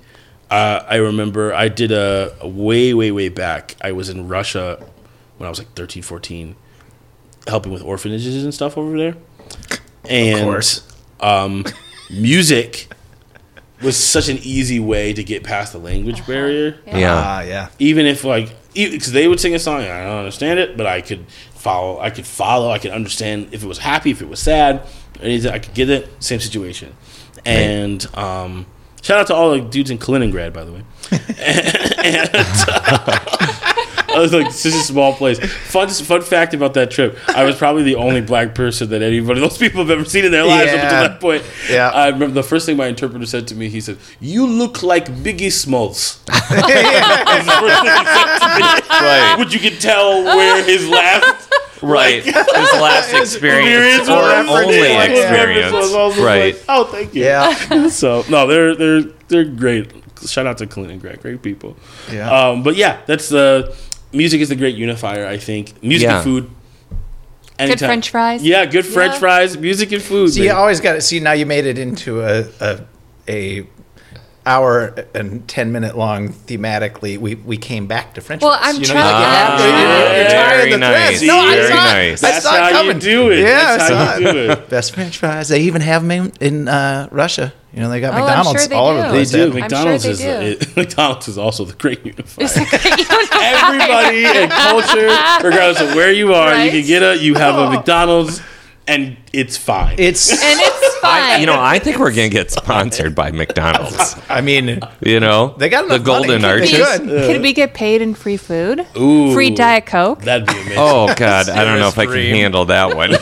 Uh, 0.50 0.84
I 0.86 0.96
remember 0.96 1.54
I 1.54 1.68
did 1.68 1.92
a, 1.92 2.36
a 2.40 2.48
way, 2.48 2.92
way, 2.92 3.10
way 3.10 3.28
back. 3.30 3.74
I 3.80 3.92
was 3.92 4.10
in 4.10 4.28
Russia 4.28 4.84
when 5.38 5.46
I 5.46 5.50
was 5.50 5.58
like 5.58 5.72
13, 5.74 6.02
14, 6.02 6.56
helping 7.46 7.72
with 7.72 7.82
orphanages 7.82 8.44
and 8.44 8.52
stuff 8.52 8.76
over 8.76 8.96
there. 8.98 9.16
And 10.08 10.44
course. 10.44 10.86
Um, 11.20 11.64
music 12.10 12.92
was 13.82 13.96
such 13.96 14.28
an 14.28 14.38
easy 14.38 14.78
way 14.78 15.12
to 15.12 15.24
get 15.24 15.42
past 15.42 15.72
the 15.72 15.78
language 15.78 16.26
barrier. 16.26 16.78
Yeah. 16.86 17.14
Ah, 17.14 17.40
yeah. 17.42 17.68
even 17.78 18.06
if 18.06 18.24
like 18.24 18.54
because 18.74 19.12
they 19.12 19.28
would 19.28 19.40
sing 19.40 19.54
a 19.54 19.58
song 19.58 19.82
and 19.82 19.90
I 19.90 20.04
don't 20.04 20.18
understand 20.18 20.58
it, 20.58 20.76
but 20.76 20.86
I 20.86 21.00
could 21.00 21.26
follow. 21.54 21.98
I 22.00 22.10
could 22.10 22.26
follow. 22.26 22.70
I 22.70 22.78
could 22.78 22.90
understand 22.92 23.48
if 23.52 23.62
it 23.62 23.66
was 23.66 23.78
happy, 23.78 24.10
if 24.10 24.22
it 24.22 24.28
was 24.28 24.40
sad. 24.40 24.86
anything, 25.20 25.52
I 25.52 25.58
could 25.58 25.74
get 25.74 25.90
it. 25.90 26.08
Same 26.22 26.40
situation. 26.40 26.94
And 27.44 28.04
um, 28.16 28.66
shout 29.02 29.20
out 29.20 29.26
to 29.26 29.34
all 29.34 29.50
the 29.50 29.60
dudes 29.60 29.90
in 29.90 29.98
Kaliningrad, 29.98 30.54
by 30.54 30.64
the 30.64 30.72
way. 30.72 30.82
and, 31.12 32.30
I 34.14 34.18
was 34.18 34.32
like, 34.32 34.46
this 34.46 34.66
is 34.66 34.74
a 34.74 34.82
small 34.82 35.14
place. 35.14 35.38
Fun, 35.38 35.88
fun 35.88 36.22
fact 36.22 36.54
about 36.54 36.74
that 36.74 36.90
trip: 36.90 37.18
I 37.28 37.44
was 37.44 37.56
probably 37.56 37.82
the 37.82 37.96
only 37.96 38.20
black 38.20 38.54
person 38.54 38.90
that 38.90 39.02
anybody, 39.02 39.40
those 39.40 39.58
people, 39.58 39.80
have 39.80 39.90
ever 39.90 40.04
seen 40.04 40.24
in 40.24 40.32
their 40.32 40.44
lives 40.44 40.72
up 40.72 40.80
until 40.80 41.00
that 41.00 41.20
point. 41.20 41.44
Yeah. 41.70 41.90
I 41.90 42.08
remember 42.08 42.34
the 42.34 42.42
first 42.42 42.66
thing 42.66 42.76
my 42.76 42.88
interpreter 42.88 43.26
said 43.26 43.48
to 43.48 43.54
me. 43.54 43.68
He 43.68 43.80
said, 43.80 43.98
"You 44.20 44.46
look 44.46 44.82
like 44.82 45.06
Biggie 45.06 45.52
Smalls." 45.52 46.22
That's 46.26 46.50
the 46.50 47.52
first 47.52 47.82
thing 47.82 47.94
he 47.96 48.04
said 48.04 48.38
to 48.38 48.48
me. 48.58 48.62
Right. 48.90 49.36
Which 49.38 49.54
you 49.54 49.60
can 49.60 49.78
tell 49.78 50.24
where 50.24 50.62
his 50.62 50.86
last 50.88 51.50
Right. 51.82 52.22
His 52.24 52.34
last 52.34 53.12
experience 53.12 54.02
experience 54.02 54.08
or 54.08 54.22
only 54.22 54.78
Yeah. 54.78 55.04
experience. 55.04 55.72
Was 55.72 55.94
also 55.94 56.24
Right. 56.24 56.54
like, 56.54 56.64
oh, 56.68 56.84
thank 56.84 57.14
you. 57.14 57.24
Yeah. 57.24 57.88
So 57.90 58.24
no, 58.28 58.46
they're 58.46 58.74
they're 58.76 59.02
they're 59.28 59.44
great. 59.44 59.90
Shout 60.26 60.46
out 60.46 60.58
to 60.58 60.66
Clint 60.66 60.90
and 60.92 61.00
Greg, 61.00 61.20
great 61.20 61.42
people. 61.42 61.76
Yeah. 62.12 62.30
Um, 62.30 62.62
but 62.62 62.76
yeah, 62.76 62.98
that's 63.06 63.28
the 63.28 63.74
music 64.12 64.40
is 64.40 64.48
the 64.48 64.56
great 64.56 64.76
unifier. 64.76 65.26
I 65.26 65.36
think 65.38 65.82
music 65.82 66.06
Yeah. 66.06 66.16
and 66.16 66.24
food. 66.24 66.50
good 67.58 67.78
French 67.78 68.10
fries. 68.10 68.42
Yeah, 68.42 68.64
good 68.66 68.86
French 68.86 69.14
Yeah. 69.14 69.18
fries, 69.20 69.56
music 69.58 69.90
and 69.92 70.02
food. 70.02 70.32
So 70.32 70.42
you 70.42 70.52
always 70.52 70.80
got 70.80 70.94
to 70.94 71.00
see 71.00 71.18
now. 71.20 71.32
You 71.32 71.46
made 71.46 71.66
it 71.66 71.78
into 71.78 72.20
a 72.22 72.44
a, 72.60 72.80
a 73.28 73.66
hour 74.44 74.94
and 75.14 75.46
ten 75.48 75.70
minute 75.72 75.96
long 75.96 76.30
thematically. 76.30 77.16
We 77.18 77.36
we 77.36 77.56
came 77.56 77.86
back 77.86 78.14
to 78.14 78.20
French. 78.20 78.42
Well. 78.42 78.58
I'm 78.60 78.74
You 78.76 78.80
know, 78.82 78.86
trying 78.86 79.06
you 79.06 79.12
to 79.12 79.22
get- 79.22 79.58
get 79.58 79.58
you- 79.58 79.66
you- 79.66 79.72
that. 79.72 80.16
you're 80.16 80.30
trying 80.30 80.58
Very 80.58 80.70
the 80.72 80.78
nice. 80.78 81.18
thread. 81.18 81.26
No, 81.28 81.38
I 81.38 81.54
Very 81.54 81.66
saw 81.68 81.72
it. 81.74 81.76
nice. 81.76 82.24
I 82.24 82.26
That's 82.30 82.44
saw 82.44 82.54
it 82.68 82.72
how 82.74 82.82
you 82.82 82.94
do 82.94 83.30
it. 83.30 83.38
Yeah, 83.38 83.76
That's 83.76 83.88
how 83.90 84.16
you 84.18 84.32
do 84.32 84.38
it. 84.38 84.50
it. 84.50 84.68
Best 84.68 84.94
French 84.94 85.18
fries. 85.18 85.48
They 85.48 85.60
even 85.60 85.80
have 85.82 86.02
them 86.06 86.10
in, 86.10 86.32
in 86.40 86.68
uh, 86.68 87.08
Russia. 87.10 87.52
You 87.72 87.80
know, 87.80 87.88
they 87.88 88.00
got 88.00 88.12
Oh, 88.14 88.18
McDonald's 88.18 88.60
sure 88.60 88.68
they 88.68 88.74
all 88.76 88.92
do. 88.92 88.98
over 88.98 89.02
the 89.02 89.12
They 89.12 89.18
place. 89.18 89.30
do. 89.30 89.50
sure 89.52 89.60
McDonald's 89.60 90.04
they 90.04 90.10
is 90.10 90.18
do. 90.18 90.26
it, 90.28 90.76
McDonald's 90.76 91.28
is 91.28 91.38
also 91.38 91.64
the 91.64 91.72
great 91.74 92.04
unifier. 92.04 92.44
It's 92.44 92.54
great 92.54 92.98
unifier. 93.08 93.38
Everybody 93.40 94.24
and 94.26 94.50
culture, 94.50 95.08
regardless 95.48 95.80
of 95.80 95.94
where 95.94 96.12
you 96.12 96.34
are, 96.34 96.64
you 96.64 96.70
can 96.70 96.86
get 96.86 97.02
a. 97.02 97.16
You 97.16 97.34
have 97.34 97.54
a 97.54 97.70
McDonald's, 97.70 98.42
and 98.86 99.16
it's 99.32 99.56
fine. 99.56 99.96
It's. 99.98 100.30
and 100.32 100.60
it's 100.60 100.96
fine. 101.00 101.40
You 101.40 101.46
know, 101.46 101.60
I 101.60 101.78
think 101.78 101.98
we're 101.98 102.12
going 102.12 102.30
to 102.30 102.36
get 102.36 102.50
sponsored 102.50 103.14
by 103.14 103.30
McDonald's. 103.30 104.16
I 104.28 104.40
mean, 104.40 104.80
You 105.00 105.20
know? 105.20 105.54
They 105.58 105.68
got 105.68 105.88
the 105.88 105.96
enough 105.96 106.06
money. 106.06 106.26
Golden 106.26 106.44
Arches. 106.44 106.70
could. 106.98 107.08
Could 107.08 107.42
we 107.42 107.52
get 107.52 107.74
paid 107.74 108.02
in 108.02 108.14
free 108.14 108.36
food? 108.36 108.86
Ooh. 108.96 109.32
Free 109.34 109.50
Diet 109.50 109.86
Coke? 109.86 110.22
That'd 110.22 110.46
be 110.46 110.52
amazing. 110.52 110.74
Oh, 110.78 111.12
God. 111.14 111.48
I 111.48 111.64
don't 111.64 111.78
know 111.78 111.88
if 111.88 111.98
I 111.98 112.06
can 112.06 112.14
handle 112.14 112.64
that 112.66 112.96
one. 112.96 113.14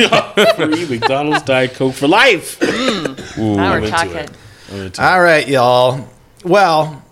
free 0.57 0.87
McDonald's 0.99 1.43
Diet 1.43 1.75
Coke 1.75 1.95
for 1.95 2.09
life. 2.09 2.61
now 2.61 3.81
we're 3.81 3.89
talking. 3.89 4.17
I'm 4.17 4.77
into 4.77 4.85
it. 4.87 5.01
All 5.01 5.21
right, 5.21 5.47
y'all. 5.49 6.09
Well, 6.45 7.03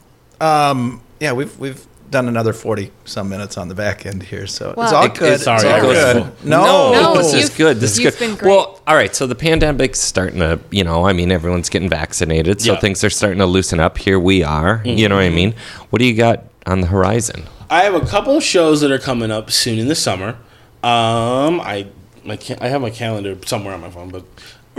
um, 0.41 1.03
yeah, 1.20 1.33
we've 1.33 1.59
we've 1.59 1.85
done 2.10 2.26
another 2.28 2.52
forty 2.52 2.90
some 3.05 3.28
minutes 3.28 3.59
on 3.59 3.68
the 3.68 3.74
back 3.74 4.06
end 4.06 4.22
here, 4.22 4.47
so 4.47 4.70
it's 4.78 4.93
all 4.93 5.05
It- 5.05 5.14
good. 5.14 5.26
it's- 5.35 5.43
sorry, 5.44 5.56
it's 5.59 5.64
all 5.64 5.80
goes 5.80 5.97
good. 5.97 6.16
full. 6.16 6.32
No, 6.44 6.93
No, 6.93 7.16
this 7.16 7.35
is 7.35 7.51
good. 7.51 7.80
This 7.80 7.93
is 7.93 8.01
you've 8.01 8.18
good. 8.18 8.26
been 8.28 8.36
great. 8.36 8.48
Well, 8.51 8.80
all 8.86 8.97
right. 8.97 9.14
So 9.14 9.26
the 9.26 9.35
pandemic's 9.35 10.01
starting 10.01 10.40
to, 10.40 10.59
you 10.70 10.85
know, 10.85 11.06
I 11.06 11.12
mean, 11.12 11.30
everyone's 11.30 11.68
getting 11.68 11.89
vaccinated, 11.90 12.60
so 12.62 12.72
Yeah. 12.72 12.80
things 12.80 13.05
are 13.05 13.10
starting 13.10 13.39
to 13.39 13.47
loosen 13.47 13.78
up. 13.80 13.98
Here 13.98 14.18
we 14.18 14.43
are. 14.43 14.80
You 14.85 15.09
know 15.09 15.16
what 15.16 15.24
I 15.24 15.28
mean? 15.30 15.55
What 15.90 15.98
do 16.01 16.06
you 16.06 16.14
got 16.14 16.44
on 16.66 16.80
the 16.80 16.86
horizon? 16.86 17.44
I 17.70 17.82
have 17.82 17.94
a 17.94 18.01
couple 18.01 18.36
of 18.36 18.43
shows 18.43 18.80
that 18.80 18.90
are 18.90 18.98
coming 18.98 19.30
up 19.30 19.51
soon 19.51 19.78
in 19.78 19.89
the 19.89 19.94
summer. 19.94 20.36
Um, 20.82 21.60
I 21.60 21.86
my 22.24 22.36
ca- 22.36 22.56
I 22.60 22.68
have 22.68 22.80
my 22.80 22.90
calendar 22.90 23.36
somewhere 23.44 23.74
on 23.74 23.80
my 23.80 23.90
phone, 23.90 24.09
but 24.10 24.22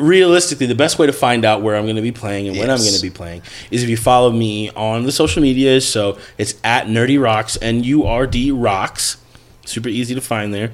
realistically, 0.02 0.66
the 0.66 0.76
best 0.76 1.00
way 1.00 1.06
to 1.06 1.14
find 1.14 1.46
out 1.46 1.62
where 1.62 1.76
I'm 1.76 1.86
going 1.86 1.96
to 1.96 2.02
be 2.02 2.12
playing 2.12 2.48
and 2.48 2.58
when 2.58 2.70
I'm 2.70 2.80
going 2.80 2.94
to 2.94 3.02
be 3.02 3.10
playing 3.10 3.42
is 3.72 3.84
if 3.84 3.90
you 3.90 3.98
follow 3.98 4.32
me 4.32 4.70
on 4.72 5.04
the 5.04 5.12
social 5.12 5.42
medias. 5.42 5.88
So 5.88 6.18
it's 6.38 6.56
at 6.64 6.90
Nur-D 6.90 7.18
Rocks, 7.18 7.58
N 7.62 7.84
U 7.84 8.06
R 8.06 8.28
D 8.28 8.52
Rocks. 8.52 9.18
Super 9.66 9.90
easy 9.90 10.16
to 10.16 10.22
find 10.22 10.54
there. 10.54 10.72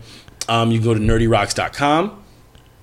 Um, 0.47 0.72
you 0.72 0.80
can 0.80 0.85
go 0.85 0.93
to 0.93 0.99
nurdrocks.com. 0.99 2.23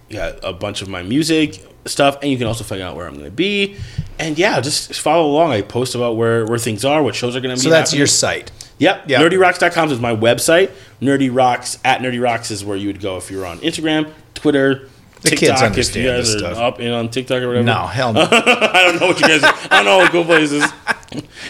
You 0.08 0.16
got 0.16 0.38
a 0.42 0.52
bunch 0.52 0.82
of 0.82 0.88
my 0.88 1.02
music 1.02 1.64
stuff, 1.86 2.18
and 2.22 2.30
you 2.30 2.38
can 2.38 2.46
also 2.46 2.64
find 2.64 2.82
out 2.82 2.96
where 2.96 3.06
I'm 3.06 3.14
going 3.14 3.24
to 3.24 3.30
be. 3.30 3.76
And 4.18 4.38
yeah, 4.38 4.60
just 4.60 4.98
follow 5.00 5.30
along. 5.30 5.52
I 5.52 5.62
post 5.62 5.94
about 5.94 6.16
where, 6.16 6.46
where 6.46 6.58
things 6.58 6.84
are, 6.84 7.02
what 7.02 7.14
shows 7.14 7.34
are 7.34 7.40
going 7.40 7.54
to 7.54 7.60
be. 7.60 7.64
So 7.64 7.70
that's 7.70 7.90
happening. 7.90 7.98
your 7.98 8.06
site. 8.06 8.52
Yep. 8.78 9.08
Yep. 9.08 9.32
NurdRocks.com 9.32 9.90
is 9.90 10.00
my 10.00 10.14
website. 10.14 10.70
Nur-D 11.00 11.30
Rocks 11.30 11.78
at 11.84 12.02
Nur-D 12.02 12.18
Rocks 12.18 12.50
is 12.50 12.64
where 12.64 12.76
you 12.76 12.88
would 12.88 13.00
go 13.00 13.16
if 13.16 13.30
you're 13.30 13.46
on 13.46 13.58
Instagram, 13.58 14.12
Twitter, 14.34 14.88
The 15.22 15.30
TikTok. 15.30 15.38
kids 15.48 15.60
if 15.60 15.66
understand 15.66 16.04
you 16.04 16.10
guys 16.12 16.26
this 16.26 16.34
are 16.36 16.38
stuff. 16.54 16.58
up 16.58 16.78
and 16.80 16.92
on 16.92 17.08
TikTok 17.08 17.42
or 17.42 17.48
whatever. 17.48 17.64
No, 17.64 17.86
hell 17.86 18.12
no. 18.12 18.22
I 18.30 18.82
don't 18.84 19.00
know 19.00 19.06
what 19.08 19.20
you 19.20 19.28
guys. 19.28 19.42
Are. 19.44 19.54
I 19.70 19.76
don't 19.76 19.84
know 19.84 19.98
what 19.98 20.10
cool 20.10 20.24
places. 20.24 20.64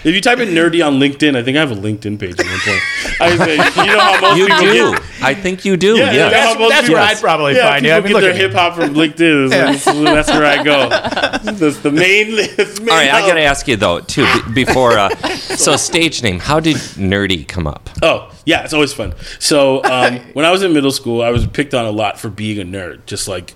If 0.05 0.15
you 0.15 0.21
type 0.21 0.39
in 0.41 0.55
Nur-D 0.55 0.83
on 0.83 0.95
LinkedIn, 0.95 1.37
I 1.37 1.43
think 1.45 1.57
I 1.57 1.61
have 1.61 1.71
a 1.71 1.77
LinkedIn 1.77 2.19
page 2.19 2.39
at 2.39 2.45
one 2.47 2.59
point. 2.61 3.21
I 3.21 3.37
say, 3.37 3.53
you 3.87 3.87
know 3.93 4.01
how 4.01 4.21
most 4.21 4.39
You 4.39 4.47
people 4.49 4.63
do. 4.65 4.93
get. 4.93 5.03
I 5.23 5.35
think 5.35 5.65
you 5.65 5.77
do. 5.77 5.97
Yeah, 5.97 6.07
Yeah. 6.07 6.13
yeah, 6.13 6.29
That's, 6.31 6.53
how 6.55 6.59
most 6.59 6.71
that's 6.71 6.87
people- 6.89 6.95
where 7.01 7.09
I'd 7.09 7.17
probably 7.19 7.55
Yeah, 7.55 7.69
find 7.71 7.85
people 7.85 7.89
you. 7.89 7.95
I 7.95 8.01
mean, 8.01 8.13
get 8.13 8.21
their 8.21 8.35
hip 8.35 8.53
hop 8.53 8.75
from 8.75 8.95
LinkedIn. 8.95 9.51
That's, 9.51 9.85
that's 9.85 10.29
where 10.31 10.45
I 10.45 10.63
go. 10.65 10.89
That's 10.89 11.79
the 11.79 11.93
main. 11.93 12.35
That's 12.57 12.81
main 12.81 12.91
All 12.91 12.97
right, 12.97 13.11
I 13.13 13.21
got 13.27 13.35
to 13.35 13.41
ask 13.43 13.69
you 13.69 13.77
though, 13.77 14.01
too, 14.01 14.27
before. 14.53 14.99
Uh, 14.99 15.11
so, 15.37 15.77
stage 15.77 16.23
name. 16.25 16.41
How 16.41 16.59
did 16.59 16.77
Nur-D 16.99 17.45
come 17.45 17.69
up? 17.69 17.89
Oh, 18.03 18.33
yeah, 18.45 18.65
it's 18.65 18.73
always 18.75 18.93
fun. 18.93 19.15
So, 19.39 19.85
um, 19.85 20.19
when 20.33 20.45
I 20.45 20.51
was 20.51 20.65
in 20.65 20.73
middle 20.73 20.91
school, 20.93 21.23
I 21.23 21.31
was 21.31 21.47
picked 21.47 21.73
on 21.75 21.85
a 21.85 21.91
lot 21.93 22.19
for 22.19 22.29
being 22.29 22.59
a 22.61 22.65
nerd, 22.65 23.07
just 23.07 23.29
like 23.29 23.55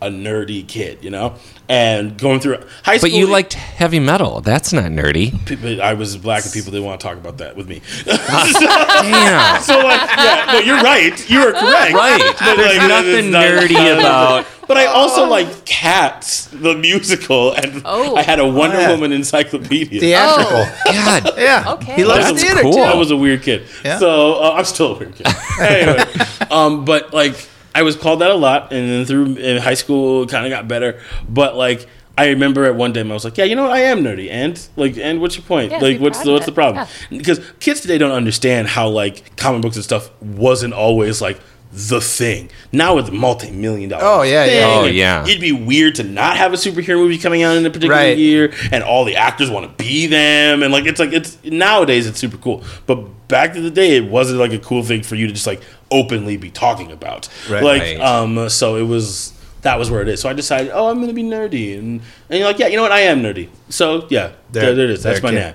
a 0.00 0.08
nerdy 0.08 0.66
kid, 0.66 1.02
you 1.02 1.10
know, 1.10 1.34
and 1.68 2.16
going 2.16 2.38
through 2.40 2.56
high 2.84 2.98
school. 2.98 3.10
But 3.10 3.16
you 3.16 3.26
liked 3.26 3.54
heavy 3.54 3.98
metal. 3.98 4.40
That's 4.40 4.72
not 4.72 4.84
nerdy. 4.84 5.44
people, 5.44 5.82
I 5.82 5.94
was 5.94 6.16
black, 6.16 6.44
and 6.44 6.52
people 6.52 6.70
didn't 6.70 6.86
want 6.86 7.00
to 7.00 7.06
talk 7.06 7.16
about 7.16 7.38
that 7.38 7.56
with 7.56 7.68
me. 7.68 7.82
Damn. 8.04 9.60
so 9.62 9.76
like, 9.78 10.00
yeah, 10.16 10.50
no, 10.52 10.58
you're 10.60 10.80
right. 10.80 11.30
You 11.30 11.40
are 11.40 11.52
correct. 11.52 11.94
Right. 11.94 12.34
But, 12.38 12.56
There's 12.56 12.78
like, 12.78 12.88
nothing 12.88 13.30
not- 13.30 13.44
nerdy 13.44 13.98
about. 13.98 14.46
But 14.68 14.76
I 14.76 14.84
also 14.84 15.26
like 15.26 15.64
Cats, 15.64 16.44
the 16.48 16.74
musical, 16.74 17.52
and 17.54 17.80
Oh. 17.86 18.16
I 18.16 18.22
had 18.22 18.38
a 18.38 18.46
Wonder 18.46 18.76
Oh, 18.76 18.80
yeah. 18.80 18.90
Woman 18.90 19.12
encyclopedia. 19.12 19.98
Theatrical. 19.98 20.66
God. 20.84 21.32
Yeah. 21.38 21.72
Okay. 21.74 21.94
He 21.96 22.04
loves 22.04 22.26
That's 22.26 22.42
theater 22.42 22.60
cool. 22.60 22.74
too. 22.74 22.80
I 22.80 22.94
was 22.94 23.10
a 23.10 23.16
weird 23.16 23.42
kid. 23.42 23.62
Yeah. 23.82 23.98
So 23.98 24.34
uh, 24.34 24.52
I'm 24.52 24.64
still 24.66 24.94
a 24.94 24.98
weird 24.98 25.14
kid. 25.14 25.26
anyway, 25.60 26.04
um, 26.50 26.84
but 26.84 27.14
like 27.14 27.48
I 27.78 27.82
was 27.82 27.94
called 27.94 28.22
that 28.22 28.32
a 28.32 28.34
lot, 28.34 28.72
and 28.72 28.90
then 28.90 29.04
through 29.04 29.36
in 29.36 29.62
high 29.62 29.74
school, 29.74 30.26
kind 30.26 30.44
of 30.44 30.50
got 30.50 30.66
better. 30.66 31.00
But 31.28 31.54
like 31.54 31.86
I 32.18 32.30
remember 32.30 32.64
at 32.64 32.74
one 32.74 32.92
time 32.92 33.08
I 33.08 33.14
was 33.14 33.24
like, 33.24 33.38
yeah, 33.38 33.44
you 33.44 33.54
know 33.54 33.62
what, 33.62 33.70
I 33.70 33.82
am 33.82 34.02
nerdy, 34.02 34.28
and 34.28 34.60
like, 34.74 34.98
and 34.98 35.20
what's 35.20 35.36
your 35.36 35.44
point? 35.44 35.70
Yeah, 35.70 35.78
like, 35.78 36.00
what's 36.00 36.20
the, 36.24 36.32
what's 36.32 36.46
the 36.46 36.50
problem? 36.50 36.88
Because 37.08 37.40
kids 37.60 37.80
today 37.80 37.96
don't 37.96 38.10
understand 38.10 38.66
how 38.66 38.88
like 38.88 39.36
comic 39.36 39.62
books 39.62 39.76
and 39.76 39.84
stuff 39.84 40.10
wasn't 40.20 40.74
always 40.74 41.22
like 41.22 41.38
the 41.72 42.00
thing. 42.00 42.50
Now 42.72 42.96
it's 42.98 43.10
multi-million 43.10 43.90
dollar. 43.90 44.02
Oh, 44.04 44.22
yeah, 44.22 44.44
yeah. 44.46 44.66
Oh, 44.66 44.84
yeah. 44.86 45.22
It'd 45.26 45.40
be 45.40 45.52
weird 45.52 45.96
to 45.96 46.02
not 46.02 46.36
have 46.38 46.52
a 46.52 46.56
superhero 46.56 46.96
movie 46.96 47.18
coming 47.18 47.42
out 47.42 47.56
in 47.56 47.66
a 47.66 47.70
particular 47.70 47.94
Right. 47.94 48.16
year, 48.16 48.52
and 48.72 48.82
all 48.82 49.04
the 49.04 49.16
actors 49.16 49.50
want 49.50 49.66
to 49.76 49.82
be 49.84 50.06
them, 50.06 50.62
and 50.62 50.72
like 50.72 50.86
it's 50.86 50.98
like 50.98 51.12
it's 51.12 51.36
nowadays 51.44 52.06
it's 52.06 52.18
super 52.18 52.38
cool. 52.38 52.64
But 52.86 53.28
back 53.28 53.54
in 53.54 53.62
the 53.64 53.70
day, 53.70 53.96
it 53.96 54.04
wasn't 54.06 54.40
like 54.40 54.52
a 54.52 54.58
cool 54.58 54.82
thing 54.82 55.02
for 55.02 55.14
you 55.14 55.26
to 55.26 55.32
just 55.32 55.46
like 55.46 55.60
openly 55.90 56.36
be 56.38 56.50
talking 56.50 56.90
about. 56.90 57.28
Right. 57.50 57.62
Like 57.62 57.82
Right. 57.82 58.00
um, 58.00 58.48
so 58.48 58.76
it 58.76 58.82
was 58.86 59.32
that 59.62 59.78
was 59.78 59.90
where 59.90 60.00
it 60.00 60.08
is. 60.08 60.20
So 60.20 60.28
I 60.28 60.32
decided, 60.32 60.70
oh, 60.72 60.88
I'm 60.88 61.00
gonna 61.00 61.12
be 61.12 61.22
nerdy, 61.24 61.78
and 61.78 62.00
and 62.30 62.38
you're 62.38 62.48
like, 62.48 62.58
yeah, 62.58 62.68
you 62.68 62.76
know 62.76 62.82
what, 62.82 62.92
I 62.92 63.00
am 63.00 63.22
nerdy. 63.22 63.48
So 63.68 64.06
yeah, 64.08 64.30
There- 64.52 64.62
there, 64.66 64.74
there 64.74 64.84
it 64.86 64.90
is. 64.92 65.02
That's 65.02 65.22
my 65.22 65.30
it 65.30 65.34
name. 65.34 65.54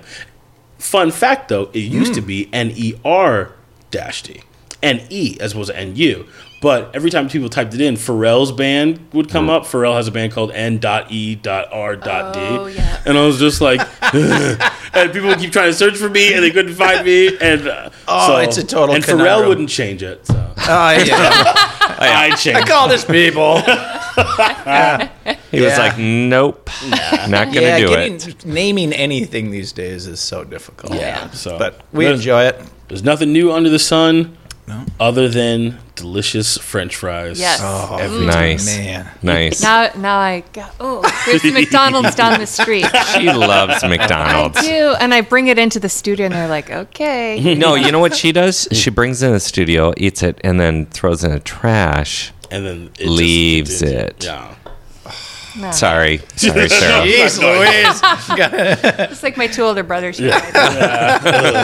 Fun 0.78 1.10
fact 1.10 1.48
though, 1.48 1.70
it 1.72 1.78
used 1.80 2.10
Hmm. 2.10 2.14
to 2.16 2.20
be 2.20 2.48
N 2.52 2.72
E 2.76 2.94
R 3.04 3.50
dash 3.90 4.22
D. 4.22 4.40
N 4.84 5.00
E 5.10 5.36
as 5.40 5.52
opposed 5.52 5.70
to 5.70 5.76
N 5.78 5.96
U. 5.96 6.26
But 6.60 6.94
every 6.94 7.10
time 7.10 7.28
people 7.28 7.50
typed 7.50 7.74
it 7.74 7.80
in, 7.82 7.94
Pharrell's 7.94 8.50
band 8.50 8.98
would 9.12 9.28
come 9.28 9.50
up. 9.50 9.64
Pharrell 9.64 9.96
has 9.96 10.08
a 10.08 10.10
band 10.10 10.32
called 10.32 10.50
N 10.52 10.78
dot 10.78 11.10
E 11.10 11.34
dot 11.34 11.68
R 11.72 11.94
dot 11.96 12.34
Oh, 12.36 12.68
D. 12.68 12.74
yeah. 12.76 13.02
And 13.04 13.18
I 13.18 13.26
was 13.26 13.38
just 13.38 13.60
like, 13.60 13.80
and 14.94 15.12
people 15.12 15.28
would 15.28 15.38
keep 15.40 15.52
trying 15.52 15.68
to 15.70 15.74
search 15.74 15.96
for 15.98 16.08
me 16.08 16.32
and 16.32 16.42
they 16.42 16.50
couldn't 16.50 16.74
find 16.74 17.04
me. 17.04 17.36
And 17.38 17.68
uh, 17.68 17.90
Oh, 18.08 18.28
so- 18.28 18.36
it's 18.38 18.56
a 18.56 18.64
total 18.64 18.94
And 18.94 19.04
conundrum. 19.04 19.28
Pharrell 19.28 19.48
wouldn't 19.48 19.68
change 19.68 20.02
it. 20.02 20.26
So 20.26 20.34
Oh, 20.66 20.90
yeah. 20.92 21.52
I 21.98 22.34
changed. 22.36 22.60
I 22.60 22.64
called 22.66 22.90
his 22.92 23.04
people. 23.04 23.60
He 25.50 25.60
was 25.60 25.76
like, 25.78 25.98
nope, 25.98 26.68
not 27.28 27.46
gonna 27.48 27.60
yeah, 27.60 27.78
do 27.78 27.88
getting, 27.88 28.14
it. 28.16 28.44
naming 28.46 28.92
anything 28.92 29.50
these 29.50 29.72
days 29.72 30.06
is 30.06 30.20
so 30.20 30.44
difficult. 30.44 30.94
Yeah. 30.94 31.30
So, 31.30 31.58
But 31.58 31.80
we 31.92 32.04
there's, 32.06 32.20
enjoy 32.20 32.44
it. 32.44 32.60
there's 32.88 33.04
nothing 33.04 33.32
new 33.32 33.52
under 33.52 33.68
the 33.70 33.78
sun 33.78 34.36
No. 34.66 34.86
other 34.98 35.28
than 35.28 35.78
delicious 35.94 36.56
French 36.56 36.96
fries. 36.96 37.38
Yes. 37.38 37.60
Oh, 37.62 37.98
Every 38.00 38.24
Nice. 38.24 38.64
man. 38.66 39.06
Nice. 39.22 39.62
Now, 39.62 39.90
now 39.96 40.16
I 40.18 40.42
go. 40.54 40.64
Oh, 40.80 41.22
there's 41.26 41.42
the 41.42 41.50
McDonald's 41.60 42.14
down 42.14 42.40
the 42.40 42.46
street. 42.46 42.86
She 43.14 43.30
loves 43.30 43.82
McDonald's. 43.82 43.82
I 43.82 43.88
McDonald's. 43.88 44.60
do, 44.62 44.94
and 45.00 45.12
I 45.12 45.20
bring 45.20 45.48
it 45.48 45.58
into 45.58 45.78
the 45.78 45.88
studio, 45.90 46.24
and 46.26 46.34
they're 46.34 46.48
like, 46.48 46.70
"Okay." 46.70 47.54
No, 47.58 47.74
you 47.74 47.92
know 47.92 47.98
what 48.00 48.16
she 48.16 48.32
does? 48.32 48.66
She 48.72 48.88
brings 48.90 49.22
it 49.22 49.26
in 49.26 49.32
the 49.34 49.40
studio, 49.40 49.92
eats 49.98 50.22
it, 50.22 50.40
and 50.42 50.58
then 50.58 50.86
throws 50.86 51.22
in 51.24 51.30
the 51.30 51.40
trash. 51.40 52.32
And 52.50 52.64
then 52.64 52.90
it 52.98 53.06
Leaves 53.08 53.80
continues. 53.80 54.04
it. 54.08 54.24
Yeah. 54.24 54.54
No. 55.58 55.70
Sorry. 55.72 56.18
Sorry, 56.36 56.68
Sarah. 56.68 57.06
Jeez 57.06 57.38
Louise. 57.38 59.10
It's 59.10 59.22
like 59.22 59.36
my 59.36 59.46
two 59.46 59.62
older 59.62 59.82
brothers. 59.84 60.18
Yeah. 60.18 60.40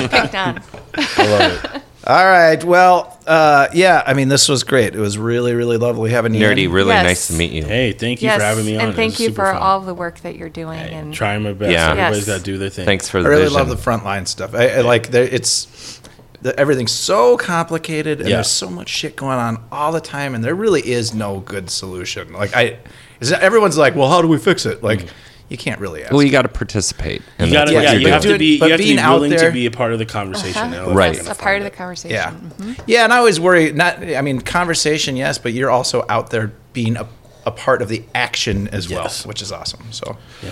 Picked 0.08 0.34
on. 0.34 0.62
I 0.94 1.26
love 1.26 1.74
it. 1.76 1.82
All 2.10 2.24
right. 2.26 2.62
Well, 2.64 3.16
uh, 3.24 3.68
yeah, 3.72 4.02
I 4.04 4.14
mean, 4.14 4.28
this 4.28 4.48
was 4.48 4.64
great. 4.64 4.96
It 4.96 4.98
was 4.98 5.16
really, 5.16 5.54
really 5.54 5.76
lovely 5.76 6.10
having 6.10 6.34
you. 6.34 6.40
Nur-D, 6.40 6.66
really 6.66 6.88
Yes. 6.88 7.04
nice 7.04 7.26
to 7.28 7.34
meet 7.34 7.52
you. 7.52 7.64
Hey, 7.64 7.92
thank 7.92 8.20
you 8.20 8.26
yes, 8.26 8.38
for 8.38 8.42
having 8.44 8.66
me 8.66 8.74
on. 8.76 8.80
and 8.82 8.92
It 8.92 8.96
thank 8.96 9.12
was 9.12 9.20
you 9.20 9.26
super 9.28 9.44
for 9.46 9.52
fun. 9.52 9.62
all 9.62 9.80
the 9.80 9.94
work 9.94 10.18
that 10.22 10.34
you're 10.34 10.48
doing. 10.48 10.78
Hey, 10.80 10.92
and 10.94 11.14
trying 11.14 11.42
my 11.44 11.52
best. 11.52 11.70
Yeah. 11.70 11.90
Everybody's 11.90 12.18
Yes. 12.18 12.26
got 12.26 12.38
to 12.38 12.42
do 12.42 12.58
their 12.58 12.68
thing. 12.68 12.84
Thanks 12.84 13.08
for 13.08 13.18
the 13.22 13.28
I 13.28 13.30
the 13.30 13.30
really 13.30 13.42
vision. 13.44 13.58
love 13.58 13.68
the 13.68 13.76
frontline 13.90 14.26
stuff. 14.26 14.56
I, 14.56 14.68
I 14.68 14.80
like 14.80 15.10
there. 15.12 15.22
It's 15.22 16.00
the, 16.42 16.58
everything's 16.58 16.90
so 16.90 17.36
complicated, 17.36 18.18
and 18.20 18.28
Yeah. 18.28 18.36
there's 18.38 18.50
so 18.50 18.68
much 18.70 18.88
shit 18.88 19.14
going 19.14 19.38
on 19.38 19.62
all 19.70 19.92
the 19.92 20.00
time, 20.00 20.34
and 20.34 20.42
there 20.42 20.54
really 20.56 20.80
is 20.80 21.14
no 21.14 21.38
good 21.38 21.70
solution. 21.70 22.32
Like 22.32 22.56
I, 22.56 22.78
is 23.20 23.28
that, 23.28 23.40
everyone's 23.42 23.78
like, 23.78 23.94
well, 23.94 24.08
how 24.08 24.20
do 24.20 24.26
we 24.26 24.38
fix 24.38 24.66
it? 24.66 24.82
Like, 24.82 25.06
you 25.50 25.58
can't 25.58 25.78
really 25.80 26.02
ask. 26.04 26.12
well, 26.12 26.22
you 26.22 26.30
got 26.30 26.42
to 26.42 26.48
participate. 26.48 27.20
You 27.20 27.26
and 27.40 27.52
got 27.52 27.66
to, 27.66 27.74
that's 27.74 27.84
what 27.86 27.92
yeah, 27.92 27.98
you're 27.98 28.10
have 28.12 28.22
doing. 28.22 28.34
to 28.34 28.38
be, 28.38 28.58
But 28.58 28.66
you 28.66 28.70
have 28.72 28.78
to 28.80 28.84
be 28.84 28.88
being 28.90 28.98
out 28.98 29.14
willing 29.16 29.30
there- 29.32 29.48
to 29.48 29.52
be 29.52 29.66
a 29.66 29.70
part 29.70 29.92
of 29.92 29.98
the 29.98 30.06
conversation. 30.06 30.56
Uh-huh. 30.56 30.66
and 30.66 30.74
otherwise 30.76 30.96
Right. 30.96 31.06
you're 31.08 31.14
Yes, 31.16 31.22
gonna 31.26 31.38
a 31.38 31.42
part 31.42 31.58
of 31.58 31.64
the 31.64 31.70
conversation. 31.70 32.14
Yeah. 32.14 32.30
Mm-hmm. 32.30 32.72
Yeah, 32.86 33.04
and 33.04 33.12
I 33.12 33.18
always 33.18 33.38
worry. 33.38 33.72
Not, 33.72 34.02
I 34.02 34.22
mean, 34.22 34.40
conversation, 34.40 35.16
yes, 35.16 35.36
but 35.38 35.52
you're 35.52 35.70
also 35.70 36.06
out 36.08 36.30
there 36.30 36.52
being 36.72 36.96
a, 36.96 37.06
a 37.44 37.50
part 37.50 37.82
of 37.82 37.88
the 37.88 38.02
action 38.14 38.68
as 38.68 38.88
well, 38.88 39.08
which 39.26 39.42
is 39.42 39.52
awesome. 39.52 39.92
So, 39.92 40.16
Yeah. 40.42 40.50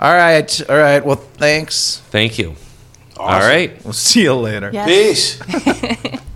all 0.00 0.14
right, 0.14 0.70
all 0.70 0.76
right. 0.78 1.04
Well, 1.04 1.16
thanks. 1.16 2.00
Thank 2.10 2.38
you. 2.38 2.54
All 3.18 3.28
Awesome. 3.28 3.48
right. 3.48 3.84
We'll 3.84 3.92
see 3.94 4.22
you 4.22 4.34
later. 4.34 4.70
Yes. 4.72 5.38
Peace. 5.42 6.20